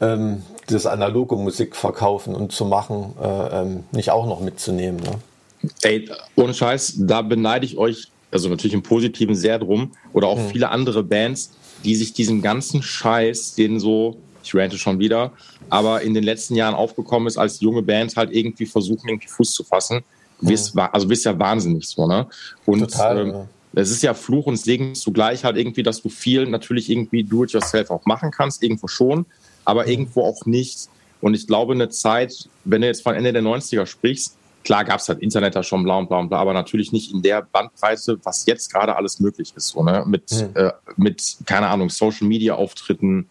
ähm, 0.00 0.44
das 0.68 0.86
analoge 0.86 1.34
Musik 1.34 1.74
verkaufen 1.74 2.36
und 2.36 2.52
zu 2.52 2.66
machen, 2.66 3.14
äh, 3.20 3.62
ähm, 3.62 3.84
nicht 3.90 4.10
auch 4.10 4.26
noch 4.26 4.40
mitzunehmen. 4.40 5.00
Ne? 5.00 5.70
Ey, 5.82 6.08
ohne 6.36 6.54
Scheiß, 6.54 6.94
da 6.98 7.22
beneide 7.22 7.66
ich 7.66 7.78
euch, 7.78 8.12
also 8.36 8.50
natürlich 8.50 8.74
im 8.74 8.82
Positiven 8.82 9.34
sehr 9.34 9.58
drum, 9.58 9.92
oder 10.12 10.28
auch 10.28 10.38
mhm. 10.38 10.50
viele 10.50 10.68
andere 10.68 11.02
Bands, 11.02 11.52
die 11.84 11.96
sich 11.96 12.12
diesen 12.12 12.42
ganzen 12.42 12.82
Scheiß, 12.82 13.54
den 13.54 13.80
so, 13.80 14.16
ich 14.44 14.54
rante 14.54 14.76
schon 14.76 14.98
wieder, 14.98 15.32
aber 15.70 16.02
in 16.02 16.12
den 16.12 16.22
letzten 16.22 16.54
Jahren 16.54 16.74
aufgekommen 16.74 17.26
ist, 17.26 17.38
als 17.38 17.60
junge 17.60 17.82
Bands 17.82 18.16
halt 18.16 18.32
irgendwie 18.32 18.66
versuchen, 18.66 19.08
irgendwie 19.08 19.28
Fuß 19.28 19.52
zu 19.52 19.64
fassen. 19.64 20.02
Mhm. 20.40 20.48
Bist, 20.48 20.78
also 20.78 21.08
bist 21.08 21.24
ja 21.24 21.38
wahnsinnig 21.38 21.88
so, 21.88 22.06
ne? 22.06 22.26
Und 22.66 22.80
Total, 22.80 23.18
ähm, 23.18 23.30
ja. 23.30 23.46
es 23.74 23.90
ist 23.90 24.02
ja 24.02 24.12
Fluch 24.12 24.46
und 24.46 24.56
Segen 24.58 24.94
zugleich 24.94 25.44
halt 25.44 25.56
irgendwie, 25.56 25.82
dass 25.82 26.02
du 26.02 26.10
viel 26.10 26.46
natürlich 26.46 26.90
irgendwie 26.90 27.24
do-it-yourself 27.24 27.90
auch 27.90 28.04
machen 28.04 28.30
kannst, 28.30 28.62
irgendwo 28.62 28.86
schon, 28.86 29.24
aber 29.64 29.84
mhm. 29.84 29.90
irgendwo 29.90 30.22
auch 30.22 30.44
nicht. 30.44 30.88
Und 31.22 31.32
ich 31.32 31.46
glaube, 31.46 31.72
eine 31.72 31.88
Zeit, 31.88 32.48
wenn 32.64 32.82
du 32.82 32.86
jetzt 32.86 33.02
von 33.02 33.14
Ende 33.14 33.32
der 33.32 33.42
90er 33.42 33.86
sprichst, 33.86 34.36
klar 34.66 34.84
gab 34.84 35.00
es 35.00 35.08
halt 35.08 35.20
Internet 35.20 35.54
da 35.54 35.62
schon 35.62 35.84
bla 35.84 35.96
und 35.96 36.08
bla 36.08 36.18
und 36.18 36.28
bla, 36.28 36.38
aber 36.38 36.52
natürlich 36.52 36.92
nicht 36.92 37.12
in 37.12 37.22
der 37.22 37.40
Bandbreite, 37.40 38.18
was 38.24 38.44
jetzt 38.46 38.72
gerade 38.72 38.96
alles 38.96 39.20
möglich 39.20 39.52
ist, 39.56 39.68
so, 39.68 39.82
ne? 39.82 40.04
Mit, 40.06 40.30
mhm. 40.32 40.50
äh, 40.54 40.72
mit, 40.96 41.36
keine 41.46 41.68
Ahnung, 41.68 41.88
Social 41.88 42.26
Media 42.26 42.54
Auftritten, 42.54 43.30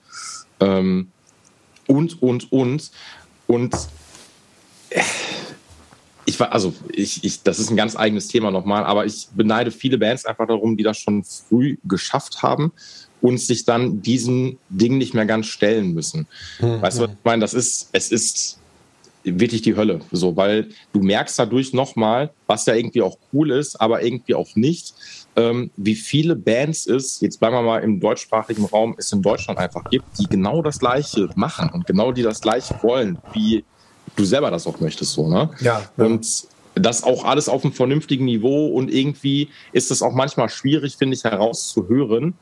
ähm, 0.60 1.12
und, 1.88 2.22
und, 2.22 2.52
und. 2.52 2.92
Und 3.48 3.76
äh, 4.90 5.02
ich 6.26 6.40
war, 6.40 6.52
also 6.52 6.74
ich, 6.92 7.24
ich, 7.24 7.44
das 7.44 7.60
ist 7.60 7.70
ein 7.70 7.78
ganz 7.78 7.96
eigenes 7.96 8.28
Thema 8.28 8.50
nochmal, 8.50 8.84
aber 8.84 9.06
ich 9.06 9.28
beneide 9.36 9.72
viele 9.72 9.98
Bands 9.98 10.26
einfach 10.26 10.48
darum, 10.48 10.78
die 10.78 10.84
das 10.84 10.98
schon 10.98 11.24
früh 11.24 11.78
geschafft 11.84 12.42
haben 12.42 12.72
und 13.22 13.40
sich 13.40 13.66
dann 13.66 14.02
diesen 14.02 14.58
Ding 14.70 14.98
nicht 14.98 15.14
mehr 15.14 15.26
ganz 15.26 15.46
stellen 15.48 15.94
müssen. 15.94 16.28
Mhm. 16.60 16.82
Weißt 16.82 16.98
du, 16.98 17.04
was 17.04 17.12
ich 17.12 17.18
meine? 17.24 17.42
Das 17.42 17.54
ist, 17.54 17.90
es 17.92 18.12
ist 18.12 18.58
wirklich 19.26 19.62
die 19.64 19.76
Hölle, 19.76 20.00
so, 20.12 20.36
weil 20.36 20.70
du 20.94 21.02
merkst 21.02 21.38
dadurch 21.38 21.74
nochmal, 21.74 22.32
was 22.48 22.66
ja 22.66 22.76
irgendwie 22.76 23.02
auch 23.02 23.18
cool 23.34 23.52
ist, 23.52 23.80
aber 23.82 24.04
irgendwie 24.04 24.36
auch 24.36 24.56
nicht, 24.56 24.94
ähm, 25.36 25.72
wie 25.76 25.96
viele 25.96 26.36
Bands 26.36 26.86
es, 26.88 27.20
jetzt 27.22 27.40
bleiben 27.40 27.56
wir 27.56 27.62
mal 27.62 27.84
im 27.84 28.00
deutschsprachigen 28.00 28.66
Raum, 28.66 28.96
es 28.98 29.12
in 29.12 29.22
Deutschland 29.22 29.60
einfach 29.60 29.90
gibt, 29.90 30.06
die 30.20 30.28
genau 30.28 30.62
das 30.62 30.80
Gleiche 30.80 31.30
machen 31.36 31.70
und 31.74 31.88
genau 31.88 32.12
die 32.12 32.22
das 32.22 32.42
Gleiche 32.42 32.76
wollen, 32.82 33.18
wie 33.34 33.66
du 34.16 34.24
selber 34.24 34.52
das 34.52 34.68
auch 34.68 34.80
möchtest, 34.80 35.14
so, 35.14 35.28
ne? 35.28 35.50
Ja. 35.60 35.82
ja. 35.98 36.06
Und 36.06 36.48
das 36.76 37.04
auch 37.04 37.24
alles 37.24 37.50
auf 37.50 37.64
einem 37.64 37.74
vernünftigen 37.74 38.26
Niveau 38.26 38.68
und 38.68 38.94
irgendwie 38.94 39.50
ist 39.72 39.92
es 39.92 40.02
auch 40.02 40.14
manchmal 40.14 40.50
schwierig, 40.50 40.98
finde 40.98 41.16
ich, 41.16 41.24
herauszuhören, 41.24 42.36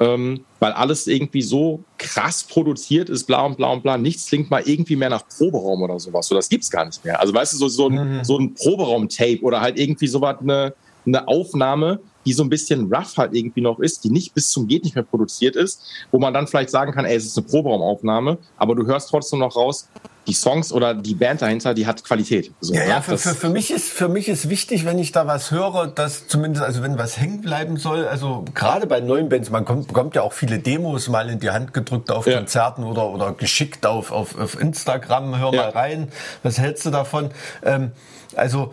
ähm, 0.00 0.44
weil 0.60 0.72
alles 0.72 1.06
irgendwie 1.06 1.42
so 1.42 1.82
krass 1.96 2.44
produziert 2.44 3.08
ist, 3.08 3.24
bla 3.24 3.44
und 3.44 3.56
bla 3.56 3.72
und 3.72 3.82
bla. 3.82 3.98
Nichts 3.98 4.26
klingt 4.26 4.50
mal 4.50 4.62
irgendwie 4.64 4.96
mehr 4.96 5.10
nach 5.10 5.26
Proberaum 5.28 5.82
oder 5.82 5.98
sowas. 5.98 6.26
So, 6.28 6.34
das 6.34 6.48
gibt's 6.48 6.70
gar 6.70 6.84
nicht 6.84 7.04
mehr. 7.04 7.20
Also 7.20 7.34
weißt 7.34 7.54
du, 7.54 7.56
so, 7.56 7.68
so 7.68 7.88
ein, 7.88 8.18
mhm. 8.18 8.24
so 8.24 8.38
ein 8.38 8.54
Proberaum-Tape 8.54 9.40
oder 9.42 9.60
halt 9.60 9.78
irgendwie 9.78 10.06
sowas, 10.06 10.36
eine, 10.40 10.74
eine 11.06 11.26
Aufnahme, 11.26 12.00
die 12.24 12.32
so 12.32 12.42
ein 12.42 12.50
bisschen 12.50 12.92
rough 12.92 13.16
halt 13.16 13.34
irgendwie 13.34 13.60
noch 13.60 13.80
ist, 13.80 14.04
die 14.04 14.10
nicht 14.10 14.34
bis 14.34 14.50
zum 14.50 14.68
geht 14.68 14.84
nicht 14.84 14.94
mehr 14.94 15.04
produziert 15.04 15.56
ist, 15.56 15.82
wo 16.10 16.18
man 16.18 16.34
dann 16.34 16.46
vielleicht 16.46 16.70
sagen 16.70 16.92
kann, 16.92 17.04
ey, 17.04 17.16
es 17.16 17.24
ist 17.24 17.38
eine 17.38 17.46
Proberaumaufnahme, 17.46 18.38
aber 18.56 18.74
du 18.74 18.86
hörst 18.86 19.08
trotzdem 19.08 19.38
noch 19.38 19.56
raus, 19.56 19.88
die 20.28 20.34
Songs 20.34 20.72
oder 20.72 20.94
die 20.94 21.14
Band 21.14 21.42
dahinter, 21.42 21.74
die 21.74 21.86
hat 21.86 22.04
Qualität. 22.04 22.52
So, 22.60 22.74
ja, 22.74 22.82
ne? 22.82 22.88
ja 22.88 23.00
für, 23.00 23.18
für, 23.18 23.34
für, 23.34 23.48
mich 23.48 23.70
ist, 23.70 23.88
für 23.88 24.08
mich 24.08 24.28
ist 24.28 24.48
wichtig, 24.48 24.84
wenn 24.84 24.98
ich 24.98 25.10
da 25.10 25.26
was 25.26 25.50
höre, 25.50 25.88
dass 25.88 26.28
zumindest, 26.28 26.64
also 26.64 26.82
wenn 26.82 26.98
was 26.98 27.18
hängen 27.18 27.40
bleiben 27.40 27.78
soll, 27.78 28.06
also 28.06 28.44
gerade 28.54 28.86
bei 28.86 29.00
neuen 29.00 29.28
Bands, 29.28 29.50
man 29.50 29.64
kommt, 29.64 29.88
bekommt 29.88 30.14
ja 30.14 30.22
auch 30.22 30.34
viele 30.34 30.58
Demos 30.58 31.08
mal 31.08 31.30
in 31.30 31.40
die 31.40 31.50
Hand 31.50 31.72
gedrückt 31.72 32.10
auf 32.10 32.26
ja. 32.26 32.36
Konzerten 32.36 32.84
oder, 32.84 33.08
oder 33.08 33.32
geschickt 33.32 33.86
auf, 33.86 34.12
auf, 34.12 34.38
auf 34.38 34.60
Instagram, 34.60 35.38
hör 35.38 35.52
ja. 35.52 35.62
mal 35.62 35.70
rein, 35.70 36.12
was 36.42 36.58
hältst 36.58 36.84
du 36.84 36.90
davon? 36.90 37.30
Ähm, 37.64 37.92
also 38.36 38.72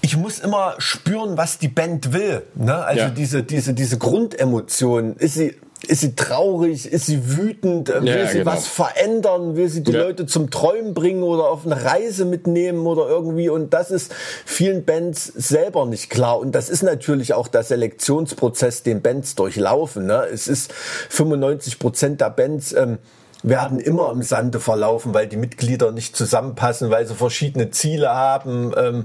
ich 0.00 0.18
muss 0.18 0.38
immer 0.38 0.74
spüren, 0.78 1.38
was 1.38 1.58
die 1.58 1.68
Band 1.68 2.12
will. 2.12 2.42
Ne? 2.54 2.74
Also 2.74 3.04
ja. 3.04 3.08
diese, 3.08 3.42
diese, 3.42 3.72
diese 3.72 3.96
Grundemotion. 3.96 5.16
Ist 5.16 5.34
sie, 5.34 5.56
ist 5.88 6.00
sie 6.00 6.14
traurig? 6.14 6.86
Ist 6.86 7.06
sie 7.06 7.36
wütend? 7.36 7.88
Will 7.88 8.06
ja, 8.06 8.26
sie 8.26 8.38
genau. 8.38 8.50
was 8.50 8.66
verändern? 8.66 9.56
Will 9.56 9.68
sie 9.68 9.82
die 9.82 9.92
ja. 9.92 10.02
Leute 10.02 10.26
zum 10.26 10.50
Träumen 10.50 10.94
bringen 10.94 11.22
oder 11.22 11.48
auf 11.48 11.66
eine 11.66 11.84
Reise 11.84 12.24
mitnehmen 12.24 12.86
oder 12.86 13.08
irgendwie? 13.08 13.48
Und 13.48 13.74
das 13.74 13.90
ist 13.90 14.14
vielen 14.44 14.84
Bands 14.84 15.26
selber 15.26 15.86
nicht 15.86 16.10
klar. 16.10 16.38
Und 16.38 16.52
das 16.54 16.68
ist 16.68 16.82
natürlich 16.82 17.34
auch 17.34 17.48
der 17.48 17.62
Selektionsprozess, 17.62 18.82
den 18.82 19.02
Bands 19.02 19.34
durchlaufen. 19.34 20.06
Ne? 20.06 20.26
Es 20.32 20.48
ist 20.48 20.72
95 20.72 21.78
Prozent 21.78 22.20
der 22.20 22.30
Bands 22.30 22.72
ähm, 22.72 22.98
werden 23.44 23.78
immer 23.78 24.10
im 24.10 24.22
Sande 24.22 24.58
verlaufen, 24.58 25.12
weil 25.12 25.28
die 25.28 25.36
Mitglieder 25.36 25.92
nicht 25.92 26.16
zusammenpassen, 26.16 26.90
weil 26.90 27.06
sie 27.06 27.14
verschiedene 27.14 27.70
Ziele 27.70 28.08
haben, 28.08 28.72
ähm, 28.76 29.04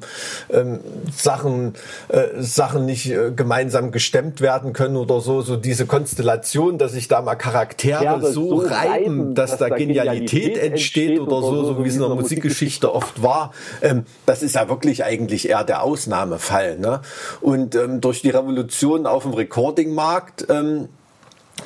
ähm, 0.49 0.79
Sachen, 1.13 1.73
äh, 2.07 2.41
Sachen 2.41 2.85
nicht 2.85 3.11
äh, 3.11 3.31
gemeinsam 3.31 3.91
gestemmt 3.91 4.39
werden 4.39 4.71
können 4.71 4.95
oder 4.95 5.19
so. 5.19 5.41
So 5.41 5.57
diese 5.57 5.85
Konstellation, 5.85 6.77
dass 6.77 6.93
sich 6.93 7.09
da 7.09 7.21
mal 7.21 7.35
Charaktere 7.35 8.03
ja, 8.03 8.19
so, 8.21 8.61
so 8.61 8.67
reiben, 8.67 9.35
dass, 9.35 9.51
dass 9.51 9.59
da 9.59 9.75
Genialität, 9.75 10.29
Genialität 10.29 10.57
entsteht, 10.57 11.19
oder 11.19 11.41
so, 11.41 11.65
so 11.65 11.83
wie 11.83 11.89
es 11.89 11.95
in 11.95 12.01
der 12.01 12.09
Musikgeschichte 12.09 12.93
oft 12.93 13.21
war. 13.21 13.51
Ähm, 13.81 14.05
das 14.25 14.41
ist 14.41 14.55
ja 14.55 14.69
wirklich 14.69 15.03
eigentlich 15.03 15.49
eher 15.49 15.65
der 15.65 15.83
Ausnahmefall. 15.83 16.79
Ne? 16.79 17.01
Und 17.41 17.75
ähm, 17.75 17.99
durch 17.99 18.21
die 18.21 18.29
Revolution 18.29 19.05
auf 19.05 19.23
dem 19.23 19.33
Recording-Markt 19.33 20.47
ähm, 20.49 20.87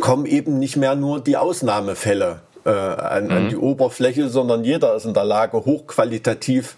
kommen 0.02 0.26
eben 0.26 0.58
nicht 0.58 0.76
mehr 0.76 0.96
nur 0.96 1.20
die 1.20 1.38
Ausnahmefälle 1.38 2.42
äh, 2.66 2.70
an, 2.70 3.26
mhm. 3.26 3.32
an, 3.32 3.50
die 3.50 3.58
Oberfläche, 3.58 4.30
sondern 4.30 4.64
jeder 4.64 4.96
ist 4.96 5.06
in 5.06 5.14
der 5.14 5.26
Lage, 5.26 5.66
hochqualitativ 5.66 6.76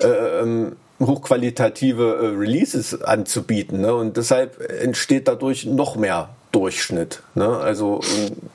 äh, 0.00 0.06
ähm, 0.06 0.76
hochqualitative 1.00 2.16
äh, 2.22 2.38
Releases 2.38 3.02
anzubieten. 3.02 3.80
Ne? 3.80 3.94
Und 3.94 4.16
deshalb 4.16 4.60
entsteht 4.70 5.28
dadurch 5.28 5.66
noch 5.66 5.96
mehr 5.96 6.30
Durchschnitt. 6.52 7.22
Ne? 7.34 7.48
Also 7.48 8.00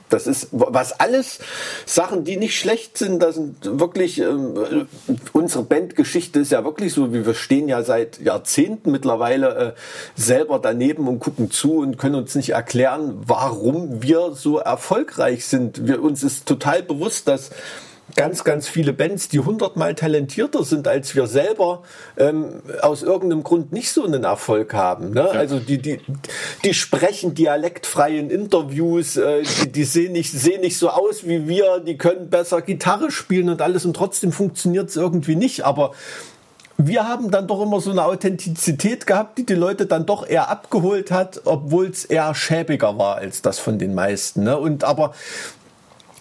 das 0.08 0.28
ist 0.28 0.48
was 0.52 0.98
alles 1.00 1.40
Sachen, 1.84 2.24
die 2.24 2.36
nicht 2.36 2.56
schlecht 2.56 2.96
sind. 2.96 3.20
Das 3.20 3.34
sind 3.34 3.56
wirklich 3.80 4.20
ähm, 4.20 4.86
unsere 5.32 5.64
Bandgeschichte 5.64 6.38
ist 6.38 6.52
ja 6.52 6.64
wirklich 6.64 6.92
so, 6.94 7.12
wie 7.12 7.26
wir 7.26 7.34
stehen 7.34 7.68
ja 7.68 7.82
seit 7.82 8.20
Jahrzehnten 8.20 8.92
mittlerweile 8.92 9.56
äh, 9.56 9.72
selber 10.14 10.60
daneben 10.60 11.08
und 11.08 11.18
gucken 11.18 11.50
zu 11.50 11.78
und 11.78 11.98
können 11.98 12.14
uns 12.14 12.36
nicht 12.36 12.50
erklären, 12.50 13.20
warum 13.26 14.00
wir 14.00 14.32
so 14.32 14.58
erfolgreich 14.58 15.44
sind. 15.46 15.88
Wir 15.88 16.00
uns 16.00 16.22
ist 16.22 16.46
total 16.46 16.84
bewusst, 16.84 17.26
dass 17.26 17.50
ganz, 18.16 18.44
ganz 18.44 18.68
viele 18.68 18.92
Bands, 18.92 19.28
die 19.28 19.40
hundertmal 19.40 19.94
talentierter 19.94 20.64
sind 20.64 20.88
als 20.88 21.14
wir 21.14 21.26
selber, 21.26 21.82
ähm, 22.16 22.62
aus 22.80 23.02
irgendeinem 23.02 23.42
Grund 23.42 23.72
nicht 23.72 23.90
so 23.92 24.04
einen 24.04 24.24
Erfolg 24.24 24.74
haben. 24.74 25.10
Ne? 25.10 25.20
Ja. 25.20 25.38
Also 25.38 25.58
die, 25.58 25.78
die, 25.78 26.00
die 26.64 26.74
sprechen 26.74 27.34
dialektfrei 27.34 28.18
in 28.18 28.30
Interviews, 28.30 29.16
äh, 29.16 29.42
die, 29.62 29.72
die 29.72 29.84
sehen, 29.84 30.12
nicht, 30.12 30.32
sehen 30.32 30.60
nicht 30.60 30.78
so 30.78 30.90
aus 30.90 31.26
wie 31.26 31.48
wir, 31.48 31.80
die 31.80 31.98
können 31.98 32.30
besser 32.30 32.62
Gitarre 32.62 33.10
spielen 33.10 33.48
und 33.48 33.62
alles 33.62 33.84
und 33.84 33.94
trotzdem 33.94 34.32
funktioniert 34.32 34.88
es 34.88 34.96
irgendwie 34.96 35.36
nicht. 35.36 35.64
Aber 35.64 35.92
wir 36.80 37.08
haben 37.08 37.32
dann 37.32 37.48
doch 37.48 37.60
immer 37.60 37.80
so 37.80 37.90
eine 37.90 38.04
Authentizität 38.04 39.04
gehabt, 39.04 39.36
die 39.36 39.44
die 39.44 39.54
Leute 39.54 39.86
dann 39.86 40.06
doch 40.06 40.26
eher 40.26 40.48
abgeholt 40.48 41.10
hat, 41.10 41.40
obwohl 41.44 41.88
es 41.88 42.04
eher 42.04 42.32
schäbiger 42.36 42.96
war 42.96 43.16
als 43.16 43.42
das 43.42 43.58
von 43.58 43.80
den 43.80 43.94
meisten. 43.94 44.44
Ne? 44.44 44.56
Und 44.56 44.84
aber 44.84 45.12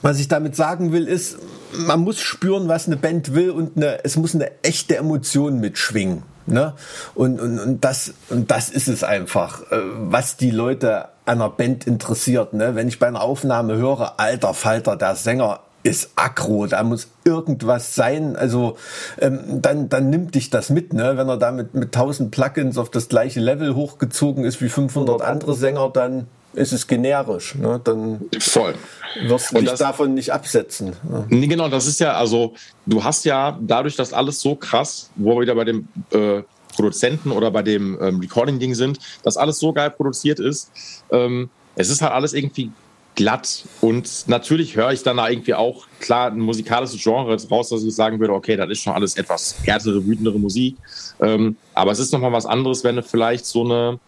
was 0.02 0.20
ich 0.20 0.28
damit 0.28 0.56
sagen 0.56 0.92
will, 0.92 1.08
ist, 1.08 1.38
man 1.74 2.02
muss 2.02 2.20
spüren, 2.20 2.68
was 2.68 2.88
eine 2.88 2.98
Band 2.98 3.34
will 3.34 3.52
und 3.52 3.78
eine, 3.78 4.04
es 4.04 4.16
muss 4.16 4.36
eine 4.36 4.52
echte 4.64 4.98
Emotion 4.98 5.60
mitschwingen. 5.60 6.24
Ne? 6.46 6.74
Und, 7.14 7.42
und, 7.42 7.60
und, 7.60 7.84
das, 7.84 8.14
und 8.30 8.50
das 8.52 8.70
ist 8.70 8.88
es 8.88 9.04
einfach, 9.04 9.70
äh, 9.72 9.80
was 9.98 10.38
die 10.38 10.52
Leute 10.52 11.10
einer 11.26 11.50
Band 11.50 11.86
interessiert. 11.86 12.54
Ne? 12.54 12.76
Wenn 12.76 12.88
ich 12.88 13.00
bei 13.00 13.08
einer 13.08 13.22
Aufnahme 13.22 13.76
höre, 13.76 14.20
alter 14.20 14.54
Falter, 14.54 14.96
der 14.96 15.16
Sänger 15.16 15.60
ist 15.84 16.12
aggro, 16.16 16.68
da 16.68 16.84
muss 16.84 17.10
irgendwas 17.24 17.96
sein. 17.96 18.36
Also 18.36 18.78
ähm, 19.20 19.62
dann, 19.62 19.90
dann 19.90 20.10
nimmt 20.10 20.36
dich 20.36 20.50
das 20.50 20.70
mit, 20.70 20.94
ne? 20.94 21.18
Wenn 21.18 21.30
er 21.30 21.38
da 21.38 21.52
mit, 21.52 21.74
mit 21.74 21.96
1000 21.96 22.32
Plugins 22.32 22.78
auf 22.78 22.90
das 22.90 23.10
gleiche 23.10 23.40
Level 23.40 23.76
hochgezogen 23.76 24.44
ist 24.44 24.62
wie 24.62 24.70
500 24.70 25.22
andere 25.22 25.54
Sänger, 25.54 25.90
dann 25.90 26.28
ist 26.58 26.74
es 26.74 26.88
generisch. 26.88 27.56
Ne? 27.56 27.80
Dann 27.84 28.22
Voll. 28.40 28.74
wirst 29.22 29.52
du 29.52 29.60
dich 29.60 29.70
das, 29.70 29.80
davon 29.80 30.14
nicht 30.14 30.32
absetzen. 30.32 30.94
Nee, 31.30 31.48
genau, 31.48 31.70
das 31.70 31.86
ist 31.86 32.00
ja, 32.00 32.14
also 32.14 32.56
du 32.86 33.04
hast 33.04 33.26
ja 33.26 33.58
dadurch, 33.62 33.96
dass 33.96 34.12
alles 34.12 34.42
so 34.42 34.56
krass, 34.56 35.10
wo 35.16 35.36
wir 35.36 35.42
wieder 35.42 35.56
bei 35.56 35.66
dem 35.66 35.88
äh, 36.12 36.42
Produzenten 36.76 37.32
oder 37.32 37.52
bei 37.52 37.62
dem 37.62 37.98
ähm, 38.02 38.20
Recording-Ding 38.20 38.76
sind, 38.76 39.00
dass 39.24 39.38
alles 39.38 39.60
so 39.60 39.72
geil 39.72 39.92
produziert 39.92 40.40
ist, 40.40 40.72
ähm, 41.12 41.50
es 41.76 41.90
ist 41.90 42.02
halt 42.02 42.14
alles 42.14 42.34
irgendwie 42.34 42.72
glatt. 43.16 43.66
Und 43.82 44.28
natürlich 44.28 44.76
höre 44.76 44.92
ich 44.92 45.04
dann 45.04 45.18
da 45.18 45.30
irgendwie 45.30 45.54
auch, 45.54 45.88
klar, 46.00 46.32
ein 46.32 46.40
musikalisches 46.40 47.02
Genre 47.02 47.38
raus, 47.50 47.70
dass 47.70 47.84
ich 47.84 47.96
sagen 47.96 48.20
würde, 48.20 48.34
okay, 48.34 48.56
das 48.56 48.70
ist 48.70 48.82
schon 48.82 48.94
alles 48.94 49.16
etwas 49.16 49.56
härtere, 49.64 50.06
wütendere 50.06 50.40
Musik. 50.40 50.76
Ähm, 51.20 51.58
aber 51.74 51.92
es 51.92 52.00
ist 52.00 52.12
nochmal 52.14 52.32
was 52.32 52.46
anderes, 52.46 52.84
wenn 52.84 52.96
du 52.96 53.04
vielleicht 53.04 53.46
so 53.46 53.64
eine 53.64 54.00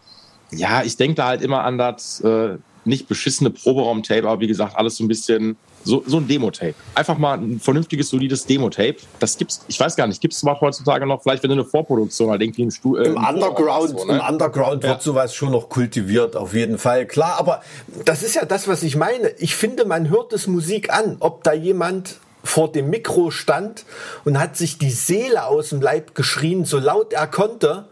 ja, 0.51 0.83
ich 0.83 0.97
denke 0.97 1.15
da 1.15 1.27
halt 1.27 1.41
immer 1.41 1.63
an 1.63 1.77
das, 1.77 2.21
äh, 2.21 2.57
nicht 2.85 3.07
beschissene 3.07 3.49
Proberaum-Tape, 3.49 4.27
aber 4.27 4.41
wie 4.41 4.47
gesagt, 4.47 4.75
alles 4.75 4.97
so 4.97 5.03
ein 5.03 5.07
bisschen 5.07 5.57
so, 5.83 6.03
so 6.05 6.17
ein 6.17 6.27
Demo-Tape. 6.27 6.75
Einfach 6.95 7.17
mal 7.17 7.37
ein 7.37 7.59
vernünftiges, 7.59 8.09
solides 8.09 8.45
Demo-Tape. 8.45 8.97
Das 9.19 9.37
gibt's, 9.37 9.63
ich 9.67 9.79
weiß 9.79 9.95
gar 9.95 10.07
nicht, 10.07 10.19
gibt 10.21 10.33
es 10.33 10.43
heutzutage 10.43 11.05
noch, 11.05 11.21
vielleicht 11.21 11.43
wenn 11.43 11.49
du 11.49 11.55
eine 11.55 11.65
Vorproduktion 11.65 12.29
halt 12.29 12.41
irgendwie 12.41 12.63
im 12.63 12.71
Stuhl. 12.71 13.01
Äh, 13.01 13.09
Im, 13.09 13.17
Underground, 13.17 13.89
so, 13.89 14.05
ne? 14.05 14.17
im 14.17 14.21
Underground 14.21 14.83
ja. 14.83 14.89
wird 14.91 15.01
sowas 15.01 15.33
schon 15.33 15.51
noch 15.51 15.69
kultiviert, 15.69 16.35
auf 16.35 16.53
jeden 16.53 16.77
Fall. 16.77 17.05
Klar, 17.05 17.39
aber 17.39 17.61
das 18.05 18.23
ist 18.23 18.35
ja 18.35 18.45
das, 18.45 18.67
was 18.67 18.83
ich 18.83 18.95
meine. 18.95 19.29
Ich 19.37 19.55
finde, 19.55 19.85
man 19.85 20.09
hört 20.09 20.33
es 20.33 20.47
Musik 20.47 20.91
an, 20.93 21.17
ob 21.19 21.43
da 21.43 21.53
jemand 21.53 22.17
vor 22.43 22.71
dem 22.71 22.89
Mikro 22.89 23.31
stand 23.31 23.85
und 24.25 24.39
hat 24.39 24.55
sich 24.55 24.77
die 24.77 24.91
Seele 24.91 25.45
aus 25.45 25.69
dem 25.69 25.81
Leib 25.81 26.15
geschrien, 26.15 26.65
so 26.65 26.79
laut 26.79 27.13
er 27.13 27.27
konnte. 27.27 27.85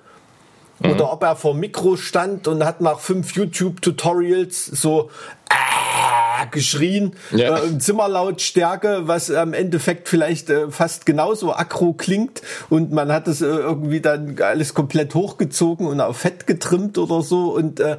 Mhm. 0.80 0.92
Oder 0.92 1.12
ob 1.12 1.24
er 1.24 1.36
vor 1.36 1.54
Mikro 1.54 1.98
stand 1.98 2.48
und 2.48 2.64
hat 2.64 2.82
nach 2.82 3.00
fünf 3.00 3.34
YouTube-Tutorials 3.34 4.66
so 4.66 5.10
äh, 5.50 6.48
geschrien, 6.52 7.14
ja. 7.32 7.58
äh, 7.58 7.78
Zimmerlautstärke, 7.80 9.08
was 9.08 9.32
am 9.32 9.54
Endeffekt 9.54 10.08
vielleicht 10.08 10.50
äh, 10.50 10.70
fast 10.70 11.06
genauso 11.06 11.54
aggro 11.54 11.94
klingt 11.94 12.42
und 12.70 12.92
man 12.92 13.12
hat 13.12 13.28
es 13.28 13.42
äh, 13.42 13.46
irgendwie 13.46 14.02
dann 14.02 14.38
alles 14.40 14.74
komplett 14.74 15.16
hochgezogen 15.16 15.88
und 15.88 16.00
auf 16.00 16.18
Fett 16.18 16.48
getrimmt 16.48 16.98
oder 16.98 17.22
so 17.22 17.56
und 17.56 17.80
äh, 17.80 17.98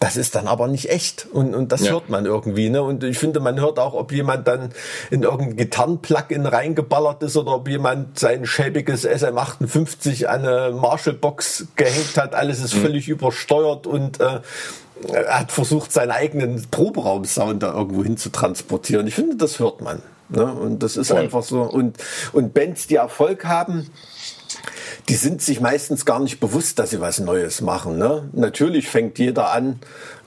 das 0.00 0.16
ist 0.16 0.34
dann 0.34 0.48
aber 0.48 0.66
nicht 0.66 0.88
echt 0.88 1.26
und, 1.30 1.54
und 1.54 1.72
das 1.72 1.84
ja. 1.84 1.92
hört 1.92 2.08
man 2.08 2.24
irgendwie. 2.24 2.70
Ne? 2.70 2.82
Und 2.82 3.04
ich 3.04 3.18
finde, 3.18 3.38
man 3.38 3.60
hört 3.60 3.78
auch, 3.78 3.92
ob 3.92 4.12
jemand 4.12 4.48
dann 4.48 4.70
in 5.10 5.24
irgendein 5.24 5.56
Gitarren-Plugin 5.56 6.46
reingeballert 6.46 7.22
ist 7.22 7.36
oder 7.36 7.54
ob 7.54 7.68
jemand 7.68 8.18
sein 8.18 8.46
schäbiges 8.46 9.06
SM58 9.06 10.24
an 10.24 10.46
eine 10.46 10.70
Marshall-Box 10.74 11.66
gehängt 11.76 12.16
hat. 12.16 12.34
Alles 12.34 12.64
ist 12.64 12.74
mhm. 12.74 12.80
völlig 12.80 13.08
übersteuert 13.10 13.86
und 13.86 14.20
äh, 14.20 14.40
hat 15.28 15.52
versucht, 15.52 15.92
seinen 15.92 16.12
eigenen 16.12 16.66
Proberaum-Sound 16.70 17.62
da 17.62 17.74
irgendwo 17.74 18.02
hin 18.02 18.16
zu 18.16 18.30
transportieren. 18.30 19.06
Ich 19.06 19.14
finde, 19.14 19.36
das 19.36 19.58
hört 19.58 19.82
man. 19.82 20.00
Ne? 20.30 20.46
Und 20.46 20.82
das 20.82 20.96
ist 20.96 21.08
Voll. 21.08 21.18
einfach 21.18 21.42
so. 21.42 21.60
Und, 21.60 21.98
und 22.32 22.54
Bands, 22.54 22.86
die 22.86 22.94
Erfolg 22.96 23.44
haben, 23.44 23.90
die 25.08 25.14
sind 25.14 25.42
sich 25.42 25.60
meistens 25.60 26.04
gar 26.04 26.20
nicht 26.20 26.40
bewusst, 26.40 26.78
dass 26.78 26.90
sie 26.90 27.00
was 27.00 27.20
Neues 27.20 27.60
machen. 27.60 27.98
Ne? 27.98 28.28
Natürlich 28.32 28.88
fängt 28.88 29.18
jeder 29.18 29.52
an, 29.52 29.80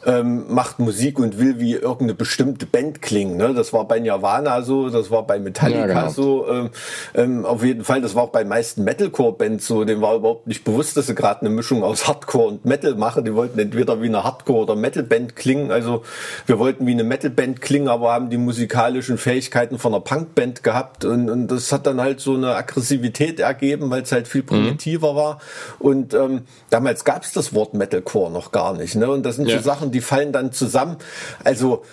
ähm, 0.05 0.45
macht 0.53 0.79
Musik 0.79 1.19
und 1.19 1.39
will 1.39 1.59
wie 1.59 1.73
irgendeine 1.73 2.13
bestimmte 2.13 2.65
Band 2.65 3.01
klingen. 3.01 3.37
Ne? 3.37 3.53
Das 3.53 3.73
war 3.73 3.87
bei 3.87 3.99
Nirvana 3.99 4.61
so, 4.61 4.89
das 4.89 5.11
war 5.11 5.25
bei 5.25 5.39
Metallica 5.39 5.87
ja, 5.87 5.87
genau. 5.87 6.09
so. 6.09 6.47
Ähm, 6.49 6.69
ähm, 7.13 7.45
auf 7.45 7.63
jeden 7.63 7.83
Fall, 7.83 8.01
das 8.01 8.15
war 8.15 8.23
auch 8.23 8.29
bei 8.29 8.43
meisten 8.43 8.83
Metalcore-Bands 8.83 9.65
so. 9.65 9.85
Dem 9.85 10.01
war 10.01 10.15
überhaupt 10.15 10.47
nicht 10.47 10.63
bewusst, 10.63 10.97
dass 10.97 11.07
sie 11.07 11.15
gerade 11.15 11.41
eine 11.41 11.49
Mischung 11.49 11.83
aus 11.83 12.07
Hardcore 12.07 12.47
und 12.47 12.65
Metal 12.65 12.95
machen. 12.95 13.25
Die 13.25 13.33
wollten 13.33 13.59
entweder 13.59 14.01
wie 14.01 14.07
eine 14.07 14.23
Hardcore- 14.23 14.63
oder 14.63 14.75
Metal-Band 14.75 15.35
klingen. 15.35 15.71
Also 15.71 16.03
wir 16.45 16.59
wollten 16.59 16.85
wie 16.85 16.91
eine 16.91 17.03
Metal-Band 17.03 17.61
klingen, 17.61 17.87
aber 17.87 18.13
haben 18.13 18.29
die 18.29 18.37
musikalischen 18.37 19.17
Fähigkeiten 19.17 19.79
von 19.79 19.93
einer 19.93 20.01
Punk-Band 20.01 20.63
gehabt. 20.63 21.05
Und, 21.05 21.29
und 21.29 21.47
das 21.47 21.71
hat 21.71 21.87
dann 21.87 22.01
halt 22.01 22.19
so 22.19 22.35
eine 22.35 22.55
Aggressivität 22.55 23.39
ergeben, 23.39 23.89
weil 23.89 24.03
es 24.03 24.11
halt 24.11 24.27
viel 24.27 24.43
primitiver 24.43 25.13
mhm. 25.13 25.17
war. 25.17 25.39
Und 25.79 26.13
ähm, 26.13 26.41
damals 26.69 27.05
gab 27.05 27.23
es 27.23 27.31
das 27.31 27.53
Wort 27.53 27.73
Metalcore 27.73 28.31
noch 28.31 28.51
gar 28.51 28.73
nicht. 28.73 28.95
Ne? 28.95 29.09
Und 29.09 29.25
das 29.25 29.37
sind 29.37 29.47
ja. 29.47 29.57
so 29.57 29.63
Sachen, 29.63 29.92
die 29.93 30.01
fallen 30.01 30.33
dann 30.33 30.51
zusammen. 30.51 30.97
Also 31.43 31.83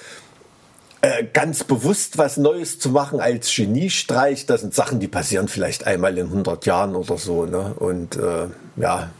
äh, 1.02 1.24
ganz 1.32 1.64
bewusst 1.64 2.18
was 2.18 2.36
Neues 2.36 2.78
zu 2.78 2.90
machen 2.90 3.20
als 3.20 3.54
Geniestreich, 3.54 4.46
das 4.46 4.60
sind 4.60 4.74
Sachen, 4.74 5.00
die 5.00 5.08
passieren 5.08 5.48
vielleicht 5.48 5.86
einmal 5.86 6.18
in 6.18 6.26
100 6.26 6.66
Jahren 6.66 6.94
oder 6.94 7.16
so. 7.16 7.46
Ne? 7.46 7.74
Und 7.78 8.16
äh, 8.16 8.48
ja, 8.76 9.10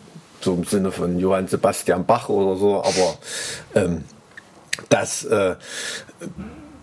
so 0.41 0.55
im 0.55 0.65
Sinne 0.65 0.93
von 0.93 1.19
Johann 1.19 1.49
Sebastian 1.49 2.07
Bach 2.07 2.29
oder 2.29 2.57
so, 2.57 2.83
aber 2.83 3.19
ähm, 3.75 4.05
das 4.89 5.25
äh, 5.25 5.57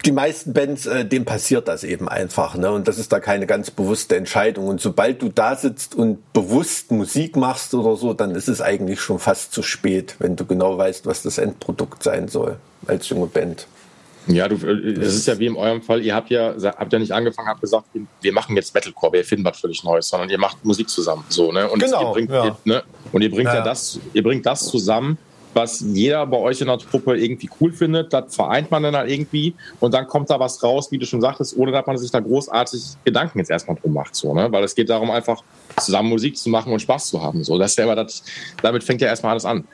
die 0.05 0.11
meisten 0.11 0.53
Bands, 0.53 0.85
äh, 0.85 1.05
dem 1.05 1.25
passiert 1.25 1.67
das 1.67 1.83
eben 1.83 2.07
einfach. 2.07 2.55
Ne? 2.55 2.71
Und 2.71 2.87
das 2.87 2.97
ist 2.97 3.11
da 3.11 3.19
keine 3.19 3.47
ganz 3.47 3.71
bewusste 3.71 4.15
Entscheidung. 4.15 4.67
Und 4.67 4.81
sobald 4.81 5.21
du 5.21 5.29
da 5.29 5.55
sitzt 5.55 5.95
und 5.95 6.33
bewusst 6.33 6.91
Musik 6.91 7.35
machst 7.35 7.73
oder 7.73 7.95
so, 7.95 8.13
dann 8.13 8.31
ist 8.31 8.47
es 8.47 8.61
eigentlich 8.61 9.01
schon 9.01 9.19
fast 9.19 9.53
zu 9.53 9.63
spät, 9.63 10.15
wenn 10.19 10.35
du 10.35 10.45
genau 10.45 10.77
weißt, 10.77 11.05
was 11.05 11.23
das 11.23 11.37
Endprodukt 11.37 12.03
sein 12.03 12.27
soll 12.27 12.57
als 12.87 13.09
junge 13.09 13.27
Band. 13.27 13.67
Ja, 14.27 14.47
du, 14.47 14.55
äh, 14.55 14.91
es 14.99 15.15
ist 15.15 15.27
ja 15.27 15.39
wie 15.39 15.45
in 15.45 15.55
eurem 15.55 15.81
Fall, 15.81 16.01
ihr 16.03 16.13
habt 16.13 16.29
ja, 16.29 16.53
habt 16.61 16.91
ja 16.91 16.99
nicht 16.99 17.13
angefangen, 17.13 17.47
habt 17.47 17.61
gesagt, 17.61 17.87
wir 18.21 18.33
machen 18.33 18.55
jetzt 18.55 18.73
Metalcore, 18.73 19.13
wir 19.13 19.25
finden 19.25 19.45
was 19.45 19.59
völlig 19.59 19.83
Neues, 19.83 20.09
sondern 20.09 20.29
ihr 20.29 20.37
macht 20.37 20.63
Musik 20.65 20.89
zusammen. 20.89 21.23
So, 21.29 21.51
ne? 21.51 21.69
Und 21.69 21.81
genau, 21.81 22.09
ihr 22.09 22.13
bringt, 22.13 22.31
ja. 22.31 22.45
ihr, 22.45 22.57
ne? 22.65 22.83
Und 23.11 23.21
ihr 23.21 23.31
bringt 23.31 23.47
ja. 23.47 23.55
ja 23.55 23.63
das, 23.63 23.99
ihr 24.13 24.23
bringt 24.23 24.45
das 24.45 24.67
zusammen, 24.67 25.17
was 25.57 25.81
jeder 25.81 26.25
bei 26.27 26.37
euch 26.37 26.61
in 26.61 26.67
der 26.67 26.77
Truppe 26.77 27.17
irgendwie 27.17 27.49
cool 27.59 27.73
findet. 27.73 28.13
Das 28.13 28.35
vereint 28.35 28.69
man 28.69 28.83
dann 28.83 28.95
halt 28.95 29.09
irgendwie 29.09 29.55
und 29.79 29.93
dann 29.93 30.07
kommt 30.07 30.29
da 30.29 30.39
was 30.39 30.63
raus, 30.63 30.91
wie 30.91 30.99
du 30.99 31.05
schon 31.05 31.19
sagtest, 31.19 31.57
ohne 31.57 31.71
dass 31.71 31.85
man 31.85 31.97
sich 31.97 32.11
da 32.11 32.19
großartig 32.19 32.81
Gedanken 33.03 33.39
jetzt 33.39 33.49
erstmal 33.49 33.75
drum 33.75 33.93
macht. 33.93 34.15
So, 34.15 34.33
ne? 34.33 34.51
Weil 34.51 34.63
es 34.63 34.75
geht 34.75 34.89
darum, 34.89 35.09
einfach 35.09 35.43
zusammen 35.79 36.09
Musik 36.09 36.37
zu 36.37 36.49
machen 36.49 36.71
und 36.71 36.79
Spaß 36.79 37.09
zu 37.09 37.21
haben. 37.21 37.43
So, 37.43 37.57
das 37.57 37.71
ist 37.71 37.77
ja 37.77 37.85
immer 37.85 37.95
das, 37.95 38.23
damit 38.61 38.83
fängt 38.83 39.01
ja 39.01 39.07
erstmal 39.07 39.31
alles 39.31 39.45
an. 39.45 39.67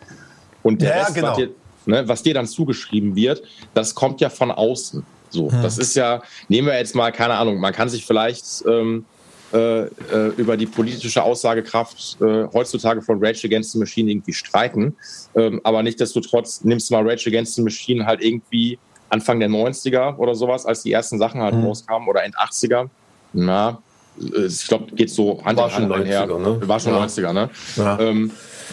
Und 0.64 0.82
der 0.82 0.96
ja, 0.96 1.04
Rest, 1.04 1.16
genau. 1.16 1.28
was, 1.28 1.38
dir, 1.38 1.50
ne, 1.86 2.08
was 2.08 2.24
dir 2.24 2.34
dann 2.34 2.48
zugeschrieben 2.48 3.16
wird, 3.16 3.44
das 3.74 3.94
kommt 3.94 4.22
ja 4.22 4.30
von 4.30 4.52
außen. 4.52 5.06
So, 5.30 5.52
hm. 5.52 5.62
das 5.64 5.78
ist 5.78 5.96
ja, 5.96 6.22
nehmen 6.48 6.68
wir 6.68 6.78
jetzt 6.78 6.96
mal, 6.96 7.12
keine 7.12 7.34
Ahnung, 7.34 7.60
man 7.60 7.74
kann 7.74 7.90
sich 7.90 8.06
vielleicht 8.06 8.64
ähm, 8.68 9.06
äh, 9.54 9.84
äh, 9.84 9.90
über 10.38 10.58
die 10.58 10.66
politische 10.66 11.22
Aussagekraft 11.22 12.18
äh, 12.22 12.48
heutzutage 12.54 13.02
von 13.02 13.24
Rage 13.24 13.46
Against 13.46 13.74
the 13.74 13.80
Machine 13.80 14.10
irgendwie 14.10 14.34
streiten. 14.34 14.96
Ähm, 15.36 15.62
aber 15.64 15.84
nichtsdestotrotz 15.84 16.64
nimmst 16.64 16.90
du 16.90 16.96
mal 16.96 17.08
Rage 17.08 17.30
Against 17.30 17.56
the 17.56 17.62
Machine 17.62 18.06
halt 18.06 18.24
irgendwie 18.24 18.80
Anfang 19.10 19.40
der 19.40 19.50
90er 19.50 20.18
oder 20.18 20.34
sowas, 20.34 20.66
als 20.66 20.82
die 20.82 20.92
ersten 20.92 21.20
Sachen 21.20 21.42
halt 21.42 21.54
mhm. 21.54 21.66
rauskamen 21.66 22.08
oder 22.08 22.24
End 22.24 22.36
80er. 22.36 22.90
Na, 23.34 23.78
ich 24.18 24.68
glaube, 24.68 24.92
geht 24.96 25.12
so 25.12 25.44
Hand 25.46 25.60
in 25.60 25.72
Hand 25.72 25.92
einher. 25.92 26.26
Ne? 26.26 26.68
War 26.68 26.80
schon 26.80 26.94
ja. 26.94 27.04
90er, 27.04 27.34
ne? 27.34 27.50
Ja. 27.76 28.00
Ähm, 28.00 28.32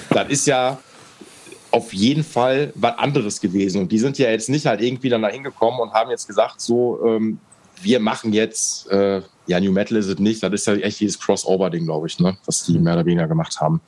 das 0.08 0.28
ist 0.30 0.46
ja 0.46 0.78
auf 1.70 1.92
jeden 1.92 2.24
Fall 2.24 2.72
was 2.74 2.98
anderes 2.98 3.40
gewesen. 3.40 3.82
Und 3.82 3.92
die 3.92 3.98
sind 3.98 4.18
ja 4.18 4.30
jetzt 4.30 4.48
nicht 4.48 4.66
halt 4.66 4.80
irgendwie 4.80 5.08
dann 5.08 5.22
da 5.22 5.28
hingekommen 5.28 5.80
und 5.80 5.92
haben 5.92 6.10
jetzt 6.10 6.26
gesagt, 6.26 6.60
so, 6.60 7.00
ähm, 7.06 7.38
wir 7.82 8.00
machen 8.00 8.32
jetzt, 8.32 8.90
äh, 8.90 9.22
ja, 9.46 9.60
New 9.60 9.72
Metal 9.72 9.96
ist 9.96 10.06
es 10.06 10.18
nicht, 10.18 10.42
das 10.42 10.52
ist 10.52 10.66
ja 10.66 10.74
echt 10.74 11.00
dieses 11.00 11.18
Crossover-Ding, 11.18 11.84
glaube 11.84 12.06
ich, 12.06 12.18
ne, 12.18 12.36
was 12.46 12.64
die 12.64 12.78
mehr 12.78 12.94
oder 12.94 13.06
weniger 13.06 13.28
gemacht 13.28 13.60
haben. 13.60 13.80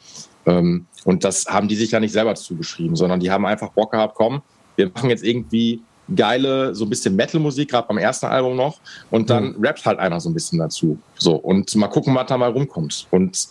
Ähm, 0.47 0.86
und 1.05 1.24
das 1.24 1.47
haben 1.47 1.68
die 1.68 1.76
sich 1.76 1.90
ja 1.90 2.01
nicht 2.01 2.12
selber 2.12 2.34
zugeschrieben, 2.34 2.97
sondern 2.97 3.20
die 3.20 3.30
haben 3.30 3.47
einfach 3.47 3.70
Bock 3.70 3.93
gehabt, 3.93 4.14
komm, 4.14 4.43
wir 4.76 4.90
machen 4.93 5.11
jetzt 5.11 5.24
irgendwie 5.24 5.82
geile, 6.14 6.74
so 6.74 6.84
ein 6.84 6.90
bisschen 6.90 7.14
Metal-Musik, 7.16 7.70
gerade 7.70 7.88
beim 7.88 7.99
ersten 7.99 8.26
Album 8.26 8.57
noch, 8.57 8.80
und 9.11 9.30
dann 9.30 9.57
mhm. 9.57 9.64
rappt 9.64 9.86
halt 9.86 9.99
einer 9.99 10.20
so 10.20 10.28
ein 10.28 10.34
bisschen 10.34 10.59
dazu. 10.59 10.99
So, 11.16 11.34
und 11.36 11.74
mal 11.76 11.88
gucken, 11.88 12.14
was 12.14 12.26
da 12.26 12.36
mal 12.36 12.51
rumkommt. 12.51 13.07
Und 13.11 13.49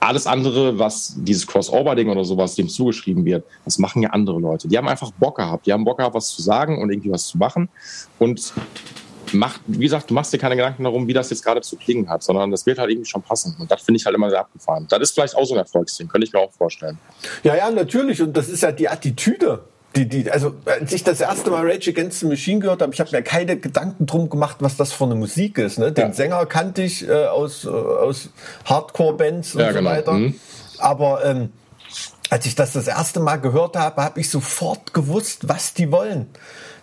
alles 0.00 0.26
andere, 0.26 0.78
was 0.78 1.16
dieses 1.18 1.46
Crossover-Ding 1.46 2.08
oder 2.08 2.24
sowas 2.24 2.54
dem 2.54 2.68
zugeschrieben 2.68 3.24
wird, 3.24 3.44
das 3.64 3.78
machen 3.78 4.02
ja 4.02 4.10
andere 4.10 4.38
Leute. 4.38 4.68
Die 4.68 4.78
haben 4.78 4.88
einfach 4.88 5.10
Bock 5.12 5.36
gehabt. 5.36 5.66
Die 5.66 5.72
haben 5.72 5.84
Bock 5.84 5.98
gehabt, 5.98 6.14
was 6.14 6.28
zu 6.28 6.40
sagen 6.40 6.80
und 6.80 6.90
irgendwie 6.90 7.10
was 7.10 7.26
zu 7.26 7.38
machen. 7.38 7.68
Und 8.18 8.52
macht, 9.34 9.60
wie 9.66 9.84
gesagt, 9.84 10.10
du 10.10 10.14
machst 10.14 10.32
dir 10.32 10.38
keine 10.38 10.56
Gedanken 10.56 10.84
darum, 10.84 11.06
wie 11.06 11.12
das 11.12 11.30
jetzt 11.30 11.44
gerade 11.44 11.60
zu 11.60 11.76
klingen 11.76 12.08
hat, 12.08 12.22
sondern 12.22 12.50
das 12.50 12.66
wird 12.66 12.78
halt 12.78 12.90
irgendwie 12.90 13.08
schon 13.08 13.22
passen. 13.22 13.56
Und 13.58 13.70
das 13.70 13.82
finde 13.82 13.98
ich 13.98 14.06
halt 14.06 14.14
immer 14.14 14.30
sehr 14.30 14.40
abgefahren. 14.40 14.86
Das 14.88 15.00
ist 15.00 15.12
vielleicht 15.12 15.36
auch 15.36 15.44
so 15.44 15.54
ein 15.54 15.58
Erfolgsding, 15.58 16.08
könnte 16.08 16.26
ich 16.26 16.32
mir 16.32 16.40
auch 16.40 16.52
vorstellen. 16.52 16.98
Ja, 17.42 17.56
ja, 17.56 17.70
natürlich. 17.70 18.22
Und 18.22 18.36
das 18.36 18.48
ist 18.48 18.62
ja 18.62 18.72
die 18.72 18.88
Attitüde. 18.88 19.60
Die, 19.96 20.06
die, 20.06 20.30
also 20.30 20.54
als 20.66 20.92
ich 20.92 21.02
das 21.02 21.20
erste 21.20 21.50
Mal 21.50 21.68
Rage 21.68 21.90
Against 21.90 22.20
the 22.20 22.26
Machine 22.26 22.60
gehört 22.60 22.82
habe, 22.82 22.92
ich 22.92 23.00
habe 23.00 23.10
mir 23.10 23.22
keine 23.22 23.58
Gedanken 23.58 24.06
drum 24.06 24.28
gemacht, 24.28 24.58
was 24.60 24.76
das 24.76 24.92
für 24.92 25.04
eine 25.04 25.14
Musik 25.14 25.58
ist. 25.58 25.78
Ne? 25.78 25.92
Den 25.92 26.08
ja. 26.08 26.12
Sänger 26.12 26.44
kannte 26.46 26.82
ich 26.82 27.08
äh, 27.08 27.26
aus, 27.26 27.64
äh, 27.64 27.68
aus 27.68 28.28
Hardcore-Bands 28.66 29.54
und 29.54 29.60
ja, 29.62 29.68
so 29.68 29.78
genau. 29.78 29.90
weiter. 29.90 30.12
Mhm. 30.12 30.34
Aber 30.78 31.24
ähm, 31.24 31.52
als 32.30 32.44
ich 32.44 32.54
das 32.54 32.74
das 32.74 32.86
erste 32.86 33.20
Mal 33.20 33.36
gehört 33.36 33.76
habe, 33.76 34.02
habe 34.02 34.20
ich 34.20 34.28
sofort 34.30 34.92
gewusst, 34.92 35.48
was 35.48 35.72
die 35.72 35.90
wollen 35.90 36.26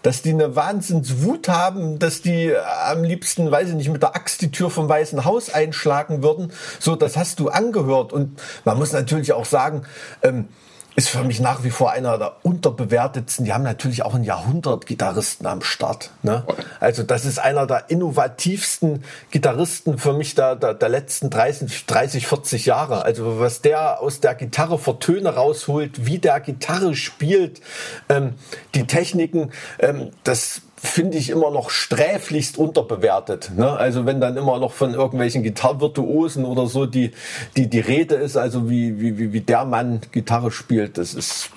dass 0.06 0.22
die 0.22 0.30
eine 0.30 0.56
Wahnsinnswut 0.56 1.50
haben, 1.50 1.98
dass 1.98 2.22
die 2.22 2.54
am 2.56 3.04
liebsten, 3.04 3.50
weiß 3.50 3.70
ich 3.70 3.74
nicht, 3.74 3.90
mit 3.90 4.04
der 4.04 4.16
Axt 4.16 4.40
die 4.42 4.52
Tür 4.52 4.70
vom 4.70 4.88
Weißen 4.88 5.26
Haus 5.26 5.52
einschlagen 5.52 6.22
würden. 6.22 6.54
So, 6.80 6.96
das 6.96 7.18
hast 7.18 7.40
du 7.40 7.50
angehört. 7.50 8.14
Und 8.14 8.40
man 8.66 8.78
muss 8.78 8.94
natürlich 8.94 9.34
auch 9.34 9.46
sagen, 9.46 9.82
ähm, 10.22 10.48
ist 10.96 11.10
für 11.10 11.24
mich 11.24 11.42
nach 11.42 11.64
wie 11.64 11.72
vor 11.72 11.92
einer 11.92 12.18
der 12.18 12.38
unterbewertetsten. 12.44 13.46
Die 13.46 13.54
haben 13.54 13.64
natürlich 13.64 14.04
auch 14.04 14.16
einen 14.16 14.24
Jahrhundert-Gitarristen 14.24 15.46
am 15.46 15.62
Start. 15.62 16.12
Ne? 16.24 16.44
Also 16.80 17.04
das 17.04 17.26
ist 17.26 17.38
einer 17.38 17.68
der 17.68 17.90
innovativsten 17.90 19.04
Gitarristen 19.30 19.98
für 19.98 20.14
mich 20.14 20.36
der, 20.36 20.56
der, 20.56 20.74
der 20.74 20.90
letzten 20.90 21.30
30, 21.30 21.86
30, 21.86 22.28
40 22.28 22.66
Jahre. 22.66 23.04
Also 23.04 23.40
was 23.40 23.62
der 23.62 24.00
aus 24.02 24.22
der 24.22 24.36
Gitarre 24.36 24.80
für 24.80 24.98
Töne 24.98 25.36
rausholt, 25.36 26.06
wie 26.06 26.20
der 26.20 26.40
Gitarre 26.40 26.96
spielt, 26.96 27.62
ähm, 28.08 28.36
die 28.74 28.88
Techniken, 28.88 29.52
ähm, 29.80 30.12
das 30.24 30.62
finde 30.86 31.18
ich 31.18 31.30
immer 31.30 31.52
noch 31.52 31.70
sträflichst 31.70 32.58
unterbewertet. 32.58 33.52
Ne? 33.56 33.70
Also 33.70 34.06
wenn 34.06 34.22
dann 34.22 34.38
immer 34.38 34.60
noch 34.60 34.74
von 34.74 34.94
irgendwelchen 34.94 35.44
Gitarrenvirtuosen 35.44 36.46
oder 36.46 36.68
so 36.68 36.86
die, 36.86 37.12
die, 37.58 37.70
die 37.70 37.80
Rede 37.80 38.16
ist, 38.16 38.38
also 38.38 38.70
wie, 38.70 39.00
wie, 39.00 39.34
wie 39.34 39.42
der 39.42 39.66
Mann 39.66 40.02
Gitarre 40.12 40.52
spielt, 40.52 40.98
das 40.98 41.14
ist 41.14 41.50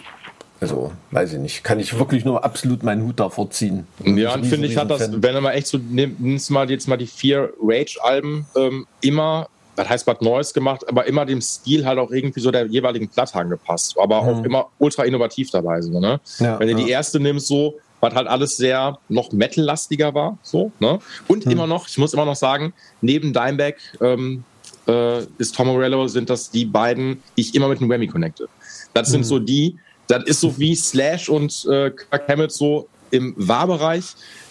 Also, 0.60 0.90
weiß 1.12 1.34
ich 1.34 1.38
nicht. 1.38 1.62
Kann 1.62 1.78
ich 1.78 1.96
wirklich 1.98 2.24
nur 2.24 2.44
absolut 2.44 2.82
meinen 2.82 3.04
Hut 3.04 3.20
davor 3.20 3.48
ziehen. 3.50 3.86
Ja, 4.04 4.34
und 4.34 4.44
finde 4.44 4.66
ich, 4.66 4.76
hat 4.76 4.90
das, 4.90 5.10
wenn 5.12 5.34
du 5.34 5.40
mal 5.40 5.52
echt 5.52 5.68
so, 5.68 5.78
nimmst 5.78 6.50
mal 6.50 6.68
jetzt 6.68 6.88
mal 6.88 6.96
die 6.96 7.06
vier 7.06 7.52
Rage-Alben, 7.62 8.46
ähm, 8.56 8.86
immer, 9.00 9.48
das 9.76 9.88
heißt 9.88 10.06
was 10.08 10.20
Neues 10.20 10.52
gemacht, 10.52 10.84
aber 10.88 11.06
immer 11.06 11.24
dem 11.24 11.40
Stil 11.40 11.86
halt 11.86 12.00
auch 12.00 12.10
irgendwie 12.10 12.40
so 12.40 12.50
der 12.50 12.66
jeweiligen 12.66 13.08
Platte 13.08 13.36
angepasst. 13.36 13.96
Aber 14.00 14.22
mhm. 14.22 14.28
auch 14.28 14.44
immer 14.44 14.66
ultra 14.78 15.04
innovativ 15.04 15.50
dabei. 15.52 15.80
So, 15.80 16.00
ne? 16.00 16.18
Ja, 16.40 16.58
wenn 16.58 16.66
du 16.66 16.74
ja. 16.74 16.84
die 16.84 16.90
erste 16.90 17.20
nimmst, 17.20 17.46
so, 17.46 17.78
was 18.00 18.14
halt 18.14 18.28
alles 18.28 18.56
sehr 18.56 18.98
noch 19.08 19.32
Metal-lastiger 19.32 20.14
war, 20.14 20.38
so, 20.42 20.72
ne? 20.80 20.98
Und 21.26 21.46
mhm. 21.46 21.52
immer 21.52 21.66
noch, 21.66 21.88
ich 21.88 21.98
muss 21.98 22.14
immer 22.14 22.24
noch 22.24 22.36
sagen, 22.36 22.72
neben 23.00 23.32
Dimebag, 23.32 23.76
ähm, 24.00 24.44
äh, 24.86 25.22
ist 25.38 25.54
Tom 25.54 25.68
Morello, 25.68 26.08
sind 26.08 26.30
das 26.30 26.50
die 26.50 26.64
beiden, 26.64 27.22
die 27.36 27.42
ich 27.42 27.54
immer 27.54 27.68
mit 27.68 27.80
einem 27.80 27.90
Whammy 27.90 28.06
connecte. 28.06 28.48
Das 28.94 29.08
sind 29.08 29.24
so 29.24 29.38
die, 29.38 29.76
das 30.06 30.24
ist 30.24 30.40
so 30.40 30.58
wie 30.58 30.74
Slash 30.74 31.28
und 31.28 31.66
äh, 31.66 31.90
Kirk 31.90 32.28
Hammett 32.28 32.52
so 32.52 32.88
im 33.10 33.34
Wahrbereich 33.36 34.04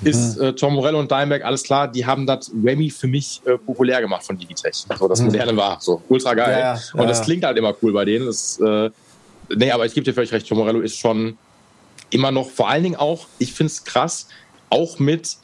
ist 0.04 0.38
mhm. 0.38 0.46
äh, 0.46 0.54
Tom 0.54 0.76
Morello 0.76 1.00
und 1.00 1.12
Dimebag, 1.12 1.44
alles 1.44 1.64
klar, 1.64 1.88
die 1.88 2.06
haben 2.06 2.26
das 2.26 2.52
Whammy 2.54 2.90
für 2.90 3.08
mich 3.08 3.42
äh, 3.46 3.58
populär 3.58 4.02
gemacht 4.02 4.24
von 4.24 4.38
Digitech. 4.38 4.86
So 4.98 5.08
das 5.08 5.20
mhm. 5.20 5.28
moderne 5.28 5.56
war. 5.58 5.80
So 5.80 6.02
ultra 6.10 6.34
geil. 6.34 6.52
Ja, 6.52 6.76
ja, 6.76 6.82
und 6.94 7.08
das 7.08 7.22
klingt 7.22 7.44
halt 7.44 7.58
immer 7.58 7.76
cool 7.82 7.94
bei 7.94 8.06
denen. 8.06 8.26
Das, 8.26 8.60
äh, 8.60 8.90
nee, 9.56 9.72
aber 9.72 9.86
ich 9.86 9.94
gebe 9.94 10.06
dir 10.06 10.14
völlig 10.14 10.32
recht, 10.32 10.48
Tom 10.48 10.58
Morello 10.58 10.80
ist 10.82 10.98
schon 10.98 11.38
immer 12.10 12.32
noch, 12.32 12.50
vor 12.50 12.70
allen 12.70 12.84
Dingen 12.84 12.96
auch, 12.96 13.28
ich 13.40 13.54
finde 13.54 13.72
es 13.72 13.84
krass, 13.84 14.28
auch 14.70 15.00
mit 15.00 15.38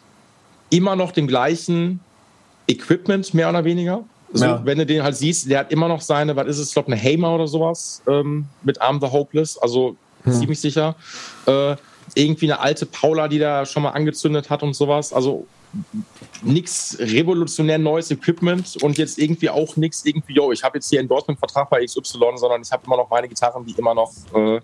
immer 0.70 0.96
noch 0.96 1.12
dem 1.12 1.28
gleichen 1.28 2.00
Equipment, 2.68 3.34
mehr 3.34 3.50
oder 3.50 3.64
weniger. 3.64 4.04
So, 4.32 4.46
ja. 4.46 4.66
Wenn 4.66 4.80
du 4.80 4.86
den 4.86 5.04
halt 5.04 5.16
siehst, 5.16 5.50
der 5.50 5.60
hat 5.60 5.72
immer 5.72 5.88
noch 5.88 6.02
seine, 6.02 6.36
was 6.36 6.48
ist 6.48 6.58
es, 6.58 6.68
ich 6.70 6.74
glaube, 6.74 6.92
eine 6.92 7.00
Hamer 7.00 7.36
oder 7.36 7.48
sowas 7.48 8.02
ähm, 8.08 8.46
mit 8.64 8.82
Arm 8.82 9.00
the 9.00 9.08
Hopeless, 9.08 9.58
also 9.58 9.96
hm. 10.24 10.34
ziemlich 10.34 10.60
sicher. 10.60 10.96
Äh, 11.46 11.76
irgendwie 12.16 12.52
eine 12.52 12.60
alte 12.60 12.86
Paula, 12.86 13.28
die 13.28 13.40
da 13.40 13.66
schon 13.66 13.84
mal 13.84 13.92
angezündet 13.92 14.50
hat 14.50 14.64
und 14.64 14.74
sowas. 14.74 15.14
Also 15.14 15.46
nichts 16.42 16.98
revolutionär 17.00 17.78
neues 17.78 18.12
Equipment 18.12 18.82
und 18.84 18.98
jetzt 18.98 19.18
irgendwie 19.18 19.50
auch 19.50 19.76
nichts 19.76 20.06
irgendwie, 20.06 20.34
yo, 20.34 20.52
ich 20.52 20.64
habe 20.64 20.78
jetzt 20.78 20.90
hier 20.90 21.00
Endorsement-Vertrag 21.00 21.70
bei 21.70 21.84
XY, 21.86 22.02
sondern 22.36 22.62
ich 22.62 22.72
habe 22.72 22.84
immer 22.86 22.98
noch 22.98 23.10
meine 23.10 23.28
Gitarren, 23.28 23.66
die 23.66 23.74
immer 23.74 23.94
noch, 23.94 24.12
äh, 24.36 24.60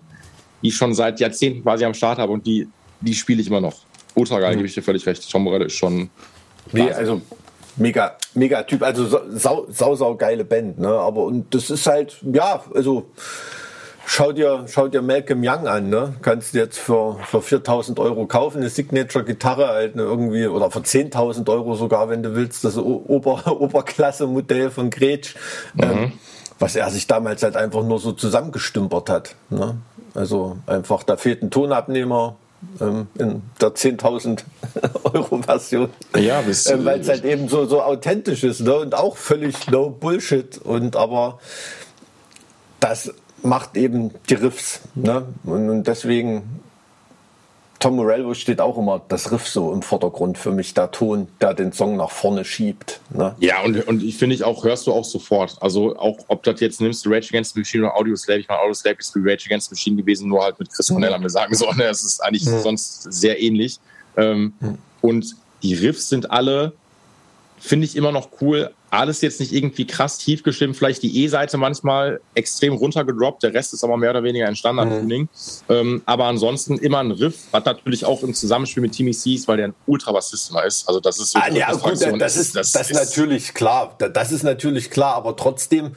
die 0.62 0.68
ich 0.68 0.76
schon 0.76 0.94
seit 0.94 1.20
Jahrzehnten 1.20 1.62
quasi 1.62 1.84
am 1.84 1.94
Start 1.94 2.18
habe 2.18 2.32
und 2.32 2.46
die, 2.46 2.68
die 3.00 3.14
spiele 3.14 3.40
ich 3.40 3.48
immer 3.48 3.60
noch. 3.60 3.76
Ultra 4.14 4.40
geil, 4.40 4.52
mhm. 4.52 4.56
gebe 4.56 4.68
ich 4.68 4.74
dir 4.74 4.82
völlig 4.82 5.06
recht. 5.06 5.30
Tom 5.30 5.44
Morello 5.44 5.64
ist 5.64 5.76
schon. 5.76 6.10
Nee, 6.72 6.90
also 6.90 7.22
mega, 7.76 8.16
mega 8.34 8.62
Typ, 8.62 8.82
also 8.82 9.06
sau, 9.06 9.66
sau, 9.68 9.94
sau 9.94 10.16
geile 10.16 10.44
Band, 10.44 10.78
ne? 10.78 10.88
Aber 10.88 11.24
und 11.24 11.54
das 11.54 11.70
ist 11.70 11.86
halt, 11.86 12.16
ja, 12.32 12.62
also 12.74 13.06
schau 14.06 14.32
dir, 14.32 14.64
schau 14.68 14.88
dir 14.88 15.02
Malcolm 15.02 15.40
Young 15.42 15.66
an, 15.66 15.88
ne? 15.88 16.14
Kannst 16.22 16.54
du 16.54 16.58
jetzt 16.58 16.78
für, 16.78 17.18
für 17.24 17.40
4000 17.40 17.98
Euro 17.98 18.26
kaufen, 18.26 18.58
eine 18.58 18.68
Signature-Gitarre 18.68 19.68
halt 19.68 19.96
ne, 19.96 20.02
irgendwie, 20.02 20.46
oder 20.46 20.70
für 20.70 20.80
10.000 20.80 21.48
Euro 21.50 21.74
sogar, 21.74 22.08
wenn 22.08 22.22
du 22.22 22.34
willst, 22.34 22.64
das 22.64 22.76
Ober, 22.76 23.46
Oberklasse-Modell 23.60 24.70
von 24.70 24.90
Gretsch, 24.90 25.34
mhm. 25.74 25.82
ähm, 25.82 26.12
was 26.58 26.76
er 26.76 26.90
sich 26.90 27.06
damals 27.06 27.42
halt 27.42 27.56
einfach 27.56 27.82
nur 27.82 27.98
so 27.98 28.12
zusammengestümpert 28.12 29.08
hat, 29.08 29.34
ne? 29.48 29.78
Also 30.14 30.58
einfach, 30.66 31.02
da 31.02 31.16
fehlt 31.16 31.42
ein 31.42 31.50
Tonabnehmer, 31.50 32.36
ähm, 32.80 33.06
in 33.18 33.42
der 33.60 33.70
10.000 33.70 34.42
Euro 35.04 35.42
Version. 35.42 35.90
Ja, 36.16 36.40
ähm, 36.40 36.84
weil 36.84 37.00
es 37.00 37.08
halt 37.08 37.24
eben 37.24 37.48
so, 37.48 37.64
so 37.66 37.82
authentisch 37.82 38.44
ist 38.44 38.60
ne? 38.60 38.76
und 38.76 38.94
auch 38.94 39.16
völlig 39.16 39.70
no 39.70 39.90
Bullshit. 39.90 40.58
Und 40.58 40.96
aber 40.96 41.38
das 42.80 43.14
macht 43.42 43.76
eben 43.76 44.10
die 44.28 44.34
Riffs. 44.34 44.80
Ne? 44.94 45.24
Und, 45.44 45.70
und 45.70 45.84
deswegen 45.86 46.59
Tom 47.80 47.96
Morello 47.96 48.34
steht 48.34 48.60
auch 48.60 48.76
immer 48.76 49.00
das 49.08 49.32
Riff 49.32 49.48
so 49.48 49.72
im 49.72 49.80
Vordergrund 49.80 50.36
für 50.36 50.52
mich, 50.52 50.74
der 50.74 50.90
Ton, 50.90 51.28
der 51.40 51.54
den 51.54 51.72
Song 51.72 51.96
nach 51.96 52.10
vorne 52.10 52.44
schiebt. 52.44 53.00
Ne? 53.08 53.34
Ja, 53.40 53.62
und, 53.62 53.88
und 53.88 54.02
ich 54.02 54.18
finde 54.18 54.34
ich 54.34 54.44
auch, 54.44 54.64
hörst 54.64 54.86
du 54.86 54.92
auch 54.92 55.04
sofort. 55.04 55.56
Also 55.62 55.96
auch, 55.96 56.18
ob 56.28 56.42
das 56.42 56.60
jetzt 56.60 56.82
nimmst, 56.82 57.06
Rage 57.06 57.28
Against 57.30 57.54
the 57.54 57.60
Machine 57.60 57.84
oder 57.84 57.96
Audio 57.96 58.14
Slave, 58.16 58.40
ich 58.40 58.48
meine, 58.48 58.60
Audio 58.60 58.74
Slave 58.74 58.96
ist 58.98 59.16
wie 59.16 59.20
Rage 59.20 59.46
Against 59.46 59.70
the 59.70 59.74
Machine 59.74 59.96
gewesen, 59.96 60.28
nur 60.28 60.44
halt 60.44 60.60
mit 60.60 60.70
Chris 60.70 60.88
Cornell 60.88 61.12
haben 61.12 61.22
wir 61.22 61.30
sagen 61.30 61.54
sollen. 61.54 61.80
Es 61.90 62.04
ist 62.04 62.20
eigentlich 62.22 62.44
mhm. 62.44 62.60
sonst 62.60 63.10
sehr 63.10 63.40
ähnlich. 63.40 63.80
Ähm, 64.18 64.52
mhm. 64.60 64.78
Und 65.00 65.36
die 65.62 65.74
Riffs 65.74 66.10
sind 66.10 66.30
alle, 66.30 66.74
finde 67.58 67.86
ich 67.86 67.96
immer 67.96 68.12
noch 68.12 68.28
cool, 68.42 68.72
alles 68.90 69.20
jetzt 69.20 69.40
nicht 69.40 69.52
irgendwie 69.52 69.86
krass 69.86 70.18
tief 70.18 70.42
gestimmt, 70.42 70.76
vielleicht 70.76 71.02
die 71.02 71.24
E-Seite 71.24 71.56
manchmal 71.58 72.20
extrem 72.34 72.74
runtergedroppt, 72.74 73.42
der 73.42 73.54
Rest 73.54 73.72
ist 73.72 73.84
aber 73.84 73.96
mehr 73.96 74.10
oder 74.10 74.24
weniger 74.24 74.46
ein 74.46 74.56
Standard-Tuning. 74.56 75.22
Mhm. 75.22 75.28
Ähm, 75.68 76.02
aber 76.06 76.24
ansonsten 76.24 76.76
immer 76.78 76.98
ein 76.98 77.12
Riff, 77.12 77.44
was 77.52 77.64
natürlich 77.64 78.04
auch 78.04 78.22
im 78.22 78.34
Zusammenspiel 78.34 78.82
mit 78.82 78.92
Timmy 78.92 79.12
Seas, 79.12 79.46
weil 79.46 79.58
der 79.58 79.68
ein 79.68 79.74
Ultrabassist 79.86 80.52
ist. 80.66 80.88
Also 80.88 81.00
das 81.00 81.18
ist 81.18 81.32
so 81.32 81.38
ah, 81.38 81.48
ja, 81.50 81.72
gut, 81.72 82.00
das, 82.18 82.36
ist, 82.36 82.56
das, 82.56 82.72
das 82.72 82.90
ist 82.90 82.96
natürlich 82.96 83.54
klar. 83.54 83.96
Das 83.98 84.32
ist 84.32 84.42
natürlich 84.42 84.90
klar, 84.90 85.14
aber 85.14 85.36
trotzdem 85.36 85.92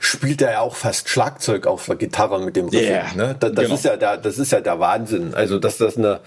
spielt 0.00 0.40
er 0.40 0.52
ja 0.52 0.60
auch 0.60 0.74
fast 0.76 1.10
Schlagzeug 1.10 1.66
auf 1.66 1.84
der 1.84 1.96
Gitarre 1.96 2.40
mit 2.40 2.56
dem 2.56 2.68
Riff. 2.68 2.80
Yeah, 2.80 3.12
ne? 3.14 3.36
Das, 3.38 3.52
das 3.52 3.64
genau. 3.64 3.74
ist 3.74 3.84
ja 3.84 3.96
der, 3.96 4.16
das 4.16 4.38
ist 4.38 4.50
ja 4.50 4.60
der 4.60 4.80
Wahnsinn. 4.80 5.34
Also 5.34 5.58
dass 5.58 5.76
das 5.76 5.98
eine, 5.98 6.20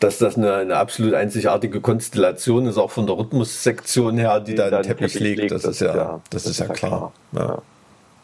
dass 0.00 0.16
das 0.16 0.36
eine, 0.36 0.54
eine 0.54 0.76
absolut 0.76 1.12
einzigartige 1.12 1.82
Konstellation 1.82 2.66
ist, 2.66 2.78
auch 2.78 2.90
von 2.90 3.06
der 3.06 3.18
Rhythmussektion 3.18 4.16
her, 4.16 4.40
die, 4.40 4.52
die 4.52 4.56
da 4.56 4.70
den 4.70 4.82
Teppich, 4.82 5.12
Teppich 5.12 5.36
legt 5.36 5.52
das, 5.52 5.62
das, 5.62 5.72
ist 5.72 5.80
ja, 5.82 5.94
ja 5.94 6.20
das, 6.30 6.46
ist 6.46 6.58
ja 6.58 6.66
klar. 6.68 7.12
klar. 7.30 7.46
Ja. 7.46 7.62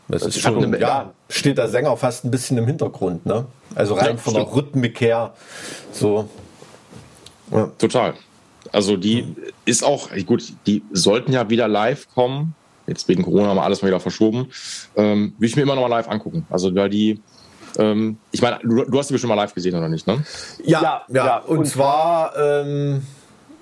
Das, 0.08 0.22
das 0.22 0.36
ist 0.36 0.42
schon, 0.42 0.64
eine, 0.64 0.80
ja, 0.80 1.12
steht 1.28 1.58
der 1.58 1.68
Sänger 1.68 1.94
fast 1.98 2.24
ein 2.24 2.30
bisschen 2.30 2.56
im 2.56 2.66
Hintergrund, 2.66 3.26
ne? 3.26 3.44
Also 3.74 3.92
rein 3.92 4.12
ja, 4.12 4.16
von 4.16 4.32
der 4.32 4.50
Rhythmik 4.50 5.02
her, 5.02 5.34
so. 5.92 6.30
Ja. 7.52 7.70
Total. 7.76 8.14
Also 8.72 8.96
die 8.96 9.36
ist 9.66 9.84
auch, 9.84 10.08
gut, 10.24 10.44
die 10.66 10.82
sollten 10.92 11.32
ja 11.32 11.50
wieder 11.50 11.68
live 11.68 12.08
kommen. 12.14 12.54
Jetzt 12.88 13.06
wegen 13.08 13.22
Corona 13.22 13.48
haben 13.48 13.56
wir 13.56 13.64
alles 13.64 13.82
mal 13.82 13.88
wieder 13.88 14.00
verschoben. 14.00 14.48
Ähm, 14.96 15.34
will 15.38 15.48
ich 15.48 15.56
mir 15.56 15.62
immer 15.62 15.74
noch 15.74 15.82
mal 15.82 15.88
live 15.88 16.08
angucken. 16.08 16.46
Also 16.50 16.74
weil 16.74 16.88
die, 16.88 17.20
ähm, 17.78 18.18
ich 18.32 18.42
meine, 18.42 18.58
du, 18.62 18.84
du, 18.84 18.98
hast 18.98 19.10
die 19.10 19.14
bestimmt 19.14 19.28
mal 19.28 19.34
live 19.34 19.54
gesehen, 19.54 19.76
oder 19.76 19.88
nicht, 19.88 20.06
ne? 20.06 20.24
Ja, 20.64 20.80
ja, 20.80 21.02
ja. 21.08 21.38
Und, 21.38 21.58
und 21.58 21.66
zwar, 21.66 22.36
ähm, 22.36 23.02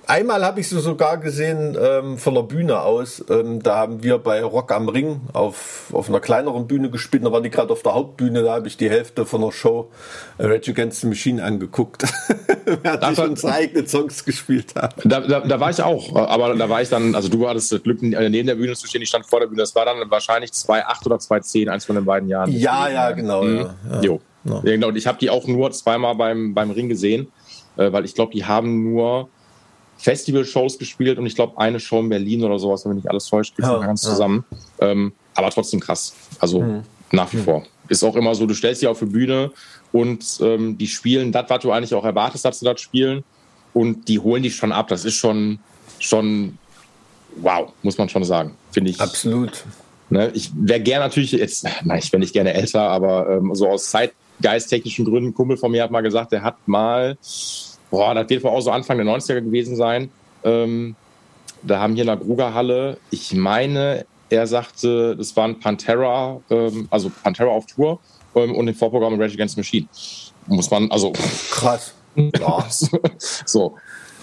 Einmal 0.07 0.45
habe 0.45 0.61
ich 0.61 0.69
sie 0.69 0.79
sogar 0.79 1.17
gesehen 1.17 1.77
ähm, 1.77 2.17
von 2.17 2.33
der 2.33 2.43
Bühne 2.43 2.79
aus. 2.79 3.23
Ähm, 3.29 3.61
da 3.61 3.75
haben 3.75 4.03
wir 4.03 4.17
bei 4.19 4.41
Rock 4.41 4.71
am 4.71 4.87
Ring 4.87 5.19
auf, 5.33 5.89
auf 5.91 6.07
einer 6.07 6.21
kleineren 6.21 6.65
Bühne 6.65 6.89
gespielt. 6.89 7.25
Da 7.25 7.31
waren 7.33 7.43
die 7.43 7.49
gerade 7.49 7.73
auf 7.73 7.83
der 7.83 7.93
Hauptbühne. 7.93 8.41
Da 8.41 8.53
habe 8.53 8.69
ich 8.69 8.77
die 8.77 8.89
Hälfte 8.89 9.25
von 9.25 9.41
der 9.41 9.51
Show 9.51 9.91
Rage 10.39 10.71
Against 10.71 11.01
the 11.01 11.07
Machine 11.07 11.43
angeguckt. 11.43 12.05
Während 12.83 13.11
ich 13.11 13.19
unsere 13.19 13.53
eigenen 13.53 13.85
Songs 13.87 14.23
gespielt 14.23 14.75
habe. 14.75 14.95
Da, 15.03 15.19
da, 15.19 15.41
da, 15.41 15.59
war 15.59 15.71
ich 15.71 15.83
auch. 15.83 16.15
Aber 16.15 16.55
da 16.55 16.69
war 16.69 16.81
ich 16.81 16.87
dann, 16.87 17.13
also 17.13 17.27
du 17.27 17.45
hattest 17.49 17.73
das 17.73 17.83
Glück, 17.83 18.01
äh, 18.01 18.29
neben 18.29 18.47
der 18.47 18.55
Bühne 18.55 18.75
zu 18.75 18.87
stehen. 18.87 19.01
Ich 19.01 19.09
stand 19.09 19.25
vor 19.25 19.41
der 19.41 19.47
Bühne. 19.47 19.61
Das 19.61 19.75
war 19.75 19.83
dann 19.83 20.09
wahrscheinlich 20.09 20.51
2,8 20.51 21.05
oder 21.05 21.17
2,10, 21.17 21.67
eins 21.69 21.83
von 21.83 21.97
den 21.97 22.05
beiden 22.05 22.29
Jahren. 22.29 22.49
Ja, 22.49 22.87
ja, 22.87 23.11
genau. 23.11 23.43
Mhm. 23.43 23.57
Ja, 23.57 23.75
ja. 23.91 24.01
Jo. 24.01 24.21
Ja. 24.45 24.61
genau. 24.61 24.87
Und 24.87 24.95
ich 24.95 25.05
habe 25.05 25.17
die 25.17 25.29
auch 25.29 25.47
nur 25.47 25.71
zweimal 25.71 26.15
beim, 26.15 26.53
beim 26.53 26.71
Ring 26.71 26.87
gesehen. 26.87 27.29
Äh, 27.75 27.91
weil 27.91 28.05
ich 28.05 28.15
glaube, 28.15 28.31
die 28.31 28.45
haben 28.45 28.83
nur 28.83 29.29
Festival-Shows 29.97 30.77
gespielt 30.77 31.17
und 31.17 31.25
ich 31.25 31.35
glaube 31.35 31.57
eine 31.57 31.79
Show 31.79 31.99
in 31.99 32.09
Berlin 32.09 32.43
oder 32.43 32.59
sowas, 32.59 32.85
wenn 32.85 32.93
mich 32.93 33.03
nicht 33.03 33.09
alles 33.09 33.25
täuscht, 33.25 33.53
ja, 33.59 33.77
ganz 33.79 34.03
ja. 34.03 34.11
zusammen. 34.11 34.45
Ähm, 34.79 35.13
aber 35.33 35.49
trotzdem 35.49 35.79
krass. 35.79 36.13
Also 36.39 36.61
mhm. 36.61 36.83
nach 37.11 37.31
wie 37.33 37.37
mhm. 37.37 37.43
vor. 37.43 37.63
Ist 37.89 38.03
auch 38.03 38.15
immer 38.15 38.35
so, 38.35 38.45
du 38.45 38.53
stellst 38.53 38.81
dich 38.81 38.89
auf 38.89 38.99
die 38.99 39.05
Bühne 39.05 39.51
und 39.91 40.39
ähm, 40.41 40.77
die 40.77 40.87
spielen 40.87 41.31
das, 41.31 41.49
was 41.49 41.61
du 41.61 41.71
eigentlich 41.71 41.93
auch 41.93 42.05
erwartest, 42.05 42.45
dass 42.45 42.59
sie 42.59 42.65
das 42.65 42.81
spielen. 42.81 43.23
Und 43.73 44.07
die 44.07 44.19
holen 44.19 44.43
dich 44.43 44.55
schon 44.55 44.71
ab. 44.71 44.87
Das 44.87 45.05
ist 45.05 45.15
schon, 45.15 45.59
schon 45.99 46.57
wow, 47.37 47.71
muss 47.83 47.97
man 47.97 48.09
schon 48.09 48.23
sagen, 48.23 48.55
finde 48.71 48.91
ich. 48.91 48.99
Absolut. 48.99 49.65
Ne, 50.09 50.31
ich 50.33 50.51
wäre 50.55 50.79
gerne 50.79 51.05
natürlich 51.05 51.33
jetzt, 51.33 51.65
nein, 51.83 51.99
ich 51.99 52.11
wäre 52.11 52.19
nicht 52.19 52.33
gerne 52.33 52.53
älter, 52.53 52.81
aber 52.81 53.29
ähm, 53.29 53.53
so 53.53 53.67
aus 53.67 53.91
zeitgeisttechnischen 53.91 55.05
Gründen, 55.05 55.29
ein 55.29 55.33
Kumpel 55.33 55.57
von 55.57 55.71
mir 55.71 55.83
hat 55.83 55.91
mal 55.91 56.01
gesagt, 56.01 56.31
der 56.31 56.43
hat 56.43 56.55
mal 56.65 57.17
boah, 57.89 58.13
das 58.13 58.29
wird 58.29 58.43
wohl 58.43 58.51
auch 58.51 58.61
so 58.61 58.71
Anfang 58.71 58.97
der 58.97 59.05
90er 59.05 59.41
gewesen 59.41 59.75
sein. 59.75 60.09
Ähm, 60.43 60.95
da 61.63 61.79
haben 61.79 61.93
hier 61.93 62.03
in 62.03 62.07
der 62.07 62.17
Grugerhalle, 62.17 62.97
ich 63.09 63.33
meine, 63.33 64.05
er 64.29 64.47
sagte, 64.47 65.15
das 65.15 65.35
waren 65.35 65.59
Pantera, 65.59 66.41
ähm, 66.49 66.87
also 66.89 67.09
Pantera 67.23 67.49
auf 67.49 67.65
Tour 67.65 67.99
ähm, 68.35 68.55
und 68.55 68.65
den 68.65 68.75
Vorprogramm 68.75 69.19
Rage 69.19 69.33
Against 69.33 69.55
the 69.55 69.61
Machine. 69.61 69.87
Muss 70.47 70.69
man, 70.69 70.89
also. 70.91 71.13
Krass. 71.51 71.93
Ja. 72.15 72.65
so. 73.45 73.75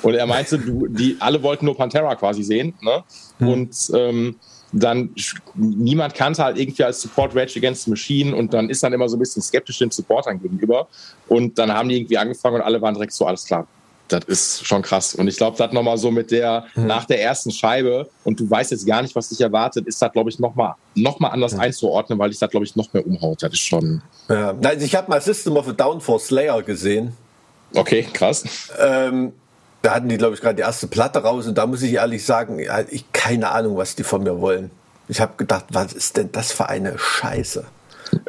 Und 0.03 0.15
er 0.15 0.27
meinte, 0.27 0.59
du, 0.59 0.87
die 0.87 1.17
alle 1.21 1.43
wollten 1.43 1.65
nur 1.65 1.77
Pantera 1.77 2.15
quasi 2.17 2.43
sehen. 2.43 2.75
Ne? 2.83 3.05
Hm. 3.39 3.49
Und 3.49 3.91
ähm, 3.95 4.37
dann 4.75 5.11
niemand 5.55 6.15
kannte 6.15 6.43
halt 6.43 6.59
irgendwie 6.59 6.85
als 6.85 7.01
Support 7.03 7.35
Rage 7.35 7.59
Against 7.59 7.85
the 7.85 7.91
Machine 7.91 8.35
und 8.35 8.53
dann 8.53 8.69
ist 8.71 8.83
dann 8.83 8.93
immer 8.93 9.09
so 9.09 9.17
ein 9.17 9.21
bisschen 9.21 9.43
skeptisch 9.43 9.79
den 9.79 9.91
Supportern 9.91 10.41
gegenüber. 10.41 10.89
Und 11.29 11.59
dann 11.59 11.73
haben 11.73 11.89
die 11.89 11.97
irgendwie 11.97 12.19
angefangen 12.19 12.57
und 12.57 12.63
alle 12.63 12.81
waren 12.83 12.95
direkt 12.95 13.13
so, 13.13 13.27
alles 13.27 13.45
klar, 13.45 13.67
das 14.09 14.25
ist 14.25 14.67
schon 14.67 14.83
krass. 14.83 15.15
Und 15.15 15.29
ich 15.29 15.37
glaube, 15.37 15.57
das 15.57 15.73
nochmal 15.73 15.97
so 15.97 16.11
mit 16.11 16.31
der, 16.31 16.67
mhm. 16.75 16.87
nach 16.87 17.05
der 17.05 17.23
ersten 17.23 17.51
Scheibe 17.51 18.09
und 18.25 18.39
du 18.41 18.51
weißt 18.51 18.71
jetzt 18.73 18.87
gar 18.87 19.03
nicht, 19.03 19.15
was 19.15 19.29
dich 19.29 19.41
erwartet, 19.41 19.87
ist 19.87 20.01
das, 20.03 20.13
glaube 20.13 20.31
ich, 20.31 20.39
nochmal 20.39 20.75
noch 20.95 21.21
mal 21.21 21.29
anders 21.29 21.55
mhm. 21.55 21.61
einzuordnen, 21.61 22.19
weil 22.19 22.31
ich 22.31 22.39
das, 22.39 22.51
glaube 22.51 22.67
ich, 22.67 22.77
noch 22.77 22.93
mehr 22.93 23.07
umhaut. 23.07 23.43
Das 23.43 23.53
ist 23.53 23.61
schon. 23.61 24.03
Ja. 24.29 24.55
Ich 24.79 24.95
habe 24.95 25.09
mal 25.09 25.21
System 25.21 25.57
of 25.57 25.69
a 25.69 25.73
Down 25.73 26.01
for 26.01 26.19
Slayer 26.19 26.63
gesehen. 26.63 27.13
Okay, 27.75 28.07
krass. 28.13 28.45
Ähm, 28.79 29.33
da 29.85 29.95
hatten 29.95 30.09
die, 30.09 30.17
glaube 30.17 30.35
ich, 30.35 30.41
gerade 30.41 30.55
die 30.55 30.63
erste 30.63 30.87
Platte 30.87 31.19
raus 31.23 31.47
und 31.47 31.59
da 31.59 31.67
muss 31.67 31.83
ich 31.83 31.93
ehrlich 31.93 32.25
sagen, 32.25 32.59
ich 32.91 33.13
keine 33.13 33.51
Ahnung, 33.51 33.77
was 33.77 33.95
die 33.95 34.03
von 34.03 34.23
mir 34.23 34.41
wollen. 34.41 34.71
Ich 35.09 35.21
habe 35.21 35.35
gedacht, 35.37 35.67
was 35.71 35.93
ist 35.93 36.17
denn 36.17 36.33
das 36.33 36.53
für 36.53 36.71
eine 36.71 36.99
Scheiße? 36.99 37.65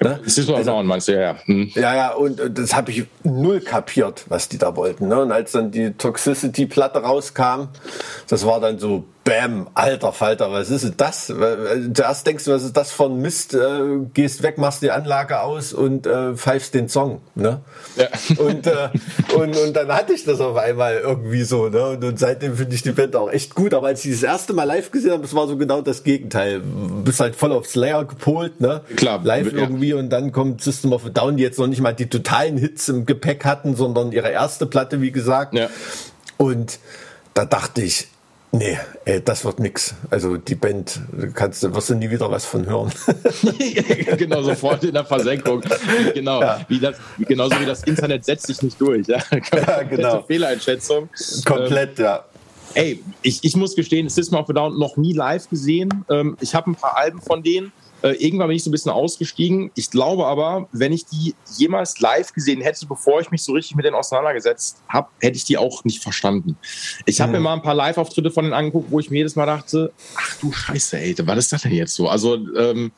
Ne? 0.01 0.19
Das 0.23 0.37
ist 0.37 0.49
also, 0.49 0.83
meinst 0.83 1.07
du, 1.07 1.13
ja, 1.13 1.21
ja. 1.21 1.35
Hm. 1.45 1.71
Ja, 1.75 1.95
ja, 1.95 2.11
und, 2.11 2.41
und 2.41 2.57
das 2.57 2.75
habe 2.75 2.91
ich 2.91 3.05
null 3.23 3.61
kapiert, 3.61 4.25
was 4.27 4.49
die 4.49 4.57
da 4.57 4.75
wollten. 4.75 5.07
Ne? 5.07 5.21
Und 5.21 5.31
als 5.31 5.53
dann 5.53 5.71
die 5.71 5.93
Toxicity-Platte 5.93 6.99
rauskam, 6.99 7.69
das 8.27 8.45
war 8.45 8.59
dann 8.59 8.77
so, 8.77 9.05
Bam, 9.25 9.67
alter 9.73 10.13
Falter, 10.13 10.51
was 10.51 10.69
ist 10.69 10.93
das? 10.97 11.33
Zuerst 11.95 12.27
denkst 12.27 12.43
du, 12.43 12.51
was 12.51 12.61
ist 12.61 12.77
das 12.77 12.91
für 12.91 13.05
ein 13.05 13.21
Mist? 13.21 13.55
Äh, 13.55 14.05
gehst 14.13 14.43
weg, 14.43 14.59
machst 14.59 14.83
die 14.83 14.91
Anlage 14.91 15.41
aus 15.41 15.73
und 15.73 16.05
äh, 16.05 16.35
pfeifst 16.35 16.75
den 16.75 16.89
Song. 16.89 17.21
Ne? 17.33 17.61
Ja. 17.95 18.05
Und, 18.37 18.67
äh, 18.67 18.89
und, 19.35 19.57
und 19.57 19.73
dann 19.75 19.91
hatte 19.91 20.13
ich 20.13 20.25
das 20.25 20.39
auf 20.41 20.57
einmal 20.57 20.97
irgendwie 20.97 21.41
so. 21.41 21.69
Ne? 21.69 21.87
Und, 21.87 22.03
und 22.03 22.19
seitdem 22.19 22.55
finde 22.55 22.75
ich 22.75 22.83
die 22.83 22.91
Band 22.91 23.15
auch 23.15 23.31
echt 23.31 23.55
gut. 23.55 23.73
Aber 23.73 23.87
als 23.87 24.05
ich 24.05 24.11
das 24.11 24.21
erste 24.21 24.53
Mal 24.53 24.65
live 24.65 24.91
gesehen 24.91 25.13
habe, 25.13 25.23
das 25.23 25.33
war 25.33 25.47
so 25.47 25.57
genau 25.57 25.81
das 25.81 26.03
Gegenteil. 26.03 26.59
Du 26.59 27.03
bist 27.03 27.19
halt 27.19 27.35
voll 27.35 27.51
auf 27.51 27.65
Slayer 27.65 28.05
gepolt, 28.05 28.61
ne? 28.61 28.81
Klar. 28.95 29.21
Live 29.23 29.51
ja. 29.53 29.57
irgendwie 29.57 29.93
und 29.93 30.11
dann 30.11 30.33
kommt 30.33 30.61
System 30.61 30.93
of 30.93 31.03
a 31.03 31.09
Down, 31.09 31.37
die 31.37 31.43
jetzt 31.43 31.57
noch 31.57 31.65
nicht 31.65 31.81
mal 31.81 31.93
die 31.93 32.09
totalen 32.09 32.57
Hits 32.57 32.89
im 32.89 33.07
Gepäck 33.07 33.43
hatten, 33.43 33.75
sondern 33.75 34.11
ihre 34.11 34.29
erste 34.29 34.67
Platte, 34.67 35.01
wie 35.01 35.11
gesagt. 35.11 35.55
Ja. 35.55 35.67
Und 36.37 36.77
da 37.33 37.45
dachte 37.45 37.81
ich, 37.81 38.07
Nee, 38.57 38.77
ey, 39.03 39.21
das 39.21 39.43
wird 39.43 39.59
nix. 39.59 39.95
Also 40.09 40.37
die 40.37 40.55
Band, 40.55 41.01
kannst 41.33 41.61
du, 41.63 41.75
wirst 41.75 41.89
du 41.89 41.95
nie 41.95 42.09
wieder 42.09 42.31
was 42.31 42.45
von 42.45 42.65
hören. 42.65 42.91
genau, 44.17 44.43
sofort 44.43 44.83
in 44.85 44.93
der 44.93 45.03
Versenkung. 45.03 45.61
Genau, 46.13 46.41
ja. 46.41 46.65
wie 46.69 46.79
das, 46.79 46.95
genauso 47.19 47.59
wie 47.59 47.65
das 47.65 47.83
Internet 47.83 48.23
setzt 48.23 48.47
sich 48.47 48.61
nicht 48.61 48.79
durch. 48.79 49.07
Ja, 49.07 49.17
ja 49.31 49.83
genau. 49.83 50.21
Fehleinschätzung. 50.21 51.09
Komplett, 51.43 51.99
ähm, 51.99 52.05
ja. 52.05 52.25
Ey, 52.75 53.03
ich, 53.21 53.43
ich 53.43 53.55
muss 53.57 53.75
gestehen, 53.75 54.07
System 54.09 54.39
of 54.39 54.49
a 54.49 54.53
Down 54.53 54.79
noch 54.79 54.95
nie 54.95 55.13
live 55.13 55.49
gesehen. 55.49 56.05
Ähm, 56.09 56.37
ich 56.39 56.55
habe 56.55 56.71
ein 56.71 56.75
paar 56.75 56.97
Alben 56.97 57.21
von 57.21 57.43
denen. 57.43 57.73
Äh, 58.01 58.11
irgendwann 58.23 58.47
bin 58.47 58.57
ich 58.57 58.63
so 58.63 58.69
ein 58.69 58.71
bisschen 58.71 58.91
ausgestiegen. 58.91 59.71
Ich 59.75 59.89
glaube 59.89 60.25
aber, 60.25 60.67
wenn 60.71 60.91
ich 60.91 61.05
die 61.05 61.33
jemals 61.57 61.99
live 61.99 62.33
gesehen 62.33 62.61
hätte, 62.61 62.85
bevor 62.85 63.21
ich 63.21 63.31
mich 63.31 63.43
so 63.43 63.53
richtig 63.53 63.75
mit 63.75 63.85
denen 63.85 63.95
auseinandergesetzt 63.95 64.81
habe, 64.87 65.07
hätte 65.19 65.37
ich 65.37 65.45
die 65.45 65.57
auch 65.57 65.83
nicht 65.83 66.03
verstanden. 66.03 66.57
Ich 67.05 67.21
habe 67.21 67.29
mhm. 67.29 67.37
mir 67.37 67.39
mal 67.41 67.53
ein 67.53 67.61
paar 67.61 67.75
Live-Auftritte 67.75 68.31
von 68.31 68.43
denen 68.43 68.53
angeguckt, 68.53 68.91
wo 68.91 68.99
ich 68.99 69.09
mir 69.09 69.17
jedes 69.17 69.35
Mal 69.35 69.45
dachte, 69.45 69.91
ach 70.15 70.37
du 70.39 70.51
Scheiße, 70.51 70.97
ey, 70.97 71.15
was 71.23 71.37
ist 71.37 71.53
das 71.53 71.61
denn 71.63 71.71
jetzt 71.71 71.95
so? 71.95 72.07
Also, 72.07 72.35
ähm, 72.35 72.91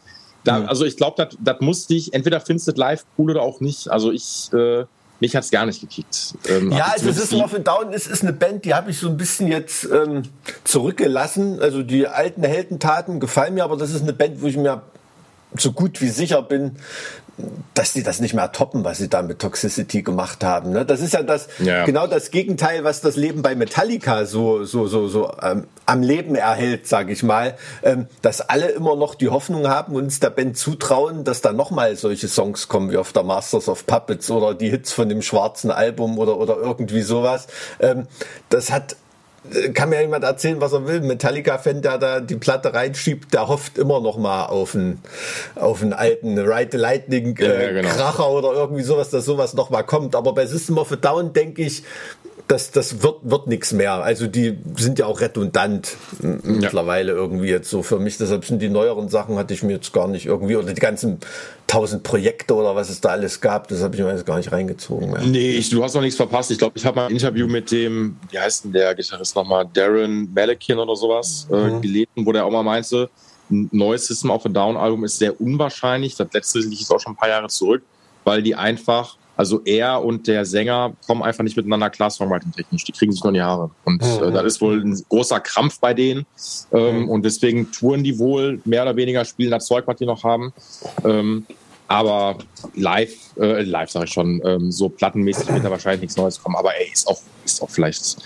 da, 0.43 0.59
mhm. 0.59 0.67
also 0.67 0.85
ich 0.85 0.97
glaube, 0.97 1.29
das 1.39 1.55
muss 1.59 1.87
dich, 1.87 2.13
entweder 2.13 2.39
findest 2.39 2.67
du 2.67 2.71
live 2.73 3.05
cool 3.17 3.31
oder 3.31 3.41
auch 3.41 3.59
nicht. 3.59 3.89
Also 3.89 4.11
ich, 4.11 4.51
äh, 4.53 4.85
mich 5.19 5.35
hat's 5.35 5.51
gar 5.51 5.65
nicht 5.65 5.81
gekickt. 5.81 6.35
Ähm, 6.47 6.71
ja, 6.71 6.91
also 6.93 7.11
System 7.11 7.41
of 7.41 7.53
a 7.53 7.59
Down 7.59 7.93
ist, 7.93 8.07
ist 8.07 8.23
eine 8.23 8.33
Band, 8.33 8.65
die 8.65 8.73
habe 8.73 8.91
ich 8.91 8.99
so 8.99 9.07
ein 9.07 9.17
bisschen 9.17 9.47
jetzt 9.47 9.85
ähm, 9.85 10.23
zurückgelassen. 10.63 11.59
Also 11.61 11.83
die 11.83 12.07
alten 12.07 12.43
Heldentaten 12.43 13.19
gefallen 13.19 13.55
mir, 13.55 13.63
aber 13.63 13.77
das 13.77 13.91
ist 13.91 14.01
eine 14.01 14.13
Band, 14.13 14.41
wo 14.41 14.47
ich 14.47 14.57
mir 14.57 14.81
so 15.55 15.71
gut 15.71 16.01
wie 16.01 16.09
sicher 16.09 16.41
bin, 16.41 16.77
dass 17.75 17.93
die 17.93 18.01
das 18.01 18.19
nicht 18.19 18.33
mehr 18.33 18.51
toppen, 18.51 18.83
was 18.83 18.97
sie 18.97 19.09
da 19.09 19.21
mit 19.21 19.39
Toxicity 19.39 20.01
gemacht 20.01 20.43
haben. 20.43 20.71
Ne? 20.71 20.85
Das 20.85 21.01
ist 21.01 21.13
ja 21.13 21.21
das 21.21 21.47
ja. 21.59 21.85
genau 21.85 22.07
das 22.07 22.31
Gegenteil, 22.31 22.83
was 22.83 23.01
das 23.01 23.15
Leben 23.15 23.43
bei 23.43 23.53
Metallica 23.53 24.25
so 24.25 24.63
so 24.63 24.87
so 24.87 25.07
so 25.07 25.31
ähm, 25.43 25.67
am 25.85 26.01
Leben 26.01 26.33
erhält, 26.33 26.87
sage 26.87 27.13
ich 27.13 27.21
mal, 27.21 27.55
ähm, 27.83 28.07
dass 28.23 28.41
alle 28.41 28.69
immer 28.69 28.95
noch 28.95 29.13
die 29.13 29.29
Hoffnung 29.29 29.67
haben 29.67 29.93
und 29.93 30.05
uns 30.05 30.19
der 30.19 30.31
Band 30.31 30.57
zutrauen, 30.57 31.23
dass 31.23 31.41
da 31.41 31.53
noch 31.53 31.69
mal 31.69 31.95
solche 31.95 32.27
Songs 32.27 32.67
kommen 32.67 32.91
wie 32.91 32.97
auf 32.97 33.13
der 33.13 33.23
Masters 33.23 33.69
of 33.69 33.85
Puppets 33.85 34.31
oder 34.31 34.55
die 34.55 34.71
Hits 34.71 34.91
von 34.91 35.07
dem 35.07 35.21
schwarzen 35.21 35.69
Album 35.69 36.17
oder 36.17 36.37
oder 36.37 36.57
irgendwie 36.57 37.01
sowas. 37.01 37.45
Ähm, 37.79 38.07
das 38.49 38.71
hat 38.71 38.95
kann 39.73 39.89
mir 39.89 40.01
jemand 40.01 40.23
erzählen, 40.23 40.59
was 40.59 40.73
er 40.73 40.87
will. 40.87 41.01
Metallica-Fan, 41.01 41.81
der 41.81 41.97
da 41.97 42.19
die 42.19 42.35
Platte 42.35 42.73
reinschiebt, 42.73 43.33
der 43.33 43.47
hofft 43.47 43.77
immer 43.77 44.01
noch 44.01 44.17
mal 44.17 44.45
auf 44.45 44.75
einen, 44.75 45.01
auf 45.55 45.81
einen 45.81 45.93
alten 45.93 46.37
Ride 46.37 46.69
the 46.71 46.77
Lightning 46.77 47.37
äh, 47.37 47.65
ja, 47.65 47.71
genau. 47.81 47.89
Kracher 47.89 48.29
oder 48.29 48.53
irgendwie 48.53 48.83
sowas, 48.83 49.09
dass 49.09 49.25
sowas 49.25 49.53
noch 49.53 49.69
mal 49.69 49.83
kommt. 49.83 50.15
Aber 50.15 50.33
bei 50.33 50.45
System 50.45 50.77
of 50.77 50.91
a 50.91 50.95
Down 50.95 51.33
denke 51.33 51.61
ich, 51.61 51.83
das, 52.47 52.71
das 52.71 53.03
wird, 53.03 53.17
wird 53.23 53.47
nichts 53.47 53.73
mehr. 53.73 53.93
Also 53.93 54.27
die 54.27 54.57
sind 54.77 54.99
ja 54.99 55.05
auch 55.05 55.19
redundant 55.19 55.97
ja. 56.21 56.37
mittlerweile 56.43 57.11
irgendwie 57.11 57.49
jetzt 57.49 57.69
so 57.69 57.83
für 57.83 57.99
mich. 57.99 58.17
Deshalb 58.17 58.45
sind 58.45 58.61
die 58.61 58.69
neueren 58.69 59.09
Sachen 59.09 59.37
hatte 59.37 59.53
ich 59.53 59.63
mir 59.63 59.73
jetzt 59.73 59.91
gar 59.91 60.07
nicht 60.07 60.25
irgendwie, 60.25 60.55
oder 60.55 60.73
die 60.73 60.79
ganzen 60.79 61.19
tausend 61.67 62.03
Projekte 62.03 62.55
oder 62.55 62.75
was 62.75 62.89
es 62.89 63.01
da 63.01 63.09
alles 63.09 63.41
gab, 63.41 63.67
das 63.67 63.83
habe 63.83 63.95
ich 63.95 64.01
mir 64.01 64.09
jetzt 64.09 64.25
gar 64.25 64.37
nicht 64.37 64.51
reingezogen. 64.51 65.11
Mehr. 65.11 65.21
Nee, 65.21 65.51
ich, 65.51 65.69
du 65.69 65.83
hast 65.83 65.93
noch 65.93 66.01
nichts 66.01 66.15
verpasst. 66.15 66.49
Ich 66.49 66.57
glaube, 66.57 66.77
ich 66.77 66.85
habe 66.85 66.95
mal 66.95 67.05
ein 67.07 67.11
Interview 67.11 67.45
mit 67.45 67.71
dem, 67.71 68.17
wie 68.31 68.39
heißt 68.39 68.63
denn 68.63 68.71
der 68.71 68.95
Gitarrist 68.95 69.35
nochmal, 69.35 69.67
Darren 69.73 70.33
Malekian 70.33 70.79
oder 70.79 70.95
sowas, 70.95 71.45
äh, 71.51 71.55
mhm. 71.55 71.81
gelesen, 71.81 72.09
wo 72.15 72.31
der 72.31 72.45
auch 72.45 72.51
mal 72.51 72.63
meinte, 72.63 73.09
ein 73.51 73.69
neues 73.71 74.07
System 74.07 74.31
of 74.31 74.45
a 74.45 74.49
Down 74.49 74.77
Album 74.77 75.03
ist 75.03 75.19
sehr 75.19 75.39
unwahrscheinlich. 75.39 76.15
Das 76.15 76.31
letzte 76.33 76.59
liegt 76.59 76.89
auch 76.89 76.99
schon 76.99 77.13
ein 77.13 77.17
paar 77.17 77.29
Jahre 77.29 77.47
zurück, 77.47 77.83
weil 78.23 78.41
die 78.41 78.55
einfach 78.55 79.17
also 79.37 79.61
er 79.63 80.03
und 80.03 80.27
der 80.27 80.45
Sänger 80.45 80.93
kommen 81.05 81.21
einfach 81.21 81.43
nicht 81.43 81.55
miteinander 81.55 81.89
klar, 81.91 82.09
Songwriting-technisch. 82.09 82.83
Die 82.83 82.91
kriegen 82.91 83.11
sich 83.11 83.23
nur 83.23 83.29
in 83.29 83.35
die 83.35 83.41
Haare. 83.41 83.69
Und 83.85 84.01
mhm. 84.01 84.23
äh, 84.23 84.31
das 84.31 84.43
ist 84.45 84.61
wohl 84.61 84.81
ein 84.83 84.99
großer 85.09 85.39
Krampf 85.39 85.79
bei 85.79 85.93
denen. 85.93 86.25
Ähm, 86.73 87.03
mhm. 87.03 87.09
Und 87.09 87.23
deswegen 87.23 87.71
touren 87.71 88.03
die 88.03 88.17
wohl 88.17 88.59
mehr 88.65 88.81
oder 88.81 88.95
weniger, 88.95 89.23
spielen 89.23 89.51
das 89.51 89.67
Zeug, 89.67 89.85
was 89.85 89.97
die 89.97 90.07
noch 90.07 90.23
haben. 90.23 90.51
Ähm, 91.05 91.45
aber 91.87 92.37
live, 92.75 93.13
äh, 93.39 93.61
live 93.61 93.89
sage 93.89 94.05
ich 94.05 94.11
schon, 94.11 94.41
ähm, 94.43 94.71
so 94.71 94.89
plattenmäßig 94.89 95.47
wird 95.53 95.63
da 95.63 95.71
wahrscheinlich 95.71 96.01
nichts 96.01 96.17
Neues 96.17 96.41
kommen. 96.41 96.55
Aber 96.55 96.75
ey, 96.75 96.91
ist 96.91 97.07
auch, 97.07 97.21
ist 97.45 97.61
auch 97.61 97.69
vielleicht 97.69 98.17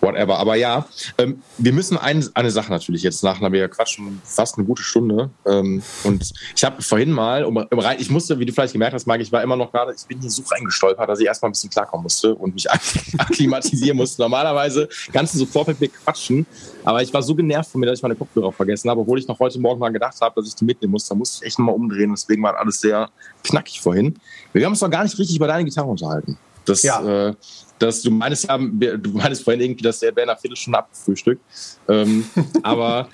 whatever. 0.00 0.38
Aber 0.38 0.56
ja, 0.56 0.86
ähm, 1.18 1.42
wir 1.58 1.72
müssen 1.72 1.98
ein, 1.98 2.26
eine 2.34 2.50
Sache 2.50 2.70
natürlich 2.70 3.02
jetzt 3.02 3.22
nach, 3.22 3.40
wir 3.40 3.68
quatschen 3.68 4.20
fast 4.24 4.56
eine 4.56 4.66
gute 4.66 4.82
Stunde. 4.82 5.30
Ähm, 5.46 5.82
und 6.04 6.32
ich 6.54 6.64
habe 6.64 6.82
vorhin 6.82 7.10
mal, 7.10 7.44
um, 7.44 7.56
um 7.56 7.80
ich 7.98 8.10
musste, 8.10 8.38
wie 8.38 8.46
du 8.46 8.52
vielleicht 8.52 8.72
gemerkt 8.72 8.94
hast, 8.94 9.06
Mike, 9.06 9.22
ich 9.22 9.32
war 9.32 9.42
immer 9.42 9.56
noch 9.56 9.72
gerade, 9.72 9.94
ich 9.94 10.06
bin 10.06 10.20
hier 10.20 10.30
so 10.30 10.42
reingestolpert, 10.50 11.08
dass 11.08 11.20
ich 11.20 11.26
erstmal 11.26 11.50
ein 11.50 11.52
bisschen 11.52 11.70
klarkommen 11.70 12.02
musste 12.04 12.34
und 12.34 12.54
mich 12.54 12.70
akklimatisieren 13.18 13.96
musste. 13.96 14.22
Normalerweise 14.22 14.88
kannst 15.12 15.34
du 15.34 15.38
sofort 15.38 15.68
mit 15.68 15.80
mir 15.80 15.88
quatschen, 15.88 16.46
aber 16.84 17.02
ich 17.02 17.12
war 17.12 17.22
so 17.22 17.34
genervt 17.34 17.70
von 17.70 17.80
mir, 17.80 17.86
dass 17.86 17.98
ich 17.98 18.02
meine 18.02 18.16
Kopfhörer 18.16 18.52
vergessen 18.52 18.90
habe, 18.90 19.00
obwohl 19.00 19.18
ich 19.18 19.28
noch 19.28 19.38
heute 19.38 19.58
Morgen 19.60 19.80
mal 19.80 19.90
gedacht 19.90 20.20
habe, 20.20 20.40
dass 20.40 20.48
ich 20.48 20.54
die 20.54 20.64
mitnehmen 20.64 20.92
muss. 20.92 21.06
Da 21.06 21.14
musste 21.14 21.42
ich 21.42 21.48
echt 21.48 21.58
nochmal 21.58 21.74
umdrehen, 21.74 22.10
deswegen 22.10 22.42
war 22.42 22.56
alles 22.56 22.80
sehr 22.80 23.10
knackig 23.44 23.80
vorhin. 23.80 24.14
Wir 24.52 24.64
haben 24.64 24.72
uns 24.72 24.80
noch 24.80 24.90
gar 24.90 25.04
nicht 25.04 25.18
richtig 25.18 25.36
über 25.36 25.46
deine 25.46 25.64
Gitarre 25.64 25.88
unterhalten. 25.88 26.38
Das, 26.64 26.82
ja. 26.82 27.28
äh, 27.28 27.34
dass 27.78 28.02
du 28.02 28.10
meinst, 28.10 28.44
ja, 28.44 28.58
du 28.58 29.10
meinst 29.10 29.42
vorhin 29.42 29.62
irgendwie, 29.62 29.82
dass 29.82 30.00
der 30.00 30.14
wäre 30.14 30.26
nach 30.26 30.38
Viertelstunde 30.38 30.78
abgefrühstückt. 30.78 31.42
Ähm, 31.88 32.24
aber 32.62 33.08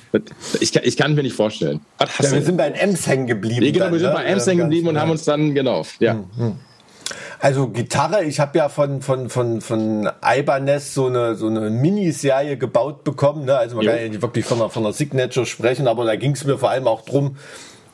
ich, 0.61 0.72
kann, 0.72 0.82
ich 0.84 0.97
kann 0.97 1.14
mir 1.14 1.22
nicht 1.22 1.36
vorstellen. 1.36 1.80
Ja, 2.01 2.32
wir 2.32 2.42
sind 2.42 2.57
bei 2.57 2.68
Ems 2.70 3.07
hängen 3.07 3.26
geblieben. 3.26 3.61
Nee, 3.61 3.72
genau, 3.72 3.92
wir 3.92 3.99
sind 3.99 4.09
ne? 4.09 4.14
bei 4.14 4.24
Ems 4.24 4.47
hängen 4.47 4.62
geblieben 4.62 4.88
und 4.88 5.01
haben 5.01 5.11
uns 5.11 5.24
dann, 5.24 5.55
genau, 5.55 5.84
ja. 6.01 6.14
Mhm. 6.14 6.57
Also 7.38 7.68
Gitarre, 7.68 8.24
ich 8.24 8.40
habe 8.40 8.59
ja 8.59 8.68
von 8.68 9.01
von 9.03 9.28
von 9.28 9.61
von 9.61 10.11
Ibanez 10.24 10.94
so 10.94 11.07
eine 11.07 11.36
so 11.36 11.47
eine 11.47 11.70
Miniserie 11.70 12.57
gebaut 12.57 13.05
bekommen. 13.05 13.44
Ne? 13.44 13.57
Also 13.57 13.76
man 13.76 13.84
jo. 13.84 13.90
kann 13.92 14.01
ja 14.01 14.09
nicht 14.09 14.22
wirklich 14.22 14.44
von 14.44 14.61
einer, 14.61 14.70
von 14.70 14.84
einer 14.84 14.92
Signature 14.92 15.47
sprechen, 15.47 15.86
aber 15.86 16.05
da 16.05 16.16
ging 16.16 16.32
es 16.32 16.44
mir 16.44 16.59
vor 16.59 16.70
allem 16.70 16.88
auch 16.88 17.03
drum, 17.03 17.36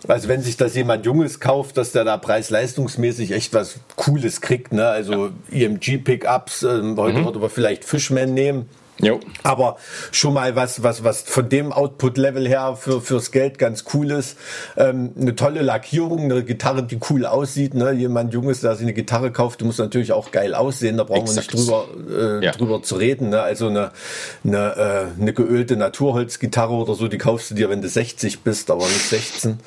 also 0.08 0.28
wenn 0.28 0.42
sich 0.42 0.56
das 0.56 0.74
jemand 0.74 1.06
Junges 1.06 1.40
kauft, 1.40 1.76
dass 1.76 1.92
der 1.92 2.04
da 2.04 2.16
preis-leistungsmäßig 2.16 3.32
echt 3.32 3.54
was 3.54 3.76
Cooles 3.96 4.40
kriegt. 4.40 4.72
Ne? 4.72 4.86
Also 4.86 5.30
ja. 5.50 5.66
EMG-Pickups, 5.66 6.62
äh, 6.62 6.96
heute 6.96 7.18
mhm. 7.18 7.24
würde 7.24 7.38
man 7.38 7.50
vielleicht 7.50 7.84
Fishman 7.84 8.34
nehmen. 8.34 8.68
Jo. 9.00 9.20
Aber 9.42 9.76
schon 10.12 10.34
mal 10.34 10.54
was, 10.54 10.82
was, 10.82 11.02
was 11.02 11.22
von 11.22 11.48
dem 11.48 11.72
Output-Level 11.72 12.46
her 12.46 12.76
für, 12.76 13.00
fürs 13.00 13.32
Geld 13.32 13.58
ganz 13.58 13.84
cool 13.94 14.10
ist. 14.10 14.36
Ähm, 14.76 15.12
eine 15.18 15.34
tolle 15.34 15.62
Lackierung, 15.62 16.20
eine 16.20 16.44
Gitarre, 16.44 16.82
die 16.82 16.98
cool 17.10 17.26
aussieht. 17.26 17.74
Ne? 17.74 17.92
Jemand 17.92 18.32
Junges, 18.34 18.60
der 18.60 18.74
sich 18.74 18.84
eine 18.84 18.92
Gitarre 18.92 19.32
kauft, 19.32 19.60
die 19.60 19.64
muss 19.64 19.78
natürlich 19.78 20.12
auch 20.12 20.30
geil 20.30 20.54
aussehen. 20.54 20.98
Da 20.98 21.04
brauchen 21.04 21.22
Exakt. 21.22 21.52
wir 21.52 21.58
nicht 21.58 21.68
drüber, 21.68 22.40
äh, 22.40 22.44
ja. 22.44 22.52
drüber 22.52 22.82
zu 22.82 22.96
reden. 22.96 23.30
Ne? 23.30 23.42
Also 23.42 23.68
eine, 23.68 23.92
eine, 24.44 24.76
äh, 25.16 25.20
eine 25.20 25.32
geölte 25.32 25.76
Naturholzgitarre 25.76 26.74
oder 26.74 26.94
so, 26.94 27.08
die 27.08 27.18
kaufst 27.18 27.50
du 27.50 27.54
dir, 27.54 27.70
wenn 27.70 27.82
du 27.82 27.88
60 27.88 28.40
bist, 28.40 28.70
aber 28.70 28.84
nicht 28.84 29.08
16. 29.08 29.58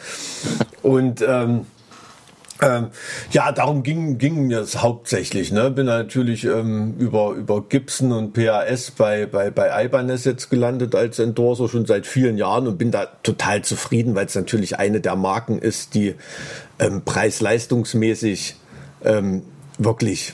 Und 0.82 1.26
ähm, 1.28 1.65
ähm, 2.62 2.88
ja, 3.32 3.51
darum 3.51 3.84
ging, 3.84 4.18
ging 4.18 4.47
mir 4.47 4.60
es 4.60 4.82
hauptsächlich. 4.82 5.51
Ne? 5.51 5.72
Bin 5.72 5.88
natürlich 5.88 6.45
ähm, 6.45 6.95
über, 6.97 7.32
über 7.32 7.62
Gibson 7.68 8.14
und 8.14 8.34
PAS 8.34 8.91
bei, 8.91 9.26
bei, 9.26 9.51
bei 9.51 9.86
Ibanez 9.86 10.24
jetzt 10.24 10.49
gelandet 10.49 10.95
als 10.95 11.20
Endorser 11.20 11.68
schon 11.68 11.86
seit 11.86 12.08
vielen 12.08 12.38
Jahren 12.38 12.68
und 12.68 12.78
bin 12.78 12.91
da 12.91 13.08
total 13.24 13.64
zufrieden, 13.64 14.16
weil 14.16 14.28
es 14.28 14.36
natürlich 14.36 14.80
eine 14.80 15.01
der 15.01 15.18
Marken 15.18 15.60
ist, 15.60 15.95
die 15.95 16.16
ähm, 16.80 17.01
preis-leistungsmäßig 17.03 18.56
ähm, 19.03 19.43
wirklich 19.78 20.34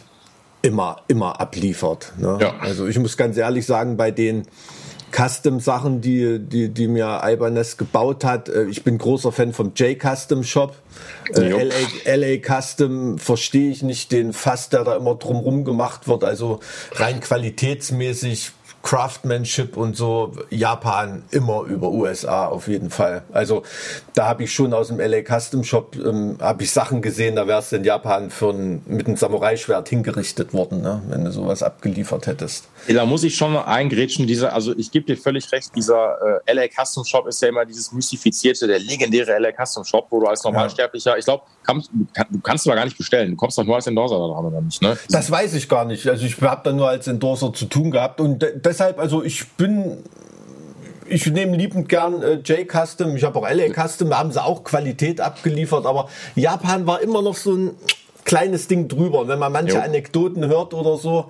immer, 0.62 0.98
immer 1.08 1.42
abliefert. 1.42 2.14
Ne? 2.18 2.38
Ja. 2.40 2.60
Also 2.60 2.86
ich 2.86 3.00
muss 3.00 3.18
ganz 3.18 3.36
ehrlich 3.36 3.66
sagen, 3.66 3.98
bei 3.98 4.12
den 4.12 4.44
Custom-Sachen, 5.12 6.02
die, 6.02 6.40
die, 6.40 6.70
die 6.70 6.88
mir 6.88 7.22
Ibanez 7.24 7.78
gebaut 7.78 8.24
hat. 8.24 8.50
Äh, 8.50 8.66
ich 8.66 8.84
bin 8.84 8.98
großer 8.98 9.32
Fan 9.32 9.54
vom 9.54 9.74
J-Custom 9.76 10.44
Shop. 10.44 10.76
Äh, 11.36 11.64
LA, 11.64 12.16
LA 12.16 12.38
Custom 12.38 13.18
verstehe 13.18 13.72
ich 13.72 13.84
nicht 13.84 14.12
den 14.12 14.34
Fass, 14.34 14.70
der 14.70 14.84
da 14.84 14.96
immer 14.96 15.16
drumrum 15.16 15.66
gemacht 15.66 16.08
wird. 16.08 16.24
Also 16.24 16.60
rein 16.94 17.20
qualitätsmäßig 17.20 18.52
Craftsmanship 18.84 19.78
und 19.78 19.96
so 19.96 20.34
Japan 20.50 21.24
immer 21.32 21.64
über 21.64 21.90
USA 21.90 22.48
auf 22.48 22.68
jeden 22.68 22.90
Fall. 22.90 23.24
Also 23.32 23.64
da 24.14 24.28
habe 24.28 24.44
ich 24.44 24.54
schon 24.54 24.74
aus 24.74 24.88
dem 24.88 25.00
LA 25.00 25.22
Custom 25.22 25.64
Shop 25.64 25.96
ähm, 25.96 26.38
habe 26.40 26.64
ich 26.64 26.72
Sachen 26.72 27.02
gesehen, 27.02 27.36
da 27.36 27.48
wärst 27.48 27.72
du 27.72 27.78
in 27.78 27.84
Japan 27.84 28.30
für 28.30 28.50
ein, 28.50 28.82
mit 28.86 29.08
einem 29.08 29.18
Samurai-Schwert 29.18 29.90
hingerichtet 29.90 30.54
worden, 30.54 30.82
ne? 30.82 31.02
wenn 31.08 31.24
du 31.24 31.32
sowas 31.32 31.64
abgeliefert 31.64 32.28
hättest. 32.28 32.66
Da 32.88 33.06
muss 33.06 33.24
ich 33.24 33.36
schon 33.36 33.56
eingrätschen. 33.56 34.28
Dieser, 34.28 34.54
also 34.54 34.76
ich 34.76 34.92
gebe 34.92 35.06
dir 35.06 35.18
völlig 35.18 35.52
recht, 35.52 35.76
dieser 35.76 36.42
äh, 36.46 36.54
LA 36.54 36.68
Custom 36.68 37.06
Shop 37.06 37.28
ist 37.28 37.42
ja 37.42 37.50
immer 37.50 37.66
dieses 37.66 37.92
mystifizierte, 37.92 38.68
der 38.68 38.80
legendäre 38.80 39.38
LA 39.40 39.52
Custom 39.52 39.84
Shop, 39.84 40.08
wo 40.10 40.20
du 40.20 40.28
als 40.28 40.44
Normalsterblicher, 40.44 41.12
ja. 41.12 41.18
ich 41.18 41.26
glaube, 41.26 41.44
kann, 41.64 41.84
du 42.30 42.40
kannst 42.42 42.66
du 42.66 42.72
gar 42.72 42.86
nicht 42.86 42.98
bestellen. 42.98 43.32
Du 43.32 43.38
kommst 43.38 43.58
doch 43.58 43.64
nur 43.64 43.76
als 43.76 43.88
Endorser 43.88 44.18
da 44.18 44.28
dran, 44.28 44.46
oder 44.46 44.62
nicht? 44.62 44.82
Ne? 44.82 44.98
Das 45.10 45.30
weiß 45.30 45.54
ich 45.54 45.70
gar 45.70 45.86
nicht. 45.86 46.08
Also 46.08 46.26
ich 46.26 46.42
habe 46.42 46.62
da 46.64 46.72
nur 46.72 46.90
als 46.90 47.08
Endorser 47.08 47.54
zu 47.54 47.66
tun 47.66 47.92
gehabt 47.92 48.20
und 48.20 48.44
deshalb, 48.72 49.00
also 49.00 49.22
ich 49.24 49.48
bin 49.50 49.98
ich 51.08 51.26
nehme 51.28 51.58
liebend 51.58 51.90
gern 51.90 52.24
äh, 52.24 52.36
J-Custom, 52.36 53.18
ich 53.18 53.24
habe 53.26 53.38
auch 53.40 53.50
LA 53.50 53.74
Custom, 53.74 54.18
haben 54.18 54.32
sie 54.32 54.42
auch 54.42 54.64
Qualität 54.64 55.20
abgeliefert, 55.20 55.86
aber 55.86 56.08
Japan 56.36 56.88
war 56.88 57.02
immer 57.02 57.22
noch 57.22 57.36
so 57.36 57.54
ein 57.54 57.72
kleines 58.24 58.70
Ding 58.70 58.88
drüber. 58.88 59.28
wenn 59.28 59.40
man 59.40 59.52
manche 59.52 59.76
jo. 59.76 59.82
Anekdoten 59.82 60.48
hört 60.48 60.74
oder 60.74 60.96
so, 60.98 61.30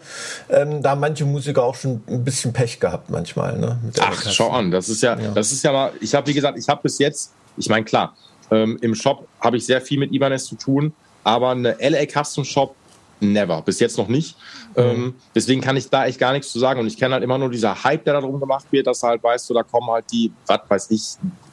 ähm, 0.49 0.83
da 0.83 0.91
haben 0.91 1.01
manche 1.01 1.25
Musiker 1.25 1.63
auch 1.63 1.73
schon 1.73 2.03
ein 2.07 2.23
bisschen 2.23 2.53
Pech 2.53 2.79
gehabt 2.79 3.09
manchmal. 3.09 3.57
Ne, 3.57 3.79
Ach, 3.99 4.23
schau 4.29 4.51
an, 4.51 4.69
das 4.69 4.87
ist 4.87 5.01
ja, 5.01 5.17
ja. 5.17 5.31
das 5.31 5.51
ist 5.51 5.63
ja 5.63 5.71
mal, 5.71 5.91
ich 5.99 6.13
habe 6.13 6.27
wie 6.27 6.33
gesagt, 6.35 6.59
ich 6.59 6.69
habe 6.69 6.81
bis 6.83 6.99
jetzt, 6.99 7.33
ich 7.57 7.67
meine 7.67 7.85
klar, 7.85 8.15
ähm, 8.51 8.77
im 8.81 8.93
Shop 8.93 9.27
habe 9.39 9.57
ich 9.57 9.65
sehr 9.65 9.81
viel 9.81 9.97
mit 9.97 10.13
Ibanez 10.13 10.45
zu 10.45 10.55
tun, 10.55 10.93
aber 11.23 11.49
eine 11.49 11.75
LA 11.79 12.05
Custom 12.05 12.45
Shop 12.45 12.75
never, 13.19 13.61
bis 13.61 13.79
jetzt 13.79 13.97
noch 13.97 14.07
nicht. 14.07 14.35
Mhm. 14.75 14.81
Ähm, 14.83 15.15
deswegen 15.35 15.61
kann 15.61 15.77
ich 15.77 15.89
da 15.89 16.05
echt 16.05 16.19
gar 16.19 16.31
nichts 16.31 16.51
zu 16.51 16.59
sagen. 16.59 16.79
Und 16.79 16.87
ich 16.87 16.97
kenne 16.97 17.13
halt 17.13 17.23
immer 17.23 17.37
nur 17.37 17.49
dieser 17.49 17.83
Hype, 17.83 18.03
der 18.05 18.13
da 18.13 18.21
drum 18.21 18.39
gemacht 18.39 18.65
wird, 18.71 18.87
dass 18.87 19.03
halt, 19.03 19.23
weißt 19.23 19.49
du, 19.49 19.53
da 19.53 19.63
kommen 19.63 19.89
halt 19.89 20.05
die, 20.11 20.31
was 20.47 20.59
weiß 20.67 20.91
ich, 20.91 21.01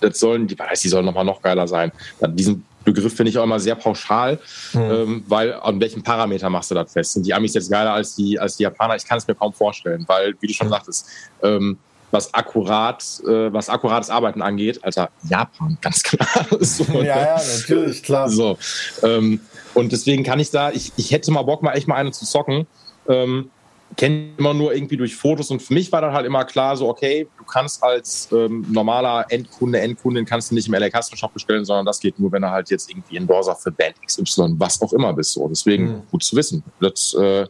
das 0.00 0.18
sollen, 0.18 0.46
die 0.46 0.58
weiß, 0.58 0.80
die 0.80 0.88
sollen 0.88 1.04
nochmal 1.04 1.24
noch 1.24 1.42
geiler 1.42 1.66
sein. 1.66 1.92
Diesen 2.20 2.64
Begriff 2.84 3.14
finde 3.14 3.30
ich 3.30 3.38
auch 3.38 3.44
immer 3.44 3.60
sehr 3.60 3.74
pauschal, 3.74 4.38
mhm. 4.72 4.80
ähm, 4.80 5.24
weil 5.28 5.54
an 5.54 5.80
welchen 5.80 6.02
Parameter 6.02 6.48
machst 6.48 6.70
du 6.70 6.74
das 6.74 6.92
fest? 6.92 7.14
Sind 7.14 7.26
die 7.26 7.34
Amis 7.34 7.54
jetzt 7.54 7.70
geiler 7.70 7.92
als 7.92 8.14
die, 8.14 8.38
als 8.38 8.56
die 8.56 8.62
Japaner? 8.62 8.96
Ich 8.96 9.04
kann 9.04 9.18
es 9.18 9.26
mir 9.26 9.34
kaum 9.34 9.52
vorstellen, 9.52 10.04
weil, 10.06 10.34
wie 10.40 10.46
du 10.46 10.54
schon 10.54 10.68
mhm. 10.68 10.72
sagtest, 10.72 11.06
ähm, 11.42 11.78
was 12.10 12.32
akkurat, 12.32 13.04
äh, 13.26 13.52
was 13.52 13.68
akkurates 13.68 14.08
Arbeiten 14.08 14.40
angeht, 14.40 14.82
Alter, 14.82 15.10
Japan, 15.28 15.76
ganz 15.80 16.02
klar. 16.02 16.46
so, 16.60 16.84
ja, 17.02 17.02
ja, 17.02 17.36
natürlich, 17.36 18.02
klar. 18.02 18.30
So, 18.30 18.56
ähm, 19.02 19.40
und 19.74 19.92
deswegen 19.92 20.24
kann 20.24 20.40
ich 20.40 20.50
da, 20.50 20.70
ich, 20.70 20.92
ich 20.96 21.12
hätte 21.12 21.30
mal 21.30 21.42
Bock, 21.42 21.62
mal 21.62 21.74
echt 21.74 21.88
mal 21.88 21.96
eine 21.96 22.10
zu 22.12 22.24
zocken. 22.24 22.66
Ähm, 23.08 23.52
kenne 23.98 24.28
immer 24.36 24.54
nur 24.54 24.72
irgendwie 24.72 24.96
durch 24.96 25.16
Fotos 25.16 25.50
und 25.50 25.60
für 25.60 25.74
mich 25.74 25.90
war 25.90 26.00
dann 26.00 26.12
halt 26.12 26.24
immer 26.24 26.44
klar 26.44 26.76
so, 26.76 26.88
okay, 26.88 27.26
du 27.36 27.44
kannst 27.44 27.82
als 27.82 28.28
ähm, 28.30 28.64
normaler 28.70 29.26
Endkunde, 29.28 29.80
Endkundin 29.80 30.24
kannst 30.24 30.52
du 30.52 30.54
nicht 30.54 30.68
im 30.68 30.74
LA 30.74 30.88
Custom 30.88 31.18
Shop 31.18 31.34
bestellen, 31.34 31.64
sondern 31.64 31.84
das 31.84 31.98
geht 31.98 32.16
nur, 32.16 32.30
wenn 32.30 32.42
du 32.42 32.48
halt 32.50 32.70
jetzt 32.70 32.88
irgendwie 32.88 33.16
Endorser 33.16 33.56
für 33.56 33.72
Band 33.72 33.96
XY, 34.06 34.54
was 34.56 34.80
auch 34.80 34.92
immer 34.92 35.12
bist. 35.12 35.32
So. 35.32 35.48
Deswegen 35.48 35.88
mhm. 35.88 36.02
gut 36.12 36.22
zu 36.22 36.36
wissen, 36.36 36.62
dass, 36.80 37.12
äh, 37.14 37.44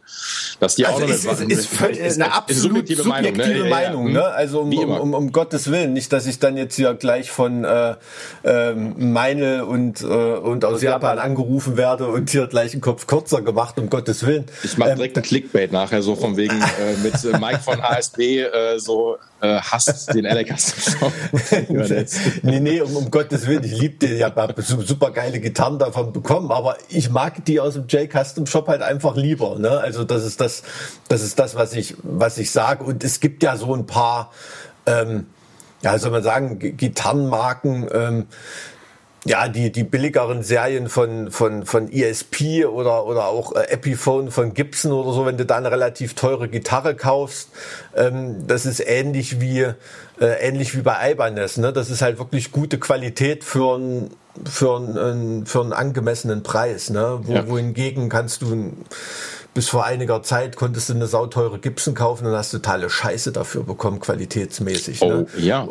dass 0.59 0.75
die 0.75 0.87
also 0.87 1.03
auch 1.03 1.07
ist, 1.07 1.25
ist, 1.25 1.41
ist, 1.41 1.81
ist, 1.81 1.99
ist 1.99 2.21
eine 2.21 2.33
absolut 2.33 2.87
subjektive, 2.87 3.07
Meinung. 3.07 3.35
Ne? 3.37 3.69
Meinung 3.69 4.11
ne? 4.11 4.19
Ja, 4.19 4.25
Also 4.29 4.61
um, 4.61 4.75
um, 4.75 4.89
um, 4.89 5.13
um, 5.13 5.31
Gottes 5.31 5.69
Willen, 5.69 5.93
nicht, 5.93 6.11
dass 6.11 6.25
ich 6.25 6.39
dann 6.39 6.57
jetzt 6.57 6.75
hier 6.75 6.95
gleich 6.95 7.29
von 7.29 7.63
äh, 7.63 7.95
äh, 8.41 8.73
Meine 8.73 9.67
und, 9.67 10.01
äh, 10.01 10.05
und 10.05 10.65
aus 10.65 10.81
Japan 10.81 11.19
angerufen 11.19 11.77
werde 11.77 12.07
und 12.07 12.31
hier 12.31 12.47
gleich 12.47 12.73
einen 12.73 12.81
Kopf 12.81 13.05
kürzer 13.05 13.43
gemacht, 13.43 13.77
um 13.77 13.91
Gottes 13.91 14.25
Willen. 14.25 14.45
Ich 14.63 14.79
mache 14.79 14.95
direkt 14.95 15.15
ähm, 15.15 15.21
einen 15.21 15.29
Clickbait 15.29 15.71
nachher 15.71 16.01
so 16.01 16.15
von 16.15 16.38
wegen 16.39 16.59
äh, 16.59 16.95
mit 17.03 17.23
äh, 17.23 17.37
Mike 17.37 17.59
von 17.59 17.81
HSB 17.81 18.41
äh, 18.41 18.79
so 18.79 19.17
äh, 19.41 19.59
hasst 19.59 20.13
den 20.13 20.25
Alex 20.25 20.95
nee, 22.41 22.59
nee, 22.59 22.81
um, 22.81 22.95
um 22.95 23.11
Gottes 23.11 23.45
Willen, 23.47 23.63
ich 23.63 23.77
liebe 23.77 23.97
den, 23.97 24.17
ich 24.17 24.23
habe 24.23 24.55
super 24.61 25.11
geile 25.11 25.39
Gitarren 25.39 25.79
davon 25.79 26.11
bekommen, 26.11 26.51
aber 26.51 26.77
ich 26.89 27.09
mag 27.09 27.45
die 27.45 27.59
aus 27.59 27.75
dem 27.75 27.87
J-Custom 27.87 28.45
Shop 28.45 28.67
halt 28.67 28.81
einfach 28.81 29.15
lieber. 29.15 29.59
Ne? 29.59 29.71
Also 29.71 30.03
das 30.03 30.25
ist 30.25 30.41
das, 30.41 30.63
das 31.07 31.21
ist 31.21 31.37
das, 31.39 31.55
was 31.55 31.73
ich, 31.73 31.95
was 32.03 32.37
ich 32.37 32.51
sage. 32.51 32.83
Und 32.83 33.03
es 33.03 33.19
gibt 33.19 33.43
ja 33.43 33.57
so 33.57 33.73
ein 33.75 33.85
paar, 33.85 34.31
ähm, 34.85 35.27
ja, 35.81 35.97
soll 35.97 36.11
man 36.11 36.23
sagen, 36.23 36.59
Gitarrenmarken, 36.59 37.87
ähm, 37.93 38.27
ja, 39.29 39.47
die, 39.47 39.71
die 39.71 39.83
billigeren 39.83 40.41
Serien 40.41 40.89
von, 40.89 41.29
von, 41.29 41.63
von 41.63 41.91
ESP 41.91 42.65
oder, 42.65 43.05
oder 43.05 43.27
auch 43.27 43.55
äh, 43.55 43.69
Epiphone 43.69 44.31
von 44.31 44.55
Gibson 44.55 44.91
oder 44.91 45.13
so, 45.13 45.23
wenn 45.27 45.37
du 45.37 45.45
da 45.45 45.57
eine 45.57 45.69
relativ 45.69 46.15
teure 46.15 46.49
Gitarre 46.49 46.95
kaufst, 46.95 47.49
ähm, 47.95 48.47
das 48.47 48.65
ist 48.65 48.79
ähnlich 48.79 49.39
wie, 49.39 49.59
äh, 49.59 49.75
ähnlich 50.19 50.75
wie 50.75 50.81
bei 50.81 51.11
Ibanez, 51.11 51.57
ne? 51.57 51.71
Das 51.71 51.91
ist 51.91 52.01
halt 52.01 52.17
wirklich 52.17 52.51
gute 52.51 52.79
Qualität 52.79 53.43
für 53.43 53.77
ein, 53.77 54.09
für 54.49 54.77
einen, 54.77 55.45
für 55.45 55.61
einen 55.61 55.73
angemessenen 55.73 56.41
Preis, 56.41 56.89
ne? 56.89 57.19
Wo, 57.21 57.33
ja. 57.33 57.47
wohingegen 57.47 58.09
kannst 58.09 58.41
du 58.41 58.73
bis 59.53 59.69
vor 59.69 59.85
einiger 59.85 60.23
Zeit 60.23 60.55
konntest 60.55 60.89
du 60.89 60.93
eine 60.93 61.07
sauteure 61.07 61.59
Gibson 61.59 61.93
kaufen 61.93 62.25
und 62.25 62.33
hast 62.33 62.51
totale 62.51 62.89
Scheiße 62.89 63.31
dafür 63.31 63.63
bekommen, 63.63 63.99
qualitätsmäßig. 63.99 65.01
Ne? 65.01 65.25
Oh, 65.27 65.39
ja. 65.39 65.67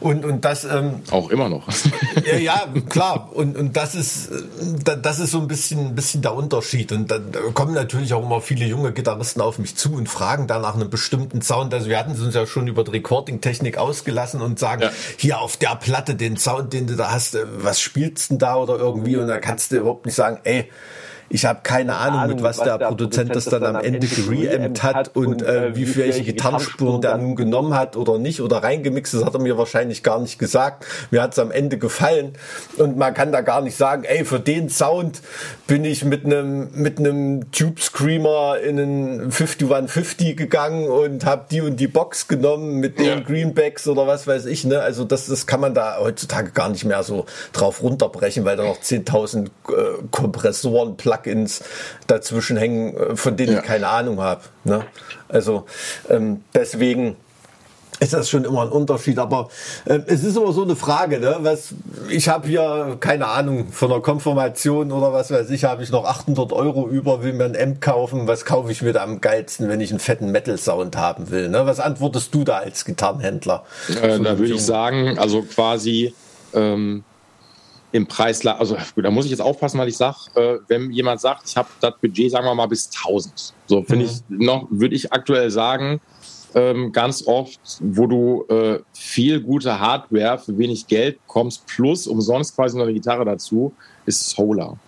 Und, 0.00 0.24
und 0.24 0.44
das... 0.44 0.64
Ähm, 0.64 1.00
Auch 1.10 1.30
immer 1.30 1.48
noch. 1.48 1.66
ja, 2.24 2.36
ja, 2.36 2.64
klar. 2.88 3.30
Und, 3.34 3.56
und 3.56 3.76
das 3.76 3.94
ist 3.94 4.30
das 4.84 5.18
ist 5.18 5.30
so 5.30 5.40
ein 5.40 5.48
bisschen, 5.48 5.86
ein 5.86 5.94
bisschen 5.94 6.22
der 6.22 6.34
Unterschied. 6.34 6.92
Und 6.92 7.10
dann 7.10 7.32
kommen 7.54 7.74
natürlich 7.74 8.12
auch 8.14 8.22
immer 8.22 8.40
viele 8.40 8.66
junge 8.66 8.92
Gitarristen 8.92 9.40
auf 9.40 9.58
mich 9.58 9.76
zu 9.76 9.94
und 9.94 10.08
fragen 10.08 10.46
da 10.46 10.58
nach 10.58 10.74
einem 10.74 10.90
bestimmten 10.90 11.42
Sound. 11.42 11.72
Also 11.74 11.88
wir 11.88 11.98
hatten 11.98 12.20
uns 12.20 12.34
ja 12.34 12.46
schon 12.46 12.68
über 12.68 12.84
die 12.84 12.92
Recording-Technik 12.92 13.78
ausgelassen 13.78 14.40
und 14.42 14.58
sagen, 14.58 14.82
ja. 14.82 14.90
hier 15.16 15.40
auf 15.40 15.56
der 15.56 15.76
Platte 15.76 16.14
den 16.14 16.36
Sound, 16.36 16.72
den 16.72 16.86
du 16.86 16.96
da 16.96 17.10
hast, 17.10 17.34
äh, 17.34 17.44
was 17.58 17.80
spielst 17.80 18.30
du 18.30 18.34
denn 18.34 18.38
da 18.38 18.56
oder 18.56 18.76
irgendwie? 18.76 19.16
Und 19.16 19.28
da 19.28 19.38
kannst 19.38 19.72
du 19.72 19.76
überhaupt 19.76 20.06
nicht 20.06 20.14
sagen, 20.14 20.40
ey, 20.44 20.68
ich 21.32 21.44
habe 21.44 21.60
keine 21.62 21.96
Ahnung, 21.96 22.26
mit 22.26 22.42
was, 22.42 22.58
was 22.58 22.64
der, 22.64 22.78
der 22.78 22.86
Produzent, 22.86 23.34
das 23.34 23.44
dann 23.44 23.64
am 23.64 23.76
Ende 23.76 24.06
gereamt 24.06 24.82
hat 24.82 25.16
und 25.16 25.42
äh, 25.42 25.68
äh, 25.68 25.76
wie 25.76 25.86
viel 25.86 26.02
welche 26.02 26.24
Gitarrenspuren 26.24 27.00
der 27.00 27.16
nun 27.18 27.36
genommen 27.36 27.74
hat 27.74 27.96
oder 27.96 28.18
nicht 28.18 28.40
oder 28.40 28.58
reingemixt. 28.64 29.14
Das 29.14 29.24
hat 29.24 29.34
er 29.34 29.40
mir 29.40 29.56
wahrscheinlich 29.56 30.02
gar 30.02 30.18
nicht 30.20 30.40
gesagt. 30.40 30.84
Mir 31.12 31.22
hat 31.22 31.32
es 31.32 31.38
am 31.38 31.52
Ende 31.52 31.78
gefallen 31.78 32.32
und 32.78 32.96
man 32.96 33.14
kann 33.14 33.30
da 33.30 33.42
gar 33.42 33.60
nicht 33.60 33.76
sagen, 33.76 34.02
ey, 34.02 34.24
für 34.24 34.40
den 34.40 34.68
Sound 34.68 35.22
bin 35.68 35.84
ich 35.84 36.04
mit 36.04 36.24
einem 36.24 36.70
mit 36.74 36.98
einem 36.98 37.52
Tube 37.52 37.80
Screamer 37.80 38.58
in 38.58 38.80
einen 38.80 39.30
5150 39.30 40.36
gegangen 40.36 40.88
und 40.88 41.24
habe 41.24 41.46
die 41.48 41.60
und 41.60 41.78
die 41.78 41.86
Box 41.86 42.26
genommen 42.26 42.78
mit 42.78 42.98
den 42.98 43.06
ja. 43.06 43.20
Greenbacks 43.20 43.86
oder 43.86 44.08
was 44.08 44.26
weiß 44.26 44.46
ich. 44.46 44.64
Ne? 44.64 44.80
Also 44.80 45.04
das, 45.04 45.26
das 45.26 45.46
kann 45.46 45.60
man 45.60 45.74
da 45.74 45.98
heutzutage 46.00 46.50
gar 46.50 46.70
nicht 46.70 46.84
mehr 46.84 47.04
so 47.04 47.26
drauf 47.52 47.84
runterbrechen, 47.84 48.44
weil 48.44 48.56
da 48.56 48.64
noch 48.64 48.80
10.000 48.80 49.46
äh, 49.46 49.50
Kompressoren, 50.10 50.96
Plug 50.96 51.19
Plugins 51.22 51.62
dazwischen 52.06 52.56
hängen, 52.56 52.96
äh, 52.96 53.16
von 53.16 53.36
denen 53.36 53.52
ja. 53.52 53.58
ich 53.60 53.64
keine 53.64 53.88
Ahnung 53.88 54.20
habe. 54.20 54.42
Ne? 54.64 54.84
Also 55.28 55.66
ähm, 56.08 56.42
deswegen 56.54 57.16
ist 58.00 58.14
das 58.14 58.30
schon 58.30 58.44
immer 58.44 58.62
ein 58.62 58.70
Unterschied. 58.70 59.18
Aber 59.18 59.50
äh, 59.84 60.00
es 60.06 60.24
ist 60.24 60.36
immer 60.36 60.52
so 60.52 60.62
eine 60.62 60.74
Frage, 60.74 61.20
ne? 61.20 61.36
Was, 61.40 61.74
ich 62.08 62.28
habe 62.28 62.48
hier, 62.48 62.96
keine 62.98 63.26
Ahnung, 63.26 63.68
von 63.72 63.90
der 63.90 64.00
Konfirmation 64.00 64.90
oder 64.90 65.12
was 65.12 65.30
weiß 65.30 65.50
ich, 65.50 65.64
habe 65.64 65.82
ich 65.82 65.90
noch 65.90 66.06
800 66.06 66.52
Euro 66.52 66.88
über, 66.88 67.22
will 67.22 67.34
mir 67.34 67.44
ein 67.44 67.56
Amp 67.56 67.80
kaufen. 67.80 68.26
Was 68.26 68.44
kaufe 68.44 68.72
ich 68.72 68.80
mir 68.80 68.94
da 68.94 69.02
am 69.02 69.20
geilsten, 69.20 69.68
wenn 69.68 69.80
ich 69.80 69.90
einen 69.90 70.00
fetten 70.00 70.32
Metal-Sound 70.32 70.96
haben 70.96 71.30
will? 71.30 71.50
Ne? 71.50 71.66
Was 71.66 71.78
antwortest 71.78 72.34
du 72.34 72.42
da 72.42 72.58
als 72.58 72.86
Gitarrenhändler? 72.86 73.64
Äh, 73.88 74.18
da 74.18 74.38
würde 74.38 74.54
ich 74.54 74.64
sagen, 74.64 75.18
also 75.18 75.42
quasi 75.42 76.14
ähm, 76.54 77.04
im 77.92 78.06
Preis, 78.06 78.46
also 78.46 78.76
da 78.96 79.10
muss 79.10 79.24
ich 79.24 79.30
jetzt 79.30 79.40
aufpassen, 79.40 79.78
weil 79.78 79.88
ich 79.88 79.96
sage, 79.96 80.16
äh, 80.34 80.58
wenn 80.68 80.90
jemand 80.90 81.20
sagt, 81.20 81.48
ich 81.48 81.56
habe 81.56 81.68
das 81.80 81.94
Budget, 82.00 82.30
sagen 82.30 82.46
wir 82.46 82.54
mal, 82.54 82.66
bis 82.66 82.90
1000, 83.04 83.54
so 83.66 83.82
finde 83.82 84.04
mhm. 84.04 84.10
ich 84.10 84.22
noch, 84.28 84.66
würde 84.70 84.94
ich 84.94 85.12
aktuell 85.12 85.50
sagen, 85.50 86.00
ähm, 86.54 86.92
ganz 86.92 87.26
oft, 87.26 87.60
wo 87.80 88.06
du 88.06 88.44
äh, 88.48 88.80
viel 88.92 89.40
gute 89.40 89.78
Hardware 89.78 90.38
für 90.38 90.56
wenig 90.58 90.86
Geld 90.86 91.24
bekommst, 91.26 91.66
plus 91.66 92.06
umsonst 92.06 92.54
quasi 92.54 92.76
noch 92.76 92.84
eine 92.84 92.94
Gitarre 92.94 93.24
dazu, 93.24 93.72
ist 94.06 94.30
Solar. 94.30 94.78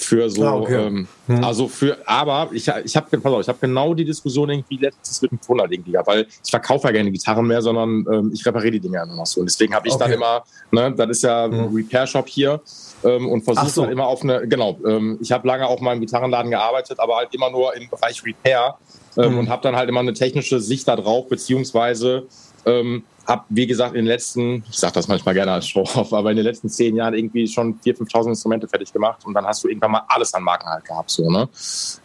Für 0.00 0.30
so, 0.30 0.44
ah, 0.44 0.54
okay. 0.54 0.86
ähm, 0.86 1.08
Hm. 1.30 1.44
Also 1.44 1.68
für, 1.68 1.96
aber 2.06 2.48
ich, 2.52 2.66
ich 2.66 2.96
habe 2.96 3.06
ich 3.12 3.48
habe 3.48 3.58
genau 3.60 3.94
die 3.94 4.04
Diskussion 4.04 4.50
irgendwie 4.50 4.78
letztes 4.78 5.22
mit 5.22 5.30
dem 5.30 5.38
gehabt, 5.84 6.08
weil 6.08 6.26
ich 6.44 6.50
verkaufe 6.50 6.88
ja 6.88 6.92
keine 6.92 7.12
Gitarren 7.12 7.46
mehr, 7.46 7.62
sondern 7.62 8.04
ähm, 8.10 8.30
ich 8.34 8.44
repariere 8.44 8.72
die 8.72 8.80
Dinge 8.80 9.00
immer 9.00 9.14
noch 9.14 9.26
so. 9.26 9.40
Und 9.40 9.48
deswegen 9.48 9.72
habe 9.72 9.86
ich 9.86 9.94
okay. 9.94 10.04
dann 10.04 10.12
immer, 10.12 10.42
ne, 10.72 10.92
das 10.92 11.08
ist 11.10 11.22
ja 11.22 11.44
hm. 11.44 11.52
ein 11.52 11.74
Repair-Shop 11.74 12.28
hier 12.28 12.60
ähm, 13.04 13.28
und 13.28 13.42
versuche 13.42 13.68
so. 13.68 13.82
dann 13.82 13.92
immer 13.92 14.06
auf 14.08 14.22
eine, 14.22 14.48
genau, 14.48 14.76
ähm, 14.84 15.18
ich 15.20 15.30
habe 15.30 15.46
lange 15.46 15.68
auch 15.68 15.80
mal 15.80 15.94
im 15.94 16.00
Gitarrenladen 16.00 16.50
gearbeitet, 16.50 16.98
aber 16.98 17.16
halt 17.16 17.32
immer 17.32 17.50
nur 17.50 17.76
im 17.76 17.88
Bereich 17.88 18.24
Repair 18.24 18.76
ähm, 19.16 19.24
hm. 19.24 19.38
und 19.38 19.48
habe 19.48 19.62
dann 19.62 19.76
halt 19.76 19.88
immer 19.88 20.00
eine 20.00 20.14
technische 20.14 20.58
Sicht 20.58 20.88
da 20.88 20.96
drauf, 20.96 21.28
beziehungsweise 21.28 22.26
ähm, 22.66 23.04
habe, 23.26 23.44
wie 23.48 23.66
gesagt, 23.66 23.94
in 23.94 24.04
den 24.04 24.06
letzten, 24.06 24.64
ich 24.70 24.78
sage 24.78 24.94
das 24.94 25.08
manchmal 25.08 25.34
gerne 25.34 25.52
als 25.52 25.70
auf, 25.74 26.12
aber 26.12 26.30
in 26.30 26.36
den 26.36 26.44
letzten 26.44 26.68
zehn 26.68 26.96
Jahren 26.96 27.14
irgendwie 27.14 27.46
schon 27.46 27.78
4.000, 27.80 28.10
5.000 28.10 28.28
Instrumente 28.28 28.68
fertig 28.68 28.92
gemacht 28.92 29.24
und 29.24 29.34
dann 29.34 29.46
hast 29.46 29.64
du 29.64 29.68
irgendwann 29.68 29.92
mal 29.92 30.02
alles 30.08 30.34
an 30.34 30.42
Marken 30.42 30.68
halt 30.68 30.84
gehabt. 30.84 31.10
So, 31.10 31.30
ne? 31.30 31.48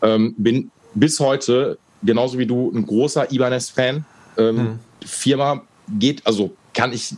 Ähm, 0.01 0.35
bin 0.37 0.71
bis 0.93 1.19
heute, 1.19 1.77
genauso 2.03 2.37
wie 2.37 2.45
du, 2.45 2.71
ein 2.73 2.85
großer 2.85 3.31
Ibanez-Fan. 3.31 4.05
Ähm, 4.37 4.57
hm. 4.57 4.79
Firma 5.05 5.61
geht, 5.87 6.25
also 6.25 6.51
kann 6.73 6.91
ich 6.93 7.15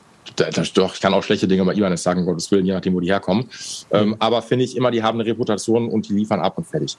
doch, 0.74 0.94
ich 0.94 1.02
kann 1.02 1.14
auch 1.14 1.24
schlechte 1.24 1.48
Dinge 1.48 1.66
bei 1.66 1.74
Ibanez 1.74 2.04
sagen, 2.04 2.26
Gottes 2.26 2.52
Willen, 2.52 2.66
je 2.66 2.74
nachdem, 2.74 2.94
wo 2.94 3.00
die 3.00 3.08
herkommen. 3.08 3.50
Ähm, 3.92 4.16
aber 4.20 4.42
finde 4.42 4.66
ich 4.66 4.76
immer, 4.76 4.92
die 4.92 5.02
haben 5.02 5.20
eine 5.20 5.28
Reputation 5.28 5.90
und 5.90 6.08
die 6.08 6.14
liefern 6.14 6.42
ab 6.42 6.58
und 6.58 6.66
fertig. 6.66 6.98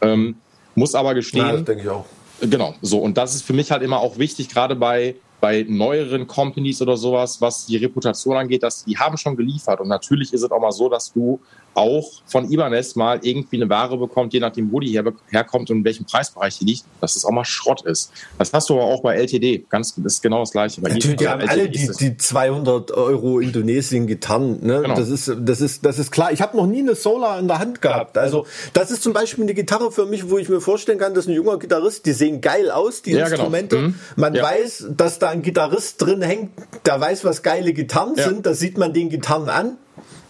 Ähm, 0.00 0.36
muss 0.74 0.94
aber 0.94 1.14
gestehen. 1.14 1.46
Ja, 1.46 1.52
das 1.52 1.64
denke 1.64 1.82
ich 1.82 1.88
auch. 1.88 2.06
Genau, 2.40 2.74
so. 2.82 2.98
Und 2.98 3.18
das 3.18 3.34
ist 3.34 3.42
für 3.42 3.52
mich 3.52 3.70
halt 3.70 3.82
immer 3.82 4.00
auch 4.00 4.18
wichtig, 4.18 4.48
gerade 4.48 4.74
bei 4.74 5.14
bei 5.42 5.66
neueren 5.68 6.28
Companies 6.28 6.80
oder 6.82 6.96
sowas, 6.96 7.40
was 7.40 7.66
die 7.66 7.76
Reputation 7.76 8.36
angeht, 8.36 8.62
dass 8.62 8.84
die 8.84 8.96
haben 8.96 9.16
schon 9.16 9.36
geliefert. 9.36 9.80
Und 9.80 9.88
natürlich 9.88 10.32
ist 10.32 10.44
es 10.44 10.50
auch 10.52 10.60
mal 10.60 10.70
so, 10.70 10.88
dass 10.88 11.12
du 11.12 11.40
auch 11.74 12.22
von 12.26 12.50
Ibanez 12.50 12.96
mal 12.96 13.20
irgendwie 13.22 13.56
eine 13.56 13.68
Ware 13.68 13.96
bekommt, 13.96 14.32
je 14.32 14.40
nachdem, 14.40 14.70
wo 14.72 14.80
die 14.80 14.88
her, 14.88 15.04
herkommt 15.30 15.70
und 15.70 15.78
in 15.78 15.84
welchem 15.84 16.04
Preisbereich 16.04 16.58
die 16.58 16.64
liegt, 16.64 16.84
dass 17.00 17.16
es 17.16 17.24
auch 17.24 17.30
mal 17.30 17.44
Schrott 17.44 17.82
ist. 17.82 18.12
Das 18.38 18.52
hast 18.52 18.68
du 18.68 18.74
aber 18.74 18.84
auch 18.84 19.02
bei 19.02 19.16
LTD. 19.16 19.64
Ganz, 19.68 19.94
das 19.96 20.14
ist 20.14 20.22
genau 20.22 20.40
das 20.40 20.52
Gleiche. 20.52 20.80
Bei 20.80 20.90
Natürlich, 20.90 21.16
die 21.16 21.28
haben 21.28 21.48
alle 21.48 21.68
die, 21.68 21.90
die 21.98 22.16
200 22.16 22.90
Euro 22.92 23.40
Indonesien 23.40 24.06
getan. 24.06 24.58
Ne? 24.62 24.82
Genau. 24.82 24.94
Das, 24.94 25.08
ist, 25.08 25.32
das, 25.38 25.60
ist, 25.60 25.84
das 25.84 25.98
ist 25.98 26.10
klar. 26.10 26.32
Ich 26.32 26.40
habe 26.40 26.56
noch 26.56 26.66
nie 26.66 26.80
eine 26.80 26.94
Solar 26.94 27.38
in 27.38 27.48
der 27.48 27.58
Hand 27.58 27.80
gehabt. 27.82 28.18
Also 28.18 28.46
das 28.72 28.90
ist 28.90 29.02
zum 29.02 29.12
Beispiel 29.12 29.44
eine 29.44 29.54
Gitarre 29.54 29.92
für 29.92 30.06
mich, 30.06 30.30
wo 30.30 30.38
ich 30.38 30.48
mir 30.48 30.60
vorstellen 30.60 30.98
kann, 30.98 31.14
dass 31.14 31.26
ein 31.26 31.34
junger 31.34 31.58
Gitarrist, 31.58 32.06
die 32.06 32.12
sehen 32.12 32.40
geil 32.40 32.70
aus, 32.70 33.02
die 33.02 33.12
ja, 33.12 33.24
genau. 33.24 33.30
Instrumente. 33.30 33.76
Genau. 33.76 33.88
Mhm. 33.88 33.94
Man 34.16 34.34
ja. 34.34 34.42
weiß, 34.42 34.86
dass 34.96 35.18
da 35.18 35.30
ein 35.30 35.42
Gitarrist 35.42 36.00
drin 36.02 36.22
hängt, 36.22 36.50
der 36.86 37.00
weiß, 37.00 37.24
was 37.24 37.42
geile 37.42 37.72
Gitarren 37.72 38.14
ja. 38.16 38.28
sind. 38.28 38.46
Das 38.46 38.58
sieht 38.58 38.78
man 38.78 38.92
den 38.92 39.08
Gitarren 39.08 39.48
an. 39.48 39.78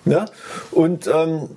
Ja? 0.04 0.26
Und 0.72 1.06
ähm, 1.06 1.48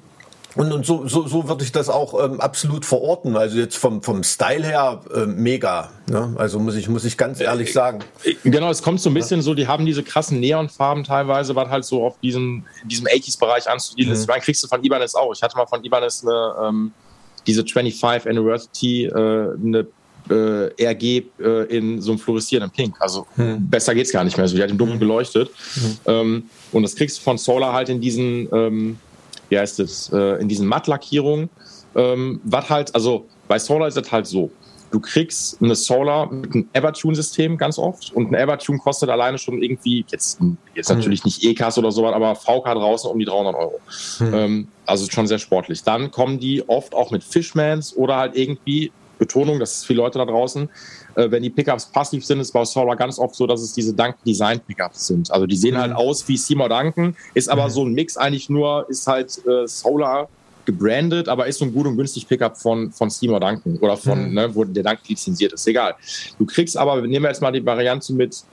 und, 0.56 0.72
und 0.72 0.86
so, 0.86 1.06
so, 1.06 1.28
so 1.28 1.50
würde 1.50 1.64
ich 1.66 1.74
das 1.74 1.90
auch 1.90 2.24
ähm, 2.24 2.40
absolut 2.40 2.86
verorten. 2.86 3.36
Also 3.36 3.58
jetzt 3.58 3.76
vom, 3.76 4.02
vom 4.02 4.24
Style 4.24 4.66
her 4.66 5.02
äh, 5.14 5.26
mega. 5.26 5.92
Ne? 6.08 6.34
Also 6.38 6.60
muss 6.60 6.76
ich, 6.76 6.88
muss 6.88 7.04
ich 7.04 7.18
ganz 7.18 7.42
ehrlich 7.42 7.74
sagen. 7.74 8.00
Äh, 8.24 8.36
genau, 8.44 8.70
es 8.70 8.82
kommt 8.82 9.02
so 9.02 9.10
ein 9.10 9.14
bisschen 9.14 9.40
ja. 9.40 9.44
so, 9.44 9.54
die 9.54 9.68
haben 9.68 9.86
diese 9.86 10.02
krassen 10.02 10.40
Neonfarben 10.40 11.04
teilweise, 11.04 11.56
was 11.56 11.70
halt 11.70 11.84
so 11.84 12.06
auf 12.06 12.18
diesem, 12.22 12.64
diesem 12.86 13.06
80s-Bereich 13.06 13.70
anzudienen 13.70 14.14
ist. 14.14 14.28
Mhm. 14.28 14.34
Ich 14.38 14.44
kriegst 14.44 14.64
du 14.64 14.68
von 14.68 14.82
Ibanez 14.82 15.14
auch. 15.16 15.34
Ich 15.34 15.44
hatte 15.44 15.58
mal 15.58 15.68
von 15.68 15.84
Ibanez 15.84 16.24
eine, 16.24 16.56
ähm, 16.64 16.94
diese 17.46 17.66
25 17.66 18.30
Anniversary, 18.30 19.06
äh, 19.06 19.58
eine 19.62 19.88
äh, 20.30 20.84
RG 20.84 21.24
äh, 21.40 21.78
in 21.78 22.02
so 22.02 22.12
einem 22.12 22.20
fluoreszierenden 22.20 22.72
Pink. 22.72 22.96
Also 23.00 23.26
hm. 23.36 23.70
besser 23.70 23.94
geht's 23.94 24.12
gar 24.12 24.24
nicht 24.24 24.38
mehr. 24.38 24.48
So, 24.48 24.56
die 24.56 24.64
hat 24.64 24.72
im 24.72 24.78
Dunkeln 24.78 25.00
hm. 25.00 25.08
geleuchtet. 25.08 25.50
Hm. 25.74 25.98
Ähm, 26.06 26.44
und 26.72 26.84
das 26.84 26.96
kriegst 26.96 27.18
du 27.20 27.22
von 27.22 27.38
Solar 27.38 27.74
halt 27.74 27.90
in 27.90 28.02
diesen, 28.02 28.48
ähm, 28.52 28.98
wie 29.50 29.60
heißt 29.60 29.80
es, 29.80 30.12
äh, 30.12 30.42
in 30.42 30.48
diesen 30.48 30.68
Mattlackierungen. 30.68 31.50
Ähm, 31.96 32.42
was 32.44 32.70
halt, 32.70 32.94
also 32.94 33.26
bei 33.48 33.60
Solar 33.60 33.88
ist 33.88 33.98
es 33.98 34.12
halt 34.12 34.28
so. 34.28 34.52
Du 34.92 35.00
kriegst 35.00 35.62
eine 35.62 35.76
Solar 35.76 36.32
mit 36.32 36.54
einem 36.54 36.70
Evertune-System 36.72 37.58
ganz 37.58 37.78
oft 37.78 38.14
und 38.14 38.32
ein 38.32 38.36
Evertune 38.36 38.80
kostet 38.80 39.10
alleine 39.10 39.38
schon 39.38 39.62
irgendwie, 39.62 40.06
jetzt, 40.10 40.40
jetzt 40.74 40.90
hm. 40.90 40.98
natürlich 40.98 41.26
nicht 41.26 41.44
E-Cast 41.44 41.78
oder 41.78 41.92
sowas, 41.92 42.14
aber 42.14 42.36
VK 42.36 42.76
draußen 42.76 43.10
um 43.10 43.20
die 43.20 43.26
300 43.26 43.56
Euro. 43.56 43.80
Hm. 44.18 44.34
Ähm, 44.34 44.68
also 44.86 45.10
schon 45.10 45.28
sehr 45.28 45.40
sportlich. 45.40 45.84
Dann 45.84 46.12
kommen 46.12 46.40
die 46.40 46.68
oft 46.70 46.94
auch 46.94 47.12
mit 47.12 47.24
Fishmans 47.24 47.96
oder 47.96 48.18
halt 48.18 48.36
irgendwie 48.36 48.92
Betonung, 49.18 49.60
das 49.60 49.78
ist 49.78 49.86
viele 49.86 49.98
Leute 49.98 50.18
da 50.18 50.26
draußen, 50.26 50.70
äh, 51.16 51.32
wenn 51.32 51.44
die 51.44 51.50
Pickups 51.50 51.86
passiv 51.88 52.26
sind, 52.26 52.40
ist 52.40 52.52
bei 52.52 52.64
Solar 52.66 52.96
ganz 52.96 53.20
oft 53.20 53.36
so, 53.36 53.48
dass 53.48 53.62
es 53.62 53.74
diese 53.74 53.94
Duncan 53.94 54.20
Design 54.26 54.60
Pickups 54.60 55.08
sind. 55.08 55.32
Also 55.32 55.46
die 55.46 55.56
sehen 55.56 55.76
mhm. 55.76 55.80
halt 55.80 55.94
aus 55.94 56.28
wie 56.28 56.38
Seymour 56.38 56.70
Duncan, 56.70 57.16
ist 57.34 57.50
aber 57.50 57.66
mhm. 57.66 57.70
so 57.70 57.86
ein 57.86 57.94
Mix 57.94 58.18
eigentlich 58.18 58.50
nur, 58.50 58.86
ist 58.90 59.08
halt 59.08 59.40
äh, 59.48 59.68
Solar 59.68 60.28
gebrandet, 60.66 61.30
aber 61.30 61.48
ist 61.48 61.60
so 61.60 61.66
ein 61.66 61.74
gut 61.74 61.86
und 61.86 61.96
günstig 61.96 62.28
Pickup 62.28 62.58
von, 62.58 62.92
von 62.92 63.10
Seymour 63.10 63.40
Duncan 63.40 63.78
oder 63.78 63.98
von, 63.98 64.30
mhm. 64.30 64.34
ne, 64.34 64.56
wo 64.56 64.64
der 64.64 64.84
Duncan 64.84 65.06
lizenziert 65.08 65.54
ist. 65.54 65.68
Egal. 65.68 65.96
Du 66.38 66.46
kriegst 66.46 66.76
aber, 66.78 67.02
nehmen 67.02 67.24
wir 67.24 67.30
jetzt 67.30 67.42
mal 67.42 67.52
die 67.52 67.66
Variante 67.66 68.14
mit 68.14 68.44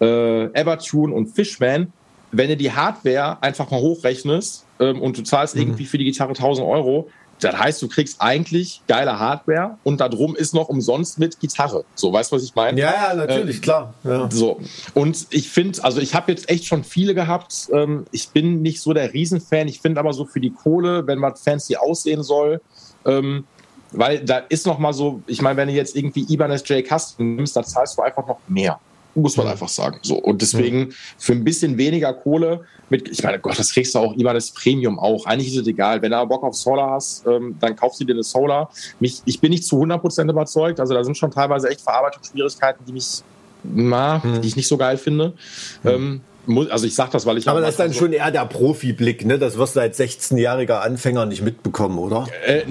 äh, 0.00 0.44
Evertune 0.52 1.14
und 1.14 1.26
Fishman, 1.26 1.92
wenn 2.30 2.48
du 2.48 2.56
die 2.56 2.72
Hardware 2.72 3.42
einfach 3.42 3.70
mal 3.70 3.80
hochrechnest 3.80 4.64
ähm, 4.80 5.00
und 5.00 5.18
du 5.18 5.22
zahlst 5.22 5.54
mhm. 5.54 5.62
irgendwie 5.62 5.84
für 5.84 5.98
die 5.98 6.04
Gitarre 6.04 6.30
1000 6.30 6.66
Euro, 6.66 7.10
das 7.42 7.58
heißt, 7.58 7.82
du 7.82 7.88
kriegst 7.88 8.20
eigentlich 8.20 8.82
geile 8.86 9.18
Hardware 9.18 9.78
und 9.82 10.00
da 10.00 10.08
drum 10.08 10.36
ist 10.36 10.54
noch 10.54 10.68
umsonst 10.68 11.18
mit 11.18 11.40
Gitarre. 11.40 11.84
So, 11.94 12.12
weißt 12.12 12.30
du, 12.30 12.36
was 12.36 12.44
ich 12.44 12.54
meine? 12.54 12.80
Ja, 12.80 13.08
ja, 13.08 13.14
natürlich, 13.14 13.58
äh, 13.58 13.60
klar. 13.60 13.94
Ja. 14.04 14.30
So. 14.30 14.60
Und 14.94 15.26
ich 15.30 15.50
finde, 15.50 15.82
also 15.82 16.00
ich 16.00 16.14
habe 16.14 16.30
jetzt 16.30 16.48
echt 16.48 16.66
schon 16.66 16.84
viele 16.84 17.14
gehabt. 17.14 17.68
Ähm, 17.72 18.06
ich 18.12 18.28
bin 18.28 18.62
nicht 18.62 18.80
so 18.80 18.92
der 18.92 19.12
Riesenfan. 19.12 19.66
Ich 19.66 19.80
finde 19.80 19.98
aber 19.98 20.12
so 20.12 20.24
für 20.24 20.40
die 20.40 20.50
Kohle, 20.50 21.06
wenn 21.06 21.18
man 21.18 21.34
fancy 21.34 21.76
aussehen 21.76 22.22
soll, 22.22 22.60
ähm, 23.04 23.44
weil 23.90 24.24
da 24.24 24.38
ist 24.38 24.66
noch 24.66 24.78
mal 24.78 24.92
so, 24.92 25.22
ich 25.26 25.42
meine, 25.42 25.56
wenn 25.56 25.68
du 25.68 25.74
jetzt 25.74 25.96
irgendwie 25.96 26.24
Ibanez 26.32 26.62
J 26.68 26.86
Custom 26.86 27.36
nimmst, 27.36 27.56
dann 27.56 27.64
zahlst 27.64 27.98
du 27.98 28.02
einfach 28.02 28.26
noch 28.26 28.38
mehr 28.48 28.78
muss 29.14 29.36
man 29.36 29.46
einfach 29.46 29.68
sagen. 29.68 29.98
So 30.02 30.16
und 30.16 30.42
deswegen 30.42 30.94
für 31.18 31.32
ein 31.32 31.44
bisschen 31.44 31.76
weniger 31.78 32.12
Kohle 32.12 32.64
mit, 32.88 33.08
ich 33.08 33.22
meine, 33.22 33.38
Gott, 33.38 33.58
das 33.58 33.72
kriegst 33.72 33.94
du 33.94 33.98
auch 33.98 34.14
immer 34.14 34.34
das 34.34 34.50
Premium 34.50 34.98
auch. 34.98 35.26
Eigentlich 35.26 35.54
ist 35.54 35.60
es 35.60 35.66
egal. 35.66 36.02
Wenn 36.02 36.10
du 36.10 36.16
aber 36.18 36.28
Bock 36.28 36.44
auf 36.44 36.54
Solar 36.54 36.90
hast, 36.90 37.26
ähm, 37.26 37.56
dann 37.60 37.74
kaufst 37.76 38.00
du 38.00 38.04
dir 38.04 38.12
eine 38.12 38.22
Solar. 38.22 38.70
Mich, 39.00 39.22
ich 39.24 39.40
bin 39.40 39.50
nicht 39.50 39.64
zu 39.64 39.82
100% 39.82 40.30
überzeugt. 40.30 40.80
Also 40.80 40.94
da 40.94 41.02
sind 41.04 41.16
schon 41.16 41.30
teilweise 41.30 41.68
echt 41.68 41.80
Verarbeitungsschwierigkeiten, 41.80 42.84
die 42.86 42.92
mich, 42.92 43.22
na, 43.62 44.22
die 44.42 44.48
ich 44.48 44.56
nicht 44.56 44.68
so 44.68 44.76
geil 44.76 44.96
finde. 44.98 45.32
Hm. 45.82 45.90
Ähm, 45.90 46.20
also 46.70 46.86
ich 46.86 46.94
sage 46.94 47.12
das, 47.12 47.26
weil 47.26 47.38
ich. 47.38 47.48
Aber 47.48 47.60
das 47.60 47.70
ist 47.70 47.80
dann 47.80 47.92
so 47.92 48.00
schon 48.00 48.12
eher 48.12 48.30
der 48.30 48.46
Profiblick, 48.46 49.24
ne? 49.24 49.38
Das 49.38 49.56
wirst 49.56 49.76
du 49.76 49.80
als 49.80 49.98
16-jähriger 49.98 50.80
Anfänger 50.80 51.26
nicht 51.26 51.42
mitbekommen, 51.42 51.98
oder? 51.98 52.26
Äh, 52.44 52.62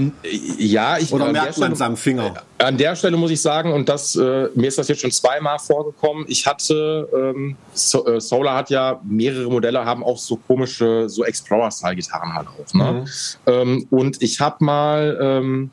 ja, 0.58 0.98
ich. 0.98 1.14
Oder 1.14 1.32
merkt 1.32 1.58
man 1.58 1.72
es 1.72 1.82
am 1.82 1.96
Finger? 1.96 2.34
Äh, 2.58 2.64
an 2.64 2.78
der 2.78 2.96
Stelle 2.96 3.18
muss 3.18 3.32
ich 3.32 3.42
sagen, 3.42 3.74
und 3.74 3.90
das 3.90 4.16
äh, 4.16 4.50
mir 4.56 4.68
ist 4.68 4.78
das 4.78 4.88
jetzt 4.88 5.02
schon 5.02 5.12
zweimal 5.12 5.60
vorgekommen. 5.60 6.26
Ich 6.28 6.46
hatte 6.46 7.08
ähm, 7.14 7.56
so, 7.74 8.06
äh, 8.06 8.20
Solar 8.20 8.58
hat 8.58 8.70
ja 8.70 9.00
mehrere 9.04 9.50
Modelle, 9.50 9.86
haben 9.86 10.04
auch 10.04 10.18
so 10.18 10.36
komische, 10.36 11.08
so 11.10 11.24
Explorer-Style-Gitarren 11.24 12.34
halt 12.34 12.48
auch. 12.48 12.74
Ne? 12.74 12.92
Mhm. 12.92 13.08
Ähm, 13.48 13.88
und 13.90 14.22
ich 14.22 14.40
habe 14.40 14.64
mal 14.64 15.18
ähm, 15.22 15.72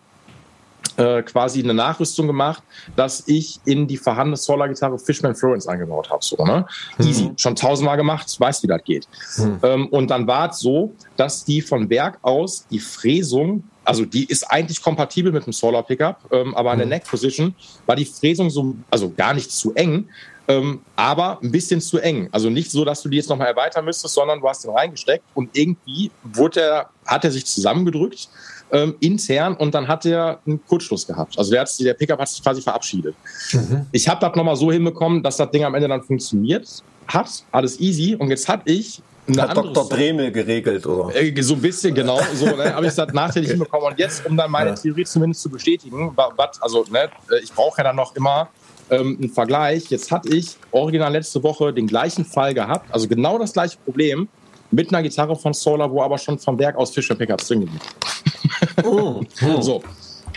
äh, 0.99 1.23
quasi 1.23 1.63
eine 1.63 1.75
Nachrüstung 1.75 2.27
gemacht, 2.27 2.63
dass 2.97 3.23
ich 3.27 3.61
in 3.65 3.87
die 3.87 3.97
vorhandene 3.97 4.37
Solar-Gitarre 4.37 4.99
Fishman 4.99 5.35
Florence 5.35 5.67
eingebaut 5.67 6.11
habe. 6.11 6.25
So, 6.25 6.45
ne? 6.45 6.67
Mhm. 6.99 7.07
Easy, 7.07 7.33
schon 7.37 7.55
tausendmal 7.55 7.97
gemacht, 7.97 8.35
weiß, 8.39 8.63
wie 8.65 8.67
das 8.67 8.83
geht. 8.85 9.09
Mhm. 9.37 9.61
Ähm, 9.63 9.87
und 9.89 10.11
dann 10.11 10.27
war 10.27 10.51
es 10.51 10.59
so, 10.59 10.93
dass 11.17 11.45
die 11.45 11.63
von 11.63 11.89
Werk 11.89 12.19
aus 12.23 12.67
die 12.71 12.81
Fräsung 12.81 13.65
also 13.85 14.05
die 14.05 14.27
ist 14.27 14.45
eigentlich 14.45 14.83
kompatibel 14.83 15.33
mit 15.33 15.47
dem 15.47 15.55
Solar 15.55 15.83
Pickup, 15.83 16.19
ähm, 16.31 16.55
aber 16.55 16.73
an 16.73 16.79
der 16.79 16.87
mhm. 16.87 16.91
Neck 16.91 17.05
Position 17.05 17.55
war 17.87 17.97
die 17.97 18.05
Fräsung 18.05 18.51
so, 18.51 18.77
also 18.91 19.11
gar 19.17 19.33
nicht 19.33 19.51
zu 19.51 19.73
eng, 19.77 20.11
ähm, 20.47 20.81
aber 20.95 21.39
ein 21.43 21.51
bisschen 21.51 21.81
zu 21.81 21.99
eng. 21.99 22.29
Also 22.31 22.51
nicht 22.51 22.71
so, 22.71 22.85
dass 22.85 23.01
du 23.01 23.09
die 23.09 23.17
jetzt 23.17 23.31
nochmal 23.31 23.47
erweitern 23.47 23.87
müsstest, 23.87 24.13
sondern 24.13 24.41
du 24.41 24.49
hast 24.49 24.63
den 24.63 24.73
reingesteckt 24.73 25.25
und 25.35 25.57
irgendwie 25.57 26.11
wurde 26.23 26.61
er, 26.61 26.91
hat 27.07 27.25
er 27.25 27.31
sich 27.31 27.47
zusammengedrückt 27.47 28.29
ähm, 28.73 28.95
intern 29.01 29.55
und 29.55 29.75
dann 29.75 29.89
hat 29.89 30.05
er 30.07 30.41
einen 30.47 30.65
Kurzschluss 30.67 31.07
gehabt. 31.07 31.39
Also 31.39 31.51
der, 31.51 31.63
hat, 31.63 31.81
der 31.81 31.95
Pickup 31.95 32.21
hat 32.21 32.29
sich 32.29 32.43
quasi 32.43 32.63
verabschiedet. 32.63 33.15
Mhm. 33.53 33.87
Ich 33.93 34.09
habe 34.09 34.21
das 34.21 34.35
nochmal 34.37 34.57
so 34.57 34.71
hinbekommen, 34.71 35.23
dass 35.23 35.37
das 35.37 35.51
Ding 35.51 35.65
am 35.65 35.75
Ende 35.75 35.89
dann 35.89 36.03
funktioniert 36.03 36.83
hat. 37.07 37.45
Alles 37.53 37.81
easy. 37.81 38.15
Und 38.15 38.31
jetzt 38.31 38.49
hatte 38.49 38.71
ich 38.71 39.03
hat 39.37 39.57
Dr. 39.57 39.89
Bremel 39.89 40.33
geregelt, 40.33 40.87
oder? 40.87 41.15
Äh, 41.15 41.43
so 41.43 41.55
ein 41.55 41.61
bisschen, 41.61 41.95
genau. 41.95 42.19
So, 42.35 42.47
ne, 42.47 42.75
habe 42.75 42.87
ich 42.87 42.95
das 42.95 43.13
nachträglich 43.13 43.51
hinbekommen. 43.53 43.89
Und 43.89 43.99
jetzt, 43.99 44.25
um 44.25 44.37
dann 44.37 44.51
meine 44.51 44.71
ja. 44.71 44.77
Theorie 44.77 45.05
zumindest 45.05 45.43
zu 45.43 45.51
bestätigen, 45.51 46.13
was, 46.15 46.63
also 46.63 46.85
ne, 46.91 47.11
ich 47.43 47.53
brauche 47.53 47.79
ja 47.79 47.85
dann 47.85 47.97
noch 47.97 48.17
immer 48.17 48.49
ähm, 48.91 49.19
einen 49.21 49.31
Vergleich. 49.31 49.91
Jetzt 49.91 50.11
hatte 50.11 50.35
ich 50.35 50.57
original 50.71 51.13
letzte 51.13 51.43
Woche 51.43 51.73
den 51.73 51.87
gleichen 51.87 52.25
Fall 52.25 52.55
gehabt, 52.55 52.93
also 52.93 53.07
genau 53.07 53.39
das 53.39 53.53
gleiche 53.53 53.77
Problem 53.85 54.29
mit 54.71 54.89
einer 54.93 55.03
Gitarre 55.03 55.35
von 55.37 55.53
Solar, 55.55 55.91
wo 55.91 56.03
aber 56.03 56.19
schon 56.19 56.39
vom 56.39 56.59
Werk 56.59 56.77
aus 56.77 56.91
Fischer 56.91 57.15
Pickups 57.15 57.49
drin 57.49 57.63
liegt. 57.63 58.85
Oh, 58.85 59.21
oh. 59.47 59.61
So. 59.61 59.83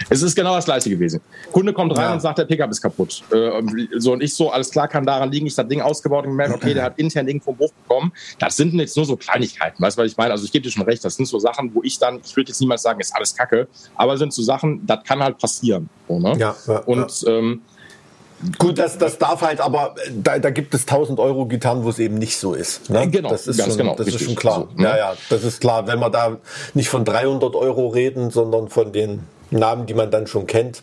Es 0.10 0.22
ist 0.24 0.36
genau 0.36 0.56
das 0.56 0.66
gleiche 0.66 0.90
gewesen. 0.90 1.22
Kunde 1.52 1.74
kommt 1.74 1.96
rein 1.96 2.06
Ja. 2.06 2.14
und 2.14 2.22
sagt, 2.22 2.40
der 2.40 2.46
Pickup 2.46 2.72
ist 2.72 2.82
kaputt. 2.82 3.22
Äh, 3.32 3.62
so 4.00 4.14
und 4.14 4.24
ich 4.24 4.34
so, 4.34 4.50
alles 4.50 4.72
klar, 4.72 4.88
kann 4.88 5.06
daran 5.06 5.32
liegen, 5.32 5.46
ich 5.46 5.54
das 5.54 5.68
Ding 5.68 5.80
ausgebaut 5.80 6.26
und 6.26 6.32
gemerkt, 6.32 6.56
okay, 6.56 6.74
der 6.74 6.84
hat 6.86 6.98
intern 6.98 7.28
irgendwo 7.28 7.52
vom 7.52 7.60
Hof 7.60 7.72
bekommen. 7.74 8.12
Das 8.40 8.56
sind 8.58 8.74
jetzt 8.76 8.98
nur 8.98 9.06
so 9.06 9.16
Kleinigkeiten, 9.16 9.84
weißt 9.84 9.98
du, 9.98 10.02
was 10.02 10.12
ich 10.12 10.18
meine? 10.18 10.32
Also 10.32 10.46
ich 10.46 10.52
gebe 10.52 10.64
dir 10.64 10.72
schon 10.72 10.84
recht, 10.84 11.06
das 11.06 11.16
sind 11.18 11.28
so 11.28 11.38
Sachen, 11.38 11.74
wo 11.76 11.84
ich 11.84 12.00
dann, 12.00 12.20
ich 12.26 12.36
würde 12.36 12.50
jetzt 12.50 12.60
niemals 12.60 12.82
sagen, 12.82 13.00
ist 13.00 13.16
alles 13.16 13.36
Kacke, 13.36 13.68
aber 13.96 14.18
sind 14.18 14.34
so 14.34 14.42
Sachen, 14.42 14.84
das 14.88 15.04
kann 15.04 15.22
halt 15.22 15.38
passieren. 15.38 15.88
So, 16.08 16.20
ne? 16.20 16.36
Ja, 16.38 16.56
ja, 16.68 16.78
und 16.80 17.24
ähm, 17.28 17.62
Gut, 18.58 18.80
das, 18.80 18.98
das 18.98 19.18
darf 19.18 19.42
halt, 19.42 19.60
aber 19.60 19.96
äh, 20.06 20.12
da, 20.16 20.40
da 20.40 20.50
gibt 20.50 20.74
es 20.74 20.82
1000 20.82 21.20
Euro 21.20 21.46
Gitarren, 21.46 21.84
wo 21.84 21.90
es 21.90 22.00
eben 22.00 22.16
nicht 22.16 22.38
so 22.38 22.54
ist. 22.54 22.90
Ne? 22.90 23.10
Genau, 23.10 23.30
das 23.30 23.48
ist 23.48 23.62
schon, 23.64 23.78
genau, 23.78 23.96
das 23.96 24.08
ist 24.08 24.22
schon 24.22 24.36
klar. 24.36 24.68
So, 24.70 24.82
ne? 24.82 24.90
Ja, 24.90 24.98
ja, 24.98 25.14
das 25.30 25.44
ist 25.44 25.62
klar. 25.62 25.88
Wenn 25.88 26.00
wir 26.00 26.10
da 26.10 26.38
nicht 26.74 26.90
von 26.90 27.06
300 27.06 27.56
Euro 27.56 27.88
reden, 27.90 28.32
sondern 28.32 28.70
von 28.70 28.92
den 28.92 29.24
Namen, 29.52 29.86
die 29.86 29.94
man 29.94 30.10
dann 30.10 30.28
schon 30.28 30.48
kennt 30.48 30.82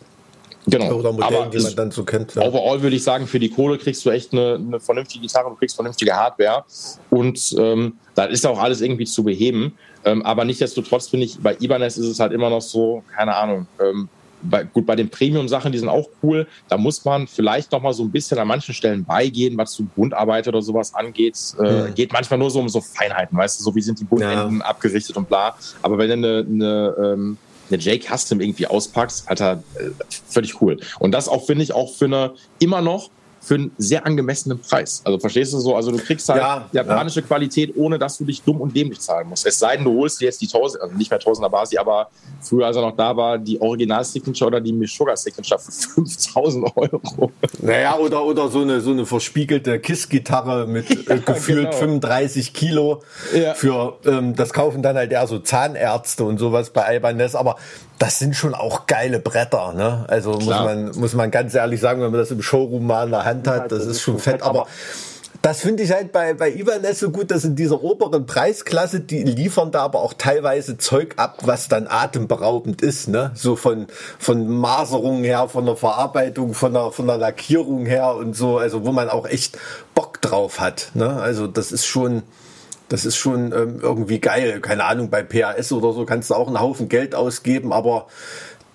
genau. 0.69 0.93
oder 0.95 1.11
Modellen, 1.11 1.35
aber 1.35 1.45
die 1.47 1.59
man 1.59 1.75
dann 1.75 1.91
so 1.91 2.03
kennt. 2.03 2.35
Ja. 2.35 2.43
Overall 2.43 2.81
würde 2.81 2.95
ich 2.95 3.03
sagen, 3.03 3.27
für 3.27 3.39
die 3.39 3.49
Kohle 3.49 3.77
kriegst 3.77 4.05
du 4.05 4.09
echt 4.09 4.33
eine, 4.33 4.55
eine 4.55 4.79
vernünftige 4.79 5.21
Gitarre, 5.21 5.49
du 5.49 5.55
kriegst 5.55 5.75
vernünftige 5.75 6.15
Hardware 6.15 6.63
und 7.09 7.55
ähm, 7.57 7.93
da 8.15 8.25
ist 8.25 8.45
auch 8.45 8.59
alles 8.59 8.81
irgendwie 8.81 9.05
zu 9.05 9.23
beheben. 9.23 9.77
Ähm, 10.05 10.25
aber 10.25 10.45
nichtsdestotrotz 10.45 11.09
finde 11.09 11.25
ich, 11.25 11.39
bei 11.39 11.57
Ibanez 11.59 11.97
ist 11.97 12.07
es 12.07 12.19
halt 12.19 12.31
immer 12.31 12.49
noch 12.49 12.61
so, 12.61 13.03
keine 13.13 13.35
Ahnung, 13.35 13.67
ähm, 13.81 14.07
bei, 14.41 14.63
gut, 14.63 14.85
bei 14.85 14.95
den 14.95 15.09
Premium-Sachen, 15.09 15.71
die 15.71 15.77
sind 15.77 15.89
auch 15.89 16.09
cool. 16.23 16.47
Da 16.67 16.77
muss 16.77 17.03
man 17.05 17.27
vielleicht 17.27 17.71
noch 17.71 17.81
mal 17.81 17.93
so 17.93 18.03
ein 18.03 18.11
bisschen 18.11 18.37
an 18.39 18.47
manchen 18.47 18.73
Stellen 18.73 19.05
beigehen, 19.05 19.57
was 19.57 19.73
so 19.73 19.83
Bundarbeit 19.95 20.47
oder 20.47 20.61
sowas 20.61 20.93
angeht. 20.93 21.37
Äh. 21.59 21.91
Geht 21.91 22.13
manchmal 22.13 22.39
nur 22.39 22.49
so 22.49 22.59
um 22.59 22.69
so 22.69 22.81
Feinheiten, 22.81 23.37
weißt 23.37 23.59
du, 23.59 23.63
so 23.63 23.75
wie 23.75 23.81
sind 23.81 23.99
die 23.99 24.05
Bundenden 24.05 24.61
abgerichtet 24.61 25.17
und 25.17 25.27
bla. 25.27 25.55
Aber 25.81 25.97
wenn 25.97 26.09
du 26.09 26.13
eine, 26.13 26.45
eine, 26.47 26.95
ähm, 26.97 27.37
eine 27.69 27.77
J-Custom 27.77 28.41
irgendwie 28.41 28.67
auspackst, 28.67 29.29
Alter, 29.29 29.63
äh, 29.75 29.89
völlig 30.27 30.61
cool. 30.61 30.79
Und 30.99 31.11
das 31.11 31.27
auch, 31.27 31.45
finde 31.45 31.63
ich, 31.63 31.73
auch 31.73 31.93
für 31.93 32.05
eine, 32.05 32.33
immer 32.59 32.81
noch 32.81 33.09
für 33.41 33.55
einen 33.55 33.71
sehr 33.77 34.05
angemessenen 34.05 34.59
Preis. 34.59 35.01
Also 35.03 35.19
verstehst 35.19 35.53
du 35.53 35.59
so? 35.59 35.75
Also 35.75 35.91
du 35.91 35.97
kriegst 35.97 36.27
halt 36.29 36.41
Ja, 36.41 36.69
japanische 36.71 37.21
Qualität, 37.21 37.73
ohne 37.75 37.97
dass 37.97 38.17
du 38.17 38.25
dich 38.25 38.41
dumm 38.41 38.61
und 38.61 38.75
dämlich 38.75 38.99
zahlen 38.99 39.27
musst. 39.29 39.45
Es 39.45 39.59
sei 39.59 39.75
denn, 39.75 39.85
du 39.85 39.97
holst 39.99 40.21
dir 40.21 40.25
jetzt 40.25 40.41
die 40.41 40.47
1000, 40.47 40.83
also 40.83 40.95
nicht 40.95 41.09
mehr 41.09 41.19
1000er 41.19 41.49
Basi, 41.49 41.77
aber 41.77 42.09
früher, 42.41 42.67
als 42.67 42.75
er 42.75 42.81
noch 42.81 42.95
da 42.95 43.15
war, 43.15 43.37
die 43.37 43.59
Original-Signature 43.59 44.47
oder 44.47 44.61
die 44.61 44.87
Sugar 44.87 45.17
Signature 45.17 45.59
für 45.59 45.71
5000 46.05 46.65
Euro. 46.75 47.31
Naja, 47.61 47.97
oder, 47.97 48.23
oder 48.23 48.49
so 48.49 48.61
eine, 48.61 48.81
so 48.81 48.91
eine 48.91 49.05
verspiegelte 49.05 49.79
KISS-Gitarre 49.79 50.67
mit 50.67 50.89
äh, 51.09 51.19
gefühlt 51.19 51.71
genau. 51.71 51.77
35 51.77 52.53
Kilo. 52.53 53.03
Ja. 53.33 53.53
Für, 53.53 53.97
ähm, 54.05 54.35
das 54.35 54.53
kaufen 54.53 54.81
dann 54.81 54.95
halt 54.95 55.11
eher 55.11 55.27
so 55.27 55.39
Zahnärzte 55.39 56.23
und 56.23 56.37
sowas 56.37 56.71
bei 56.71 56.97
Ibanez. 56.97 57.35
Aber 57.35 57.57
das 57.99 58.17
sind 58.17 58.35
schon 58.35 58.55
auch 58.55 58.87
geile 58.87 59.19
Bretter. 59.19 59.73
Ne? 59.73 60.05
Also 60.07 60.31
muss 60.31 60.47
man, 60.47 60.91
muss 60.95 61.13
man 61.13 61.31
ganz 61.31 61.53
ehrlich 61.53 61.81
sagen, 61.81 62.01
wenn 62.01 62.11
man 62.11 62.19
das 62.19 62.31
im 62.31 62.41
Showroom 62.41 62.87
mal 62.87 63.05
in 63.05 63.11
der 63.11 63.25
Hand 63.29 63.47
hat, 63.47 63.71
das 63.71 63.85
ist 63.85 64.01
schon 64.01 64.19
fett. 64.19 64.41
Aber 64.41 64.67
das 65.41 65.61
finde 65.61 65.83
ich 65.83 65.91
halt 65.91 66.11
bei, 66.11 66.33
bei 66.33 66.51
Ibanez 66.51 66.99
so 66.99 67.11
gut, 67.11 67.31
dass 67.31 67.45
in 67.45 67.55
dieser 67.55 67.81
oberen 67.81 68.25
Preisklasse, 68.25 68.99
die 68.99 69.23
liefern 69.23 69.71
da 69.71 69.81
aber 69.81 70.01
auch 70.01 70.13
teilweise 70.13 70.77
Zeug 70.77 71.13
ab, 71.15 71.39
was 71.43 71.69
dann 71.69 71.87
atemberaubend 71.87 72.81
ist, 72.81 73.07
ne? 73.07 73.31
So 73.35 73.55
von, 73.55 73.87
von 74.17 74.47
Maserung 74.49 75.23
her, 75.23 75.47
von 75.47 75.65
der 75.65 75.77
Verarbeitung, 75.77 76.53
von 76.53 76.73
der, 76.73 76.91
von 76.91 77.07
der 77.07 77.17
Lackierung 77.17 77.85
her 77.85 78.15
und 78.15 78.35
so, 78.35 78.57
also 78.57 78.85
wo 78.85 78.91
man 78.91 79.09
auch 79.09 79.25
echt 79.25 79.57
Bock 79.95 80.21
drauf 80.21 80.59
hat, 80.59 80.91
ne? 80.93 81.21
Also 81.21 81.47
das 81.47 81.71
ist 81.71 81.85
schon, 81.85 82.23
das 82.89 83.05
ist 83.05 83.15
schon 83.15 83.53
ähm, 83.53 83.79
irgendwie 83.81 84.19
geil. 84.19 84.59
Keine 84.59 84.83
Ahnung, 84.83 85.09
bei 85.09 85.23
PAS 85.23 85.71
oder 85.71 85.93
so 85.93 86.05
kannst 86.05 86.31
du 86.31 86.35
auch 86.35 86.47
einen 86.47 86.59
Haufen 86.59 86.89
Geld 86.89 87.15
ausgeben, 87.15 87.71
aber 87.71 88.07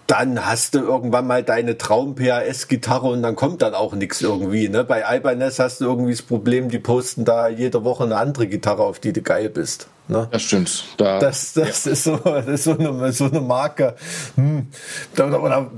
dann 0.07 0.45
hast 0.45 0.75
du 0.75 0.81
irgendwann 0.81 1.27
mal 1.27 1.43
deine 1.43 1.79
Traum-PAS-Gitarre 1.79 3.07
und 3.07 3.23
dann 3.23 3.37
kommt 3.37 3.63
dann 3.63 3.75
auch 3.75 3.95
nichts 3.95 4.21
irgendwie. 4.21 4.69
Ne? 4.69 4.85
Bei 4.85 5.03
Ibanez 5.17 5.59
hast 5.59 5.81
du 5.81 5.87
irgendwie 5.87 6.13
das 6.13 6.23
Problem, 6.23 6.69
die 6.69 6.79
posten 6.79 7.25
da 7.25 7.49
jede 7.49 7.85
Woche 7.85 8.05
eine 8.05 8.17
andere 8.17 8.47
Gitarre, 8.47 8.83
auf 8.83 8.99
die 8.99 9.13
du 9.13 9.23
geil 9.23 9.49
bist. 9.49 9.89
Ne? 10.09 10.29
Das 10.31 10.43
stimmt. 10.43 10.85
Da, 10.99 11.19
Das, 11.19 11.55
das, 11.55 11.87
ist 11.87 12.05
so, 12.05 12.17
das 12.19 12.47
ist 12.47 12.65
so 12.65 12.77
eine, 12.77 13.13
so 13.13 13.25
eine 13.25 13.41
Marke. 13.41 13.97
Hm. 14.37 14.69
Oder, 15.15 15.43
oder, 15.43 15.71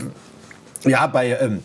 ja, 0.85 1.07
bei 1.07 1.39
ähm, 1.41 1.62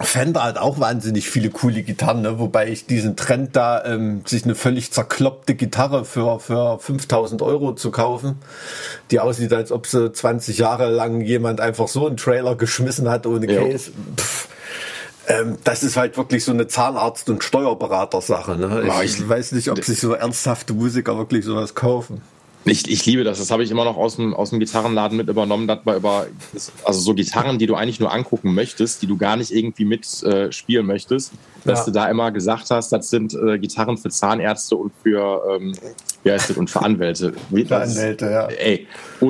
Fender 0.00 0.44
hat 0.44 0.58
auch 0.58 0.78
wahnsinnig 0.78 1.28
viele 1.30 1.50
coole 1.50 1.82
Gitarren, 1.82 2.22
ne? 2.22 2.38
wobei 2.38 2.68
ich 2.68 2.86
diesen 2.86 3.16
Trend 3.16 3.56
da, 3.56 3.84
ähm, 3.84 4.22
sich 4.26 4.44
eine 4.44 4.54
völlig 4.54 4.92
zerkloppte 4.92 5.54
Gitarre 5.54 6.04
für, 6.04 6.38
für 6.38 6.78
5000 6.78 7.40
Euro 7.42 7.72
zu 7.74 7.90
kaufen, 7.90 8.36
die 9.10 9.20
aussieht, 9.20 9.52
als 9.52 9.72
ob 9.72 9.86
sie 9.86 10.12
20 10.12 10.58
Jahre 10.58 10.90
lang 10.90 11.20
jemand 11.22 11.60
einfach 11.60 11.88
so 11.88 12.06
einen 12.06 12.16
Trailer 12.16 12.56
geschmissen 12.56 13.08
hat 13.08 13.26
ohne 13.26 13.50
Ja. 13.50 13.62
Case. 13.62 13.90
Pff. 14.16 14.48
Ähm, 15.28 15.56
das 15.64 15.82
ist 15.82 15.96
halt 15.96 16.16
wirklich 16.16 16.44
so 16.44 16.52
eine 16.52 16.68
Zahnarzt- 16.68 17.28
und 17.30 17.42
Steuerberater-Sache. 17.42 18.56
Ne? 18.56 18.84
Ja, 18.86 19.02
Ich, 19.02 19.18
ich- 19.18 19.28
weiß 19.28 19.52
nicht, 19.52 19.70
ob 19.70 19.82
sich 19.82 19.98
so 20.00 20.12
ernsthafte 20.12 20.72
Musiker 20.72 21.16
wirklich 21.18 21.44
sowas 21.44 21.74
kaufen. 21.74 22.20
Ich, 22.68 22.90
ich 22.90 23.06
liebe 23.06 23.22
das. 23.22 23.38
Das 23.38 23.52
habe 23.52 23.62
ich 23.62 23.70
immer 23.70 23.84
noch 23.84 23.96
aus 23.96 24.16
dem, 24.16 24.34
aus 24.34 24.50
dem 24.50 24.58
Gitarrenladen 24.58 25.16
mit 25.16 25.28
übernommen. 25.28 25.68
Das 25.68 25.78
war 25.84 25.94
über, 25.94 26.26
also 26.84 27.00
so 27.00 27.14
Gitarren, 27.14 27.58
die 27.58 27.66
du 27.66 27.76
eigentlich 27.76 28.00
nur 28.00 28.12
angucken 28.12 28.54
möchtest, 28.54 29.02
die 29.02 29.06
du 29.06 29.16
gar 29.16 29.36
nicht 29.36 29.52
irgendwie 29.52 29.84
mit 29.84 30.04
äh, 30.24 30.50
spielen 30.50 30.84
möchtest, 30.84 31.32
dass 31.64 31.80
Ja. 31.80 31.84
du 31.84 31.90
da 31.92 32.06
immer 32.10 32.32
gesagt 32.32 32.70
hast, 32.70 32.90
das 32.90 33.08
sind 33.08 33.34
äh, 33.34 33.58
Gitarren 33.60 33.96
für 33.96 34.10
Zahnärzte 34.10 34.74
und 34.74 34.92
für, 35.04 35.42
ähm, 35.60 35.74
wie 36.24 36.32
heißt 36.32 36.50
das, 36.50 36.56
und 36.56 36.68
für 36.68 36.82
Anwälte. 36.82 37.34
Für 37.68 37.76
Anwälte, 37.76 38.26
ja. 38.30 38.46
Ey, 38.48 38.88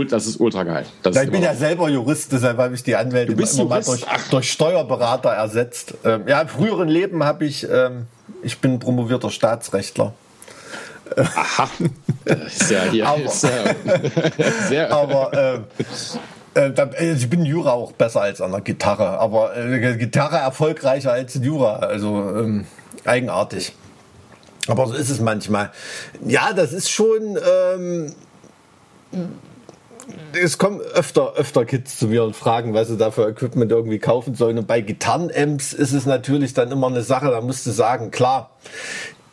das 0.08 0.26
ist 0.26 0.40
ultra 0.40 0.62
geil. 0.64 0.86
Das 1.02 1.14
Ja, 1.14 1.22
ich 1.24 1.30
bin 1.30 1.42
ja 1.42 1.54
selber 1.54 1.90
Jurist, 1.90 2.32
deshalb 2.32 2.56
habe 2.56 2.74
ich 2.74 2.82
die 2.84 2.96
Anwälte 2.96 3.32
Du 3.32 3.36
bist 3.36 3.54
immer 3.58 3.64
mal 3.68 3.82
Jurist? 3.82 3.88
durch, 4.02 4.06
Ach. 4.10 4.28
durch 4.30 4.50
Steuerberater 4.50 5.28
ersetzt. 5.30 5.92
Ähm, 6.04 6.22
ja, 6.26 6.40
im 6.40 6.48
früheren 6.48 6.88
Leben 6.88 7.22
habe 7.22 7.44
ich, 7.44 7.68
ähm, 7.70 8.06
ich 8.42 8.58
bin 8.60 8.78
promovierter 8.78 9.28
Staatsrechtler. 9.28 10.14
Aha. 11.16 11.68
Ist 12.26 12.70
ja 12.70 12.82
hier. 12.90 13.06
Aber- 13.08 13.22
ist 13.24 13.42
ja, 13.44 13.50
sehr, 14.68 14.92
Aber 14.92 15.32
ähm, 15.32 15.64
äh, 16.54 16.68
äh, 16.70 17.12
ich 17.12 17.30
bin 17.30 17.40
in 17.40 17.46
Jura 17.46 17.72
auch 17.72 17.92
besser 17.92 18.22
als 18.22 18.40
an 18.40 18.50
der 18.50 18.62
Gitarre, 18.62 19.18
aber 19.18 19.56
äh, 19.56 19.96
Gitarre 19.96 20.38
erfolgreicher 20.38 21.12
als 21.12 21.34
Jura, 21.34 21.76
also 21.76 22.16
ähm, 22.36 22.66
eigenartig. 23.04 23.72
Aber 24.68 24.86
so 24.86 24.94
ist 24.94 25.10
es 25.10 25.20
manchmal. 25.20 25.70
Ja, 26.26 26.52
das 26.52 26.72
ist 26.72 26.90
schon. 26.90 27.38
Ähm, 27.46 28.12
es 30.40 30.58
kommen 30.58 30.80
öfter, 30.80 31.34
öfter 31.34 31.64
Kids 31.64 31.98
zu 31.98 32.06
mir 32.08 32.22
und 32.24 32.36
fragen, 32.36 32.74
was 32.74 32.88
sie 32.88 32.96
da 32.96 33.10
für 33.10 33.28
Equipment 33.28 33.70
irgendwie 33.72 33.98
kaufen 33.98 34.34
sollen. 34.34 34.58
Und 34.58 34.66
bei 34.66 34.80
Gitarrenamps 34.80 35.72
ist 35.72 35.92
es 35.92 36.06
natürlich 36.06 36.54
dann 36.54 36.70
immer 36.70 36.86
eine 36.86 37.02
Sache, 37.02 37.30
da 37.30 37.40
musst 37.40 37.66
du 37.66 37.70
sagen, 37.70 38.10
klar, 38.10 38.50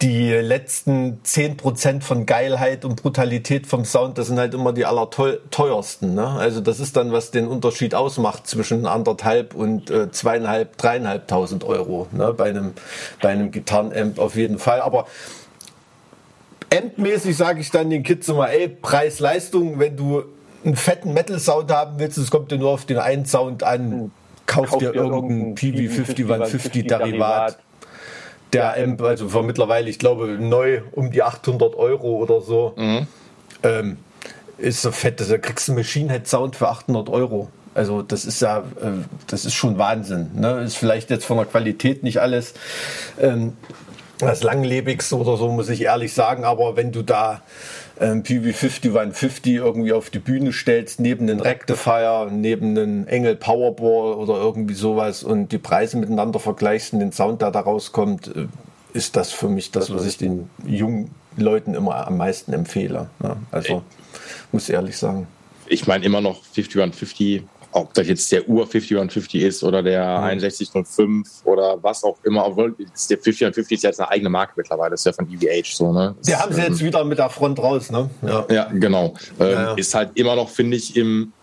die 0.04 0.32
letzten 0.32 1.22
10% 1.24 2.02
von 2.02 2.26
Geilheit 2.26 2.84
und 2.84 3.02
Brutalität 3.02 3.66
vom 3.66 3.86
Sound, 3.86 4.18
das 4.18 4.28
sind 4.28 4.38
halt 4.38 4.54
immer 4.54 4.74
die 4.74 4.86
allerteuersten. 4.86 6.14
Ne? 6.14 6.28
Also 6.28 6.60
das 6.60 6.82
ist 6.82 6.98
dann, 6.98 7.14
was 7.14 7.32
den 7.32 7.48
Unterschied 7.48 7.96
ausmacht 7.96 8.46
zwischen 8.46 8.86
anderthalb 8.86 9.56
und 9.56 9.90
äh, 9.90 10.12
zweieinhalb, 10.12 10.78
dreieinhalbtausend 10.78 11.64
Euro 11.64 12.08
ne? 12.12 12.34
bei 12.34 12.50
einem, 12.50 12.74
bei 13.22 13.30
einem 13.30 13.52
Gitarrenamp 13.52 14.20
auf 14.20 14.36
jeden 14.36 14.60
Fall. 14.60 14.82
Aber 14.82 15.08
Endmäßig 16.70 17.38
sage 17.38 17.62
ich 17.62 17.72
dann 17.72 17.90
den 17.90 18.04
Kids 18.04 18.28
immer, 18.28 18.50
ey, 18.50 18.68
Preis-Leistung, 18.68 19.80
wenn 19.80 19.96
du 19.96 20.24
einen 20.66 20.76
fetten 20.76 21.14
Metal-Sound 21.14 21.72
haben 21.72 22.00
willst, 22.00 22.18
es 22.18 22.30
kommt 22.30 22.52
dir 22.52 22.58
nur 22.58 22.72
auf 22.72 22.86
den 22.86 22.98
einen 22.98 23.26
Sound 23.26 23.64
an, 23.64 24.12
kauf, 24.48 24.72
Kauf 24.72 24.80
dir 24.80 24.92
dir 24.92 25.02
irgendein 25.02 25.56
irgendein 25.56 25.56
PV5150-Derivat. 25.56 27.58
Der 28.54 28.78
Amp, 28.78 29.02
also 29.02 29.30
für 29.30 29.44
mittlerweile, 29.44 29.90
ich 29.90 30.00
glaube, 30.00 30.28
neu 30.40 30.82
um 30.92 31.12
die 31.12 31.24
800 31.24 31.76
Euro 31.76 32.18
oder 32.18 32.42
so, 32.42 32.74
ähm, 33.64 33.98
ist 34.58 34.82
so 34.82 34.92
fett, 34.92 35.20
da 35.20 35.38
kriegst 35.38 35.68
du 35.68 35.74
Machine 35.74 36.12
Head 36.12 36.28
Sound 36.28 36.56
für 36.56 36.70
800 36.70 37.10
Euro. 37.10 37.50
Also 37.76 38.02
das 38.02 38.26
ist 38.26 38.42
ja, 38.42 38.60
äh, 38.60 39.04
das 39.28 39.46
ist 39.46 39.56
schon 39.56 39.78
Wahnsinn. 39.78 40.32
Ne? 40.36 40.62
Ist 40.62 40.78
vielleicht 40.78 41.10
jetzt 41.10 41.26
von 41.26 41.38
der 41.38 41.46
Qualität 41.46 42.04
nicht 42.04 42.22
alles 42.22 42.54
ähm, 43.20 43.58
das 44.20 44.44
langlebigste 44.44 45.18
oder 45.18 45.38
so, 45.38 45.52
muss 45.52 45.70
ich 45.70 45.82
ehrlich 45.82 46.14
sagen. 46.14 46.44
Aber 46.44 46.76
wenn 46.76 46.92
du 46.92 47.02
da 47.02 47.42
ähm, 48.00 48.24
PV50 48.24 48.88
150 48.88 49.54
irgendwie 49.56 49.94
auf 49.94 50.10
die 50.10 50.20
Bühne 50.20 50.52
stellst, 50.52 51.00
neben 51.00 51.28
den 51.28 51.40
Rectifier, 51.40 52.30
neben 52.32 52.76
den 52.76 53.08
Engel 53.08 53.36
Powerball 53.36 54.14
oder 54.14 54.36
irgendwie 54.36 54.74
sowas 54.74 55.24
und 55.24 55.52
die 55.52 55.58
Preise 55.58 55.98
miteinander 55.98 56.40
vergleichst 56.40 56.94
und 56.94 57.00
den 57.00 57.12
Sound, 57.12 57.42
der 57.42 57.52
da 57.52 57.62
rauskommt, 57.62 58.28
äh, 58.28 58.48
ist 58.94 59.16
das 59.16 59.32
für 59.32 59.50
mich 59.50 59.72
das, 59.72 59.94
was 59.94 60.06
ich 60.06 60.18
den 60.18 60.50
jungen 60.66 61.12
Leuten 61.36 61.74
immer 61.74 62.08
am 62.08 62.18
meisten 62.18 62.54
empfehle. 62.54 63.10
Ne? 63.20 63.38
Also, 63.52 63.82
muss 64.52 64.70
ich 64.70 64.76
ehrlich 64.76 64.98
sagen. 64.98 65.28
ich 65.68 65.88
meine 65.88 66.06
immer 66.06 66.22
noch 66.22 66.44
5150, 66.44 67.44
ob 67.74 67.94
das 67.94 68.08
jetzt 68.08 68.32
der 68.32 68.48
Ur 68.48 68.66
5150 68.68 69.42
ist 69.42 69.64
oder 69.64 69.82
der 69.84 70.20
6105 70.40 71.46
oder 71.46 71.78
was 71.82 72.04
auch 72.04 72.18
immer, 72.24 72.46
obwohl 72.46 72.76
der 72.78 73.18
5150 73.18 73.72
ist 73.78 73.84
ja 73.84 73.90
jetzt 73.90 74.00
eine 74.00 74.10
eigene 74.10 74.30
Marke 74.30 74.54
mittlerweile, 74.56 74.92
das 74.92 75.02
ist 75.02 75.06
ja 75.06 75.14
von 75.14 75.28
EVH 75.32 75.76
so, 75.76 75.92
ne? 75.92 76.16
Die 76.26 76.36
haben 76.36 76.54
sie 76.54 76.62
Ähm, 76.62 76.72
jetzt 76.72 76.84
wieder 76.84 77.04
mit 77.04 77.18
der 77.18 77.30
Front 77.30 77.60
raus, 77.60 77.90
ne? 77.92 78.10
Ja. 78.22 78.46
Ja, 78.50 78.70
genau. 78.72 79.14
Ähm, 79.40 79.48
Ja, 79.48 79.52
ja. 79.52 79.74
Ist 79.74 79.94
halt 79.96 80.12
immer 80.16 80.36
noch, 80.36 80.50
finde 80.50 80.78
ich, 80.78 80.96
im 80.96 81.34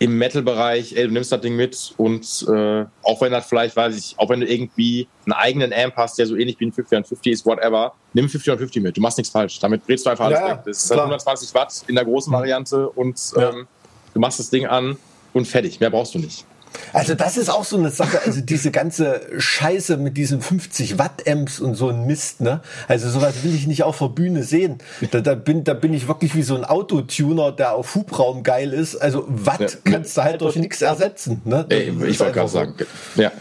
im 0.00 0.16
Metal-Bereich, 0.16 0.94
ey, 0.96 1.08
du 1.08 1.12
nimmst 1.12 1.32
das 1.32 1.40
Ding 1.40 1.56
mit 1.56 1.92
und 1.96 2.46
äh, 2.48 2.84
auch 3.02 3.20
wenn 3.20 3.32
das 3.32 3.46
vielleicht, 3.46 3.74
weiß 3.74 3.96
ich, 3.96 4.14
auch 4.16 4.28
wenn 4.30 4.40
du 4.40 4.46
irgendwie 4.46 5.08
einen 5.26 5.32
eigenen 5.32 5.72
Amp 5.72 5.96
hast, 5.96 6.18
der 6.18 6.26
so 6.26 6.36
ähnlich 6.36 6.58
wie 6.60 6.66
ein 6.66 6.72
50 6.72 7.04
50 7.04 7.32
ist, 7.32 7.44
whatever, 7.46 7.94
nimm 8.12 8.28
50 8.28 8.58
50 8.58 8.82
mit. 8.82 8.96
Du 8.96 9.00
machst 9.00 9.18
nichts 9.18 9.32
falsch. 9.32 9.58
Damit 9.58 9.86
drehst 9.88 10.06
du 10.06 10.10
einfach 10.10 10.26
alles 10.26 10.40
weg. 10.40 10.60
Das 10.64 10.84
ist 10.84 10.90
halt 10.90 10.98
klar. 10.98 11.06
120 11.06 11.52
Watt 11.54 11.82
in 11.88 11.96
der 11.96 12.04
großen 12.04 12.32
Variante 12.32 12.88
und 12.90 13.20
ähm, 13.36 13.66
du 14.14 14.20
machst 14.20 14.38
das 14.38 14.50
Ding 14.50 14.66
an 14.66 14.96
und 15.32 15.46
fertig. 15.46 15.80
Mehr 15.80 15.90
brauchst 15.90 16.14
du 16.14 16.18
nicht. 16.18 16.44
Also 16.92 17.14
das 17.14 17.38
ist 17.38 17.48
auch 17.48 17.64
so 17.64 17.78
eine 17.78 17.90
Sache, 17.90 18.20
also 18.26 18.42
diese 18.42 18.70
ganze 18.70 19.22
Scheiße 19.38 19.96
mit 19.96 20.18
diesen 20.18 20.42
50 20.42 20.98
Watt 20.98 21.26
Amps 21.26 21.60
und 21.60 21.74
so 21.76 21.88
ein 21.88 22.06
Mist, 22.06 22.42
ne? 22.42 22.60
Also 22.88 23.08
sowas 23.08 23.42
will 23.42 23.54
ich 23.54 23.66
nicht 23.66 23.84
auf 23.84 23.98
der 23.98 24.08
Bühne 24.10 24.42
sehen. 24.44 24.76
Da, 25.10 25.20
da 25.22 25.34
bin 25.34 25.64
da 25.64 25.72
bin 25.72 25.94
ich 25.94 26.08
wirklich 26.08 26.34
wie 26.34 26.42
so 26.42 26.54
ein 26.56 26.64
Autotuner, 26.66 27.52
der 27.52 27.74
auf 27.74 27.94
Hubraum 27.94 28.42
geil 28.42 28.74
ist. 28.74 28.96
Also 28.96 29.24
Watt 29.28 29.60
Ja. 29.60 29.92
kannst 29.92 30.16
du 30.18 30.22
halt 30.22 30.40
durch 30.42 30.56
nichts 30.56 30.82
ersetzen, 30.82 31.40
ne? 31.46 31.64
Ey, 31.70 31.90
Das 31.98 32.08
ich 32.08 32.20
wollte 32.20 32.34
gerade 32.34 32.48
so. 32.48 32.58
sagen. 32.58 32.74
Ja. 33.16 33.32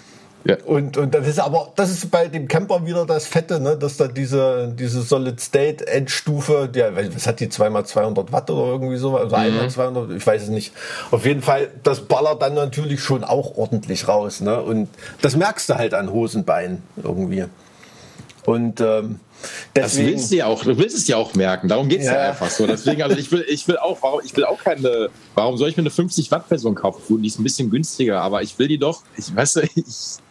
Ja. 0.47 0.57
Und, 0.65 0.97
und 0.97 1.13
das 1.13 1.27
ist 1.27 1.39
aber, 1.39 1.71
das 1.75 1.89
ist 1.89 2.09
bei 2.09 2.27
dem 2.27 2.47
Camper 2.47 2.85
wieder 2.85 3.05
das 3.05 3.27
Fette, 3.27 3.59
ne, 3.59 3.77
dass 3.77 3.97
da 3.97 4.07
diese, 4.07 4.73
diese 4.77 5.01
Solid 5.01 5.39
State 5.39 5.85
Endstufe, 5.87 6.69
der, 6.73 6.95
was 6.95 7.27
hat 7.27 7.39
die 7.39 7.49
zweimal 7.49 7.85
200 7.85 8.31
Watt 8.31 8.49
oder 8.49 8.71
irgendwie 8.71 8.97
so, 8.97 9.17
also 9.17 9.35
Mhm. 9.35 9.41
einmal 9.41 9.69
200, 9.69 10.11
ich 10.11 10.25
weiß 10.25 10.43
es 10.43 10.49
nicht. 10.49 10.73
Auf 11.11 11.25
jeden 11.25 11.41
Fall, 11.41 11.69
das 11.83 12.01
ballert 12.01 12.41
dann 12.41 12.53
natürlich 12.53 13.01
schon 13.01 13.23
auch 13.23 13.57
ordentlich 13.57 14.07
raus, 14.07 14.41
ne, 14.41 14.61
und 14.61 14.89
das 15.21 15.35
merkst 15.35 15.69
du 15.69 15.75
halt 15.75 15.93
an 15.93 16.11
Hosenbeinen 16.11 16.81
irgendwie. 17.03 17.45
Und, 18.45 18.79
ähm, 18.79 19.19
Das 19.73 19.91
deswegen. 19.91 20.09
willst 20.09 20.31
du 20.31 20.35
ja 20.37 20.45
auch, 20.47 20.63
du 20.63 20.77
willst 20.77 20.97
es 20.97 21.07
ja 21.07 21.17
auch 21.17 21.33
merken. 21.35 21.67
Darum 21.67 21.87
geht's 21.89 22.05
ja. 22.05 22.13
Ja. 22.13 22.29
einfach 22.29 22.49
so. 22.49 22.65
Deswegen, 22.67 23.01
also 23.03 23.17
ich 23.17 23.31
will, 23.31 23.45
ich 23.47 23.67
will 23.67 23.77
auch, 23.77 23.97
warum, 24.01 24.21
ich 24.23 24.35
will 24.35 24.45
auch 24.45 24.59
keine, 24.63 25.09
warum 25.35 25.57
soll 25.57 25.69
ich 25.69 25.77
mir 25.77 25.83
eine 25.83 25.89
50 25.91 26.31
Watt 26.31 26.45
Version 26.47 26.75
kaufen? 26.75 27.01
Gut, 27.07 27.23
die 27.23 27.27
ist 27.27 27.39
ein 27.39 27.43
bisschen 27.43 27.69
günstiger, 27.69 28.21
aber 28.21 28.41
ich 28.41 28.57
will 28.57 28.67
die 28.67 28.77
doch, 28.77 29.03
ich 29.17 29.35
weiß, 29.35 29.57
ich, 29.75 29.83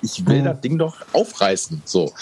ich 0.03 0.27
will 0.27 0.39
Hm. 0.39 0.45
das 0.45 0.61
Ding 0.61 0.79
doch 0.79 0.97
aufreißen, 1.13 1.83
so. 1.85 2.13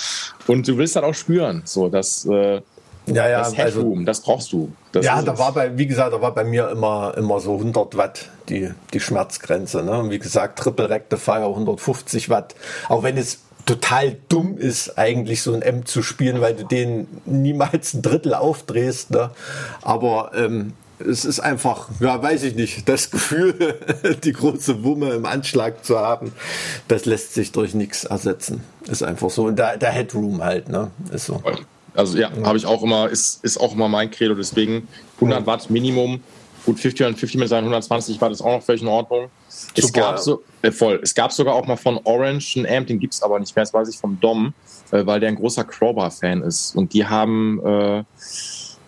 Und 0.46 0.68
du 0.68 0.76
willst 0.76 0.96
das 0.96 1.02
auch 1.04 1.14
spüren, 1.14 1.62
so, 1.64 1.88
das, 1.88 2.26
äh, 2.26 2.60
ja, 3.06 3.28
ja, 3.28 3.38
das 3.40 3.48
also, 3.58 3.80
Headroom, 3.80 4.06
das 4.06 4.20
brauchst 4.20 4.50
du. 4.52 4.72
Das 4.92 5.04
ja, 5.04 5.20
da 5.20 5.34
es. 5.34 5.38
war 5.38 5.52
bei, 5.52 5.76
wie 5.76 5.86
gesagt, 5.86 6.14
da 6.14 6.20
war 6.22 6.32
bei 6.32 6.44
mir 6.44 6.70
immer, 6.70 7.14
immer 7.18 7.38
so 7.38 7.54
100 7.54 7.96
Watt 7.98 8.30
die, 8.48 8.70
die 8.94 9.00
Schmerzgrenze. 9.00 9.82
Ne? 9.82 9.98
Und 9.98 10.10
wie 10.10 10.18
gesagt, 10.18 10.58
Triple 10.58 10.88
Rectifier 10.88 11.44
150 11.46 12.30
Watt. 12.30 12.54
Auch 12.88 13.02
wenn 13.02 13.18
es 13.18 13.40
total 13.66 14.16
dumm 14.28 14.58
ist, 14.58 14.98
eigentlich 14.98 15.42
so 15.42 15.54
ein 15.54 15.62
M 15.62 15.86
zu 15.86 16.02
spielen, 16.02 16.40
weil 16.40 16.54
du 16.54 16.64
den 16.64 17.06
niemals 17.24 17.94
ein 17.94 18.02
Drittel 18.02 18.34
aufdrehst. 18.34 19.10
Ne? 19.10 19.30
Aber 19.82 20.32
ähm, 20.34 20.74
es 20.98 21.24
ist 21.24 21.40
einfach, 21.40 21.88
ja, 22.00 22.22
weiß 22.22 22.42
ich 22.44 22.54
nicht, 22.54 22.88
das 22.88 23.10
Gefühl, 23.10 23.54
die 24.22 24.32
große 24.32 24.84
Wumme 24.84 25.10
im 25.12 25.26
Anschlag 25.26 25.84
zu 25.84 25.98
haben, 25.98 26.32
das 26.88 27.04
lässt 27.04 27.34
sich 27.34 27.52
durch 27.52 27.74
nichts 27.74 28.04
ersetzen. 28.04 28.62
Ist 28.86 29.02
einfach 29.02 29.30
so. 29.30 29.44
Und 29.46 29.58
der, 29.58 29.76
der 29.76 29.90
Headroom 29.90 30.42
halt, 30.42 30.68
ne? 30.68 30.90
Ist 31.12 31.26
so. 31.26 31.42
Also 31.94 32.18
ja, 32.18 32.30
habe 32.42 32.58
ich 32.58 32.66
auch 32.66 32.82
immer, 32.82 33.08
ist, 33.08 33.44
ist 33.44 33.56
auch 33.58 33.72
immer 33.72 33.88
mein 33.88 34.10
Credo, 34.10 34.34
deswegen 34.34 34.88
100 35.16 35.46
Watt 35.46 35.70
Minimum. 35.70 36.20
Gut, 36.64 36.80
50 36.80 37.06
und 37.06 37.18
50 37.18 37.40
mit 37.40 37.48
seinen 37.48 37.64
120 37.64 38.20
Watt 38.20 38.32
ist 38.32 38.40
auch 38.40 38.52
noch 38.52 38.62
völlig 38.62 38.82
in 38.82 38.88
Ordnung. 38.88 39.28
Es 39.48 39.86
Super, 39.86 40.00
gab, 40.00 40.10
ja. 40.12 40.18
so, 40.18 40.42
äh, 40.62 40.70
voll. 40.70 41.00
es 41.02 41.14
gab 41.14 41.32
sogar 41.32 41.54
auch 41.54 41.66
mal 41.66 41.76
von 41.76 42.00
Orange 42.04 42.56
einen 42.56 42.66
Amp, 42.66 42.86
den 42.86 42.98
gibt's 42.98 43.22
aber 43.22 43.38
nicht 43.38 43.54
mehr, 43.54 43.64
das 43.64 43.74
weiß 43.74 43.88
ich 43.88 43.98
vom 43.98 44.18
Dom, 44.20 44.54
äh, 44.90 45.04
weil 45.04 45.20
der 45.20 45.28
ein 45.28 45.36
großer 45.36 45.64
Crowbar-Fan 45.64 46.42
ist. 46.42 46.74
Und 46.74 46.94
die 46.94 47.06
haben 47.06 47.60
äh, 47.64 48.04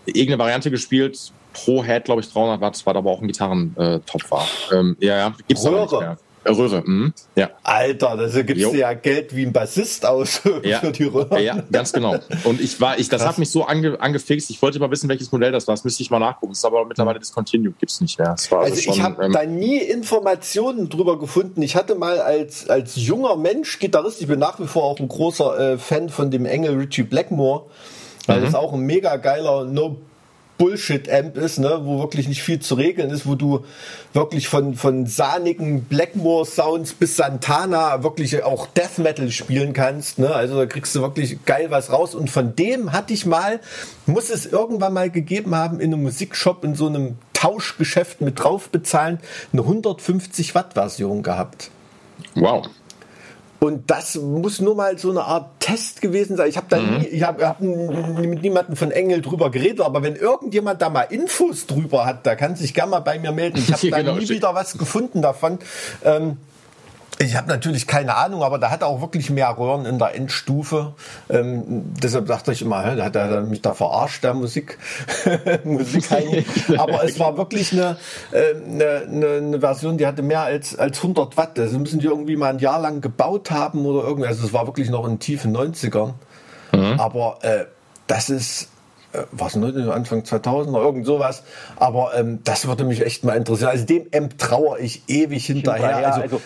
irgendeine 0.07 0.39
Variante 0.39 0.71
gespielt, 0.71 1.33
pro 1.53 1.85
Head, 1.85 2.05
glaube 2.05 2.23
ich, 2.23 2.33
300 2.33 2.61
Watt, 2.61 2.87
war 2.87 2.97
aber 2.97 3.11
auch 3.11 3.21
ein 3.21 3.27
Gitarrentopf 3.27 4.31
war. 4.31 4.47
Ähm, 4.73 4.97
ja, 5.01 5.17
ja, 5.17 5.35
gibt's 5.47 5.65
aber 5.67 5.83
nicht 5.83 5.93
Röhre. 5.93 6.19
Röhre, 6.53 6.83
mhm. 6.85 7.13
ja. 7.35 7.51
Alter, 7.63 8.17
da 8.17 8.43
gibst 8.43 8.63
Jo. 8.63 8.73
du 8.73 8.79
ja 8.79 8.93
Geld 8.95 9.35
wie 9.35 9.45
ein 9.45 9.53
Bassist 9.53 10.05
aus 10.07 10.41
Ja, 10.63 10.81
für 10.81 10.93
die 10.93 11.05
Röhren. 11.05 11.43
ja, 11.43 11.63
ganz 11.71 11.93
genau. 11.93 12.19
Und 12.45 12.61
ich 12.61 12.81
war, 12.81 12.99
ich, 12.99 13.09
das 13.09 13.23
Krass. 13.23 13.31
hat 13.31 13.39
mich 13.39 13.51
so 13.51 13.65
ange, 13.65 14.01
angefixt. 14.01 14.51
Ich 14.51 14.61
wollte 14.63 14.79
mal 14.79 14.91
wissen, 14.91 15.09
welches 15.09 15.33
Modell 15.33 15.53
das 15.53 15.67
war. 15.69 15.75
Das 15.75 15.85
müsste 15.85 16.03
ich 16.03 16.11
mal 16.11 16.19
nachgucken. 16.19 16.53
Das 16.53 16.59
ist 16.59 16.65
aber 16.65 16.85
mittlerweile 16.85 17.19
discontinued, 17.19 17.79
gibt's 17.79 18.01
nicht 18.01 18.19
mehr. 18.19 18.31
Das 18.31 18.51
war 18.51 18.63
Also 18.63 18.81
schon, 18.81 18.95
ich 18.95 19.03
habe 19.03 19.25
ähm, 19.25 19.33
da 19.33 19.45
nie 19.45 19.79
Informationen 19.79 20.89
drüber 20.89 21.19
gefunden. 21.19 21.63
Ich 21.63 21.77
hatte 21.77 21.95
mal 21.95 22.21
als, 22.21 22.69
als 22.69 22.97
junger 22.97 23.37
Mensch, 23.37 23.79
Gitarrist, 23.79 24.21
ich 24.21 24.27
bin 24.29 24.39
nach 24.39 24.59
wie 24.61 24.67
vor 24.67 24.85
auch 24.85 24.99
ein 24.99 25.09
großer 25.09 25.73
äh, 25.75 25.79
Fan 25.79 26.09
von 26.09 26.31
dem 26.31 26.47
Engel 26.47 26.77
Richie 26.77 27.03
Blackmore, 27.03 27.67
weil 28.27 28.41
das 28.41 28.55
auch 28.55 28.73
ein 28.73 28.81
mega 28.81 29.17
geiler 29.17 29.65
No 29.65 29.97
Bullshit-Amp 30.59 31.37
ist, 31.37 31.59
ne, 31.59 31.81
wo 31.83 31.99
wirklich 31.99 32.29
nicht 32.29 32.43
viel 32.43 32.61
zu 32.61 32.75
regeln 32.75 33.11
ist, 33.11 33.27
wo 33.27 33.35
du 33.35 33.65
wirklich 34.13 34.49
von, 34.49 34.75
von 34.75 35.07
sahnigen 35.07 35.85
Blackmore-Sounds 35.85 36.95
bis 36.95 37.17
Santana 37.17 38.03
wirklich 38.03 38.43
auch 38.43 38.67
Death 38.67 38.99
Metal 38.99 39.31
spielen 39.31 39.73
kannst. 39.73 40.19
Ne? 40.19 40.35
Also 40.35 40.57
da 40.57 40.67
kriegst 40.67 40.95
du 40.95 41.03
wirklich 41.03 41.45
geil 41.45 41.71
was 41.71 41.93
raus. 41.93 42.15
Und 42.15 42.31
von 42.31 42.57
dem 42.57 42.93
hatte 42.93 43.13
ich 43.13 43.27
mal, 43.27 43.61
muss 44.07 44.31
es 44.31 44.47
irgendwann 44.47 44.95
mal 44.95 45.11
gegeben 45.11 45.55
haben, 45.55 45.81
in 45.81 45.93
einem 45.93 46.03
Musikshop, 46.03 46.65
in 46.65 46.75
so 46.75 46.87
einem 46.87 47.17
Tauschgeschäft 47.33 48.23
mit 48.23 48.43
drauf 48.43 48.71
bezahlen, 48.71 49.19
eine 49.53 49.63
150 49.63 50.55
Watt 50.55 50.73
Version 50.75 51.23
gehabt. 51.23 51.71
wow. 52.35 52.67
Und 53.59 53.91
das 53.91 54.17
muss 54.17 54.61
nur 54.61 54.75
mal 54.75 54.99
so 54.99 55.11
eine 55.11 55.25
Art 55.25 55.61
Test 55.61 56.03
gewesen 56.03 56.37
sein. 56.37 56.49
Ich 56.49 56.57
habe 56.57 56.67
da 56.69 56.79
nie, 56.79 57.07
ich 57.07 57.23
hab 57.23 57.61
n- 57.61 58.21
mit 58.29 58.43
niemandem 58.43 58.77
von 58.77 58.91
Engel 58.91 59.23
drüber 59.23 59.51
geredet, 59.51 59.81
aber 59.81 60.03
wenn 60.03 60.15
irgendjemand 60.15 60.83
da 60.83 60.91
mal 60.91 61.03
Infos 61.03 61.67
drüber 61.67 62.05
hat, 62.07 62.27
da 62.27 62.35
kann 62.35 62.55
sich 62.55 62.75
gerne 62.75 62.91
mal 62.91 63.01
bei 63.01 63.19
mir 63.19 63.33
melden. 63.33 63.59
Ich 63.59 63.73
habe 63.73 63.91
da 63.91 63.99
Genau, 63.99 64.17
nie 64.17 64.29
wieder 64.29 64.55
was 64.55 64.77
gefunden 64.77 65.23
davon. 65.23 65.59
Ähm, 66.05 66.37
ich 67.19 67.37
habe 67.37 67.49
natürlich 67.49 67.87
keine 67.87 68.15
Ahnung, 68.17 68.43
aber 68.43 68.59
da 68.59 68.71
hat 68.71 68.83
er 68.83 68.89
auch 68.89 69.01
wirklich 69.01 69.31
mehr 69.31 69.57
Röhren 69.57 69.87
in 69.87 69.99
der 69.99 70.15
Endstufe. 70.15 70.95
Ähm, 71.31 71.95
deshalb 72.03 72.27
dachte 72.27 72.53
ich 72.53 72.63
immer, 72.63 72.95
da 72.95 73.05
hat 73.05 73.17
er 73.17 73.43
mich 73.43 73.63
da 73.63 73.75
verarscht, 73.75 74.23
der 74.23 74.35
Musik, 74.35 74.79
Musikheini. 75.65 76.45
Aber 76.79 77.05
es 77.05 77.19
war 77.19 77.37
wirklich 77.39 77.73
eine, 77.73 77.97
äh, 78.33 78.55
eine, 78.55 79.07
eine, 79.07 79.29
eine 79.37 79.61
Version, 79.61 79.97
die 79.97 80.07
hatte 80.07 80.23
mehr 80.23 80.43
als, 80.43 80.79
als 80.79 80.99
100 80.99 81.37
Watt. 81.37 81.59
Also 81.59 81.79
müssen 81.79 82.01
die 82.01 82.07
irgendwie 82.07 82.37
mal 82.37 82.51
ein 82.51 82.59
Jahr 82.59 82.81
lang 82.81 83.01
gebaut 83.01 83.51
haben 83.51 83.87
oder 83.87 84.07
irgendwie. 84.07 84.29
Also 84.29 84.47
es 84.47 84.53
war 84.53 84.67
wirklich 84.67 84.91
noch 84.91 85.07
in 85.07 85.19
tiefen 85.19 85.57
90ern. 85.57 86.15
Aber 86.99 87.39
äh, 87.43 87.65
das 88.07 88.29
ist 88.29 88.69
äh, 89.13 89.23
was 89.33 89.57
ne, 89.57 89.93
Anfang 89.93 90.25
2000 90.25 90.75
oder 90.75 90.85
irgend 90.85 91.07
sowas. 91.07 91.43
Aber 91.77 92.15
ähm, 92.15 92.41
das 92.45 92.67
würde 92.67 92.85
mich 92.85 93.05
echt 93.05 93.25
mal 93.25 93.37
interessieren. 93.37 93.71
Also 93.71 93.87
dem 93.87 94.07
M 94.11 94.37
trauere 94.37 94.81
ich 94.81 95.03
ewig 95.09 95.47
hinterher. 95.47 95.97
Hinterher, 95.97 96.07
Also, 96.07 96.21
also, 96.21 96.41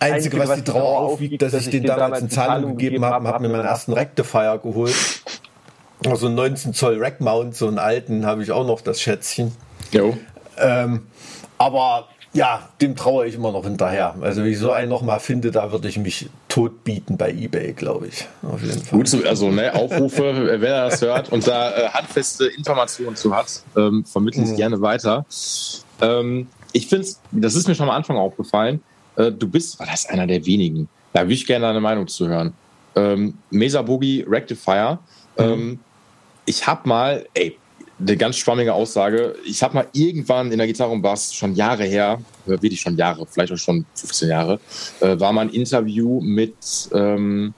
Einzige, 0.00 0.38
was 0.38 0.54
die 0.54 0.64
Trauer 0.64 0.98
aufwiegt, 1.00 1.42
dass 1.42 1.54
ich 1.54 1.70
den 1.70 1.84
damals 1.84 2.22
in 2.22 2.30
Zahlung 2.30 2.76
gegeben 2.76 3.04
habe, 3.04 3.28
habe 3.28 3.46
mir 3.46 3.50
meinen 3.50 3.66
ersten 3.66 3.92
Rectifier 3.92 4.58
geholt. 4.62 4.94
Also 6.06 6.26
einen 6.26 6.36
19 6.36 6.74
Zoll 6.74 6.98
Rack 6.98 7.20
Mount, 7.20 7.54
so 7.54 7.68
einen 7.68 7.78
alten, 7.78 8.24
habe 8.24 8.42
ich 8.42 8.52
auch 8.52 8.66
noch 8.66 8.80
das 8.80 9.00
Schätzchen. 9.00 9.52
Jo. 9.92 10.16
Ähm, 10.56 11.06
aber 11.58 12.08
ja, 12.32 12.68
dem 12.80 12.94
traue 12.94 13.26
ich 13.26 13.34
immer 13.34 13.50
noch 13.50 13.64
hinterher. 13.64 14.14
Also, 14.20 14.42
wenn 14.42 14.50
ich 14.50 14.58
so 14.58 14.70
einen 14.70 14.88
nochmal 14.88 15.18
finde, 15.18 15.50
da 15.50 15.72
würde 15.72 15.88
ich 15.88 15.98
mich 15.98 16.30
tot 16.48 16.84
bieten 16.84 17.16
bei 17.16 17.32
Ebay, 17.32 17.72
glaube 17.72 18.06
ich. 18.06 18.26
Auf 18.42 18.62
jeden 18.62 18.80
Fall. 18.80 18.98
Gut, 18.98 19.26
also 19.26 19.50
ne, 19.50 19.74
Aufrufe, 19.74 20.56
wer 20.60 20.88
das 20.88 21.02
hört 21.02 21.32
und 21.32 21.46
da 21.46 21.70
äh, 21.72 21.88
handfeste 21.88 22.46
Informationen 22.46 23.16
zu 23.16 23.34
hat, 23.34 23.62
ähm, 23.76 24.04
vermittle 24.04 24.44
ich 24.44 24.54
gerne 24.54 24.80
weiter. 24.80 25.26
Ähm, 26.00 26.46
ich 26.72 26.86
finde 26.86 27.08
das 27.32 27.54
ist 27.56 27.66
mir 27.66 27.74
schon 27.74 27.88
am 27.88 27.94
Anfang 27.94 28.16
aufgefallen, 28.16 28.80
äh, 29.20 29.32
du 29.32 29.48
bist, 29.48 29.78
war 29.78 29.86
das 29.86 30.06
einer 30.06 30.26
der 30.26 30.44
wenigen, 30.46 30.88
da 31.12 31.22
würde 31.22 31.34
ich 31.34 31.46
gerne 31.46 31.66
deine 31.66 31.80
Meinung 31.80 32.08
zu 32.08 32.28
hören. 32.28 32.52
Ähm, 32.96 33.34
Mesa 33.50 33.82
Boogie 33.82 34.24
Rectifier. 34.26 34.98
Ähm, 35.36 35.78
ich 36.44 36.66
habe 36.66 36.88
mal, 36.88 37.26
ey, 37.34 37.56
eine 38.00 38.16
ganz 38.16 38.36
schwammige 38.36 38.72
Aussage. 38.72 39.34
Ich 39.44 39.62
habe 39.62 39.74
mal 39.74 39.86
irgendwann 39.92 40.50
in 40.50 40.58
der 40.58 40.66
Gitarre 40.66 40.90
und 40.90 41.02
Bass, 41.02 41.34
schon 41.34 41.54
Jahre 41.54 41.84
her, 41.84 42.20
wirklich 42.46 42.80
schon 42.80 42.96
Jahre, 42.96 43.26
vielleicht 43.26 43.52
auch 43.52 43.58
schon 43.58 43.84
15 43.94 44.28
Jahre, 44.28 44.58
äh, 45.00 45.20
war 45.20 45.32
mal 45.32 45.42
ein 45.42 45.50
Interview 45.50 46.20
mit 46.20 46.54
ähm, 46.94 47.52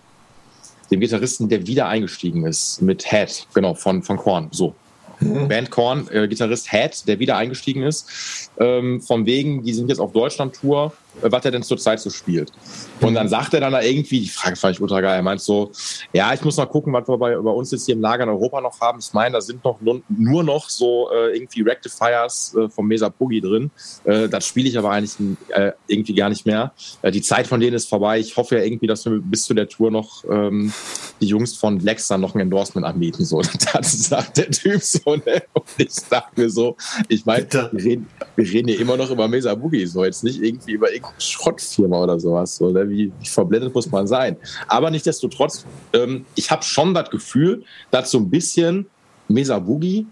dem 0.90 1.00
Gitarristen, 1.00 1.48
der 1.48 1.66
wieder 1.66 1.86
eingestiegen 1.86 2.44
ist, 2.44 2.82
mit 2.82 3.04
Head, 3.10 3.46
genau, 3.54 3.74
von, 3.74 4.02
von 4.02 4.16
Korn, 4.16 4.48
so. 4.50 4.74
Band 5.20 5.70
Korn, 5.70 6.08
äh, 6.10 6.26
Gitarrist 6.26 6.68
Head, 6.72 7.06
der 7.06 7.20
wieder 7.20 7.36
eingestiegen 7.36 7.84
ist. 7.84 8.50
Ähm, 8.58 9.00
von 9.00 9.24
wegen, 9.24 9.62
die 9.62 9.72
sind 9.72 9.88
jetzt 9.88 10.00
auf 10.00 10.12
Deutschland-Tour 10.12 10.92
was 11.20 11.44
er 11.44 11.50
denn 11.50 11.62
zurzeit 11.62 12.00
so 12.00 12.10
spielt. 12.10 12.52
Und 13.00 13.14
dann 13.14 13.28
sagt 13.28 13.54
er 13.54 13.60
dann 13.60 13.72
da 13.72 13.82
irgendwie, 13.82 14.20
die 14.20 14.28
Frage 14.28 14.56
fand 14.56 14.76
ich 14.76 14.80
ultra 14.80 15.00
geil, 15.00 15.16
er 15.16 15.22
meint 15.22 15.40
so, 15.40 15.70
ja, 16.12 16.32
ich 16.32 16.42
muss 16.42 16.56
mal 16.56 16.66
gucken, 16.66 16.92
was 16.92 17.06
wir 17.08 17.18
bei, 17.18 17.36
bei 17.36 17.50
uns 17.50 17.70
jetzt 17.70 17.86
hier 17.86 17.94
im 17.94 18.00
Lager 18.00 18.24
in 18.24 18.30
Europa 18.30 18.60
noch 18.60 18.80
haben. 18.80 18.98
Ich 19.00 19.12
meine, 19.12 19.34
da 19.34 19.40
sind 19.40 19.64
noch 19.64 19.80
nur, 19.80 20.02
nur 20.08 20.42
noch 20.44 20.70
so 20.70 21.10
äh, 21.12 21.36
irgendwie 21.36 21.62
Rectifiers 21.62 22.54
äh, 22.54 22.68
vom 22.68 22.86
Mesa 22.86 23.08
Boogie 23.08 23.40
drin. 23.40 23.70
Äh, 24.04 24.28
das 24.28 24.46
spiele 24.46 24.68
ich 24.68 24.78
aber 24.78 24.90
eigentlich 24.90 25.14
äh, 25.48 25.72
irgendwie 25.86 26.14
gar 26.14 26.28
nicht 26.28 26.46
mehr. 26.46 26.72
Äh, 27.02 27.10
die 27.10 27.22
Zeit 27.22 27.46
von 27.46 27.60
denen 27.60 27.74
ist 27.74 27.88
vorbei. 27.88 28.18
Ich 28.18 28.36
hoffe 28.36 28.56
ja 28.56 28.64
irgendwie, 28.64 28.86
dass 28.86 29.04
wir 29.04 29.20
bis 29.20 29.44
zu 29.44 29.54
der 29.54 29.68
Tour 29.68 29.90
noch 29.90 30.24
ähm, 30.30 30.72
die 31.20 31.26
Jungs 31.26 31.56
von 31.56 31.80
Lex 31.80 32.08
dann 32.08 32.20
noch 32.20 32.34
ein 32.34 32.40
Endorsement 32.40 32.86
anbieten. 32.86 33.24
So, 33.24 33.42
das 33.72 34.04
sagt 34.04 34.38
der 34.38 34.50
Typ 34.50 34.80
so, 34.80 35.16
ne? 35.16 35.42
Und 35.52 35.64
ich 35.76 35.94
dachte 36.08 36.40
mir 36.40 36.50
so, 36.50 36.76
ich 37.08 37.26
meine, 37.26 37.46
wir 37.52 37.84
reden, 37.84 38.08
wir 38.36 38.44
reden 38.44 38.68
hier 38.68 38.80
immer 38.80 38.96
noch 38.96 39.10
über 39.10 39.28
Mesa 39.28 39.54
Boogie, 39.54 39.86
so 39.86 40.04
jetzt 40.04 40.24
nicht 40.24 40.42
irgendwie 40.42 40.72
über 40.72 40.86
irgendeine 40.86 41.01
Schrottfirma 41.18 42.02
oder 42.02 42.18
sowas. 42.18 42.56
So, 42.56 42.70
ne? 42.70 42.88
wie, 42.88 43.12
wie 43.20 43.26
verblendet 43.26 43.74
muss 43.74 43.90
man 43.90 44.06
sein? 44.06 44.36
Aber 44.68 44.90
nichtsdestotrotz, 44.90 45.64
ähm, 45.92 46.24
ich 46.34 46.50
habe 46.50 46.62
schon 46.62 46.94
das 46.94 47.10
Gefühl, 47.10 47.64
dass 47.90 48.10
so 48.10 48.18
ein 48.18 48.30
bisschen 48.30 48.86
Mesa 49.28 49.58
Boogie 49.58 50.06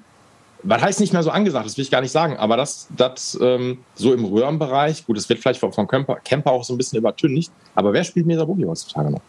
was 0.63 0.83
heißt 0.83 1.01
nicht 1.01 1.13
mehr 1.13 1.23
so 1.23 1.31
angesagt, 1.31 1.67
das 1.67 1.77
will 1.77 1.85
ich 1.85 1.91
gar 1.91 2.01
nicht 2.01 2.13
sagen, 2.13 2.37
aber 2.37 2.57
das, 2.57 2.89
das 2.97 3.39
ähm, 3.41 3.79
so 3.95 4.13
im 4.13 4.25
Röhrenbereich, 4.25 5.07
gut, 5.07 5.17
das 5.17 5.29
wird 5.29 5.41
vielleicht 5.41 5.61
von, 5.61 5.73
von 5.73 5.87
Camper, 5.87 6.17
Camper 6.17 6.53
auch 6.53 6.65
so 6.65 6.75
ein 6.75 6.77
bisschen 6.77 6.99
übertüncht, 6.99 7.51
aber 7.75 7.93
wer 7.93 8.05
spielt 8.05 8.27
Mesa 8.27 8.45
Boogie 8.45 8.67
heutzutage 8.67 9.11
noch? 9.11 9.23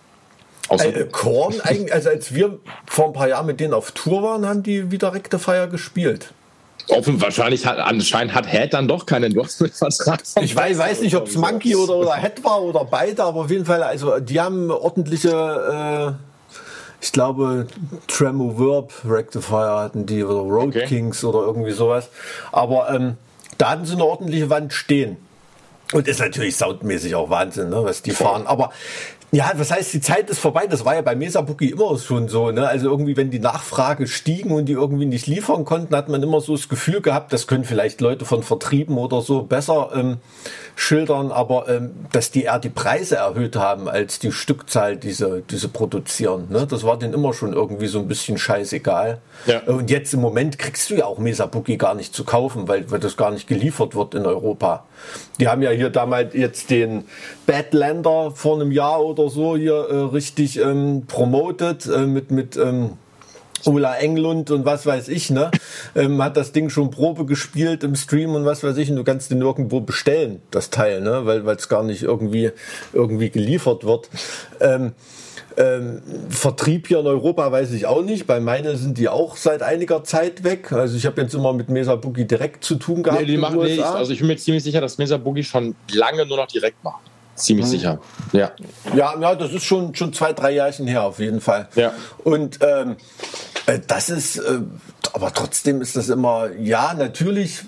Außer 0.68 0.96
äh, 0.96 1.08
Korn, 1.12 1.60
eigentlich, 1.62 1.94
also 1.94 2.10
als 2.10 2.34
wir 2.34 2.60
vor 2.86 3.08
ein 3.08 3.14
paar 3.14 3.28
Jahren 3.28 3.46
mit 3.46 3.60
denen 3.60 3.74
auf 3.74 3.92
Tour 3.92 4.24
waren, 4.24 4.46
haben 4.46 4.64
die 4.64 4.92
wieder 4.92 5.14
Rectifier 5.14 5.68
gespielt. 5.68 6.34
Offen, 6.88 7.22
wahrscheinlich 7.22 7.66
hat, 7.66 7.78
anscheinend 7.78 8.34
hat 8.34 8.48
Head 8.48 8.74
dann 8.74 8.88
doch 8.88 9.06
keinen 9.06 9.26
Endorsement-Vertrag. 9.26 10.22
Ich 10.42 10.56
weiß, 10.56 10.78
weiß 10.78 11.02
nicht, 11.02 11.16
ob 11.16 11.28
es 11.28 11.36
Monkey 11.36 11.76
oder, 11.76 11.96
oder 11.96 12.16
Head 12.16 12.44
war 12.44 12.62
oder 12.62 12.86
beide, 12.86 13.24
aber 13.24 13.42
auf 13.42 13.52
jeden 13.52 13.66
Fall, 13.66 13.84
also 13.84 14.20
die 14.20 14.40
haben 14.40 14.72
ordentliche, 14.72 16.18
äh, 16.20 16.54
ich 17.02 17.12
glaube, 17.12 17.68
Tremo 18.08 18.60
Verb 18.60 18.92
Rectifier 19.06 19.80
hatten 19.80 20.06
die 20.06 20.24
oder 20.24 20.42
Road 20.42 20.76
okay. 20.76 20.86
Kings 20.86 21.24
oder 21.24 21.40
irgendwie 21.40 21.72
sowas. 21.72 22.10
Aber 22.52 22.90
ähm, 22.94 23.18
da 23.58 23.72
hatten 23.72 23.86
sie 23.86 23.94
eine 23.94 24.06
ordentliche 24.06 24.50
Wand 24.50 24.74
stehen. 24.74 25.18
Und 25.94 26.08
ist 26.08 26.20
natürlich 26.20 26.56
soundmäßig 26.56 27.16
auch 27.16 27.30
Wahnsinn, 27.30 27.70
ne, 27.70 27.84
was 27.84 28.02
die 28.02 28.12
fahren. 28.12 28.48
Aber 28.48 28.72
ja, 29.34 29.52
was 29.56 29.72
heißt, 29.72 29.94
die 29.94 30.02
Zeit 30.02 30.30
ist 30.30 30.40
vorbei. 30.40 30.68
Das 30.68 30.84
war 30.84 30.96
ja 30.96 31.02
bei 31.02 31.16
Mesa 31.16 31.40
Bookie 31.42 31.70
immer 31.70 31.98
schon 31.98 32.28
so. 32.28 32.52
Ne? 32.52 32.68
Also 32.68 32.90
irgendwie, 32.90 33.16
wenn 33.16 33.32
die 33.32 33.40
Nachfrage 33.40 34.08
stiegen 34.08 34.52
und 34.52 34.66
die 34.66 34.74
irgendwie 34.74 35.06
nicht 35.06 35.26
liefern 35.26 35.64
konnten, 35.64 35.96
hat 35.96 36.10
man 36.10 36.22
immer 36.22 36.42
so 36.42 36.56
das 36.56 36.68
Gefühl 36.68 37.02
gehabt, 37.02 37.32
das 37.32 37.48
können 37.48 37.64
vielleicht 37.64 38.02
Leute 38.02 38.26
von 38.26 38.44
Vertrieben 38.44 38.98
oder 38.98 39.22
so 39.22 39.44
besser 39.44 39.92
ähm, 39.96 40.18
schildern, 40.76 41.32
aber 41.32 41.70
ähm, 41.70 41.92
dass 42.12 42.32
die 42.32 42.44
eher 42.44 42.60
die 42.60 42.70
Preise 42.70 43.18
erhöht 43.18 43.56
haben 43.56 43.88
als 43.88 44.20
die 44.20 44.32
Stückzahl, 44.34 44.98
diese 44.98 45.42
diese 45.50 45.70
produzieren. 45.70 46.48
Ne? 46.50 46.68
Das 46.68 46.84
war 46.84 47.00
denen 47.00 47.14
immer 47.14 47.34
schon 47.34 47.54
irgendwie 47.54 47.88
so 47.88 48.00
ein 48.00 48.08
bisschen 48.08 48.38
scheißegal. 48.38 49.20
Ja. 49.46 49.62
Und 49.62 49.90
jetzt 49.90 50.14
im 50.14 50.22
Moment 50.22 50.60
kriegst 50.60 50.90
du 50.90 50.96
ja 50.96 51.06
auch 51.06 51.20
Mesa 51.20 51.46
Bookie 51.46 51.78
gar 51.78 51.96
nicht 51.96 52.14
zu 52.14 52.24
kaufen, 52.24 52.68
weil, 52.68 52.90
weil 52.92 53.00
das 53.00 53.16
gar 53.16 53.32
nicht 53.32 53.48
geliefert 53.48 53.96
wird 53.96 54.14
in 54.14 54.26
Europa. 54.26 54.86
Die 55.40 55.48
haben 55.48 55.62
ja 55.62 55.72
hier 55.72 55.90
damals 55.90 56.34
jetzt 56.34 56.70
den 56.70 57.06
Badlander 57.46 58.32
vor 58.32 58.56
einem 58.56 58.72
Jahr 58.72 59.02
oder 59.04 59.21
so 59.30 59.56
hier 59.56 59.74
äh, 59.74 59.96
richtig 59.96 60.60
ähm, 60.60 61.04
promotet 61.08 61.86
äh, 61.86 62.06
mit, 62.06 62.32
mit 62.32 62.58
ähm, 62.58 62.92
Ola 63.66 63.96
Englund 63.98 64.52
und 64.52 64.66
was 64.66 64.86
weiß 64.86 65.08
ich, 65.10 65.30
ne? 65.30 65.52
Ähm, 65.96 66.22
hat 66.24 66.38
das 66.38 66.52
Ding 66.52 66.70
schon 66.70 66.90
Probe 66.90 67.26
gespielt 67.26 67.84
im 67.84 67.96
Stream 67.96 68.36
und 68.36 68.46
was 68.46 68.64
weiß 68.64 68.78
ich, 68.78 68.90
und 68.90 68.96
du 68.96 69.04
kannst 69.04 69.32
den 69.32 69.40
nirgendwo 69.40 69.82
bestellen, 69.82 70.42
das 70.52 70.70
Teil, 70.70 71.02
ne? 71.02 71.26
Weil 71.26 71.48
es 71.50 71.70
gar 71.70 71.84
nicht 71.84 72.04
irgendwie, 72.04 72.52
irgendwie 72.94 73.30
geliefert 73.30 73.84
wird. 73.84 74.10
Ähm, 74.60 74.94
ähm, 75.58 76.02
Vertrieb 76.30 76.88
hier 76.88 77.00
in 77.00 77.08
Europa 77.08 77.52
weiß 77.52 77.72
ich 77.74 77.86
auch 77.86 78.02
nicht. 78.04 78.26
Bei 78.26 78.40
meine 78.40 78.78
sind 78.78 78.98
die 78.98 79.10
auch 79.10 79.36
seit 79.36 79.62
einiger 79.62 80.04
Zeit 80.04 80.44
weg. 80.44 80.72
Also 80.72 80.96
ich 80.96 81.06
habe 81.06 81.22
jetzt 81.22 81.34
immer 81.34 81.52
mit 81.52 81.70
Mesa 81.70 81.96
Boogie 81.96 82.26
direkt 82.26 82.64
zu 82.64 82.76
tun 82.76 83.04
gehabt. 83.04 83.22
Nee, 83.22 83.28
die 83.28 83.38
machen 83.38 83.60
nicht. 83.60 83.84
Also 83.84 84.14
ich 84.14 84.20
bin 84.20 84.30
mir 84.30 84.38
ziemlich 84.38 84.64
sicher, 84.64 84.80
dass 84.80 84.98
Mesa 84.98 85.18
Boogie 85.18 85.44
schon 85.44 85.76
lange 85.92 86.26
nur 86.26 86.38
noch 86.38 86.48
direkt 86.48 86.82
macht. 86.84 87.11
Ziemlich 87.42 87.66
mhm. 87.66 87.72
sicher. 87.72 88.00
Ja. 88.32 88.52
ja. 88.96 89.20
Ja, 89.20 89.36
das 89.36 89.52
ist 89.52 89.64
schon, 89.64 89.96
schon 89.96 90.14
zwei, 90.14 90.34
drei 90.34 90.52
Jahrchen 90.52 90.88
her 90.88 91.04
auf 91.04 91.20
jeden 91.20 91.42
Fall. 91.42 91.68
Ja. 91.76 91.94
Und 92.24 92.60
ähm, 92.62 92.96
äh, 93.66 93.80
das 93.86 94.10
ist, 94.10 94.38
äh, 94.38 94.60
aber 95.14 95.34
trotzdem 95.34 95.82
ist 95.82 95.96
das 95.96 96.10
immer, 96.10 96.52
ja, 96.60 96.94
natürlich, 96.94 97.64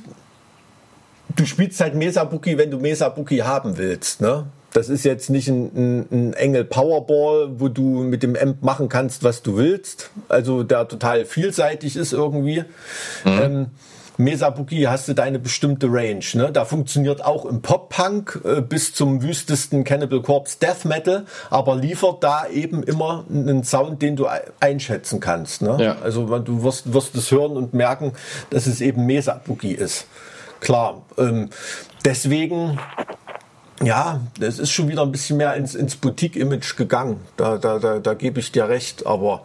du 1.36 1.46
spielst 1.46 1.80
halt 1.80 1.96
Mesa 1.96 2.24
Bookie, 2.24 2.58
wenn 2.58 2.72
du 2.72 2.80
Mesa 2.80 3.10
Bookie 3.10 3.44
haben 3.44 3.78
willst, 3.78 4.22
ne? 4.22 4.46
Das 4.74 4.90
ist 4.90 5.06
jetzt 5.06 5.30
nicht 5.30 5.48
ein, 5.50 5.70
ein, 5.76 6.08
ein, 6.12 6.34
Engel 6.34 6.64
Powerball, 6.64 7.60
wo 7.60 7.68
du 7.68 8.04
mit 8.04 8.24
dem 8.24 8.36
Amp 8.36 8.64
machen 8.64 8.90
kannst, 8.90 9.24
was 9.24 9.44
du 9.44 9.56
willst. 9.58 10.10
Also 10.30 10.64
der 10.64 10.88
total 10.88 11.26
vielseitig 11.26 11.96
ist 11.96 12.12
irgendwie. 12.12 12.64
Mhm. 13.24 13.42
Ähm, 13.42 13.66
Mesabuki 14.18 14.84
hast 14.84 15.08
du 15.08 15.14
deine 15.14 15.40
bestimmte 15.40 15.88
Range. 15.88 16.24
Ne? 16.34 16.52
Da 16.52 16.66
funktioniert 16.66 17.24
auch 17.24 17.46
im 17.46 17.62
Pop-Punk 17.62 18.42
äh, 18.44 18.62
bis 18.62 18.94
zum 18.94 19.22
wüstesten 19.22 19.84
Cannibal 19.84 20.22
Corpse 20.22 20.58
Death 20.60 20.86
Metal, 20.86 21.26
aber 21.50 21.76
liefert 21.76 22.24
da 22.24 22.48
eben 22.48 22.84
immer 22.84 23.26
einen 23.30 23.64
Sound, 23.64 24.02
den 24.02 24.16
du 24.16 24.28
einschätzen 24.60 25.20
kannst. 25.20 25.62
Ne? 25.62 25.78
Ja. 25.80 25.98
Also 26.04 26.26
du 26.40 26.64
wirst, 26.64 26.94
wirst 26.94 27.16
es 27.16 27.32
hören 27.32 27.58
und 27.58 27.74
merken, 27.74 28.14
dass 28.50 28.68
es 28.68 28.82
eben 28.82 29.06
Mesabuki 29.06 29.72
ist. 29.72 30.06
Klar. 30.60 31.02
Ähm, 31.18 31.50
deswegen 32.06 32.80
ja, 33.82 34.22
das 34.40 34.60
ist 34.60 34.72
schon 34.72 34.88
wieder 34.88 35.02
ein 35.02 35.12
bisschen 35.12 35.38
mehr 35.38 35.56
ins, 35.56 35.76
ins 35.76 35.96
Boutique-Image 35.96 36.78
gegangen. 36.78 37.20
Da, 37.38 37.58
da, 37.58 37.80
da, 37.80 38.00
da 38.00 38.14
gebe 38.14 38.40
ich 38.40 38.52
dir 38.52 38.70
recht. 38.70 39.06
Aber 39.06 39.44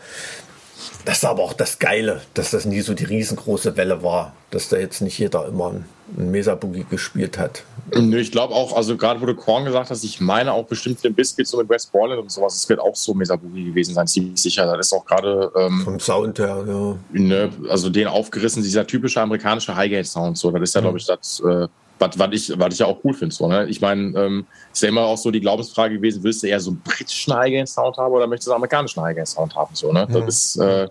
das 1.04 1.18
ist 1.18 1.24
aber 1.24 1.42
auch 1.42 1.52
das 1.52 1.78
Geile, 1.78 2.20
dass 2.34 2.50
das 2.50 2.64
nie 2.64 2.80
so 2.80 2.94
die 2.94 3.04
riesengroße 3.04 3.76
Welle 3.76 4.02
war, 4.02 4.34
dass 4.50 4.68
da 4.68 4.76
jetzt 4.76 5.00
nicht 5.00 5.18
jeder 5.18 5.46
immer 5.46 5.70
ein 6.16 6.30
Mesa 6.30 6.54
Boogie 6.54 6.86
gespielt 6.88 7.38
hat. 7.38 7.64
Ich 7.92 8.32
glaube 8.32 8.54
auch, 8.54 8.76
also 8.76 8.96
gerade 8.96 9.20
wo 9.20 9.26
du 9.26 9.34
Korn 9.34 9.64
gesagt 9.64 9.90
hast, 9.90 10.04
ich 10.04 10.20
meine 10.20 10.52
auch 10.52 10.66
bestimmt 10.66 11.02
den 11.04 11.14
Biscuits 11.14 11.50
so 11.50 11.58
mit 11.58 11.68
West 11.68 11.92
Borland 11.92 12.20
und 12.20 12.30
sowas, 12.30 12.54
es 12.54 12.68
wird 12.68 12.80
auch 12.80 12.96
so 12.96 13.14
Mesa 13.14 13.36
Boogie 13.36 13.64
gewesen 13.64 13.94
sein, 13.94 14.06
ziemlich 14.06 14.40
sicher. 14.40 14.66
Das 14.76 14.86
ist 14.86 14.92
auch 14.92 15.04
gerade 15.04 15.50
ähm, 15.56 15.82
vom 15.84 16.00
Sound 16.00 16.38
her, 16.38 16.64
ja. 16.66 16.96
Ne, 17.12 17.50
also 17.68 17.90
den 17.90 18.06
aufgerissen, 18.06 18.62
dieser 18.62 18.86
typische 18.86 19.20
amerikanische 19.20 19.74
Highgate-Sound, 19.74 20.38
so, 20.38 20.50
das 20.50 20.62
ist 20.62 20.74
ja, 20.74 20.80
mhm. 20.80 20.84
glaube 20.84 20.98
ich, 20.98 21.06
das. 21.06 21.40
Äh, 21.40 21.68
was, 21.98 22.18
was, 22.18 22.28
ich, 22.32 22.58
was 22.58 22.74
ich 22.74 22.80
ja 22.80 22.86
auch 22.86 22.98
cool 23.04 23.14
finde. 23.14 23.34
So, 23.34 23.48
ne? 23.48 23.66
Ich 23.68 23.80
meine, 23.80 24.18
ähm, 24.18 24.46
ist 24.72 24.82
ja 24.82 24.88
immer 24.88 25.02
auch 25.02 25.18
so 25.18 25.30
die 25.30 25.40
Glaubensfrage 25.40 25.96
gewesen, 25.96 26.22
willst 26.22 26.42
du 26.42 26.46
eher 26.46 26.60
so 26.60 26.70
einen 26.70 26.80
britischen 26.80 27.34
Highgain-Sound 27.34 27.96
haben 27.96 28.12
oder 28.12 28.26
möchtest 28.26 28.48
du 28.48 28.52
einen 28.52 28.56
amerikanischen 28.56 29.02
Highgain-Sound 29.02 29.54
haben? 29.54 29.74
So, 29.74 29.92
ne? 29.92 30.06
Das 30.10 30.28
ist, 30.28 30.56
äh, 30.56 30.88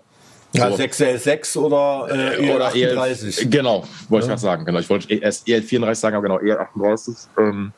ja, 0.52 0.70
so. 0.70 0.76
6L6 0.76 1.58
oder 1.58 2.38
äh, 2.38 2.54
oder 2.54 2.68
38 2.68 3.38
EL, 3.38 3.48
genau, 3.50 3.84
wollte 4.08 4.10
ja. 4.10 4.18
ich 4.18 4.26
gerade 4.28 4.40
sagen. 4.40 4.64
Genau, 4.64 4.78
ich 4.78 4.88
wollte 4.88 5.12
erst 5.12 5.46
EL34 5.46 5.94
sagen, 5.94 6.16
aber 6.16 6.28
genau, 6.28 6.38
EL38. 6.38 7.26
Ähm, 7.38 7.72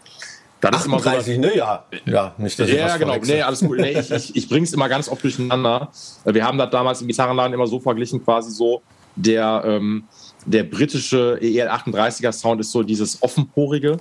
das 0.61 0.73
38, 0.73 1.35
so, 1.35 1.41
ne? 1.41 1.57
Ja, 1.57 1.85
ja, 2.05 2.35
nicht, 2.37 2.59
dass 2.59 2.69
ich 2.69 2.75
Ja, 2.77 2.97
genau. 2.97 3.17
Nee, 3.17 3.43
alles 3.43 3.61
gut. 3.61 3.79
Nee, 3.79 3.99
ich, 3.99 4.11
ich, 4.11 4.37
ich 4.37 4.49
bringe 4.49 4.65
es 4.65 4.73
immer 4.73 4.89
ganz 4.89 5.09
oft 5.09 5.23
durcheinander. 5.23 5.91
Wir 6.25 6.45
haben 6.45 6.59
das 6.59 6.71
damals 6.71 7.01
im 7.01 7.09
Gitarrenladen 7.09 7.55
immer 7.55 7.67
so 7.67 7.81
verglichen, 7.81 8.23
quasi 8.23 8.51
so, 8.51 8.83
der, 9.17 9.63
ähm, 9.65 10.05
der 10.47 10.65
britische 10.65 11.39
EL38er 11.43 12.33
Sound 12.33 12.61
ist 12.61 12.73
so 12.73 12.83
dieses 12.83 13.23
offenporige 13.23 13.99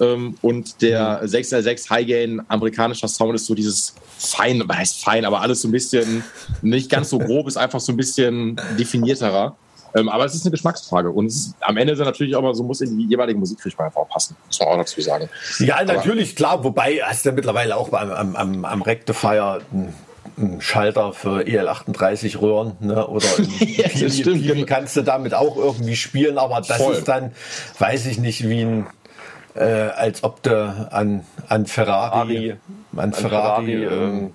ähm, 0.00 0.36
und 0.42 0.80
der 0.82 1.20
mhm. 1.22 1.28
6L6 1.28 1.90
High 1.90 2.06
Gain 2.06 2.42
amerikanischer 2.48 3.08
Sound 3.08 3.34
ist 3.34 3.46
so 3.46 3.54
dieses 3.54 3.94
fein, 4.18 4.62
heißt 4.70 5.04
fein, 5.04 5.24
aber 5.24 5.40
alles 5.40 5.62
so 5.62 5.68
ein 5.68 5.72
bisschen 5.72 6.24
nicht 6.62 6.90
ganz 6.90 7.10
so 7.10 7.18
grob, 7.18 7.48
ist 7.48 7.56
einfach 7.56 7.80
so 7.80 7.92
ein 7.92 7.96
bisschen 7.96 8.60
definierterer. 8.78 9.56
Ähm, 9.94 10.08
aber 10.08 10.24
es 10.24 10.34
ist 10.34 10.44
eine 10.44 10.52
Geschmacksfrage 10.52 11.10
und 11.10 11.26
ist, 11.26 11.54
am 11.60 11.76
Ende 11.76 11.92
ist 11.92 11.98
natürlich 11.98 12.34
auch 12.34 12.42
mal 12.42 12.54
so, 12.54 12.62
muss 12.62 12.80
in 12.80 12.96
die 12.96 13.06
jeweilige 13.06 13.38
Musikrichtung 13.38 13.84
einfach 13.84 14.08
passen, 14.08 14.36
muss 14.46 14.58
man 14.58 14.68
auch 14.68 14.76
dazu 14.78 15.00
sagen. 15.02 15.28
Ja, 15.58 15.84
natürlich, 15.84 16.30
aber, 16.30 16.36
klar, 16.36 16.64
wobei 16.64 17.00
hast 17.02 17.24
du 17.24 17.28
ja 17.28 17.34
mittlerweile 17.34 17.76
auch 17.76 17.90
beim, 17.90 18.10
am, 18.10 18.36
am, 18.36 18.64
am 18.64 18.82
Rectifier 18.82 19.60
einen 20.42 20.60
Schalter 20.60 21.12
für 21.12 21.40
EL38 21.40 22.40
Röhren 22.40 22.76
ne? 22.80 23.06
oder 23.06 23.26
ja, 23.60 23.88
Piwi 23.88 24.64
kannst 24.64 24.96
du 24.96 25.02
damit 25.02 25.34
auch 25.34 25.56
irgendwie 25.56 25.96
spielen, 25.96 26.38
aber 26.38 26.60
das 26.60 26.76
Voll. 26.76 26.94
ist 26.94 27.08
dann, 27.08 27.32
weiß 27.78 28.06
ich 28.06 28.18
nicht, 28.18 28.48
wie 28.48 28.62
ein 28.62 28.86
äh, 29.54 29.62
als 29.64 30.24
ob 30.24 30.42
du 30.42 30.88
an, 30.90 31.24
an 31.48 31.66
Ferrari, 31.66 32.52
an, 32.52 32.98
an 32.98 33.12
Ferrari, 33.12 33.78
Ferrari 33.78 34.04
ähm, 34.04 34.34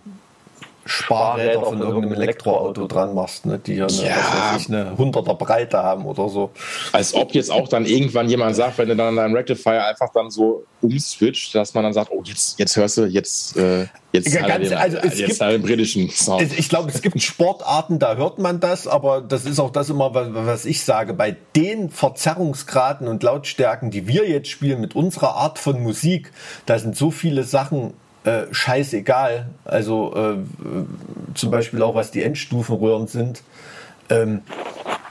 Sparräder 0.88 1.62
von 1.62 1.80
irgendeinem 1.80 2.14
Elektroauto 2.14 2.88
dran 2.88 3.14
machst, 3.14 3.46
ne, 3.46 3.60
die 3.60 3.76
ja 3.76 3.88
eine, 3.88 4.08
ja. 4.08 4.54
Nicht, 4.54 4.70
eine 4.70 4.98
hunderter 4.98 5.36
Breite 5.36 5.78
haben 5.78 6.06
oder 6.06 6.30
so. 6.30 6.52
Als 6.92 7.14
ob 7.14 7.34
jetzt 7.34 7.52
auch 7.52 7.68
dann 7.68 7.86
irgendwann 7.86 8.30
jemand 8.30 8.56
sagt, 8.56 8.78
wenn 8.78 8.90
du 8.90 8.96
dann 8.96 9.10
an 9.10 9.16
deinem 9.18 9.36
Rectifier 9.36 9.86
einfach 9.86 10.10
dann 10.14 10.30
so 10.30 10.64
umswitcht, 10.82 11.54
dass 11.56 11.74
man 11.74 11.84
dann 11.84 11.94
sagt, 11.94 12.12
oh, 12.12 12.22
jetzt, 12.24 12.60
jetzt 12.60 12.76
hörst 12.76 12.98
du, 12.98 13.06
jetzt, 13.06 13.58
äh, 13.58 13.88
jetzt, 14.12 14.34
ja, 14.34 14.48
ganz, 14.48 14.70
den, 14.70 14.78
also 14.78 14.98
es 14.98 15.20
jetzt 15.20 15.40
gibt, 15.40 15.64
britischen 15.64 16.10
Sound. 16.10 16.42
Ich 16.58 16.70
glaube, 16.70 16.90
es 16.90 17.02
gibt 17.02 17.22
Sportarten, 17.22 18.00
da 18.00 18.16
hört 18.16 18.40
man 18.40 18.60
das, 18.60 18.88
aber 18.88 19.22
das 19.22 19.46
ist 19.46 19.60
auch 19.60 19.72
das 19.72 19.90
immer, 19.90 20.14
was 20.14 20.66
ich 20.66 20.84
sage. 20.84 21.14
Bei 21.14 21.36
den 21.56 21.90
Verzerrungsgraden 21.90 23.08
und 23.08 23.24
Lautstärken, 23.24 23.92
die 23.92 24.08
wir 24.08 24.28
jetzt 24.28 24.50
spielen 24.50 24.82
mit 24.82 24.96
unserer 24.96 25.36
Art 25.36 25.60
von 25.60 25.82
Musik, 25.82 26.32
da 26.66 26.78
sind 26.80 26.96
so 26.96 27.12
viele 27.12 27.44
Sachen 27.44 27.94
äh, 28.28 28.54
scheißegal. 28.54 29.48
Also 29.64 30.14
äh, 30.16 30.38
zum 31.34 31.50
Beispiel 31.50 31.82
auch 31.82 31.96
was 31.96 32.12
die 32.12 32.24
Endstufenröhren 32.24 33.08
sind. 33.08 33.42
Ähm, 34.10 34.42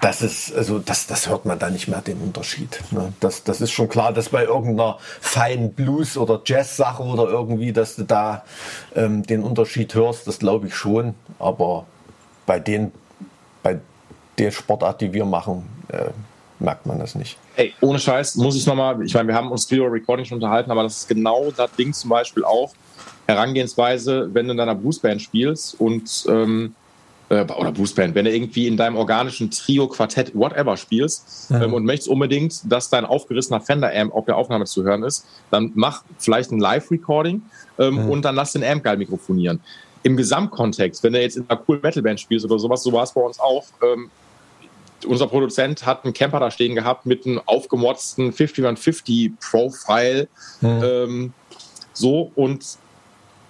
das 0.02 0.20
ist, 0.20 0.54
also 0.54 0.78
das, 0.78 1.06
das 1.06 1.28
hört 1.28 1.46
man 1.46 1.58
da 1.58 1.70
nicht 1.70 1.88
mehr 1.88 2.02
den 2.02 2.20
Unterschied. 2.20 2.78
Ne? 2.90 3.14
Das, 3.20 3.42
das 3.42 3.62
ist 3.62 3.72
schon 3.72 3.88
klar, 3.88 4.12
dass 4.12 4.28
bei 4.28 4.44
irgendeiner 4.44 4.98
feinen 5.20 5.72
Blues- 5.72 6.18
oder 6.18 6.42
Jazz-Sache 6.44 7.02
oder 7.02 7.24
irgendwie, 7.24 7.72
dass 7.72 7.96
du 7.96 8.02
da 8.02 8.44
ähm, 8.94 9.22
den 9.22 9.42
Unterschied 9.42 9.94
hörst, 9.94 10.26
das 10.26 10.38
glaube 10.38 10.66
ich 10.66 10.74
schon. 10.74 11.14
Aber 11.38 11.86
bei 12.44 12.60
den, 12.60 12.92
bei 13.62 13.80
der 14.36 14.50
Sportart, 14.50 15.00
die 15.00 15.14
wir 15.14 15.24
machen, 15.24 15.66
äh, 15.88 16.10
merkt 16.58 16.84
man 16.84 16.98
das 16.98 17.14
nicht. 17.14 17.38
Ey, 17.56 17.72
ohne 17.80 17.98
Scheiß 17.98 18.36
muss 18.36 18.56
ich 18.56 18.66
nochmal, 18.66 19.02
ich 19.02 19.14
meine, 19.14 19.28
wir 19.28 19.34
haben 19.34 19.50
uns 19.50 19.70
Video 19.70 19.86
Recording 19.86 20.26
schon 20.26 20.36
unterhalten, 20.36 20.70
aber 20.70 20.82
das 20.82 20.98
ist 20.98 21.08
genau 21.08 21.50
das 21.50 21.72
Ding 21.72 21.94
zum 21.94 22.10
Beispiel 22.10 22.44
auch, 22.44 22.74
Herangehensweise, 23.26 24.30
wenn 24.32 24.46
du 24.46 24.52
in 24.52 24.58
deiner 24.58 24.74
Bluesband 24.74 25.20
spielst 25.20 25.80
und 25.80 26.26
ähm, 26.28 26.74
äh, 27.28 27.42
oder 27.42 27.72
Bluesband, 27.72 28.14
wenn 28.14 28.24
du 28.24 28.32
irgendwie 28.32 28.66
in 28.66 28.76
deinem 28.76 28.96
organischen 28.96 29.50
Trio, 29.50 29.88
Quartett, 29.88 30.34
whatever 30.34 30.76
spielst 30.76 31.50
ähm, 31.50 31.74
und 31.74 31.84
möchtest 31.84 32.08
unbedingt, 32.08 32.60
dass 32.70 32.88
dein 32.88 33.04
aufgerissener 33.04 33.60
Fender-Amp 33.60 34.14
auf 34.14 34.26
der 34.26 34.36
Aufnahme 34.36 34.64
zu 34.64 34.84
hören 34.84 35.02
ist, 35.02 35.26
dann 35.50 35.72
mach 35.74 36.04
vielleicht 36.18 36.52
ein 36.52 36.60
Live-Recording 36.60 37.42
ähm, 37.78 38.10
und 38.10 38.24
dann 38.24 38.36
lass 38.36 38.52
den 38.52 38.62
Amp 38.62 38.84
geil 38.84 38.96
mikrofonieren. 38.96 39.60
Im 40.04 40.16
Gesamtkontext, 40.16 41.02
wenn 41.02 41.14
du 41.14 41.20
jetzt 41.20 41.36
in 41.36 41.46
einer 41.48 41.58
coolen 41.58 41.82
Metal-Band 41.82 42.20
spielst 42.20 42.46
oder 42.46 42.60
sowas, 42.60 42.84
so 42.84 42.92
war 42.92 43.02
es 43.02 43.12
bei 43.12 43.20
uns 43.20 43.40
auch, 43.40 43.64
ähm, 43.82 44.08
unser 45.04 45.26
Produzent 45.26 45.84
hat 45.84 46.04
einen 46.04 46.14
Camper 46.14 46.40
da 46.40 46.50
stehen 46.50 46.74
gehabt 46.74 47.06
mit 47.06 47.26
einem 47.26 47.40
aufgemotzten 47.44 48.32
5150 48.32 49.32
Profile. 49.40 50.28
Mhm. 50.60 50.82
Ähm, 50.82 51.32
so 51.92 52.30
und 52.34 52.78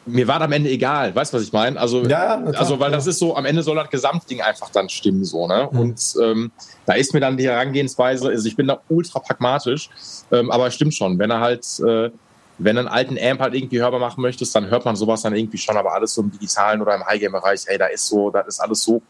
mir 0.06 0.28
war 0.28 0.40
am 0.40 0.52
Ende 0.52 0.70
egal, 0.70 1.14
weißt 1.14 1.32
du, 1.32 1.36
was 1.36 1.44
ich 1.44 1.52
meine? 1.52 1.78
Also, 1.78 2.04
ja, 2.04 2.42
also 2.54 2.78
weil 2.78 2.92
das 2.92 3.06
ist 3.06 3.18
so, 3.18 3.36
am 3.36 3.44
Ende 3.44 3.62
soll 3.62 3.76
das 3.76 3.90
Gesamtding 3.90 4.40
einfach 4.40 4.70
dann 4.70 4.88
stimmen, 4.88 5.24
so, 5.24 5.46
ne? 5.46 5.68
Mhm. 5.70 5.78
Und 5.78 6.14
ähm, 6.22 6.52
da 6.86 6.94
ist 6.94 7.12
mir 7.12 7.20
dann 7.20 7.36
die 7.36 7.48
Herangehensweise, 7.48 8.28
also 8.28 8.46
ich 8.46 8.56
bin 8.56 8.68
da 8.68 8.80
ultra 8.88 9.18
pragmatisch, 9.18 9.90
ähm, 10.30 10.50
aber 10.50 10.68
es 10.68 10.74
stimmt 10.74 10.94
schon, 10.94 11.18
wenn 11.18 11.30
er 11.30 11.40
halt, 11.40 11.64
äh, 11.80 12.10
wenn 12.58 12.76
du 12.76 12.80
einen 12.80 12.88
alten 12.88 13.18
Amp 13.18 13.40
halt 13.40 13.54
irgendwie 13.54 13.80
hörbar 13.80 14.00
machen 14.00 14.22
möchtest, 14.22 14.54
dann 14.54 14.70
hört 14.70 14.84
man 14.84 14.96
sowas 14.96 15.22
dann 15.22 15.34
irgendwie 15.34 15.58
schon, 15.58 15.76
aber 15.76 15.92
alles 15.92 16.14
so 16.14 16.22
im 16.22 16.30
digitalen 16.30 16.80
oder 16.80 16.94
im 16.94 17.04
Highgame-Bereich, 17.04 17.62
ey, 17.66 17.76
da 17.76 17.86
ist 17.86 18.06
so, 18.06 18.30
das 18.30 18.46
ist 18.46 18.60
alles 18.60 18.82
so 18.82 19.02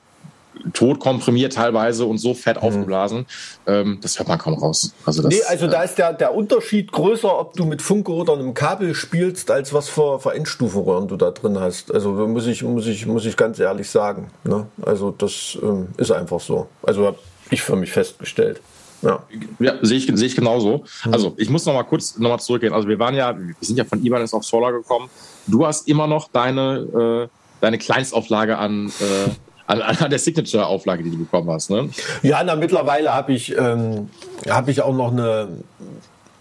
tot 0.72 1.00
komprimiert 1.00 1.54
teilweise 1.54 2.06
und 2.06 2.18
so 2.18 2.34
fett 2.34 2.56
mhm. 2.56 2.62
aufgeblasen. 2.62 3.26
Ähm, 3.66 3.98
das 4.00 4.18
hört 4.18 4.28
man 4.28 4.38
kaum 4.38 4.54
raus. 4.54 4.92
Also, 5.04 5.22
das, 5.22 5.32
nee, 5.32 5.42
also 5.48 5.66
da 5.66 5.82
ist 5.82 5.96
der, 5.96 6.12
der 6.12 6.34
Unterschied 6.34 6.92
größer, 6.92 7.38
ob 7.38 7.54
du 7.54 7.64
mit 7.64 7.82
Funke 7.82 8.12
oder 8.12 8.34
einem 8.34 8.54
Kabel 8.54 8.94
spielst, 8.94 9.50
als 9.50 9.72
was 9.72 9.88
für, 9.88 10.20
für 10.20 10.34
Endstufenröhren 10.34 11.08
du 11.08 11.16
da 11.16 11.30
drin 11.30 11.58
hast. 11.58 11.92
Also 11.92 12.10
muss 12.12 12.46
ich, 12.46 12.62
muss 12.62 12.86
ich, 12.86 13.06
muss 13.06 13.26
ich 13.26 13.36
ganz 13.36 13.58
ehrlich 13.58 13.88
sagen. 13.90 14.30
Ne? 14.44 14.66
Also 14.82 15.10
das 15.10 15.58
ähm, 15.62 15.88
ist 15.96 16.10
einfach 16.10 16.40
so. 16.40 16.68
Also 16.82 17.06
habe 17.06 17.18
ich 17.50 17.62
für 17.62 17.76
mich 17.76 17.92
festgestellt. 17.92 18.60
Ja, 19.02 19.22
ja 19.58 19.74
sehe 19.82 19.98
ich, 19.98 20.06
sehe 20.06 20.26
ich 20.26 20.36
genauso. 20.36 20.84
Mhm. 21.04 21.12
Also 21.12 21.34
ich 21.36 21.50
muss 21.50 21.66
noch 21.66 21.74
mal 21.74 21.84
kurz 21.84 22.16
noch 22.18 22.30
mal 22.30 22.38
zurückgehen. 22.38 22.72
Also 22.72 22.88
wir 22.88 22.98
waren 22.98 23.14
ja, 23.14 23.36
wir 23.36 23.54
sind 23.60 23.76
ja 23.76 23.84
von 23.84 24.04
Ibanez 24.04 24.32
auf 24.34 24.44
Solar 24.44 24.72
gekommen. 24.72 25.08
Du 25.46 25.66
hast 25.66 25.88
immer 25.88 26.06
noch 26.06 26.28
deine, 26.28 27.28
äh, 27.28 27.36
deine 27.60 27.78
Kleinstauflage 27.78 28.58
an 28.58 28.88
äh, 28.88 29.30
an, 29.66 29.80
an 29.80 30.10
der 30.10 30.18
Signature-Auflage, 30.18 31.02
die 31.02 31.10
du 31.10 31.18
bekommen 31.18 31.50
hast. 31.50 31.70
Ne? 31.70 31.90
Ja, 32.22 32.42
na, 32.44 32.56
mittlerweile 32.56 33.14
habe 33.14 33.32
ich, 33.32 33.56
ähm, 33.56 34.10
hab 34.48 34.68
ich 34.68 34.82
auch 34.82 34.94
noch 34.94 35.12
eine 35.12 35.48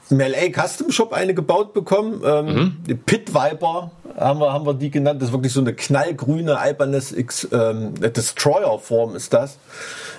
MLA 0.09 0.51
Custom 0.53 0.91
Shop 0.91 1.13
eine 1.13 1.33
gebaut 1.33 1.73
bekommen. 1.73 2.21
Ähm, 2.25 2.45
mhm. 2.45 2.77
Die 2.87 2.95
Pit 2.95 3.33
Viper 3.33 3.91
haben 4.17 4.39
wir, 4.39 4.53
haben 4.53 4.65
wir 4.65 4.73
die 4.73 4.91
genannt. 4.91 5.21
Das 5.21 5.29
ist 5.29 5.33
wirklich 5.33 5.53
so 5.53 5.61
eine 5.61 5.73
knallgrüne 5.73 6.57
Ibanez 6.63 7.11
X 7.11 7.47
ähm, 7.51 7.93
Destroyer 7.99 8.79
Form 8.79 9.15
ist 9.15 9.33
das. 9.33 9.57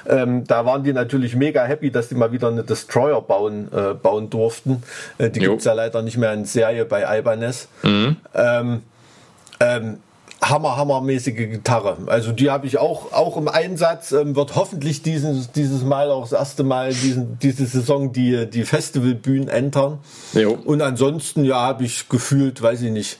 Ähm, 0.08 0.44
da 0.44 0.64
waren 0.64 0.84
die 0.84 0.92
natürlich 0.92 1.34
mega 1.34 1.64
happy, 1.64 1.90
dass 1.90 2.08
die 2.08 2.14
mal 2.14 2.32
wieder 2.32 2.48
eine 2.48 2.62
Destroyer 2.62 3.20
bauen, 3.20 3.68
äh, 3.72 3.94
bauen 3.94 4.30
durften. 4.30 4.82
Äh, 5.18 5.30
die 5.30 5.40
gibt 5.40 5.58
es 5.58 5.64
ja 5.64 5.72
leider 5.72 6.02
nicht 6.02 6.16
mehr 6.16 6.32
in 6.32 6.44
Serie 6.44 6.84
bei 6.84 7.18
Ibanez. 7.18 7.68
Mhm. 7.82 8.16
Ähm, 8.34 8.82
ähm, 9.58 9.98
hammer, 10.42 10.76
hammermäßige 10.76 11.34
Gitarre. 11.34 11.96
Also 12.06 12.32
die 12.32 12.50
habe 12.50 12.66
ich 12.66 12.78
auch, 12.78 13.12
auch 13.12 13.36
im 13.36 13.48
Einsatz, 13.48 14.12
ähm, 14.12 14.36
wird 14.36 14.54
hoffentlich 14.54 15.02
dieses, 15.02 15.50
dieses 15.52 15.82
Mal 15.82 16.10
auch 16.10 16.22
das 16.22 16.32
erste 16.32 16.62
Mal 16.62 16.92
diesen, 16.92 17.38
diese 17.38 17.66
Saison 17.66 18.12
die, 18.12 18.48
die 18.48 18.64
Festivalbühnen 18.64 19.48
entern. 19.48 19.98
Jo. 20.34 20.58
Und 20.64 20.82
ansonsten, 20.82 21.44
ja, 21.44 21.60
habe 21.60 21.84
ich 21.84 22.08
gefühlt, 22.08 22.60
weiß 22.60 22.82
ich 22.82 22.90
nicht, 22.90 23.18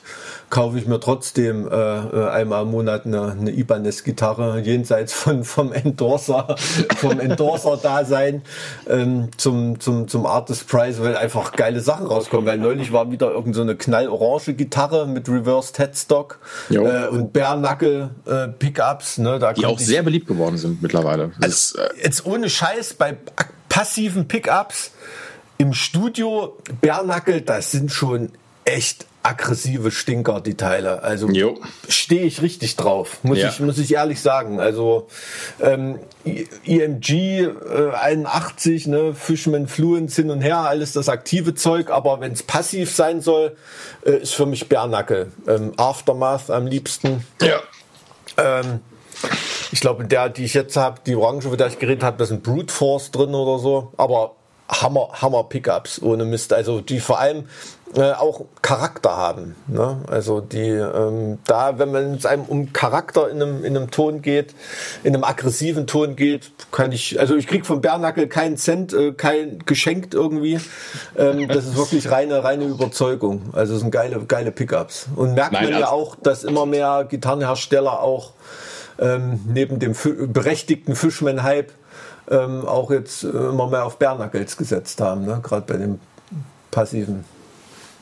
kaufe 0.57 0.79
ich 0.79 0.87
mir 0.87 0.99
trotzdem 0.99 1.69
äh, 1.69 1.75
äh, 1.75 2.31
einmal 2.31 2.63
im 2.63 2.71
Monat 2.71 3.05
eine, 3.05 3.33
eine 3.33 3.51
Ibanez-Gitarre, 3.51 4.59
jenseits 4.61 5.13
von, 5.13 5.45
vom 5.45 5.71
Endorser, 5.71 6.57
vom 6.97 7.21
Endorser-Dasein 7.21 8.41
ähm, 8.89 9.29
zum, 9.37 9.79
zum, 9.81 10.09
zum 10.09 10.25
Artist 10.25 10.67
Price, 10.67 11.03
weil 11.03 11.15
einfach 11.15 11.53
geile 11.53 11.81
Sachen 11.81 12.07
rauskommen. 12.07 12.47
Weil 12.47 12.57
neulich 12.57 12.91
war 12.91 13.11
wieder 13.11 13.33
irgendeine 13.33 13.73
so 13.73 13.77
knallorange 13.77 14.55
Gitarre 14.55 15.07
mit 15.07 15.29
Reversed 15.29 15.79
Headstock 15.79 16.39
äh, 16.71 16.79
und 17.09 17.35
Bärnackel 17.35 18.09
äh, 18.25 18.49
Pickups. 18.49 19.19
Ne, 19.19 19.39
da 19.39 19.53
Die 19.53 19.67
auch 19.67 19.79
sehr 19.79 20.03
beliebt 20.03 20.27
geworden 20.27 20.57
sind 20.57 20.81
mittlerweile. 20.81 21.33
Also, 21.39 21.81
jetzt 22.03 22.25
ohne 22.25 22.49
Scheiß 22.49 22.95
bei 22.95 23.19
passiven 23.69 24.27
Pickups 24.27 24.93
im 25.59 25.75
Studio 25.75 26.57
Bärnackel, 26.81 27.43
das 27.43 27.73
sind 27.73 27.93
schon 27.93 28.31
echt 28.65 29.05
aggressive 29.27 29.91
Stinker, 29.91 30.41
die 30.41 30.55
Teile. 30.55 31.03
Also 31.03 31.29
stehe 31.89 32.23
ich 32.23 32.43
richtig 32.43 32.77
drauf, 32.77 33.19
muss, 33.23 33.39
ja. 33.39 33.49
ich, 33.49 33.59
muss 33.61 33.79
ich 33.79 33.93
ehrlich 33.95 34.21
sagen. 34.21 34.61
Also 34.61 35.09
ähm, 35.61 35.99
EMG 36.25 37.11
äh, 37.11 37.91
81, 37.93 38.87
ne, 38.87 39.15
Fishman 39.15 39.67
Fluence 39.67 40.15
hin 40.15 40.31
und 40.31 40.43
her, 40.43 40.59
alles 40.59 40.93
das 40.93 41.09
aktive 41.09 41.55
Zeug, 41.55 41.91
aber 41.91 42.21
wenn 42.21 42.33
es 42.33 42.43
passiv 42.45 42.95
sein 42.95 43.21
soll, 43.21 43.57
äh, 44.05 44.13
ist 44.13 44.35
für 44.35 44.47
mich 44.47 44.69
Bärnackel. 44.69 45.33
Ähm, 45.49 45.73
Aftermath 45.77 46.51
am 46.51 46.67
liebsten. 46.67 47.25
Ja. 47.43 47.61
Ähm, 48.37 48.81
ich 49.73 49.81
glaube, 49.81 50.05
der, 50.05 50.29
die 50.29 50.45
ich 50.45 50.55
jetzt 50.55 50.77
habe, 50.77 51.01
die 51.05 51.17
Orange, 51.17 51.49
über 51.49 51.57
der 51.57 51.67
ich 51.67 51.79
geredet 51.79 52.05
habe, 52.05 52.17
da 52.19 52.27
sind 52.27 52.45
Brute 52.45 52.73
Force 52.73 53.11
drin 53.11 53.35
oder 53.35 53.59
so. 53.59 53.93
Aber 53.97 54.37
Hammer, 54.69 55.09
Hammer 55.13 55.45
Pickups 55.45 56.03
ohne 56.03 56.25
Mist. 56.25 56.53
Also 56.53 56.81
die 56.81 57.01
vor 57.01 57.19
allem 57.19 57.45
äh, 57.95 58.13
auch 58.13 58.43
Charakter 58.63 59.17
haben. 59.17 59.55
Ne? 59.69 59.99
Also 60.09 60.41
die 60.41 60.69
ähm, 60.71 61.39
da, 61.47 61.79
wenn 61.79 61.93
man 61.93 62.15
es 62.15 62.27
einem 62.27 62.43
um 62.45 62.73
Charakter 62.73 63.31
in 63.31 63.41
einem, 63.41 63.65
in 63.65 63.77
einem 63.77 63.91
Ton 63.91 64.23
geht, 64.23 64.55
in 65.05 65.15
einem 65.15 65.25
aggressiven 65.25 65.87
Ton 65.87 66.17
geht, 66.17 66.51
kann 66.73 66.91
ich, 66.93 67.19
also 67.21 67.37
ich 67.37 67.47
krieg 67.47 67.65
von 67.65 67.81
Bernackel 67.81 68.27
keinen 68.27 68.57
Cent, 68.57 68.93
äh, 68.93 69.13
kein 69.13 69.61
geschenkt 69.67 70.15
irgendwie. 70.15 70.61
Ähm, 71.17 71.47
das 71.49 71.67
ist 71.67 71.77
wirklich 71.77 72.11
reine, 72.11 72.43
reine 72.43 72.65
Überzeugung. 72.65 73.51
Also 73.53 73.75
es 73.75 73.81
sind 73.81 73.93
geile, 73.93 74.25
geile 74.27 74.51
Pickups. 74.51 75.07
Und 75.15 75.35
merkt 75.35 75.53
Nein, 75.53 75.65
man 75.65 75.73
ja 75.73 75.87
also 75.87 75.93
auch, 75.93 76.17
dass 76.17 76.45
immer 76.45 76.67
mehr 76.67 77.07
Gitarrenhersteller 77.09 78.03
auch 78.03 78.33
ähm, 78.99 79.41
neben 79.47 79.79
dem 79.79 79.95
berechtigten 80.33 80.97
Fishman-Hype 80.97 81.71
ähm, 82.31 82.67
auch 82.67 82.91
jetzt 82.91 83.25
äh, 83.25 83.29
immer 83.29 83.69
mehr 83.69 83.85
auf 83.85 83.99
Bärnackels 83.99 84.57
gesetzt 84.57 85.01
haben, 85.01 85.25
ne? 85.25 85.41
gerade 85.43 85.65
bei 85.67 85.79
dem 85.79 85.99
passiven. 86.71 87.25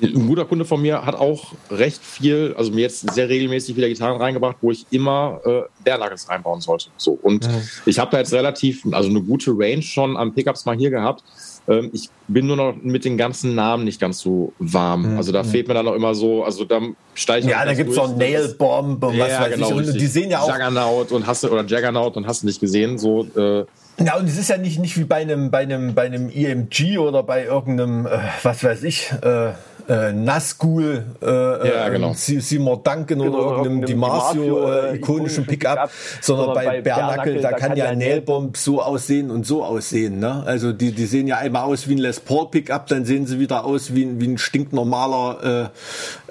Ein 0.02 0.26
guter 0.26 0.44
Kunde 0.44 0.64
von 0.64 0.82
mir 0.82 1.06
hat 1.06 1.14
auch 1.14 1.52
recht 1.70 2.02
viel, 2.02 2.54
also 2.58 2.72
mir 2.72 2.80
jetzt 2.80 3.14
sehr 3.14 3.28
regelmäßig 3.28 3.76
wieder 3.76 3.88
Gitarren 3.88 4.20
reingebracht, 4.20 4.56
wo 4.60 4.72
ich 4.72 4.86
immer 4.90 5.40
äh, 5.44 5.62
Bärnackels 5.84 6.28
reinbauen 6.28 6.60
sollte. 6.60 6.88
So 6.96 7.12
und 7.22 7.46
mhm. 7.46 7.62
ich 7.86 7.98
habe 8.00 8.10
da 8.10 8.18
jetzt 8.18 8.32
relativ, 8.32 8.82
also 8.90 9.08
eine 9.08 9.22
gute 9.22 9.52
Range 9.52 9.82
schon 9.82 10.16
an 10.16 10.34
Pickups 10.34 10.66
mal 10.66 10.76
hier 10.76 10.90
gehabt. 10.90 11.22
Ähm, 11.68 11.90
ich 11.92 12.10
bin 12.26 12.46
nur 12.46 12.56
noch 12.56 12.74
mit 12.82 13.04
den 13.04 13.16
ganzen 13.16 13.54
Namen 13.54 13.84
nicht 13.84 14.00
ganz 14.00 14.18
so 14.18 14.52
warm. 14.58 15.12
Mhm. 15.12 15.16
Also 15.16 15.30
da 15.30 15.44
fehlt 15.44 15.68
mir 15.68 15.74
dann 15.74 15.86
noch 15.86 15.94
immer 15.94 16.14
so, 16.14 16.44
also 16.44 16.64
da 16.64 16.80
steige 17.14 17.46
ich. 17.46 17.52
Ja, 17.52 17.64
da 17.64 17.74
gibt 17.74 17.90
es 17.90 17.98
auch 17.98 18.16
Nail 18.16 18.48
Bomb 18.58 19.02
und 19.02 19.18
was 19.18 19.28
ja, 19.28 19.40
weiß 19.40 19.54
genau, 19.54 19.80
ich. 19.80 19.88
Und 19.88 20.00
die 20.00 20.06
sehen 20.06 20.30
ja 20.30 20.40
auch. 20.40 20.48
Juggernaut 20.48 21.12
und 21.12 21.26
hast 21.26 21.44
oder 21.44 21.64
Juggernaut 21.64 22.16
und 22.16 22.26
hast 22.26 22.42
du 22.42 22.46
nicht 22.46 22.60
gesehen. 22.60 22.98
So, 22.98 23.24
äh, 23.36 23.64
ja, 23.98 24.16
und 24.16 24.28
es 24.28 24.36
ist 24.36 24.50
ja 24.50 24.56
nicht, 24.56 24.78
nicht 24.78 24.96
wie 24.98 25.04
bei 25.04 25.16
einem, 25.16 25.50
bei 25.50 25.60
einem, 25.60 25.94
bei 25.94 26.06
einem 26.06 26.28
EMG 26.28 26.98
oder 26.98 27.22
bei 27.22 27.44
irgendeinem, 27.44 28.06
äh, 28.06 28.18
was 28.42 28.64
weiß 28.64 28.82
ich, 28.84 29.12
äh, 29.22 29.52
äh, 29.88 30.12
Nazgul, 30.12 31.04
äh, 31.22 31.68
ja, 31.68 31.88
genau. 31.88 32.12
äh, 32.12 32.14
Seymour 32.14 32.82
Duncan 32.82 33.20
oder, 33.20 33.38
oder 33.38 33.56
irgendeinem 33.58 33.86
DiMarzio 33.86 34.70
äh, 34.70 34.96
ikonischen 34.96 35.46
Pickup, 35.46 35.90
sondern 36.20 36.54
bei 36.54 36.80
Bernackel, 36.80 37.40
da 37.40 37.52
kann 37.52 37.76
ja 37.76 37.94
Nailbomb 37.94 38.56
so 38.56 38.80
aussehen 38.80 39.30
und 39.30 39.46
so 39.46 39.62
aussehen. 39.64 40.18
Ne? 40.18 40.42
Also 40.46 40.72
die, 40.72 40.92
die 40.92 41.06
sehen 41.06 41.26
ja 41.26 41.38
einmal 41.38 41.64
aus 41.64 41.88
wie 41.88 41.94
ein 41.94 41.98
Les 41.98 42.20
Paul 42.20 42.50
Pickup, 42.50 42.86
dann 42.86 43.04
sehen 43.04 43.26
sie 43.26 43.38
wieder 43.38 43.64
aus 43.64 43.94
wie, 43.94 44.20
wie 44.20 44.28
ein 44.28 44.38
stinknormaler, 44.38 45.70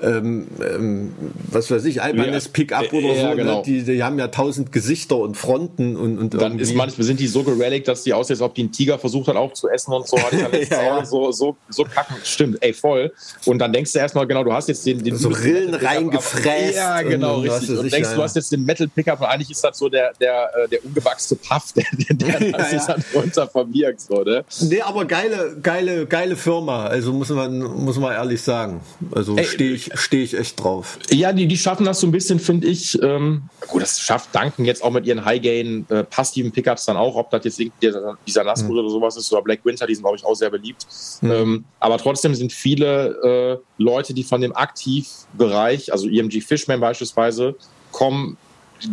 äh, 0.02 0.08
ähm, 0.08 0.48
ähm, 0.60 1.14
was 1.50 1.70
weiß 1.70 1.86
ich, 1.86 2.02
Albanes 2.02 2.50
Pickup 2.50 2.92
oder 2.92 3.14
ja, 3.14 3.22
so. 3.22 3.28
Ne? 3.30 3.36
Genau. 3.36 3.58
Ne? 3.58 3.64
Die, 3.66 3.84
die 3.84 4.04
haben 4.04 4.18
ja 4.20 4.28
tausend 4.30 4.72
Gesichter 4.72 5.18
und 5.18 5.38
Fronten 5.38 5.96
und, 5.96 6.18
und 6.18 6.34
dann 6.34 6.60
ist 6.60 6.76
manchmal 6.76 7.06
sind 7.06 7.20
die 7.20 7.28
so 7.28 7.44
gerelict, 7.44 7.88
dass 7.88 8.04
die 8.04 8.14
aussehen, 8.14 8.36
als 8.36 8.42
ob 8.42 8.56
die 8.56 8.62
einen 8.62 8.72
Tiger 8.72 8.98
versucht 8.98 9.28
hat 9.28 9.36
aufzuessen 9.36 9.94
und 9.94 10.08
so. 10.08 10.18
Hat 10.18 10.34
ja, 10.70 10.84
ja. 10.84 11.06
so 11.06 11.32
so 11.32 11.56
so 11.70 11.84
kacken. 11.84 12.16
Stimmt, 12.24 12.58
ey 12.62 12.74
voll. 12.74 13.12
Und 13.46 13.60
dann 13.60 13.74
denkst 13.74 13.92
du 13.92 14.00
erstmal, 14.00 14.28
genau, 14.28 14.44
du 14.44 14.54
hast 14.54 14.68
jetzt 14.68 14.86
den, 14.86 15.04
den 15.04 15.16
so 15.16 15.30
Rillen 15.30 15.74
reingefräst. 15.74 16.76
Ja, 16.76 17.02
genau, 17.02 17.40
richtig. 17.40 17.78
Und, 17.78 17.92
denkst, 17.92 18.10
ja, 18.10 18.16
du 18.16 18.24
hast 18.24 18.36
jetzt 18.36 18.52
den 18.52 18.64
Metal 18.64 18.88
Pickup 18.88 19.20
und 19.22 19.28
eigentlich 19.28 19.52
ist 19.52 19.64
das 19.64 19.78
so 19.78 19.90
der, 19.90 20.14
der, 20.20 20.50
äh, 20.56 20.68
der 20.68 20.86
ungewachsene 20.86 21.40
Puff, 21.40 21.74
der, 21.74 21.86
der, 21.92 22.16
der 22.16 22.50
ja, 22.60 22.66
sich 22.66 22.88
ja. 22.88 22.96
drunter 23.12 23.48
verbirgt, 23.48 24.02
so, 24.02 24.24
ne? 24.24 24.46
Nee, 24.62 24.82
aber 24.82 25.06
geile, 25.06 25.58
geile, 25.62 26.06
geile 26.06 26.36
Firma. 26.36 26.86
Also 26.86 27.14
muss 27.14 27.30
man, 27.30 27.60
muss 27.60 27.98
man 27.98 28.14
ehrlich 28.14 28.42
sagen. 28.42 28.82
Also 29.14 29.38
stehe 29.44 29.74
ich, 29.74 29.92
stehe 29.96 30.24
ich 30.24 30.38
echt 30.38 30.62
drauf. 30.64 31.00
Ja, 31.10 31.34
die, 31.34 31.48
die 31.48 31.58
schaffen 31.58 31.86
das 31.86 32.00
so 32.00 32.08
ein 32.08 32.12
bisschen, 32.12 32.40
finde 32.40 32.68
ich. 32.68 33.02
Ähm, 33.02 33.44
gut, 33.68 33.82
das 33.82 34.00
schafft 34.00 34.34
Duncan 34.36 34.66
jetzt 34.66 34.84
auch 34.84 34.92
mit 34.92 35.06
ihren 35.06 35.26
High-Gain 35.26 35.86
äh, 35.90 36.04
passiven 36.04 36.52
Pickups 36.52 36.86
dann 36.86 36.98
auch, 36.98 37.16
ob 37.16 37.30
das 37.32 37.44
jetzt 37.46 37.62
dieser, 37.82 38.18
dieser 38.26 38.44
Nazgul 38.44 38.78
hm. 38.78 38.80
oder 38.80 38.90
sowas 38.90 39.18
ist 39.18 39.32
oder 39.32 39.42
Black 39.42 39.66
Winter, 39.66 39.86
die 39.88 39.96
sind, 39.96 40.04
glaube 40.04 40.18
ich, 40.18 40.26
auch 40.26 40.36
sehr 40.36 40.50
beliebt. 40.50 40.86
Hm. 41.20 41.32
Ähm, 41.32 41.66
aber 41.80 41.98
trotzdem 41.98 42.36
sind 42.36 42.54
viele 42.54 43.18
äh, 43.24 43.33
Leute, 43.78 44.14
die 44.14 44.24
von 44.24 44.42
dem 44.42 44.56
Aktivbereich, 44.56 45.92
also 45.92 46.08
EMG 46.08 46.42
Fishman 46.42 46.80
beispielsweise, 46.80 47.56
kommen, 47.92 48.38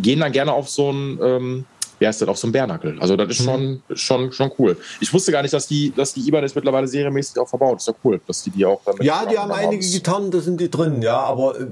gehen 0.01 0.19
dann 0.19 0.31
gerne 0.31 0.53
auf 0.53 0.69
so 0.69 0.91
ein, 0.91 1.19
ähm, 1.21 1.65
wie 2.01 2.07
heißt 2.07 2.19
das, 2.19 2.27
auf 2.29 2.37
so 2.39 2.47
ein 2.47 2.51
Bärnackel. 2.51 2.97
Also 2.99 3.15
das 3.15 3.29
ist 3.29 3.43
schon, 3.43 3.83
mhm. 3.87 3.95
schon, 3.95 4.31
schon 4.31 4.51
cool. 4.57 4.75
Ich 5.01 5.13
wusste 5.13 5.31
gar 5.31 5.43
nicht, 5.43 5.53
dass 5.53 5.67
die, 5.67 5.93
dass 5.95 6.15
die 6.15 6.27
Ibanez 6.27 6.55
mittlerweile 6.55 6.87
serienmäßig 6.87 7.37
auch 7.37 7.47
verbaut. 7.47 7.77
Ist 7.77 7.89
ja 7.89 7.93
cool, 8.03 8.19
dass 8.25 8.41
die 8.41 8.49
die 8.49 8.65
auch 8.65 8.81
damit 8.83 9.03
Ja, 9.03 9.23
die 9.27 9.37
haben 9.37 9.51
einige 9.51 9.85
Gitarren, 9.85 10.31
da 10.31 10.39
sind 10.39 10.59
die 10.59 10.71
drin, 10.71 11.03
ja, 11.03 11.19
aber 11.19 11.59
äh, 11.59 11.67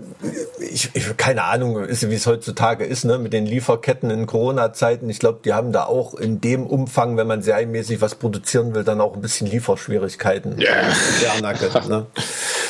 ich, 0.60 0.91
ich 0.93 1.18
keine 1.18 1.45
Ahnung, 1.45 1.84
ist, 1.84 2.07
wie 2.07 2.14
es 2.14 2.27
heutzutage 2.27 2.85
ist, 2.85 3.06
ne, 3.06 3.18
mit 3.18 3.34
den 3.34 3.47
Lieferketten 3.47 4.11
in 4.11 4.27
Corona-Zeiten. 4.27 5.10
Ich 5.10 5.18
glaube, 5.18 5.39
die 5.43 5.53
haben 5.53 5.72
da 5.72 5.85
auch 5.85 6.14
in 6.14 6.39
dem 6.39 6.68
Umfang, 6.68 7.18
wenn 7.18 7.26
man 7.26 7.41
serienmäßig 7.41 7.99
was 7.99 8.14
produzieren 8.14 8.76
will, 8.76 8.84
dann 8.84 9.01
auch 9.01 9.15
ein 9.15 9.22
bisschen 9.22 9.47
Lieferschwierigkeiten. 9.47 10.60
Ja. 10.60 10.73
Bärnackel, 11.22 11.72
ne? 11.89 12.06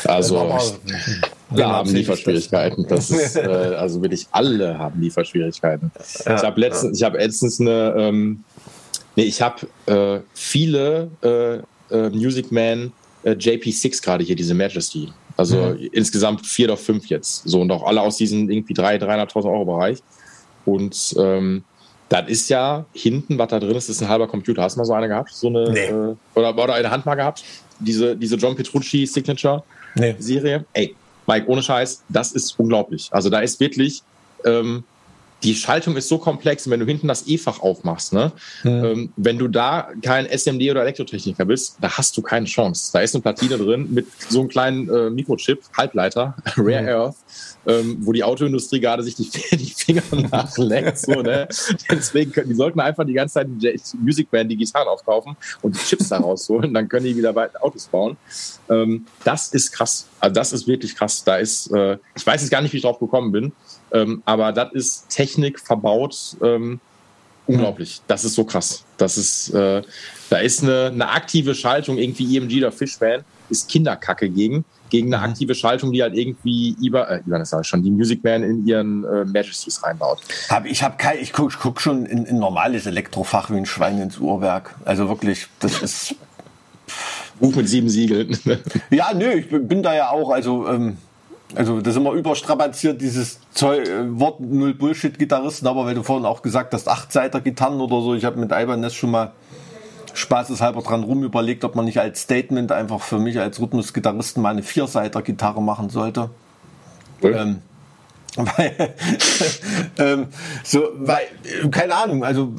Also, 0.06 0.40
aber, 0.40 0.62
alle 1.50 1.68
haben 1.68 1.90
Lieferschwierigkeiten. 1.90 2.86
Das 2.88 3.10
ist, 3.10 3.36
äh, 3.36 3.42
also 3.42 4.02
wirklich 4.02 4.28
alle 4.32 4.78
haben 4.78 5.02
Lieferschwierigkeiten. 5.02 5.92
Ja, 6.26 6.36
ich 6.36 6.44
habe 6.44 6.60
letztens, 6.60 6.98
ich 6.98 7.04
habe 7.04 7.18
letztens 7.18 7.60
eine, 7.60 7.96
ähm, 7.98 8.44
nee, 9.16 9.24
ich 9.24 9.42
habe 9.42 9.68
äh, 9.86 10.20
viele 10.34 11.10
äh, 11.22 11.96
äh, 11.96 12.10
Music 12.10 12.52
Man 12.52 12.92
äh, 13.24 13.32
JP6 13.32 14.04
gerade 14.04 14.24
hier, 14.24 14.36
diese 14.36 14.54
Majesty. 14.54 15.12
Also 15.38 15.58
mhm. 15.58 15.90
insgesamt 15.92 16.46
vier 16.46 16.68
oder 16.68 16.78
fünf 16.78 17.08
jetzt. 17.08 17.44
So 17.48 17.62
und 17.62 17.72
auch 17.72 17.84
alle 17.84 18.02
aus 18.02 18.18
diesem 18.18 18.50
irgendwie 18.50 18.74
drei, 18.74 18.98
300.000 18.98 19.46
Euro 19.46 19.66
Bereich. 19.66 20.00
Und 20.66 21.16
ähm, 21.18 21.64
das 22.10 22.28
ist 22.28 22.50
ja 22.50 22.86
hinten, 22.94 23.38
was 23.38 23.48
da 23.50 23.60
drin 23.60 23.76
ist, 23.76 23.88
ist 23.88 24.02
ein 24.02 24.10
halber 24.10 24.28
Computer. 24.28 24.64
Hast 24.64 24.76
du 24.76 24.80
mal 24.80 24.86
so 24.86 24.94
eine 24.94 25.08
gehabt? 25.08 25.32
So 25.32 25.48
eine, 25.48 25.72
nee. 25.72 25.86
äh, 25.86 26.16
oder, 26.36 26.58
oder 26.58 26.74
eine 26.74 26.92
Hand 26.92 27.06
mal 27.06 27.16
gehabt? 27.16 27.44
Diese, 27.80 28.16
diese 28.16 28.36
John 28.36 28.56
Petrucci 28.56 29.06
Signature 29.06 29.64
nee. 29.96 30.16
Serie. 30.20 30.66
Ey, 30.74 30.96
Mike, 31.30 31.48
ohne 31.48 31.62
Scheiß, 31.62 32.04
das 32.10 32.32
ist 32.32 32.60
unglaublich. 32.60 33.10
Also 33.12 33.30
da 33.30 33.40
ist 33.40 33.60
wirklich, 33.60 34.02
ähm, 34.46 34.84
die 35.44 35.56
Schaltung 35.56 35.96
ist 35.96 36.10
so 36.10 36.18
komplex, 36.18 36.66
und 36.66 36.72
wenn 36.72 36.80
du 36.80 36.86
hinten 36.86 37.08
das 37.08 37.28
E-Fach 37.28 37.62
aufmachst, 37.62 38.14
ne, 38.14 38.32
mhm. 38.64 38.84
ähm, 38.84 39.14
wenn 39.16 39.38
du 39.38 39.48
da 39.48 39.90
kein 40.02 40.26
SMD 40.26 40.70
oder 40.70 40.82
Elektrotechniker 40.82 41.46
bist, 41.46 41.78
da 41.82 41.98
hast 41.98 42.18
du 42.18 42.22
keine 42.22 42.46
Chance. 42.46 42.92
Da 42.94 43.00
ist 43.00 43.16
eine 43.16 43.22
Platine 43.22 43.58
drin 43.58 43.88
mit 43.92 44.08
so 44.30 44.42
einem 44.42 44.50
kleinen 44.50 44.90
äh, 44.90 45.10
Mikrochip, 45.10 45.62
Halbleiter, 45.78 46.36
Rare 46.58 46.82
mhm. 46.82 46.90
Earth, 46.90 47.16
ähm, 47.68 47.98
wo 48.02 48.12
die 48.12 48.24
Autoindustrie 48.24 48.80
gerade 48.80 49.04
sich 49.04 49.16
die, 49.16 49.30
die 49.58 49.74
Finger 49.76 50.04
nachleckt. 50.30 51.00
So, 51.00 51.22
ne? 51.22 51.48
Deswegen 51.92 52.32
können, 52.32 52.50
die 52.50 52.56
sollten 52.56 52.80
einfach 52.80 53.06
die 53.06 53.14
ganze 53.14 53.36
Zeit 53.36 53.48
die 53.50 53.80
Music 54.02 54.30
Band 54.30 54.52
die 54.52 54.58
Gitarren 54.58 54.88
aufkaufen 54.88 55.38
und 55.62 55.76
die 55.76 55.80
Chips 55.80 56.10
da 56.10 56.18
rausholen, 56.18 56.74
dann 56.74 56.90
können 56.90 57.06
die 57.06 57.16
wieder 57.16 57.34
weiter 57.36 57.64
Autos 57.64 57.88
bauen. 57.88 58.18
Ähm, 58.70 59.06
das 59.24 59.50
ist 59.50 59.72
krass. 59.72 60.08
Also 60.20 60.34
das 60.34 60.54
ist 60.54 60.68
wirklich 60.68 60.96
krass. 60.96 61.24
Da 61.24 61.38
ist, 61.38 61.72
äh, 61.72 61.98
ich 62.16 62.26
weiß 62.26 62.42
jetzt 62.42 62.52
gar 62.52 62.62
nicht, 62.62 62.74
wie 62.74 62.78
ich 62.78 62.84
drauf 62.84 63.00
gekommen 63.00 63.32
bin, 63.32 63.52
ähm, 63.94 64.22
aber 64.26 64.52
das 64.52 64.74
ist 64.74 65.10
Technik 65.10 65.60
verbaut. 65.60 66.38
Ähm, 66.44 66.80
unglaublich. 67.48 68.02
Das 68.08 68.24
ist 68.26 68.36
so 68.36 68.44
krass. 68.44 68.84
Das 68.98 69.18
ist, 69.18 69.50
äh, 69.54 69.82
da 70.30 70.38
ist 70.38 70.64
eine, 70.64 70.88
eine 70.88 71.10
aktive 71.10 71.56
Schaltung, 71.56 71.98
irgendwie 71.98 72.38
EMG 72.38 72.58
oder 72.58 72.72
Fishman, 72.72 73.24
ist 73.50 73.70
Kinderkacke 73.70 74.30
gegen 74.30 74.66
gegen 74.90 75.14
eine 75.14 75.24
mhm. 75.24 75.32
aktive 75.32 75.56
Schaltung, 75.56 75.92
die 75.92 76.02
halt 76.02 76.16
irgendwie 76.16 76.76
Iba, 76.82 77.04
äh, 77.06 77.22
Iban 77.26 77.42
ist 77.42 77.56
schon, 77.66 77.84
die 77.84 77.92
Music 77.92 78.24
Man 78.24 78.44
in 78.44 78.68
ihren 78.68 79.04
äh, 79.06 79.26
Majesties 79.26 79.84
reinbaut. 79.84 80.20
Hab, 80.50 80.66
ich 80.66 80.84
habe 80.84 80.98
kein, 80.98 81.20
ich 81.20 81.34
guck, 81.34 81.58
guck 81.60 81.82
schon 81.82 82.06
in, 82.06 82.26
in 82.26 82.40
normales 82.40 82.86
Elektrofach 82.86 83.50
wie 83.50 83.58
ein 83.58 83.66
Schwein 83.66 84.02
ins 84.02 84.18
Uhrwerk. 84.18 84.76
Also 84.86 85.08
wirklich, 85.08 85.48
das 85.60 85.82
ist. 85.82 86.16
Buch 87.40 87.56
mit 87.56 87.70
sieben 87.70 87.90
Siegeln. 87.90 88.38
ja, 88.90 89.14
nö, 89.14 89.32
ich 89.32 89.48
bin 89.50 89.82
da 89.82 89.96
ja 89.96 90.10
auch, 90.10 90.32
also, 90.32 90.68
ähm, 90.68 90.98
also 91.56 91.82
das 91.82 91.96
ist 91.96 91.98
immer 91.98 92.14
überstrapaziert, 92.14 93.02
dieses 93.02 93.40
Zeug, 93.52 93.88
äh, 93.88 94.20
Wort 94.20 94.40
Null 94.40 94.74
Bullshit-Gitarristen, 94.74 95.68
aber 95.68 95.86
weil 95.86 95.96
du 95.96 96.04
vorhin 96.04 96.26
auch 96.26 96.42
gesagt 96.42 96.74
hast, 96.74 96.88
Achtseiter-Gitarren 96.88 97.82
oder 97.82 98.02
so, 98.02 98.14
ich 98.14 98.26
habe 98.26 98.40
mit 98.40 98.52
Ibanez 98.52 98.94
schon 98.94 99.12
mal 99.12 99.32
spaßeshalber 100.14 100.82
dran 100.82 101.04
rum 101.04 101.24
überlegt, 101.24 101.64
ob 101.64 101.76
man 101.76 101.86
nicht 101.86 102.00
als 102.00 102.22
Statement 102.22 102.72
einfach 102.72 103.02
für 103.02 103.20
mich 103.20 103.40
als 103.40 103.60
Rhythmusgitarristen 103.60 104.44
mal 104.44 104.50
eine 104.50 104.64
Vierseiter-Gitarre 104.64 105.62
machen 105.62 105.90
sollte. 105.90 106.30
Ähm, 107.22 107.62
weil, 108.36 108.94
ähm, 109.98 110.28
so, 110.64 110.90
weil, 111.00 111.22
keine 111.72 111.96
Ahnung, 111.96 112.24
also 112.24 112.54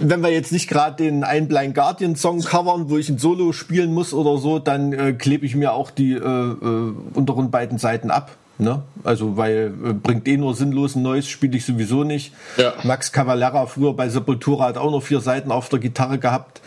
wenn 0.00 0.22
wir 0.22 0.30
jetzt 0.30 0.52
nicht 0.52 0.68
gerade 0.68 0.96
den 0.96 1.24
Ein 1.24 1.48
Blind 1.48 1.74
Guardian 1.74 2.16
Song 2.16 2.40
covern, 2.40 2.90
wo 2.90 2.98
ich 2.98 3.08
ein 3.08 3.18
Solo 3.18 3.52
spielen 3.52 3.94
muss 3.94 4.12
oder 4.12 4.38
so, 4.38 4.58
dann 4.58 4.92
äh, 4.92 5.12
klebe 5.12 5.46
ich 5.46 5.54
mir 5.54 5.72
auch 5.72 5.90
die 5.90 6.12
äh, 6.12 6.18
äh, 6.18 6.94
unteren 7.14 7.50
beiden 7.50 7.78
Seiten 7.78 8.10
ab. 8.10 8.32
Ne? 8.58 8.82
Also, 9.04 9.36
weil 9.36 9.72
äh, 9.84 9.92
bringt 9.92 10.26
eh 10.26 10.36
nur 10.36 10.54
sinnlos 10.54 10.96
ein 10.96 11.02
neues, 11.02 11.28
spiele 11.28 11.56
ich 11.56 11.64
sowieso 11.64 12.02
nicht. 12.02 12.32
Ja. 12.56 12.74
Max 12.82 13.12
Cavalera 13.12 13.66
früher 13.66 13.94
bei 13.94 14.08
Sepultura 14.08 14.66
hat 14.66 14.78
auch 14.78 14.90
noch 14.90 15.02
vier 15.02 15.20
Seiten 15.20 15.52
auf 15.52 15.68
der 15.68 15.78
Gitarre 15.78 16.18
gehabt. 16.18 16.60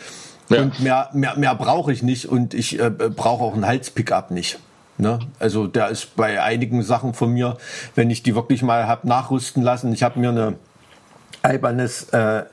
Ja. 0.48 0.62
Und 0.62 0.80
mehr, 0.80 1.10
mehr, 1.12 1.36
mehr 1.36 1.54
brauche 1.54 1.92
ich 1.92 2.02
nicht 2.02 2.26
und 2.26 2.54
ich 2.54 2.80
äh, 2.80 2.90
brauche 2.90 3.44
auch 3.44 3.54
ein 3.54 3.66
Hals-Pickup 3.66 4.30
nicht. 4.30 4.58
Ne? 5.02 5.18
Also 5.40 5.66
der 5.66 5.88
ist 5.88 6.16
bei 6.16 6.40
einigen 6.40 6.82
Sachen 6.82 7.12
von 7.12 7.32
mir, 7.32 7.58
wenn 7.96 8.08
ich 8.08 8.22
die 8.22 8.34
wirklich 8.36 8.62
mal 8.62 8.86
hab 8.86 9.04
nachrüsten 9.04 9.62
lassen. 9.62 9.92
Ich 9.92 10.02
habe 10.02 10.20
mir 10.20 10.28
eine 10.28 10.54
Ibanez 11.44 12.06
äh, 12.12 12.44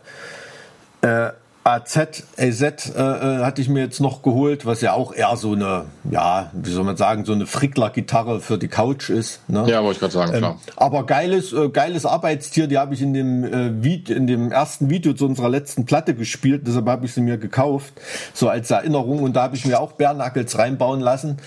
äh, 1.02 1.32
AZ, 1.64 2.24
AZ 2.38 2.62
äh, 2.62 3.02
äh, 3.02 3.44
hatte 3.44 3.62
ich 3.62 3.70
mir 3.70 3.82
jetzt 3.82 4.00
noch 4.00 4.24
geholt, 4.24 4.66
was 4.66 4.82
ja 4.82 4.94
auch 4.94 5.14
eher 5.14 5.36
so 5.36 5.52
eine, 5.52 5.86
ja, 6.10 6.50
wie 6.54 6.72
soll 6.72 6.84
man 6.84 6.98
sagen, 6.98 7.26
so 7.26 7.34
eine 7.34 7.46
Frickler-Gitarre 7.46 8.40
für 8.40 8.58
die 8.58 8.70
Couch 8.70 9.10
ist. 9.10 9.48
Ne? 9.48 9.66
Ja, 9.68 9.84
wollte 9.84 9.94
ich 9.94 10.00
gerade 10.00 10.14
sagen, 10.14 10.34
ähm, 10.34 10.40
klar. 10.40 10.60
Aber 10.78 11.06
geiles, 11.06 11.54
äh, 11.54 11.70
geiles 11.70 12.06
Arbeitstier, 12.06 12.68
die 12.68 12.78
habe 12.78 12.96
ich 12.96 13.02
in 13.02 13.14
dem, 13.14 13.44
äh, 13.44 13.84
Video, 13.84 14.16
in 14.16 14.26
dem 14.26 14.52
ersten 14.52 14.90
Video 14.90 15.14
zu 15.14 15.26
unserer 15.26 15.50
letzten 15.50 15.86
Platte 15.86 16.16
gespielt, 16.16 16.64
deshalb 16.66 16.88
habe 16.88 17.06
ich 17.06 17.14
sie 17.14 17.22
mir 17.22 17.38
gekauft, 17.38 17.94
so 18.34 18.50
als 18.50 18.72
Erinnerung. 18.72 19.22
Und 19.22 19.36
da 19.36 19.44
habe 19.44 19.56
ich 19.56 19.66
mir 19.66 19.80
auch 19.80 19.92
Bärnackels 19.92 20.58
reinbauen 20.58 21.02
lassen. 21.02 21.38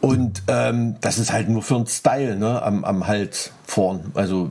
Und 0.00 0.42
ähm, 0.48 0.96
das 1.00 1.18
ist 1.18 1.32
halt 1.32 1.48
nur 1.48 1.62
für 1.62 1.76
einen 1.76 1.86
Style 1.86 2.36
ne, 2.36 2.62
am, 2.62 2.84
am 2.84 3.06
Hals 3.06 3.52
vorn. 3.64 4.12
Also 4.14 4.50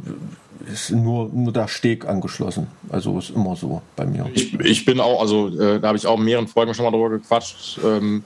ist 0.72 0.92
nur, 0.92 1.30
nur 1.34 1.52
der 1.52 1.68
Steg 1.68 2.08
angeschlossen. 2.08 2.68
Also 2.90 3.18
ist 3.18 3.32
immer 3.32 3.56
so 3.56 3.82
bei 3.96 4.06
mir. 4.06 4.30
Ich, 4.34 4.54
ich 4.60 4.86
bin 4.86 5.00
auch, 5.00 5.22
also 5.22 5.48
äh, 5.48 5.80
da 5.80 5.90
habe 5.90 5.98
ich 5.98 6.06
auch 6.06 6.18
in 6.18 6.26
mehreren 6.26 6.48
Folgen 6.48 6.74
schon 6.74 6.86
mal 6.86 6.92
drüber 6.92 7.10
gequatscht, 7.10 7.80
ähm, 7.84 8.24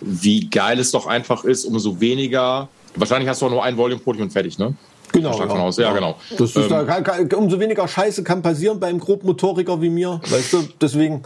wie 0.00 0.48
geil 0.48 0.78
es 0.78 0.90
doch 0.90 1.06
einfach 1.06 1.44
ist, 1.44 1.64
umso 1.64 2.00
weniger. 2.00 2.68
Wahrscheinlich 2.94 3.28
hast 3.28 3.42
du 3.42 3.46
auch 3.46 3.50
nur 3.50 3.64
ein 3.64 3.76
Volume-Podium 3.76 4.24
und 4.24 4.30
fertig, 4.30 4.58
ne? 4.58 4.74
Genau. 5.12 5.38
Ja. 5.38 5.46
Aus. 5.46 5.76
ja, 5.76 5.92
genau. 5.92 6.16
Das 6.30 6.50
ist 6.50 6.56
ähm, 6.56 6.68
da, 6.68 7.00
kann, 7.00 7.32
umso 7.32 7.58
weniger 7.58 7.86
Scheiße 7.88 8.22
kann 8.22 8.42
passieren 8.42 8.78
beim 8.78 8.98
Grobmotoriker 8.98 9.80
wie 9.80 9.90
mir. 9.90 10.20
Weißt 10.28 10.52
du, 10.52 10.68
deswegen, 10.80 11.22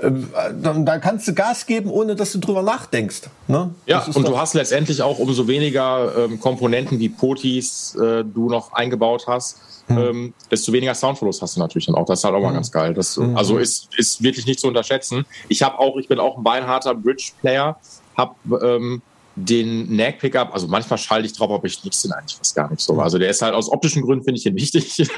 ähm, 0.00 0.28
dann 0.60 1.00
kannst 1.00 1.28
du 1.28 1.34
Gas 1.34 1.66
geben, 1.66 1.90
ohne 1.90 2.14
dass 2.14 2.32
du 2.32 2.38
drüber 2.38 2.62
nachdenkst. 2.62 3.22
Ne? 3.48 3.74
Ja, 3.86 4.04
und 4.14 4.26
du 4.26 4.38
hast 4.38 4.54
letztendlich 4.54 5.02
auch 5.02 5.18
umso 5.18 5.48
weniger 5.48 6.12
ähm, 6.16 6.40
Komponenten 6.40 6.98
wie 6.98 7.08
Potis 7.08 7.96
äh, 7.96 8.24
du 8.24 8.48
noch 8.48 8.72
eingebaut 8.72 9.24
hast 9.26 9.58
hm. 9.88 9.98
ähm, 9.98 10.34
desto 10.50 10.72
weniger 10.72 10.94
Soundverlust 10.94 11.42
hast 11.42 11.56
du 11.56 11.60
natürlich 11.60 11.86
dann 11.86 11.94
auch. 11.94 12.06
Das 12.06 12.20
ist 12.20 12.24
halt 12.24 12.34
auch 12.34 12.40
mal 12.40 12.48
hm. 12.48 12.54
ganz 12.54 12.72
geil. 12.72 12.94
Das, 12.94 13.16
hm. 13.16 13.36
Also 13.36 13.58
ist, 13.58 13.88
ist 13.96 14.22
wirklich 14.22 14.46
nicht 14.46 14.60
zu 14.60 14.68
unterschätzen. 14.68 15.26
Ich 15.48 15.62
habe 15.62 15.78
auch, 15.78 15.96
ich 15.96 16.08
bin 16.08 16.18
auch 16.18 16.36
ein 16.38 16.42
beinharter 16.42 16.94
Bridge-Player, 16.94 17.78
habe 18.16 18.34
ähm, 18.62 19.02
den 19.36 19.94
Nag 19.96 20.18
Pickup, 20.18 20.52
also 20.52 20.68
manchmal 20.68 20.98
schalte 20.98 21.26
ich 21.26 21.32
drauf, 21.32 21.50
aber 21.50 21.64
ich 21.66 21.82
nutze 21.84 22.08
den 22.08 22.12
eigentlich 22.12 22.36
fast 22.36 22.54
gar 22.54 22.70
nicht 22.70 22.80
so. 22.80 22.98
Also 23.00 23.18
der 23.18 23.30
ist 23.30 23.42
halt 23.42 23.54
aus 23.54 23.70
optischen 23.70 24.02
Gründen 24.02 24.24
finde 24.24 24.38
ich 24.38 24.46
ihn 24.46 24.54
wichtig. 24.54 24.96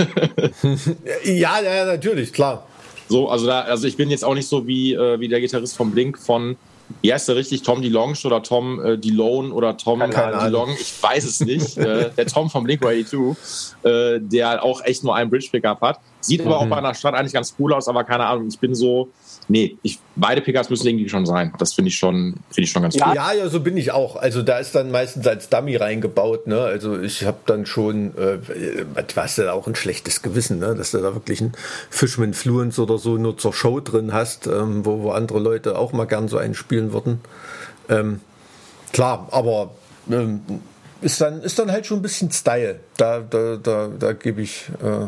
ja, 1.25 1.61
ja, 1.61 1.85
natürlich, 1.85 2.33
klar. 2.33 2.67
So, 3.09 3.29
also 3.29 3.47
da, 3.47 3.61
also 3.63 3.87
ich 3.87 3.97
bin 3.97 4.11
jetzt 4.11 4.25
auch 4.25 4.35
nicht 4.35 4.49
so 4.49 4.67
wie, 4.67 4.95
äh, 4.95 5.21
wie 5.21 5.29
der 5.29 5.41
Gitarrist 5.41 5.77
vom 5.77 5.91
Blink 5.91 6.19
von 6.19 6.57
wie 7.03 7.13
heißt 7.13 7.29
der 7.29 7.37
richtig? 7.37 7.63
Tom 7.63 7.83
DeLonge 7.83 8.17
oder 8.25 8.43
Tom 8.43 8.85
äh, 8.85 8.97
DeLone 8.97 9.53
oder 9.53 9.77
Tom 9.77 10.01
äh, 10.03 10.09
DeLong? 10.09 10.71
Ich 10.81 11.03
weiß 11.03 11.25
es 11.25 11.41
nicht. 11.41 11.77
äh, 11.79 12.11
der 12.17 12.27
Tom 12.27 12.49
vom 12.49 12.65
Blink-182, 12.65 13.37
äh, 13.83 14.21
der 14.21 14.63
auch 14.63 14.85
echt 14.85 15.03
nur 15.03 15.15
einen 15.15 15.31
Bridge-Pickup 15.31 15.81
hat. 15.81 16.01
Sieht 16.21 16.43
mhm. 16.43 16.49
aber 16.49 16.61
auch 16.61 16.67
bei 16.67 16.77
einer 16.77 16.95
Stadt 16.95 17.15
eigentlich 17.15 17.33
ganz 17.33 17.55
cool 17.59 17.73
aus, 17.73 17.89
aber 17.89 18.05
keine 18.05 18.27
Ahnung. 18.27 18.47
Ich 18.49 18.59
bin 18.59 18.75
so, 18.75 19.09
nee, 19.49 19.77
ich, 19.83 19.99
beide 20.17 20.41
Pickups 20.41 20.71
müssen 20.71 20.87
irgendwie 20.87 21.09
schon 21.09 21.27
sein. 21.27 21.53
Das 21.59 21.75
finde 21.75 21.89
ich 21.89 21.97
schon, 21.97 22.35
finde 22.51 22.63
ich 22.63 22.71
schon 22.71 22.83
ganz 22.83 22.95
ja, 22.97 23.09
cool. 23.09 23.15
Ja, 23.15 23.33
ja, 23.33 23.49
so 23.49 23.61
bin 23.61 23.77
ich 23.77 23.93
auch. 23.93 24.17
Also 24.17 24.43
da 24.43 24.59
ist 24.59 24.75
dann 24.75 24.91
meistens 24.91 25.27
als 25.27 25.49
Dummy 25.49 25.77
reingebaut. 25.77 26.47
Ne? 26.47 26.61
Also 26.61 27.01
ich 27.01 27.25
habe 27.25 27.39
dann 27.47 27.67
schon, 27.67 28.17
äh, 28.17 28.39
was 29.15 29.37
ja 29.37 29.53
auch 29.53 29.67
ein 29.67 29.75
schlechtes 29.75 30.23
Gewissen, 30.23 30.59
ne? 30.59 30.75
dass 30.75 30.91
du 30.91 30.99
da 30.99 31.15
wirklich 31.15 31.41
einen 31.41 31.53
Fishman 31.91 32.35
Fluence 32.35 32.79
oder 32.79 32.99
so 32.99 33.17
nur 33.17 33.39
zur 33.39 33.53
Show 33.53 33.81
drin 33.81 34.13
hast, 34.13 34.47
ähm, 34.47 34.85
wo, 34.85 35.03
wo 35.03 35.11
andere 35.11 35.39
Leute 35.39 35.79
auch 35.79 35.93
mal 35.93 36.07
gern 36.07 36.29
so 36.29 36.39
einspielen 36.39 36.93
würden. 36.93 37.21
Ähm, 37.89 38.21
klar, 38.93 39.29
aber 39.31 39.75
ähm, 40.11 40.41
ist 41.03 41.21
dann, 41.21 41.43
ist 41.43 41.59
dann 41.59 41.71
halt 41.71 41.87
schon 41.87 41.99
ein 41.99 42.03
bisschen 42.03 42.31
Style. 42.31 42.81
Da, 42.97 43.21
da, 43.21 43.57
da, 43.57 43.89
da 43.99 44.13
gebe 44.13 44.43
ich, 44.43 44.69
äh, 44.83 45.07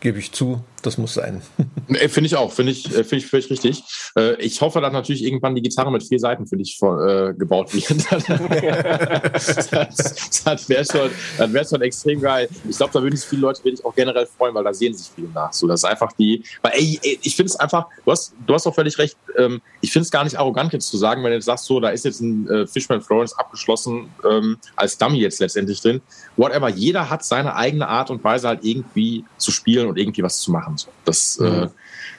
gebe 0.00 0.18
ich 0.18 0.32
zu, 0.32 0.62
das 0.82 0.98
muss 0.98 1.14
sein. 1.14 1.42
Finde 2.08 2.26
ich 2.26 2.36
auch, 2.36 2.52
finde 2.52 2.72
ich, 2.72 2.86
äh, 2.86 3.04
finde 3.04 3.16
ich 3.16 3.26
völlig 3.26 3.50
richtig. 3.50 3.82
Äh, 4.16 4.40
ich 4.40 4.60
hoffe, 4.60 4.80
dass 4.80 4.92
natürlich 4.92 5.24
irgendwann 5.24 5.54
die 5.54 5.62
Gitarre 5.62 5.90
mit 5.90 6.04
vier 6.04 6.20
Seiten 6.20 6.46
für 6.46 6.56
dich 6.56 6.78
äh, 6.82 7.34
gebaut 7.34 7.74
wird. 7.74 7.90
das 9.32 10.42
das 10.44 10.68
wäre 10.68 10.84
schon, 10.84 11.10
wäre 11.52 11.64
schon 11.66 11.82
extrem 11.82 12.20
geil. 12.20 12.48
Ich 12.68 12.76
glaube, 12.76 12.92
da 12.92 13.02
würden 13.02 13.16
sich 13.16 13.28
viele 13.28 13.42
Leute 13.42 13.64
wirklich 13.64 13.84
auch 13.84 13.94
generell 13.94 14.26
freuen, 14.26 14.54
weil 14.54 14.62
da 14.64 14.72
sehen 14.72 14.94
sich 14.94 15.08
viele 15.14 15.28
nach. 15.28 15.52
So, 15.52 15.66
das 15.66 15.80
ist 15.80 15.84
einfach 15.84 16.12
die, 16.12 16.44
weil 16.62 16.72
ey, 16.74 17.00
ey 17.02 17.18
ich 17.22 17.34
finde 17.34 17.50
es 17.50 17.56
einfach, 17.56 17.86
du 18.04 18.12
hast, 18.12 18.34
du 18.46 18.54
hast 18.54 18.66
auch 18.66 18.74
völlig 18.74 18.96
recht. 18.98 19.16
Ähm, 19.36 19.60
ich 19.80 19.92
finde 19.92 20.04
es 20.04 20.10
gar 20.10 20.22
nicht 20.22 20.38
arrogant 20.38 20.72
jetzt 20.72 20.88
zu 20.88 20.96
sagen, 20.96 21.24
wenn 21.24 21.32
du 21.32 21.42
sagst 21.42 21.64
so, 21.64 21.80
da 21.80 21.88
ist 21.88 22.04
jetzt 22.04 22.20
ein 22.20 22.68
Fishman 22.68 23.02
Florence 23.02 23.36
abgeschlossen 23.36 24.10
ähm, 24.28 24.58
als 24.76 24.96
Dummy 24.96 25.18
jetzt 25.18 25.40
letztendlich 25.40 25.80
drin. 25.80 26.00
Whatever, 26.36 26.68
jeder 26.68 27.10
hat 27.10 27.24
seine 27.24 27.54
eigene 27.54 27.88
Art 27.88 28.10
und 28.10 28.22
Weise 28.22 28.48
halt 28.48 28.64
irgendwie 28.64 29.24
zu 29.38 29.50
spielen 29.50 29.88
und 29.88 29.98
irgendwie 29.98 30.22
was 30.22 30.40
zu 30.40 30.50
machen. 30.50 30.69
So. 30.76 30.88
Das, 31.04 31.38
äh, 31.38 31.44
mhm. 31.44 31.62
äh, 31.64 31.68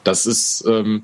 das 0.04 0.26
ist, 0.26 0.66
ähm, 0.68 1.04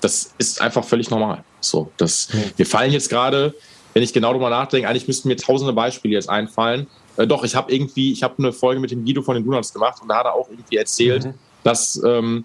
das 0.00 0.32
ist 0.38 0.60
einfach 0.60 0.84
völlig 0.84 1.10
normal. 1.10 1.44
So, 1.60 1.90
das, 1.96 2.32
mhm. 2.32 2.52
wir 2.56 2.66
fallen 2.66 2.92
jetzt 2.92 3.10
gerade, 3.10 3.54
wenn 3.92 4.02
ich 4.02 4.12
genau 4.12 4.30
darüber 4.30 4.50
nachdenke, 4.50 4.88
eigentlich 4.88 5.08
müssten 5.08 5.28
mir 5.28 5.36
tausende 5.36 5.72
Beispiele 5.72 6.14
jetzt 6.14 6.28
einfallen. 6.28 6.86
Äh, 7.16 7.26
doch, 7.26 7.44
ich 7.44 7.54
habe 7.54 7.72
irgendwie, 7.72 8.12
ich 8.12 8.22
habe 8.22 8.34
eine 8.38 8.52
Folge 8.52 8.80
mit 8.80 8.90
dem 8.90 9.04
Guido 9.04 9.22
von 9.22 9.34
den 9.34 9.44
Donuts 9.44 9.72
gemacht 9.72 10.00
und 10.00 10.08
da 10.08 10.18
hat 10.18 10.26
er 10.26 10.34
auch 10.34 10.48
irgendwie 10.48 10.76
erzählt, 10.76 11.26
mhm. 11.26 11.34
dass 11.64 12.00
ähm, 12.04 12.44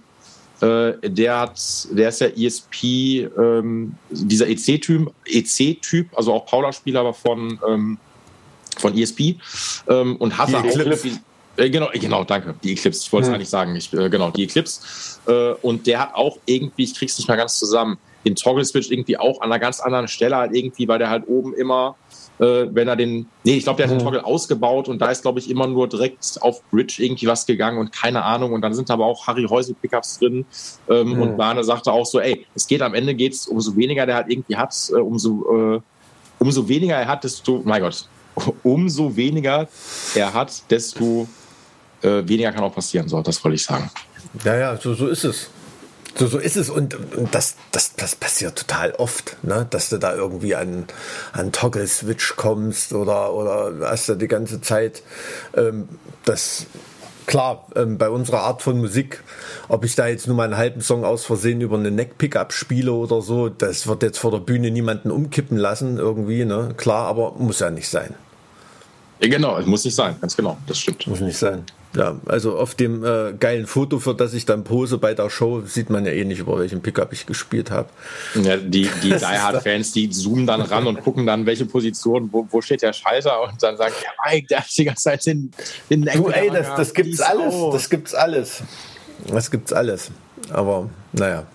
äh, 0.62 0.94
der 1.10 1.40
hat, 1.40 1.60
der 1.92 2.10
ist 2.10 2.22
ja 2.22 2.28
ESP, 2.28 3.30
ähm, 3.38 3.96
dieser 4.10 4.48
EC-Typ, 4.48 5.14
EC-Typ, 5.26 6.18
also 6.18 6.34
auch 6.34 6.46
Paula-Spieler, 6.46 7.02
aber 7.02 7.14
von 7.14 7.98
von 8.78 8.98
ESP 8.98 9.36
ähm, 9.88 10.16
und 10.18 10.38
hat 10.38 10.54
auch 10.54 10.64
irgendwie, 10.64 11.18
äh, 11.58 11.70
genau, 11.70 11.90
genau, 11.94 12.24
danke. 12.24 12.56
Die 12.64 12.74
Eclipse. 12.74 13.02
Ich 13.04 13.14
wollte 13.14 13.26
es 13.26 13.30
ja. 13.30 13.36
eigentlich 13.36 13.50
sagen. 13.50 13.76
Ich, 13.76 13.94
äh, 13.94 14.10
genau, 14.10 14.32
die 14.32 14.44
Eclipse. 14.44 14.82
Äh, 15.28 15.54
und 15.62 15.88
der 15.88 16.00
hat 16.00 16.16
auch 16.16 16.38
irgendwie, 16.46 16.84
ich 16.84 16.96
krieg's 16.96 17.18
nicht 17.18 17.28
mehr 17.28 17.38
ganz 17.38 17.58
zusammen, 17.58 17.98
den 18.26 18.36
Toggle-Switch 18.36 18.90
irgendwie 18.90 19.18
auch 19.18 19.42
an 19.42 19.52
einer 19.52 19.60
ganz 19.60 19.80
anderen 19.80 20.08
Stelle 20.08 20.36
halt 20.36 20.56
irgendwie, 20.56 20.88
weil 20.88 21.00
der 21.00 21.10
halt 21.10 21.28
oben 21.28 21.54
immer, 21.54 21.96
äh, 22.40 22.66
wenn 22.72 22.88
er 22.88 22.96
den, 22.96 23.28
nee, 23.44 23.56
ich 23.56 23.64
glaube, 23.64 23.78
der 23.78 23.88
hat 23.88 23.94
den 23.94 24.04
Toggle 24.04 24.26
ausgebaut 24.26 24.88
und 24.90 25.00
da 25.00 25.12
ist, 25.12 25.22
glaube 25.22 25.40
ich, 25.40 25.50
immer 25.50 25.68
nur 25.68 25.88
direkt 25.88 26.40
auf 26.42 26.64
Bridge 26.72 26.96
irgendwie 26.98 27.28
was 27.28 27.46
gegangen 27.46 27.78
und 27.78 27.92
keine 27.92 28.24
Ahnung. 28.24 28.54
Und 28.54 28.62
dann 28.62 28.74
sind 28.74 28.90
aber 28.90 29.06
auch 29.06 29.28
Harry 29.28 29.46
Häusel 29.48 29.76
Pickups 29.80 30.20
drin. 30.20 30.46
Ähm, 30.90 31.10
mhm. 31.10 31.22
Und 31.22 31.38
Barne 31.38 31.64
sagte 31.64 31.92
auch 31.92 32.06
so, 32.06 32.20
ey, 32.20 32.46
es 32.56 32.68
geht 32.68 32.82
am 32.82 32.96
Ende 32.96 33.14
geht's, 33.14 33.48
umso 33.48 33.76
weniger 33.76 34.06
der 34.06 34.16
halt 34.16 34.30
irgendwie 34.30 34.56
hat, 34.56 34.76
äh, 34.90 35.00
umso, 35.00 35.76
äh, 35.76 35.82
umso 36.40 36.68
weniger 36.68 36.96
er 36.96 37.08
hat, 37.08 37.24
desto, 37.24 37.62
mein 37.64 37.82
Gott, 37.82 38.08
umso 38.64 39.16
weniger 39.16 39.68
er 40.16 40.34
hat, 40.34 40.64
desto 40.72 41.28
äh, 42.06 42.28
weniger 42.28 42.52
kann 42.52 42.64
auch 42.64 42.76
passieren, 42.76 43.08
so, 43.08 43.22
das 43.22 43.44
wollte 43.44 43.56
ich 43.56 43.64
sagen. 43.64 43.90
Ja, 44.44 44.56
ja, 44.56 44.78
so, 44.78 44.94
so 44.94 45.08
ist 45.08 45.24
es. 45.24 45.50
So, 46.18 46.28
so 46.28 46.38
ist 46.38 46.56
es 46.56 46.70
und, 46.70 46.96
und 47.16 47.36
das, 47.36 47.56
das, 47.72 47.94
das 47.96 48.16
passiert 48.16 48.58
total 48.58 48.94
oft, 48.94 49.36
ne? 49.44 49.68
dass 49.70 49.90
du 49.90 49.98
da 49.98 50.16
irgendwie 50.16 50.56
an, 50.56 50.86
an 51.34 51.52
Toggle-Switch 51.52 52.38
kommst 52.38 52.94
oder, 52.94 53.34
oder 53.34 53.90
hast 53.90 54.08
du 54.08 54.16
die 54.16 54.30
ganze 54.30 54.62
Zeit 54.62 55.04
ähm, 55.58 55.90
das 56.24 56.68
klar, 57.26 57.68
ähm, 57.76 57.98
bei 57.98 58.10
unserer 58.10 58.42
Art 58.42 58.62
von 58.62 58.78
Musik, 58.78 59.24
ob 59.68 59.84
ich 59.84 59.96
da 59.96 60.08
jetzt 60.08 60.28
nur 60.28 60.38
mal 60.38 60.44
einen 60.44 60.58
halben 60.58 60.82
Song 60.82 61.04
aus 61.04 61.26
Versehen 61.26 61.60
über 61.60 61.78
eine 61.78 61.92
Neck-Pickup 61.92 62.54
spiele 62.54 62.94
oder 62.94 63.22
so, 63.22 63.50
das 63.50 63.88
wird 63.88 64.04
jetzt 64.04 64.18
vor 64.18 64.32
der 64.32 64.40
Bühne 64.40 64.72
niemanden 64.72 65.12
umkippen 65.12 65.58
lassen 65.58 65.98
irgendwie, 65.98 66.46
ne? 66.46 66.74
Klar, 66.78 67.08
aber 67.08 67.34
muss 67.34 67.60
ja 67.60 67.70
nicht 67.70 67.90
sein. 67.90 68.14
Ja, 69.20 69.28
genau, 69.28 69.58
es 69.58 69.66
muss 69.66 69.84
nicht 69.84 69.96
sein, 69.96 70.16
ganz 70.20 70.36
genau, 70.36 70.58
das 70.68 70.78
stimmt. 70.78 71.08
Muss 71.08 71.20
nicht 71.22 71.38
sein. 71.38 71.66
Ja, 71.96 72.20
also 72.26 72.58
auf 72.58 72.76
dem 72.76 73.06
äh, 73.06 73.34
geilen 73.40 73.68
Foto, 73.68 74.00
für 74.00 74.14
das 74.14 74.34
ich 74.34 74.46
dann 74.46 74.66
pose 74.66 74.98
bei 74.98 75.14
der 75.14 75.30
Show, 75.30 75.62
sieht 75.62 75.90
man 75.90 76.06
ja 76.06 76.12
eh 76.12 76.26
nicht, 76.26 76.40
über 76.40 76.60
welchen 76.60 76.82
Pickup 76.82 77.14
ich 77.14 77.26
gespielt 77.26 77.72
habe. 77.72 77.88
Ja, 78.36 78.58
die 78.58 78.90
die 79.02 79.10
Die 79.10 79.16
Hard-Fans, 79.16 79.94
die 79.94 80.10
zoomen 80.10 80.46
dann 80.46 80.62
ran 80.62 80.88
und 80.88 81.02
gucken 81.02 81.26
dann, 81.26 81.46
welche 81.46 81.66
Position, 81.66 82.30
wo, 82.34 82.46
wo 82.52 82.62
steht 82.62 82.82
der 82.82 82.92
Schalter 82.92 83.44
und 83.44 83.64
dann 83.64 83.78
sagen, 83.78 83.94
ja 84.04 84.10
Mike, 84.26 84.48
der 84.48 84.60
hat 84.60 84.78
die 84.78 84.84
ganze 84.84 85.04
Zeit 85.04 85.26
den, 85.26 85.52
den 85.90 86.04
Du, 86.04 86.28
ey, 86.30 86.50
das, 86.50 86.76
das 86.76 86.94
gibt's 86.94 87.22
alles, 87.22 87.54
das 87.72 87.90
gibt's 87.90 88.14
alles. 88.14 88.64
Das 89.28 89.50
gibt's 89.50 89.72
alles. 89.72 90.12
Aber, 90.52 90.90
naja. 91.14 91.46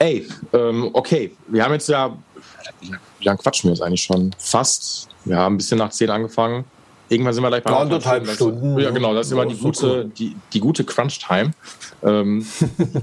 Ey, 0.00 0.26
ähm, 0.52 0.90
okay, 0.92 1.36
wir 1.46 1.64
haben 1.64 1.72
jetzt 1.74 1.88
ja, 1.88 2.16
wie 2.80 3.24
lange 3.24 3.38
quatschen 3.38 3.68
wir 3.68 3.74
jetzt 3.74 3.82
eigentlich 3.82 4.02
schon? 4.02 4.34
Fast, 4.38 5.08
wir 5.24 5.36
haben 5.36 5.54
ein 5.54 5.58
bisschen 5.58 5.78
nach 5.78 5.90
zehn 5.90 6.10
angefangen. 6.10 6.64
Irgendwann 7.12 7.34
sind 7.34 7.42
wir 7.42 7.48
gleich 7.50 7.62
bei 7.62 7.76
anderthalb 7.76 8.26
Stunden. 8.26 8.58
Stunden. 8.58 8.80
Ja, 8.80 8.90
genau, 8.90 9.14
das 9.14 9.26
ist 9.26 9.32
immer 9.32 9.44
die 9.44 9.56
gute, 9.56 10.06
die, 10.06 10.34
die 10.52 10.60
gute 10.60 10.82
Crunch-Time. 10.82 11.52
Ähm, 12.02 12.46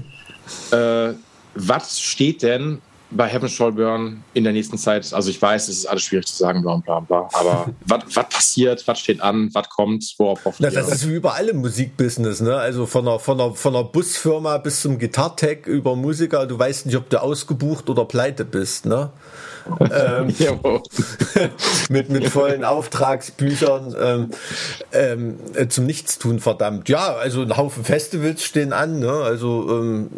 äh, 0.72 1.12
was 1.54 2.00
steht 2.00 2.42
denn 2.42 2.80
bei 3.12 3.26
Heaven 3.28 3.48
Shall 3.48 3.72
Burn 3.72 4.24
in 4.34 4.44
der 4.44 4.52
nächsten 4.52 4.78
Zeit? 4.78 5.12
Also 5.12 5.30
ich 5.30 5.40
weiß, 5.40 5.68
es 5.68 5.78
ist 5.78 5.86
alles 5.86 6.02
schwierig 6.02 6.26
zu 6.26 6.36
sagen, 6.36 6.62
bla 6.62 6.76
bla 6.76 7.00
bla, 7.00 7.28
aber 7.32 7.70
was 7.86 8.28
passiert, 8.28 8.86
was 8.86 8.98
steht 8.98 9.20
an, 9.20 9.50
was 9.52 9.68
kommt, 9.68 10.14
worauf 10.18 10.44
hofft 10.44 10.62
Das 10.62 10.74
ist 10.74 11.08
wie 11.08 11.14
überall 11.14 11.48
im 11.48 11.58
Musikbusiness, 11.58 12.40
ne? 12.40 12.56
Also 12.56 12.86
von 12.86 13.06
einer, 13.06 13.18
von, 13.20 13.40
einer, 13.40 13.54
von 13.54 13.76
einer 13.76 13.84
Busfirma 13.84 14.58
bis 14.58 14.80
zum 14.80 14.98
Gitartech 14.98 15.66
über 15.66 15.94
Musiker, 15.94 16.46
du 16.46 16.58
weißt 16.58 16.86
nicht, 16.86 16.96
ob 16.96 17.08
du 17.10 17.22
ausgebucht 17.22 17.88
oder 17.90 18.04
pleite 18.04 18.44
bist, 18.44 18.86
ne? 18.86 19.10
Ähm, 19.80 20.34
mit, 21.88 22.10
mit 22.10 22.28
vollen 22.28 22.64
Auftragsbüchern 22.64 23.94
ähm, 24.00 24.30
ähm, 24.92 25.38
äh, 25.54 25.68
zum 25.68 25.86
Nichtstun 25.86 26.40
verdammt. 26.40 26.88
Ja, 26.88 27.14
also 27.14 27.42
ein 27.42 27.56
Haufen 27.56 27.84
Festivals 27.84 28.42
stehen 28.42 28.72
an. 28.72 28.98
Ne? 28.98 29.12
Also 29.12 29.68
ähm, 29.70 30.10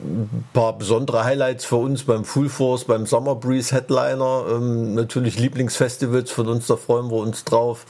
ein 0.00 0.44
paar 0.52 0.76
besondere 0.76 1.24
Highlights 1.24 1.64
für 1.64 1.76
uns 1.76 2.04
beim 2.04 2.24
Full 2.24 2.48
Force, 2.48 2.84
beim 2.84 3.06
Summer 3.06 3.34
Breeze 3.34 3.74
Headliner. 3.74 4.44
Ähm, 4.50 4.94
natürlich 4.94 5.38
Lieblingsfestivals 5.38 6.30
von 6.30 6.48
uns, 6.48 6.66
da 6.66 6.76
freuen 6.76 7.10
wir 7.10 7.16
uns 7.16 7.44
drauf. 7.44 7.86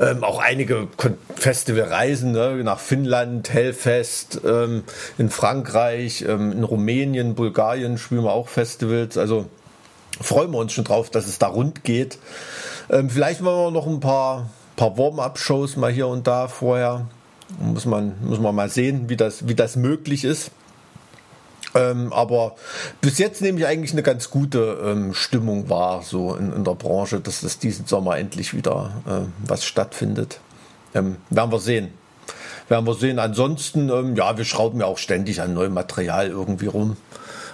Ähm, 0.00 0.24
auch 0.24 0.38
einige 0.38 0.88
Festivalreisen 1.34 2.32
ne? 2.32 2.62
nach 2.62 2.78
Finnland, 2.78 3.52
Hellfest, 3.52 4.40
ähm, 4.44 4.84
in 5.18 5.30
Frankreich, 5.30 6.24
ähm, 6.28 6.52
in 6.52 6.64
Rumänien, 6.64 7.34
Bulgarien 7.34 7.98
spielen 7.98 8.24
wir 8.24 8.32
auch 8.32 8.48
Festivals. 8.48 9.18
Also 9.18 9.46
freuen 10.20 10.50
wir 10.50 10.58
uns 10.58 10.72
schon 10.72 10.84
drauf, 10.84 11.10
dass 11.10 11.26
es 11.26 11.38
da 11.38 11.48
rund 11.48 11.84
geht. 11.84 12.18
Ähm, 12.90 13.10
vielleicht 13.10 13.42
wollen 13.44 13.56
wir 13.56 13.70
noch 13.70 13.86
ein 13.86 14.00
paar, 14.00 14.50
paar 14.76 14.96
Warm-up-Shows 14.96 15.76
mal 15.76 15.90
hier 15.90 16.06
und 16.08 16.26
da 16.26 16.48
vorher. 16.48 17.06
Muss 17.60 17.86
man, 17.86 18.14
muss 18.22 18.40
man 18.40 18.54
mal 18.54 18.68
sehen, 18.68 19.08
wie 19.08 19.16
das, 19.16 19.46
wie 19.46 19.54
das 19.54 19.76
möglich 19.76 20.24
ist. 20.24 20.50
Ähm, 21.74 22.12
aber 22.12 22.56
bis 23.00 23.18
jetzt 23.18 23.42
nehme 23.42 23.58
ich 23.58 23.66
eigentlich 23.66 23.92
eine 23.92 24.02
ganz 24.02 24.30
gute 24.30 24.78
ähm, 24.84 25.14
Stimmung 25.14 25.68
wahr, 25.68 26.02
so 26.02 26.34
in, 26.34 26.52
in, 26.52 26.64
der 26.64 26.74
Branche, 26.74 27.20
dass 27.20 27.42
das 27.42 27.58
diesen 27.58 27.86
Sommer 27.86 28.16
endlich 28.16 28.54
wieder 28.54 29.02
äh, 29.06 29.46
was 29.46 29.64
stattfindet. 29.64 30.40
Ähm, 30.94 31.16
werden 31.28 31.52
wir 31.52 31.58
sehen. 31.58 31.90
Werden 32.68 32.86
wir 32.86 32.94
sehen. 32.94 33.18
Ansonsten, 33.18 33.90
ähm, 33.90 34.16
ja, 34.16 34.38
wir 34.38 34.44
schrauben 34.44 34.80
ja 34.80 34.86
auch 34.86 34.98
ständig 34.98 35.40
an 35.42 35.54
neuem 35.54 35.74
Material 35.74 36.28
irgendwie 36.28 36.66
rum. 36.66 36.96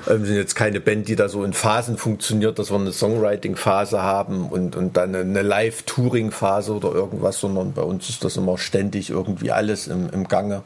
Ähm, 0.09 0.24
sind 0.24 0.37
jetzt 0.37 0.55
keine 0.55 0.81
Band, 0.81 1.09
die 1.09 1.16
da 1.16 1.29
so 1.29 1.45
in 1.45 1.53
Phasen 1.53 1.97
funktioniert, 1.97 2.59
dass 2.59 2.70
wir 2.70 2.79
eine 2.79 2.93
Songwriting-Phase 2.93 4.03
haben 4.03 4.49
und, 4.49 4.77
und 4.77 4.97
dann 4.97 5.15
eine 5.15 5.43
Live-Touring-Phase 5.43 6.74
oder 6.74 6.93
irgendwas, 6.93 7.39
sondern 7.39 7.73
bei 7.73 7.83
uns 7.83 8.09
ist 8.09 8.24
das 8.24 8.37
immer 8.37 8.59
ständig 8.59 9.11
irgendwie 9.11 9.53
alles 9.53 9.87
im, 9.87 10.11
im 10.11 10.29
Gange. 10.29 10.62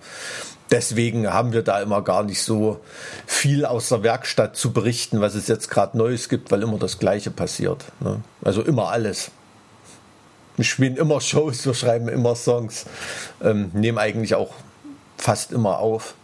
Deswegen 0.70 1.32
haben 1.32 1.52
wir 1.52 1.62
da 1.62 1.80
immer 1.80 2.02
gar 2.02 2.24
nicht 2.24 2.42
so 2.42 2.80
viel 3.24 3.64
aus 3.64 3.88
der 3.88 4.02
Werkstatt 4.02 4.56
zu 4.56 4.72
berichten, 4.72 5.20
was 5.20 5.34
es 5.34 5.46
jetzt 5.46 5.70
gerade 5.70 5.96
Neues 5.96 6.28
gibt, 6.28 6.50
weil 6.50 6.62
immer 6.62 6.78
das 6.78 6.98
Gleiche 6.98 7.30
passiert. 7.30 7.84
Ne? 8.00 8.20
Also 8.42 8.62
immer 8.62 8.88
alles. 8.88 9.30
Wir 10.56 10.64
spielen 10.64 10.96
immer 10.96 11.20
Shows, 11.20 11.66
wir 11.66 11.74
schreiben 11.74 12.08
immer 12.08 12.34
Songs, 12.34 12.86
ähm, 13.44 13.70
nehmen 13.74 13.98
eigentlich 13.98 14.34
auch 14.34 14.54
fast 15.18 15.52
immer 15.52 15.78
auf. 15.78 16.14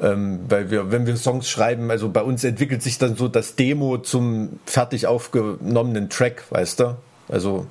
Ähm, 0.00 0.40
weil 0.48 0.70
wir, 0.70 0.90
wenn 0.90 1.06
wir 1.06 1.16
Songs 1.16 1.48
schreiben, 1.48 1.90
also 1.90 2.08
bei 2.08 2.22
uns 2.22 2.42
entwickelt 2.42 2.82
sich 2.82 2.98
dann 2.98 3.16
so 3.16 3.28
das 3.28 3.54
Demo 3.54 3.98
zum 3.98 4.58
fertig 4.66 5.06
aufgenommenen 5.06 6.10
Track, 6.10 6.44
weißt 6.50 6.80
du? 6.80 6.96
Also 7.28 7.66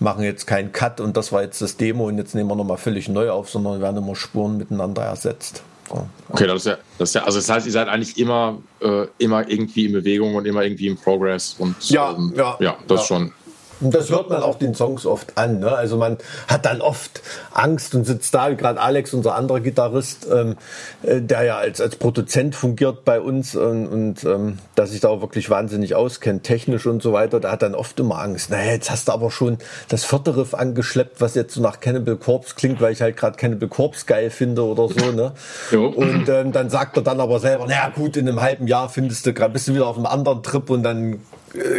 machen 0.00 0.24
jetzt 0.24 0.46
keinen 0.46 0.72
Cut 0.72 1.00
und 1.00 1.16
das 1.16 1.32
war 1.32 1.42
jetzt 1.42 1.60
das 1.60 1.76
Demo 1.76 2.06
und 2.06 2.18
jetzt 2.18 2.34
nehmen 2.34 2.48
wir 2.48 2.56
nochmal 2.56 2.78
völlig 2.78 3.08
neu 3.08 3.30
auf, 3.30 3.50
sondern 3.50 3.80
werden 3.80 3.96
immer 3.96 4.14
Spuren 4.14 4.56
miteinander 4.56 5.02
ersetzt. 5.02 5.62
So. 5.88 6.06
Okay, 6.30 6.46
das 6.46 6.56
ist 6.58 6.66
ja, 6.66 6.78
das 6.98 7.10
ist 7.10 7.14
ja, 7.14 7.24
also 7.24 7.38
das 7.38 7.48
heißt, 7.48 7.66
ihr 7.66 7.72
seid 7.72 7.88
eigentlich 7.88 8.18
immer, 8.18 8.58
äh, 8.80 9.06
immer 9.18 9.48
irgendwie 9.48 9.86
in 9.86 9.92
Bewegung 9.92 10.34
und 10.34 10.46
immer 10.46 10.62
irgendwie 10.62 10.88
im 10.88 10.96
Progress 10.96 11.54
und 11.58 11.76
ja, 11.90 12.12
ähm, 12.12 12.32
ja, 12.36 12.56
ja, 12.60 12.76
das 12.88 13.02
ja. 13.02 13.06
schon. 13.06 13.32
Und 13.80 13.94
das 13.94 14.10
hört 14.10 14.30
man 14.30 14.42
auch 14.42 14.58
den 14.58 14.74
Songs 14.74 15.04
oft 15.04 15.36
an. 15.36 15.60
Ne? 15.60 15.70
Also 15.70 15.96
man 15.96 16.16
hat 16.48 16.64
dann 16.64 16.80
oft 16.80 17.20
Angst 17.52 17.94
und 17.94 18.06
sitzt 18.06 18.34
da, 18.34 18.50
gerade 18.50 18.80
Alex, 18.80 19.12
unser 19.12 19.34
anderer 19.34 19.60
Gitarrist, 19.60 20.26
ähm, 20.32 20.56
äh, 21.02 21.20
der 21.20 21.42
ja 21.42 21.58
als, 21.58 21.80
als 21.80 21.96
Produzent 21.96 22.54
fungiert 22.54 23.04
bei 23.04 23.20
uns 23.20 23.54
und, 23.54 23.86
und 23.86 24.24
ähm, 24.24 24.58
der 24.76 24.86
sich 24.86 25.00
da 25.00 25.08
auch 25.08 25.20
wirklich 25.20 25.50
wahnsinnig 25.50 25.94
auskennt, 25.94 26.44
technisch 26.44 26.86
und 26.86 27.02
so 27.02 27.12
weiter, 27.12 27.40
der 27.40 27.52
hat 27.52 27.62
dann 27.62 27.74
oft 27.74 27.98
immer 28.00 28.18
Angst. 28.18 28.50
Naja, 28.50 28.72
jetzt 28.72 28.90
hast 28.90 29.08
du 29.08 29.12
aber 29.12 29.30
schon 29.30 29.58
das 29.88 30.04
vierte 30.04 30.36
Riff 30.36 30.54
angeschleppt, 30.54 31.20
was 31.20 31.34
jetzt 31.34 31.54
so 31.54 31.60
nach 31.60 31.80
Cannibal 31.80 32.16
Corpse 32.16 32.54
klingt, 32.54 32.80
weil 32.80 32.92
ich 32.92 33.02
halt 33.02 33.16
gerade 33.16 33.36
Cannibal 33.36 33.68
Corpse 33.68 34.06
geil 34.06 34.30
finde 34.30 34.64
oder 34.64 34.88
so. 34.88 35.12
Ne? 35.12 35.32
Jo. 35.70 35.88
Und 35.88 36.28
ähm, 36.28 36.52
dann 36.52 36.70
sagt 36.70 36.96
er 36.96 37.02
dann 37.02 37.20
aber 37.20 37.40
selber, 37.40 37.66
naja 37.66 37.90
gut, 37.94 38.16
in 38.16 38.28
einem 38.28 38.40
halben 38.40 38.66
Jahr 38.66 38.88
findest 38.88 39.26
du 39.26 39.32
gerade, 39.32 39.52
bist 39.52 39.68
du 39.68 39.74
wieder 39.74 39.86
auf 39.86 39.96
einem 39.96 40.06
anderen 40.06 40.42
Trip 40.42 40.70
und 40.70 40.82
dann 40.82 41.20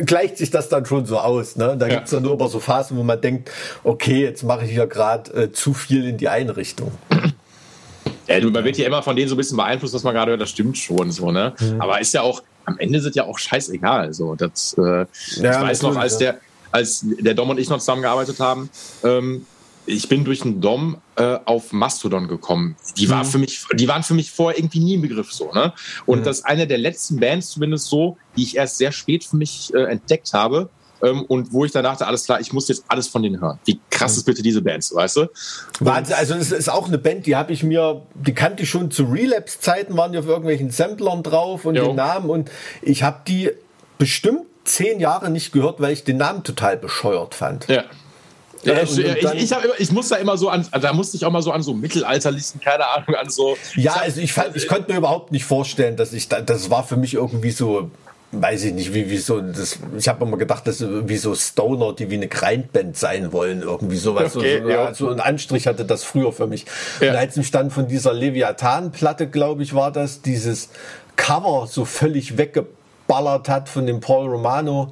gleicht 0.05 0.37
sich 0.37 0.49
das 0.49 0.69
dann 0.69 0.85
schon 0.85 1.05
so 1.05 1.19
aus. 1.19 1.55
Ne? 1.55 1.75
Da 1.77 1.87
ja. 1.87 2.01
es 2.03 2.09
dann 2.09 2.23
nur 2.23 2.33
aber 2.33 2.47
so 2.47 2.59
Phasen, 2.59 2.97
wo 2.97 3.03
man 3.03 3.19
denkt, 3.19 3.51
okay, 3.83 4.23
jetzt 4.23 4.43
mache 4.43 4.65
ich 4.65 4.71
ja 4.71 4.85
gerade 4.85 5.31
äh, 5.33 5.51
zu 5.51 5.73
viel 5.73 6.07
in 6.07 6.17
die 6.17 6.29
eine 6.29 6.55
Richtung. 6.57 6.91
Ja, 8.27 8.39
du, 8.41 8.49
man 8.51 8.63
wird 8.63 8.77
ja 8.77 8.85
immer 8.85 9.01
von 9.01 9.15
denen 9.15 9.29
so 9.29 9.35
ein 9.35 9.37
bisschen 9.37 9.57
beeinflusst, 9.57 9.93
was 9.93 10.03
man 10.03 10.13
gerade 10.13 10.31
hört, 10.31 10.41
das 10.41 10.49
stimmt 10.49 10.77
schon 10.77 11.11
so, 11.11 11.31
ne? 11.31 11.53
Mhm. 11.59 11.81
Aber 11.81 12.01
ist 12.01 12.13
ja 12.13 12.21
auch, 12.21 12.43
am 12.65 12.77
Ende 12.77 12.99
sind 12.99 13.15
ja 13.15 13.23
auch 13.23 13.39
scheißegal. 13.39 14.13
So, 14.13 14.35
das, 14.35 14.75
äh, 14.77 14.81
ja, 14.81 15.05
ich 15.35 15.67
weiß 15.67 15.81
noch, 15.83 15.95
als 15.95 16.17
der, 16.17 16.37
als 16.71 17.05
der 17.05 17.33
Dom 17.33 17.49
und 17.49 17.57
ich 17.57 17.69
noch 17.69 17.79
zusammengearbeitet 17.79 18.39
haben, 18.39 18.69
ähm, 19.03 19.45
ich 19.87 20.09
bin 20.09 20.25
durch 20.25 20.43
einen 20.43 20.61
Dom 20.61 20.97
äh, 21.15 21.39
auf 21.45 21.71
Mastodon 21.71 22.27
gekommen. 22.27 22.75
Die 22.97 23.09
war 23.09 23.23
mhm. 23.23 23.27
für 23.27 23.37
mich, 23.37 23.65
die 23.73 23.87
waren 23.87 24.03
für 24.03 24.13
mich 24.13 24.31
vorher 24.31 24.59
irgendwie 24.59 24.79
nie 24.79 24.97
ein 24.97 25.01
Begriff 25.01 25.31
so, 25.31 25.51
ne? 25.53 25.73
Und 26.05 26.19
mhm. 26.19 26.23
das 26.23 26.39
ist 26.39 26.45
eine 26.45 26.67
der 26.67 26.77
letzten 26.77 27.19
Bands 27.19 27.51
zumindest 27.51 27.87
so, 27.87 28.17
die 28.35 28.43
ich 28.43 28.57
erst 28.57 28.77
sehr 28.77 28.91
spät 28.91 29.23
für 29.23 29.37
mich 29.37 29.73
äh, 29.73 29.83
entdeckt 29.83 30.33
habe. 30.33 30.69
Ähm, 31.01 31.23
und 31.25 31.53
wo 31.53 31.63
ich 31.63 31.71
dann 31.71 31.83
dachte, 31.83 32.07
alles 32.07 32.25
klar, 32.25 32.39
ich 32.41 32.53
muss 32.53 32.67
jetzt 32.67 32.83
alles 32.87 33.07
von 33.07 33.21
denen 33.21 33.39
hören. 33.39 33.59
Wie 33.65 33.79
krass 33.89 34.13
mhm. 34.13 34.17
ist 34.17 34.23
bitte 34.25 34.41
diese 34.41 34.61
Band, 34.61 34.89
weißt 34.91 35.17
du? 35.17 35.27
Wahnsinn, 35.79 36.15
also 36.15 36.33
es 36.35 36.51
ist 36.51 36.69
auch 36.69 36.87
eine 36.87 36.97
Band, 36.97 37.25
die 37.27 37.35
habe 37.35 37.53
ich 37.53 37.63
mir, 37.63 38.01
die 38.15 38.33
kannte 38.33 38.63
ich 38.63 38.69
schon 38.69 38.89
zu 38.91 39.03
Relapse-Zeiten, 39.03 39.95
waren 39.95 40.11
die 40.11 40.17
auf 40.17 40.25
irgendwelchen 40.25 40.71
Samplern 40.71 41.23
drauf 41.23 41.65
und 41.65 41.75
jo. 41.75 41.85
den 41.85 41.95
Namen 41.95 42.29
und 42.29 42.49
ich 42.81 43.03
habe 43.03 43.21
die 43.27 43.51
bestimmt 43.99 44.45
zehn 44.63 44.99
Jahre 44.99 45.29
nicht 45.29 45.51
gehört, 45.51 45.79
weil 45.79 45.93
ich 45.93 46.03
den 46.03 46.17
Namen 46.17 46.43
total 46.43 46.77
bescheuert 46.77 47.35
fand. 47.35 47.67
Ja. 47.67 47.83
Ja, 48.67 48.81
ich, 48.81 48.97
ich, 48.97 49.23
ich, 49.33 49.51
immer, 49.51 49.79
ich, 49.79 49.91
muss 49.91 50.09
da 50.09 50.17
immer 50.17 50.37
so 50.37 50.49
an, 50.49 50.67
da 50.81 50.93
musste 50.93 51.15
ich 51.17 51.25
auch 51.25 51.31
mal 51.31 51.41
so 51.41 51.51
an 51.51 51.63
so 51.63 51.73
mittelalterlichen, 51.73 52.59
keine 52.59 52.87
Ahnung, 52.89 53.15
an 53.15 53.29
so. 53.29 53.57
Ja, 53.75 53.93
also 53.93 54.19
ich, 54.19 54.33
fand, 54.33 54.55
ich 54.55 54.67
konnte 54.67 54.91
mir 54.91 54.97
überhaupt 54.97 55.31
nicht 55.31 55.45
vorstellen, 55.45 55.95
dass 55.95 56.11
ich 56.13 56.27
da, 56.27 56.41
das 56.41 56.69
war 56.69 56.83
für 56.83 56.97
mich 56.97 57.13
irgendwie 57.13 57.51
so, 57.51 57.89
weiß 58.33 58.65
ich 58.65 58.73
nicht, 58.73 58.93
wie, 58.93 59.09
wie 59.09 59.17
so, 59.17 59.39
das, 59.39 59.79
ich 59.97 60.07
habe 60.09 60.25
immer 60.25 60.37
gedacht, 60.37 60.67
dass 60.67 60.83
wie 60.85 61.17
so 61.17 61.33
Stoner, 61.33 61.93
die 61.93 62.09
wie 62.09 62.15
eine 62.15 62.27
Grindband 62.27 62.97
sein 62.97 63.31
wollen, 63.31 63.61
irgendwie 63.61 63.97
sowas. 63.97 64.35
Okay, 64.35 64.61
so, 64.61 64.69
ja. 64.69 64.93
so 64.93 65.09
einen 65.09 65.21
Anstrich 65.21 65.65
hatte 65.65 65.85
das 65.85 66.03
früher 66.03 66.33
für 66.33 66.47
mich. 66.47 66.65
Ja. 66.99 67.11
Und 67.11 67.17
als 67.17 67.37
im 67.37 67.43
Stand 67.43 67.71
von 67.71 67.87
dieser 67.87 68.13
Leviathan-Platte, 68.13 69.27
glaube 69.27 69.63
ich, 69.63 69.73
war 69.73 69.91
das, 69.91 70.21
dieses 70.21 70.69
Cover 71.15 71.67
so 71.67 71.85
völlig 71.85 72.37
weggebracht 72.37 72.76
geballert 73.07 73.49
hat 73.49 73.69
von 73.69 73.85
dem 73.85 73.99
Paul 73.99 74.29
Romano. 74.29 74.91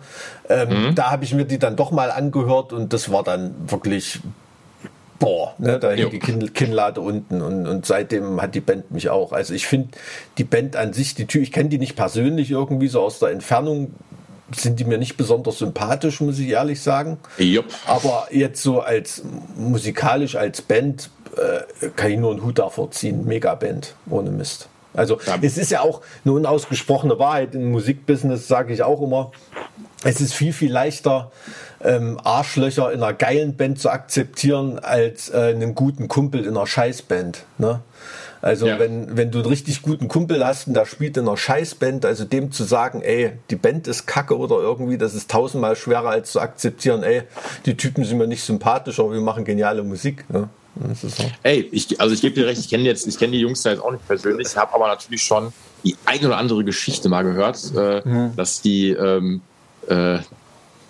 Ähm, 0.50 0.88
mhm. 0.88 0.96
Da 0.96 1.12
habe 1.12 1.26
ich 1.26 1.34
mir 1.34 1.46
die 1.46 1.60
dann 1.60 1.76
doch 1.76 1.92
mal 1.92 2.12
angehört 2.12 2.74
und 2.74 2.94
das 2.94 3.12
war 3.12 3.24
dann 3.24 3.54
wirklich 3.68 4.22
boah, 5.18 5.56
ne, 5.60 5.80
da 5.80 5.92
hing 5.92 6.10
die 6.10 6.20
Kinn, 6.20 6.54
Kinnlade 6.54 7.00
unten 7.00 7.42
und, 7.42 7.68
und 7.68 7.86
seitdem 7.86 8.42
hat 8.42 8.54
die 8.54 8.60
Band 8.60 8.92
mich 8.92 9.10
auch. 9.10 9.32
Also 9.32 9.54
ich 9.54 9.66
finde 9.66 9.90
die 10.38 10.44
Band 10.44 10.76
an 10.76 10.92
sich, 10.92 11.16
die 11.16 11.26
Tür, 11.26 11.42
ich 11.42 11.54
kenne 11.54 11.70
die 11.70 11.78
nicht 11.78 11.96
persönlich 11.96 12.52
irgendwie 12.52 12.90
so 12.90 13.02
aus 13.02 13.20
der 13.20 13.30
Entfernung, 13.30 13.94
sind 14.54 14.80
die 14.80 14.84
mir 14.84 14.98
nicht 14.98 15.16
besonders 15.16 15.60
sympathisch, 15.60 16.20
muss 16.20 16.38
ich 16.38 16.50
ehrlich 16.50 16.82
sagen. 16.82 17.18
Jupp. 17.38 17.66
Aber 17.88 18.28
jetzt 18.32 18.62
so 18.62 18.82
als 18.82 19.24
musikalisch 19.56 20.36
als 20.36 20.62
Band 20.62 21.10
äh, 21.38 21.88
kann 21.96 22.12
ich 22.12 22.20
nur 22.20 22.32
einen 22.32 22.44
Hut 22.44 22.60
davor 22.60 22.92
ziehen. 22.92 23.26
Mega 23.26 23.56
Band, 23.56 23.96
ohne 24.10 24.32
Mist. 24.32 24.68
Also 24.96 25.20
ja. 25.26 25.38
es 25.42 25.58
ist 25.58 25.72
ja 25.72 25.82
auch 25.82 26.02
eine 26.24 26.34
unausgesprochene 26.34 27.20
Wahrheit 27.20 27.56
im 27.56 27.72
Musikbusiness, 27.72 28.48
sage 28.48 28.74
ich 28.74 28.84
auch 28.84 29.02
immer. 29.02 29.32
Es 30.04 30.22
ist 30.22 30.34
viel, 30.34 30.54
viel 30.54 30.72
leichter, 30.72 31.32
ähm, 31.84 32.20
Arschlöcher 32.24 32.92
in 32.92 33.02
einer 33.02 33.14
geilen 33.14 33.56
Band 33.56 33.80
zu 33.80 33.90
akzeptieren, 33.90 34.80
als 34.80 35.30
äh, 35.30 35.54
einen 35.56 35.76
guten 35.76 36.08
Kumpel 36.08 36.46
in 36.46 36.56
einer 36.56 36.68
Scheißband. 36.68 37.44
Ne? 37.58 37.82
Also 38.42 38.68
ja. 38.68 38.78
wenn, 38.78 39.18
wenn 39.18 39.32
du 39.32 39.40
einen 39.40 39.48
richtig 39.48 39.82
guten 39.82 40.08
Kumpel 40.08 40.46
hast 40.46 40.68
und 40.68 40.76
der 40.76 40.86
spielt 40.86 41.18
in 41.18 41.28
einer 41.28 41.36
Scheißband, 41.36 42.06
also 42.06 42.26
dem 42.26 42.52
zu 42.52 42.64
sagen, 42.64 43.02
ey, 43.02 43.32
die 43.50 43.56
Band 43.56 43.88
ist 43.88 44.06
kacke 44.06 44.38
oder 44.38 44.58
irgendwie, 44.58 45.00
das 45.00 45.16
ist 45.16 45.32
tausendmal 45.32 45.76
schwerer 45.76 46.10
als 46.10 46.32
zu 46.32 46.40
akzeptieren, 46.40 47.02
ey, 47.02 47.24
die 47.66 47.76
Typen 47.76 48.04
sind 48.04 48.20
mir 48.20 48.28
nicht 48.28 48.44
sympathisch, 48.44 49.00
aber 49.00 49.14
wir 49.14 49.22
machen 49.22 49.46
geniale 49.46 49.82
Musik. 49.82 50.30
Ne? 50.30 50.50
So. 50.94 51.08
Ey, 51.44 51.70
ich, 51.72 52.00
also 52.02 52.14
ich 52.14 52.22
gebe 52.22 52.36
dir 52.36 52.46
recht, 52.46 52.60
ich 52.60 52.70
kenne 52.70 52.84
jetzt, 52.84 53.08
ich 53.08 53.18
kenne 53.18 53.32
die 53.32 53.40
Jungs 53.40 53.62
da 53.62 53.72
jetzt 53.72 53.82
auch 53.82 53.92
nicht 53.92 54.06
persönlich, 54.06 54.56
habe 54.58 54.74
aber 54.74 54.88
natürlich 54.88 55.22
schon 55.22 55.54
die 55.86 55.96
eine 56.06 56.28
oder 56.28 56.38
andere 56.38 56.64
Geschichte 56.66 57.08
mal 57.08 57.24
gehört, 57.24 57.60
äh, 57.76 58.02
mhm. 58.04 58.36
dass 58.36 58.62
die 58.62 58.90
ähm, 58.90 59.42
äh, 59.88 60.20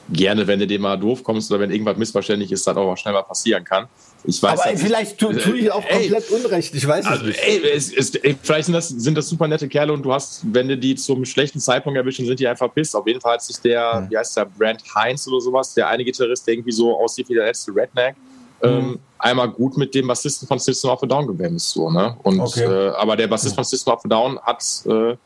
gerne, 0.10 0.48
wenn 0.48 0.60
du 0.60 0.68
dem 0.68 0.82
mal 0.82 0.98
doof 0.98 1.24
kommst 1.24 1.52
oder 1.52 1.60
wenn 1.60 1.72
irgendwas 1.72 1.98
missverständlich 1.98 2.52
ist, 2.52 2.66
das 2.66 2.78
auch 2.78 2.86
mal 2.86 2.98
schnell 2.98 3.14
mal 3.14 3.24
passieren 3.24 3.64
kann. 3.64 3.88
Ich 4.24 4.42
weiß, 4.42 4.60
aber 4.60 4.72
ey, 4.72 4.78
vielleicht 4.78 5.20
tue 5.20 5.38
tu 5.38 5.54
ich 5.54 5.72
auch 5.72 5.84
ey, 5.86 6.10
komplett 6.10 6.30
Unrecht, 6.32 6.74
ich 6.74 6.88
weiß 6.88 7.06
also, 7.06 7.26
es 7.26 7.28
nicht. 7.28 7.44
Ey, 7.44 7.72
es, 7.72 7.94
es, 7.94 8.16
ey, 8.16 8.36
vielleicht 8.42 8.66
sind 8.66 8.74
das, 8.74 8.90
sind 8.90 9.16
das 9.16 9.30
super 9.30 9.48
nette 9.48 9.68
Kerle 9.68 9.94
und 9.94 10.04
du 10.04 10.14
hast, 10.14 10.42
wenn 10.52 10.68
du 10.68 10.78
die 10.78 10.96
zum 10.96 11.26
schlechten 11.26 11.60
Zeitpunkt 11.60 11.98
erwischen, 11.98 12.26
sind 12.26 12.40
die 12.40 12.48
einfach 12.48 12.74
piss. 12.74 12.96
Auf 12.96 13.06
jeden 13.06 13.22
Fall 13.22 13.34
hat 13.34 13.44
sich 13.44 13.58
der, 13.58 14.02
mhm. 14.02 14.10
wie 14.10 14.18
heißt 14.18 14.38
der, 14.38 14.46
Brand 14.46 14.82
Heinz 14.96 15.28
oder 15.28 15.42
sowas, 15.42 15.74
der 15.74 15.88
eine 15.88 16.04
Gitarrist, 16.04 16.48
der 16.48 16.56
irgendwie 16.56 16.72
so 16.72 16.98
aussieht 16.98 17.30
wie 17.30 17.36
der 17.36 17.46
letzte 17.46 17.76
Redneck, 17.76 18.16
ähm, 18.64 18.88
mhm. 18.88 19.00
Einmal 19.26 19.50
gut 19.50 19.76
mit 19.76 19.94
dem 19.96 20.08
Bassisten 20.08 20.48
von 20.48 20.60
System 20.60 20.92
of 20.92 21.02
a 21.04 21.06
Down 21.06 21.28
gewämst. 21.28 21.72
So, 21.72 21.90
ne? 21.90 22.16
Und, 22.24 22.40
okay. 22.40 22.64
äh, 22.64 22.90
aber 22.92 23.16
der 23.16 23.28
Bassist 23.28 23.56
von 23.56 23.64
System 23.64 23.94
of 23.94 24.06
a 24.06 24.08
Down 24.08 24.40
hat 24.40 24.64
äh, 24.86 25.18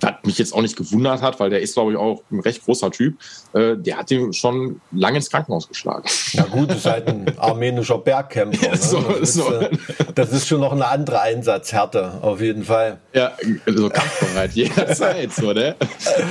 was 0.00 0.14
mich 0.24 0.38
jetzt 0.38 0.54
auch 0.54 0.62
nicht 0.62 0.76
gewundert 0.76 1.22
hat, 1.22 1.40
weil 1.40 1.50
der 1.50 1.60
ist, 1.60 1.74
glaube 1.74 1.92
ich, 1.92 1.98
auch 1.98 2.22
ein 2.30 2.40
recht 2.40 2.64
großer 2.64 2.90
Typ, 2.90 3.18
äh, 3.52 3.76
der 3.76 3.98
hat 3.98 4.10
ihn 4.10 4.32
schon 4.32 4.80
lange 4.92 5.16
ins 5.16 5.30
Krankenhaus 5.30 5.68
geschlagen. 5.68 6.08
Ja 6.32 6.44
gut, 6.44 6.70
ist 6.70 6.86
halt 6.86 7.08
ein 7.08 7.38
armenischer 7.38 7.98
Bergkämpfer. 7.98 8.58
Ne? 8.68 8.76
so, 8.76 9.00
das, 9.00 9.20
ist, 9.20 9.34
so. 9.34 9.52
Äh, 9.52 9.70
das, 10.14 10.32
ist, 10.32 10.48
schon 10.48 10.60
noch 10.60 10.72
eine 10.72 10.86
andere 10.86 11.20
Einsatzhärte, 11.20 12.18
auf 12.22 12.40
jeden 12.40 12.64
Fall. 12.64 12.98
Ja, 13.12 13.32
so 13.66 13.88
kampfbereit 13.88 14.52
jederzeit, 14.54 15.32
so, 15.32 15.52
ne? 15.52 15.76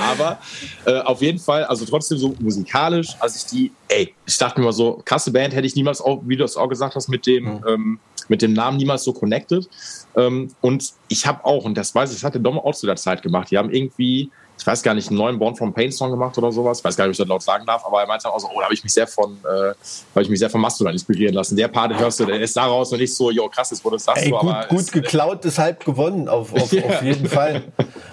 Aber 0.00 0.38
äh, 0.84 1.00
auf 1.00 1.20
jeden 1.22 1.38
Fall, 1.38 1.64
also 1.64 1.84
trotzdem 1.84 2.18
so 2.18 2.34
musikalisch, 2.38 3.16
als 3.18 3.36
ich 3.36 3.46
die, 3.46 3.72
ey, 3.88 4.14
ich 4.26 4.38
dachte 4.38 4.60
mir 4.60 4.66
mal 4.66 4.72
so, 4.72 5.02
krasse 5.04 5.32
Band 5.32 5.54
hätte 5.54 5.66
ich 5.66 5.74
niemals 5.74 6.00
auch, 6.00 6.20
wie 6.24 6.36
du 6.36 6.44
es 6.44 6.56
auch 6.56 6.68
gesagt 6.68 6.94
hast, 6.94 7.08
mit 7.08 7.26
dem, 7.26 7.44
mhm. 7.44 7.64
ähm, 7.66 8.00
mit 8.28 8.42
dem 8.42 8.52
Namen 8.52 8.76
niemals 8.76 9.04
so 9.04 9.12
connected. 9.12 9.68
Ähm, 10.16 10.54
und 10.60 10.92
ich 11.08 11.26
habe 11.26 11.44
auch, 11.44 11.64
und 11.64 11.76
das 11.76 11.94
weiß 11.94 12.10
ich, 12.10 12.16
das 12.16 12.24
hatte 12.24 12.40
Dom 12.40 12.58
auch 12.58 12.74
zu 12.74 12.86
der 12.86 12.96
Zeit 12.96 13.22
gemacht, 13.22 13.50
die 13.50 13.58
haben 13.58 13.70
irgendwie, 13.70 14.30
ich 14.58 14.66
weiß 14.66 14.82
gar 14.82 14.94
nicht, 14.94 15.08
einen 15.08 15.18
neuen 15.18 15.38
Born 15.38 15.54
from 15.54 15.72
Pain 15.72 15.92
Song 15.92 16.10
gemacht 16.10 16.36
oder 16.36 16.50
sowas. 16.50 16.78
Ich 16.78 16.84
weiß 16.84 16.96
gar 16.96 17.06
nicht, 17.06 17.10
ob 17.10 17.12
ich 17.12 17.18
das 17.18 17.28
laut 17.28 17.42
sagen 17.42 17.64
darf, 17.64 17.84
aber 17.86 18.00
er 18.00 18.06
meinte 18.06 18.28
auch 18.28 18.38
so, 18.40 18.48
oh, 18.48 18.58
da 18.58 18.64
habe 18.64 18.74
ich 18.74 18.82
mich 18.82 18.92
sehr 18.92 19.06
von, 19.06 19.38
äh, 19.44 19.48
habe 19.48 20.22
ich 20.22 20.28
mich 20.28 20.38
sehr 20.38 20.50
von 20.50 20.60
Mastodon 20.60 20.92
inspirieren 20.92 21.34
lassen. 21.34 21.56
Der 21.56 21.68
Part 21.68 21.98
hörst 21.98 22.18
du, 22.20 22.24
der 22.24 22.40
ist 22.40 22.56
daraus 22.56 22.92
und 22.92 22.98
nicht 22.98 23.14
so, 23.14 23.30
jo, 23.30 23.48
krass, 23.48 23.70
ist, 23.70 23.84
wo 23.84 23.90
das 23.90 24.04
sagst 24.04 24.24
Ey, 24.24 24.30
gut, 24.30 24.40
aber. 24.40 24.66
Gut 24.68 24.90
geklaut, 24.90 25.44
deshalb 25.44 25.84
gewonnen, 25.84 26.28
auf, 26.28 26.52
auf, 26.52 26.72
ja. 26.72 26.84
auf 26.84 27.02
jeden 27.02 27.28
Fall. 27.28 27.64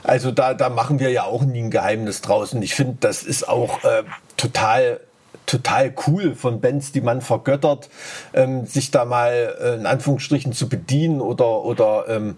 Also 0.04 0.32
da, 0.32 0.54
da 0.54 0.70
machen 0.70 1.00
wir 1.00 1.10
ja 1.10 1.24
auch 1.24 1.42
nie 1.44 1.60
ein 1.60 1.72
Geheimnis 1.72 2.22
draußen. 2.22 2.62
Ich 2.62 2.76
finde, 2.76 2.98
das 3.00 3.24
ist 3.24 3.50
auch 3.50 3.84
äh, 3.84 4.04
total 4.38 5.00
total 5.46 5.94
cool 6.08 6.36
von 6.36 6.62
Bands, 6.62 6.92
die 6.92 7.02
man 7.02 7.22
vergöttert, 7.22 7.90
ähm, 8.34 8.66
sich 8.66 8.92
da 8.92 9.06
mal 9.06 9.56
äh, 9.60 9.76
in 9.76 9.86
Anführungsstrichen 9.86 10.54
zu 10.54 10.70
bedienen 10.70 11.22
oder, 11.22 11.64
oder 11.64 12.06
ähm, 12.10 12.36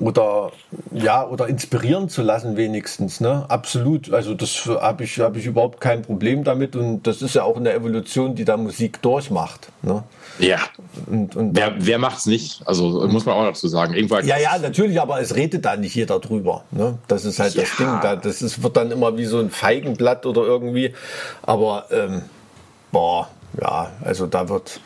oder 0.00 0.50
ja 0.92 1.26
oder 1.26 1.46
inspirieren 1.46 2.08
zu 2.08 2.22
lassen 2.22 2.56
wenigstens 2.56 3.20
ne? 3.20 3.44
Absolut. 3.48 4.12
Also 4.12 4.34
das 4.34 4.66
habe 4.66 5.04
ich 5.04 5.18
habe 5.20 5.38
ich 5.38 5.46
überhaupt 5.46 5.80
kein 5.80 6.02
Problem 6.02 6.42
damit 6.42 6.74
und 6.74 7.06
das 7.06 7.22
ist 7.22 7.34
ja 7.34 7.44
auch 7.44 7.56
eine 7.56 7.72
Evolution 7.72 8.34
die 8.34 8.44
da 8.44 8.56
Musik 8.56 9.02
durchmacht 9.02 9.68
ne? 9.82 10.02
Ja. 10.38 10.58
Und, 11.06 11.36
und 11.36 11.54
wer 11.54 11.74
wer 11.78 11.98
macht's 11.98 12.24
nicht? 12.24 12.62
Also 12.66 13.06
muss 13.08 13.26
man 13.26 13.36
auch 13.36 13.44
dazu 13.44 13.68
sagen. 13.68 13.92
Irgendwann 13.92 14.26
ja 14.26 14.38
ja 14.38 14.56
natürlich 14.58 14.98
aber 15.00 15.20
es 15.20 15.36
redet 15.36 15.64
da 15.66 15.76
nicht 15.76 15.94
jeder 15.94 16.18
drüber 16.18 16.64
ne? 16.70 16.98
Das 17.06 17.26
ist 17.26 17.38
halt 17.38 17.54
ja. 17.54 17.62
das 17.62 17.76
Ding. 17.76 17.98
Da 18.02 18.16
das 18.16 18.40
ist 18.40 18.62
wird 18.62 18.76
dann 18.76 18.90
immer 18.90 19.18
wie 19.18 19.26
so 19.26 19.38
ein 19.38 19.50
Feigenblatt 19.50 20.24
oder 20.24 20.42
irgendwie. 20.42 20.94
Aber 21.42 21.86
ähm, 21.90 22.22
boah 22.92 23.28
ja 23.60 23.90
also 24.04 24.26
da 24.26 24.48
wird 24.48 24.80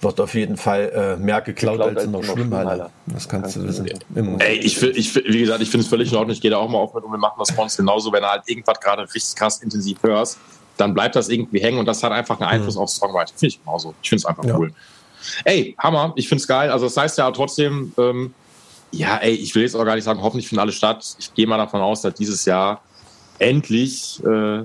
wird 0.00 0.20
auf 0.20 0.34
jeden 0.34 0.56
Fall 0.56 0.92
äh, 0.94 1.16
mehr 1.16 1.40
geklaut, 1.40 1.78
geklaut 1.78 1.96
als 1.96 2.04
in 2.04 2.12
der 2.12 2.22
Schwimmhalle. 2.22 2.70
Schwimmhalle. 2.70 2.90
Das 3.06 3.28
kannst, 3.28 3.54
kannst 3.54 3.56
du 3.56 3.84
wissen. 3.84 4.40
Ey, 4.40 4.58
ich, 4.58 4.82
ich, 4.82 5.14
wie 5.14 5.40
gesagt, 5.40 5.62
ich 5.62 5.70
finde 5.70 5.84
es 5.84 5.88
völlig 5.88 6.12
in 6.12 6.18
Ordnung. 6.18 6.34
Ich 6.34 6.40
gehe 6.40 6.50
da 6.50 6.58
auch 6.58 6.68
mal 6.68 6.78
auf 6.78 6.94
mit 6.94 7.02
und 7.02 7.12
wir 7.12 7.18
machen 7.18 7.36
das 7.38 7.54
bei 7.54 7.62
uns 7.62 7.76
genauso. 7.76 8.12
Wenn 8.12 8.22
du 8.22 8.28
halt 8.28 8.42
irgendwas 8.46 8.78
gerade 8.78 9.02
richtig 9.02 9.34
krass 9.34 9.62
intensiv 9.62 10.02
hörst, 10.02 10.38
dann 10.76 10.92
bleibt 10.92 11.16
das 11.16 11.28
irgendwie 11.28 11.60
hängen 11.60 11.78
und 11.78 11.86
das 11.86 12.02
hat 12.02 12.12
einfach 12.12 12.38
einen 12.40 12.50
Einfluss 12.50 12.76
mhm. 12.76 12.82
aufs 12.82 12.96
Songwriting. 12.96 13.36
Finde 13.36 13.46
ich 13.54 13.64
genauso. 13.64 13.94
Ich 14.02 14.08
finde 14.08 14.20
es 14.20 14.26
einfach 14.26 14.44
ja. 14.44 14.56
cool. 14.58 14.72
Ey, 15.44 15.74
Hammer. 15.78 16.12
Ich 16.16 16.28
finde 16.28 16.42
es 16.42 16.48
geil. 16.48 16.70
Also, 16.70 16.86
das 16.86 16.96
heißt 16.96 17.18
ja 17.18 17.30
trotzdem, 17.30 17.92
ähm, 17.96 18.34
ja, 18.92 19.16
ey, 19.16 19.32
ich 19.32 19.54
will 19.54 19.62
jetzt 19.62 19.74
auch 19.74 19.84
gar 19.84 19.94
nicht 19.94 20.04
sagen, 20.04 20.20
hoffentlich 20.22 20.46
findet 20.46 20.62
alle 20.62 20.72
statt. 20.72 21.16
Ich 21.18 21.32
gehe 21.34 21.46
mal 21.46 21.56
davon 21.56 21.80
aus, 21.80 22.02
dass 22.02 22.14
dieses 22.14 22.44
Jahr 22.44 22.82
endlich 23.38 24.22
äh, 24.24 24.62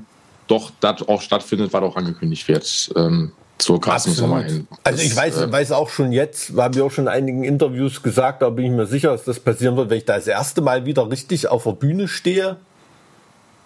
doch 0.51 0.71
das 0.81 1.07
auch 1.07 1.21
stattfindet, 1.21 1.73
was 1.73 1.81
auch 1.81 1.95
angekündigt 1.95 2.47
wird. 2.47 2.91
Ähm, 2.95 3.31
so 3.61 3.79
krass 3.79 4.07
muss 4.07 4.21
man 4.21 4.43
hin. 4.43 4.67
Also 4.83 5.03
ich 5.03 5.15
weiß, 5.15 5.37
äh, 5.37 5.51
weiß 5.51 5.71
auch 5.71 5.89
schon 5.89 6.11
jetzt, 6.11 6.55
haben 6.57 6.75
wir 6.75 6.85
auch 6.85 6.91
schon 6.91 7.05
in 7.05 7.09
einigen 7.09 7.43
Interviews 7.43 8.01
gesagt, 8.01 8.41
da 8.41 8.49
bin 8.49 8.65
ich 8.65 8.71
mir 8.71 8.87
sicher, 8.87 9.11
dass 9.11 9.23
das 9.23 9.39
passieren 9.39 9.77
wird, 9.77 9.89
wenn 9.89 9.99
ich 9.99 10.05
da 10.05 10.15
das 10.15 10.27
erste 10.27 10.61
Mal 10.61 10.85
wieder 10.85 11.09
richtig 11.09 11.47
auf 11.47 11.63
der 11.63 11.73
Bühne 11.73 12.07
stehe. 12.07 12.57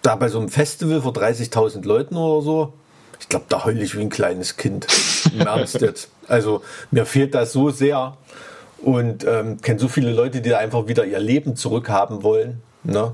Da 0.02 0.14
bei 0.16 0.28
so 0.28 0.38
einem 0.38 0.48
Festival 0.48 1.00
vor 1.00 1.12
30.000 1.12 1.84
Leuten 1.84 2.16
oder 2.16 2.42
so. 2.44 2.72
Ich 3.18 3.28
glaube, 3.28 3.46
da 3.48 3.64
heule 3.64 3.82
ich 3.82 3.96
wie 3.96 4.02
ein 4.02 4.10
kleines 4.10 4.56
Kind. 4.56 4.86
Im 5.32 5.40
Ernst 5.46 5.80
jetzt. 5.80 6.10
Also 6.28 6.62
mir 6.90 7.06
fehlt 7.06 7.34
das 7.34 7.52
so 7.52 7.70
sehr. 7.70 8.16
Und 8.78 9.24
ähm, 9.24 9.60
kenne 9.62 9.80
so 9.80 9.88
viele 9.88 10.12
Leute, 10.12 10.42
die 10.42 10.50
da 10.50 10.58
einfach 10.58 10.86
wieder 10.86 11.06
ihr 11.06 11.18
Leben 11.18 11.56
zurückhaben 11.56 12.22
wollen. 12.22 12.60
Ne? 12.84 13.12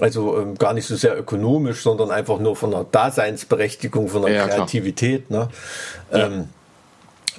Also 0.00 0.38
ähm, 0.38 0.56
gar 0.56 0.74
nicht 0.74 0.86
so 0.86 0.96
sehr 0.96 1.18
ökonomisch, 1.18 1.82
sondern 1.82 2.10
einfach 2.10 2.38
nur 2.38 2.56
von 2.56 2.70
der 2.70 2.84
Daseinsberechtigung, 2.84 4.08
von 4.08 4.22
der 4.22 4.32
ja, 4.32 4.48
Kreativität. 4.48 5.30
Ne? 5.30 5.48
Ähm, 6.12 6.48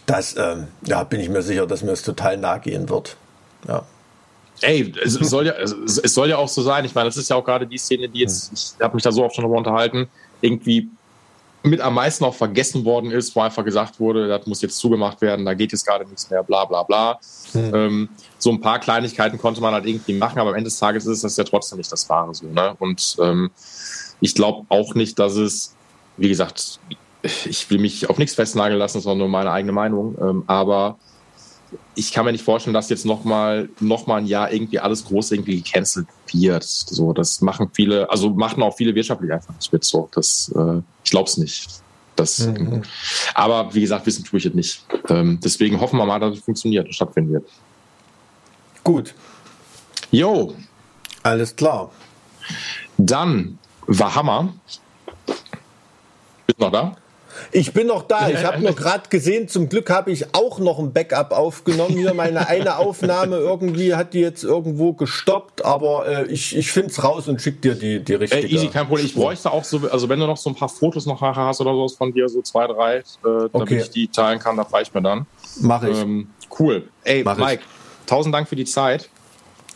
das, 0.05 0.35
ähm, 0.37 0.67
ja, 0.85 1.03
bin 1.03 1.19
ich 1.19 1.29
mir 1.29 1.41
sicher, 1.41 1.67
dass 1.67 1.83
mir 1.83 1.91
es 1.91 2.01
total 2.01 2.37
nahe 2.37 2.59
gehen 2.59 2.89
wird. 2.89 3.15
Ja. 3.67 3.83
Ey, 4.61 4.93
es 5.03 5.13
soll 5.13 5.45
ja, 5.45 5.53
es 5.53 6.13
soll 6.13 6.29
ja 6.29 6.37
auch 6.37 6.49
so 6.49 6.61
sein. 6.61 6.83
Ich 6.83 6.93
meine, 6.93 7.07
das 7.07 7.15
ist 7.15 7.29
ja 7.29 7.35
auch 7.35 7.45
gerade 7.45 7.65
die 7.65 7.77
Szene, 7.77 8.09
die 8.09 8.19
jetzt, 8.19 8.47
hm. 8.47 8.53
ich 8.55 8.83
habe 8.83 8.95
mich 8.95 9.03
da 9.03 9.11
so 9.11 9.23
oft 9.23 9.35
schon 9.35 9.43
darüber 9.43 9.57
unterhalten, 9.57 10.09
irgendwie 10.41 10.89
mit 11.63 11.81
am 11.81 11.93
meisten 11.93 12.23
auch 12.23 12.33
vergessen 12.33 12.85
worden 12.85 13.11
ist, 13.11 13.35
wo 13.35 13.41
einfach 13.41 13.65
gesagt 13.65 13.99
wurde, 13.99 14.27
das 14.27 14.45
muss 14.47 14.61
jetzt 14.61 14.77
zugemacht 14.77 15.21
werden, 15.21 15.45
da 15.45 15.53
geht 15.53 15.71
jetzt 15.71 15.85
gerade 15.85 16.05
nichts 16.05 16.29
mehr, 16.29 16.43
bla 16.43 16.65
bla 16.65 16.83
bla. 16.83 17.19
Mhm. 17.53 17.75
Ähm, 17.75 18.09
so 18.37 18.49
ein 18.51 18.61
paar 18.61 18.79
Kleinigkeiten 18.79 19.37
konnte 19.37 19.61
man 19.61 19.73
halt 19.73 19.85
irgendwie 19.85 20.13
machen, 20.13 20.39
aber 20.39 20.51
am 20.51 20.55
Ende 20.55 20.69
des 20.69 20.79
Tages 20.79 21.05
ist 21.05 21.23
das 21.23 21.35
ja 21.35 21.43
trotzdem 21.43 21.77
nicht 21.77 21.91
das 21.91 22.09
Wahre 22.09 22.33
so. 22.33 22.47
Ne? 22.47 22.75
Und 22.79 23.17
ähm, 23.21 23.51
ich 24.21 24.35
glaube 24.35 24.65
auch 24.69 24.95
nicht, 24.95 25.19
dass 25.19 25.35
es, 25.35 25.75
wie 26.17 26.29
gesagt, 26.29 26.79
ich 27.23 27.69
will 27.69 27.79
mich 27.79 28.09
auf 28.09 28.17
nichts 28.17 28.35
festnageln 28.35 28.79
lassen, 28.79 29.01
sondern 29.01 29.19
nur 29.19 29.27
meine 29.27 29.51
eigene 29.51 29.73
Meinung. 29.73 30.15
Ähm, 30.21 30.43
aber 30.47 30.97
ich 31.95 32.11
kann 32.11 32.25
mir 32.25 32.31
nicht 32.31 32.43
vorstellen, 32.43 32.73
dass 32.73 32.89
jetzt 32.89 33.05
nochmal 33.05 33.69
noch 33.79 34.07
mal 34.07 34.17
ein 34.17 34.25
Jahr 34.25 34.51
irgendwie 34.51 34.79
alles 34.79 35.05
groß 35.05 35.31
irgendwie 35.31 35.61
gecancelt 35.61 36.07
wird. 36.31 36.63
So, 36.63 37.13
das 37.13 37.41
machen 37.41 37.69
viele, 37.73 38.09
also 38.09 38.29
machen 38.31 38.63
auch 38.63 38.75
viele 38.75 38.95
wirtschaftlich 38.95 39.31
einfach 39.31 39.53
nicht 39.55 39.71
mit. 39.71 39.83
So, 39.83 40.09
das, 40.13 40.51
äh, 40.55 40.81
ich 41.03 41.11
glaube 41.11 41.29
es 41.29 41.37
nicht. 41.37 41.69
Das, 42.15 42.39
mhm. 42.39 42.81
Aber 43.33 43.73
wie 43.73 43.81
gesagt, 43.81 44.05
wissen 44.05 44.25
tue 44.25 44.39
ich 44.39 44.45
es 44.45 44.53
nicht. 44.53 44.83
Ähm, 45.07 45.39
deswegen 45.43 45.79
hoffen 45.79 45.97
wir 45.97 46.05
mal, 46.05 46.19
dass 46.19 46.37
es 46.37 46.43
funktioniert 46.43 46.85
und 46.85 46.93
stattfinden 46.93 47.33
wird. 47.33 47.49
Gut. 48.83 49.13
Jo. 50.11 50.53
Alles 51.23 51.55
klar. 51.55 51.91
Dann 52.97 53.57
war 53.87 54.15
Hammer. 54.15 54.53
Bist 56.45 56.59
du 56.59 56.65
noch 56.65 56.71
da? 56.71 56.97
Ich 57.51 57.73
bin 57.73 57.87
noch 57.87 58.03
da. 58.03 58.29
Ich 58.29 58.43
habe 58.43 58.59
nur 58.61 58.75
gerade 58.75 59.09
gesehen, 59.09 59.47
zum 59.47 59.69
Glück 59.69 59.89
habe 59.89 60.11
ich 60.11 60.33
auch 60.33 60.59
noch 60.59 60.79
ein 60.79 60.93
Backup 60.93 61.31
aufgenommen. 61.31 61.95
Hier 61.95 62.13
meine 62.13 62.47
eine 62.47 62.77
Aufnahme 62.77 63.37
irgendwie 63.37 63.95
hat 63.95 64.13
die 64.13 64.19
jetzt 64.19 64.43
irgendwo 64.43 64.93
gestoppt, 64.93 65.63
aber 65.63 66.07
äh, 66.07 66.25
ich, 66.27 66.55
ich 66.55 66.71
finde 66.71 66.89
es 66.89 67.03
raus 67.03 67.27
und 67.27 67.41
schick 67.41 67.61
dir 67.61 67.75
die, 67.75 68.03
die 68.03 68.13
richtige. 68.15 68.47
Äh, 68.47 68.51
easy, 68.51 68.67
kein 68.67 68.87
Problem. 68.87 69.05
Ich 69.05 69.15
bräuchte 69.15 69.51
auch 69.51 69.63
so, 69.63 69.81
also 69.89 70.09
wenn 70.09 70.19
du 70.19 70.27
noch 70.27 70.37
so 70.37 70.49
ein 70.49 70.55
paar 70.55 70.69
Fotos 70.69 71.05
noch 71.05 71.21
hast 71.21 71.61
oder 71.61 71.71
sowas 71.71 71.93
von 71.93 72.13
dir, 72.13 72.27
so 72.29 72.41
zwei, 72.41 72.67
drei, 72.67 72.97
äh, 72.97 73.03
damit 73.23 73.53
okay. 73.53 73.77
ich 73.77 73.89
die 73.89 74.07
teilen 74.07 74.39
kann, 74.39 74.57
da 74.57 74.63
reicht 74.63 74.93
mir 74.93 75.01
dann. 75.01 75.25
Mache 75.61 75.89
ich. 75.89 75.97
Ähm, 75.99 76.29
cool. 76.59 76.87
Ey, 77.03 77.23
Mach 77.23 77.37
Mike, 77.37 77.63
ich. 77.63 78.07
tausend 78.07 78.33
Dank 78.33 78.47
für 78.47 78.55
die 78.55 78.65
Zeit. 78.65 79.09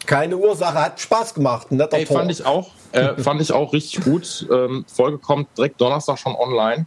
Keine 0.05 0.37
Ursache, 0.37 0.73
hat 0.73 0.99
Spaß 0.99 1.33
gemacht. 1.33 1.71
Netter 1.71 1.97
Ey, 1.97 2.05
fand 2.05 2.29
ich 2.29 2.45
auch. 2.45 2.71
Äh, 2.91 3.15
fand 3.21 3.41
ich 3.41 3.51
auch 3.51 3.73
richtig 3.73 4.03
gut. 4.03 4.47
Ähm, 4.51 4.85
Folge 4.93 5.17
kommt 5.17 5.47
direkt 5.57 5.79
Donnerstag 5.79 6.19
schon 6.19 6.35
online. 6.35 6.85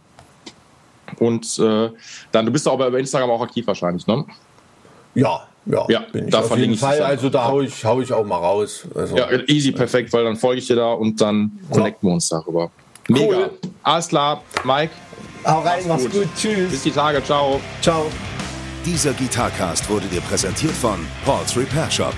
Und 1.19 1.59
äh, 1.59 1.89
dann, 2.31 2.45
du 2.45 2.51
bist 2.51 2.67
auch 2.67 2.77
bei 2.77 2.87
Instagram 2.87 3.29
auch 3.29 3.41
aktiv 3.41 3.65
wahrscheinlich, 3.67 4.05
ne? 4.07 4.25
Ja, 5.15 5.47
ja, 5.65 5.85
ja 5.89 5.99
bin 6.11 6.25
ich 6.25 6.31
da 6.31 6.39
auf 6.39 6.55
jeden 6.55 6.75
Fall. 6.75 7.01
Also 7.01 7.29
da 7.29 7.47
hau 7.47 7.61
ich, 7.61 7.83
hau 7.83 8.01
ich 8.01 8.11
auch 8.13 8.25
mal 8.25 8.37
raus. 8.37 8.87
Also, 8.95 9.17
ja, 9.17 9.29
easy, 9.47 9.71
perfekt, 9.71 10.13
weil 10.13 10.23
dann 10.23 10.35
folge 10.35 10.59
ich 10.59 10.67
dir 10.67 10.75
da 10.75 10.93
und 10.93 11.19
dann 11.19 11.59
connecten 11.71 12.07
ja. 12.07 12.11
wir 12.11 12.13
uns 12.13 12.29
darüber. 12.29 12.71
Mega. 13.07 13.37
Cool. 13.37 13.49
Alles 13.83 14.07
klar, 14.07 14.43
Mike. 14.63 14.91
Hau 15.45 15.61
rein, 15.61 15.83
mach's 15.87 16.03
gut. 16.03 16.13
gut. 16.13 16.27
Tschüss. 16.37 16.71
Bis 16.71 16.83
die 16.83 16.91
Tage. 16.91 17.23
Ciao. 17.23 17.59
Ciao. 17.81 18.07
Dieser 18.85 19.13
Gitarcast 19.13 19.89
wurde 19.89 20.07
dir 20.07 20.21
präsentiert 20.21 20.73
von 20.73 21.05
Paul's 21.25 21.55
Repair 21.57 21.89
Shop. 21.89 22.13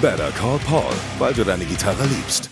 Better 0.00 0.30
call 0.32 0.58
Paul, 0.68 0.92
weil 1.18 1.32
du 1.32 1.44
deine 1.44 1.64
Gitarre 1.64 2.04
liebst. 2.04 2.50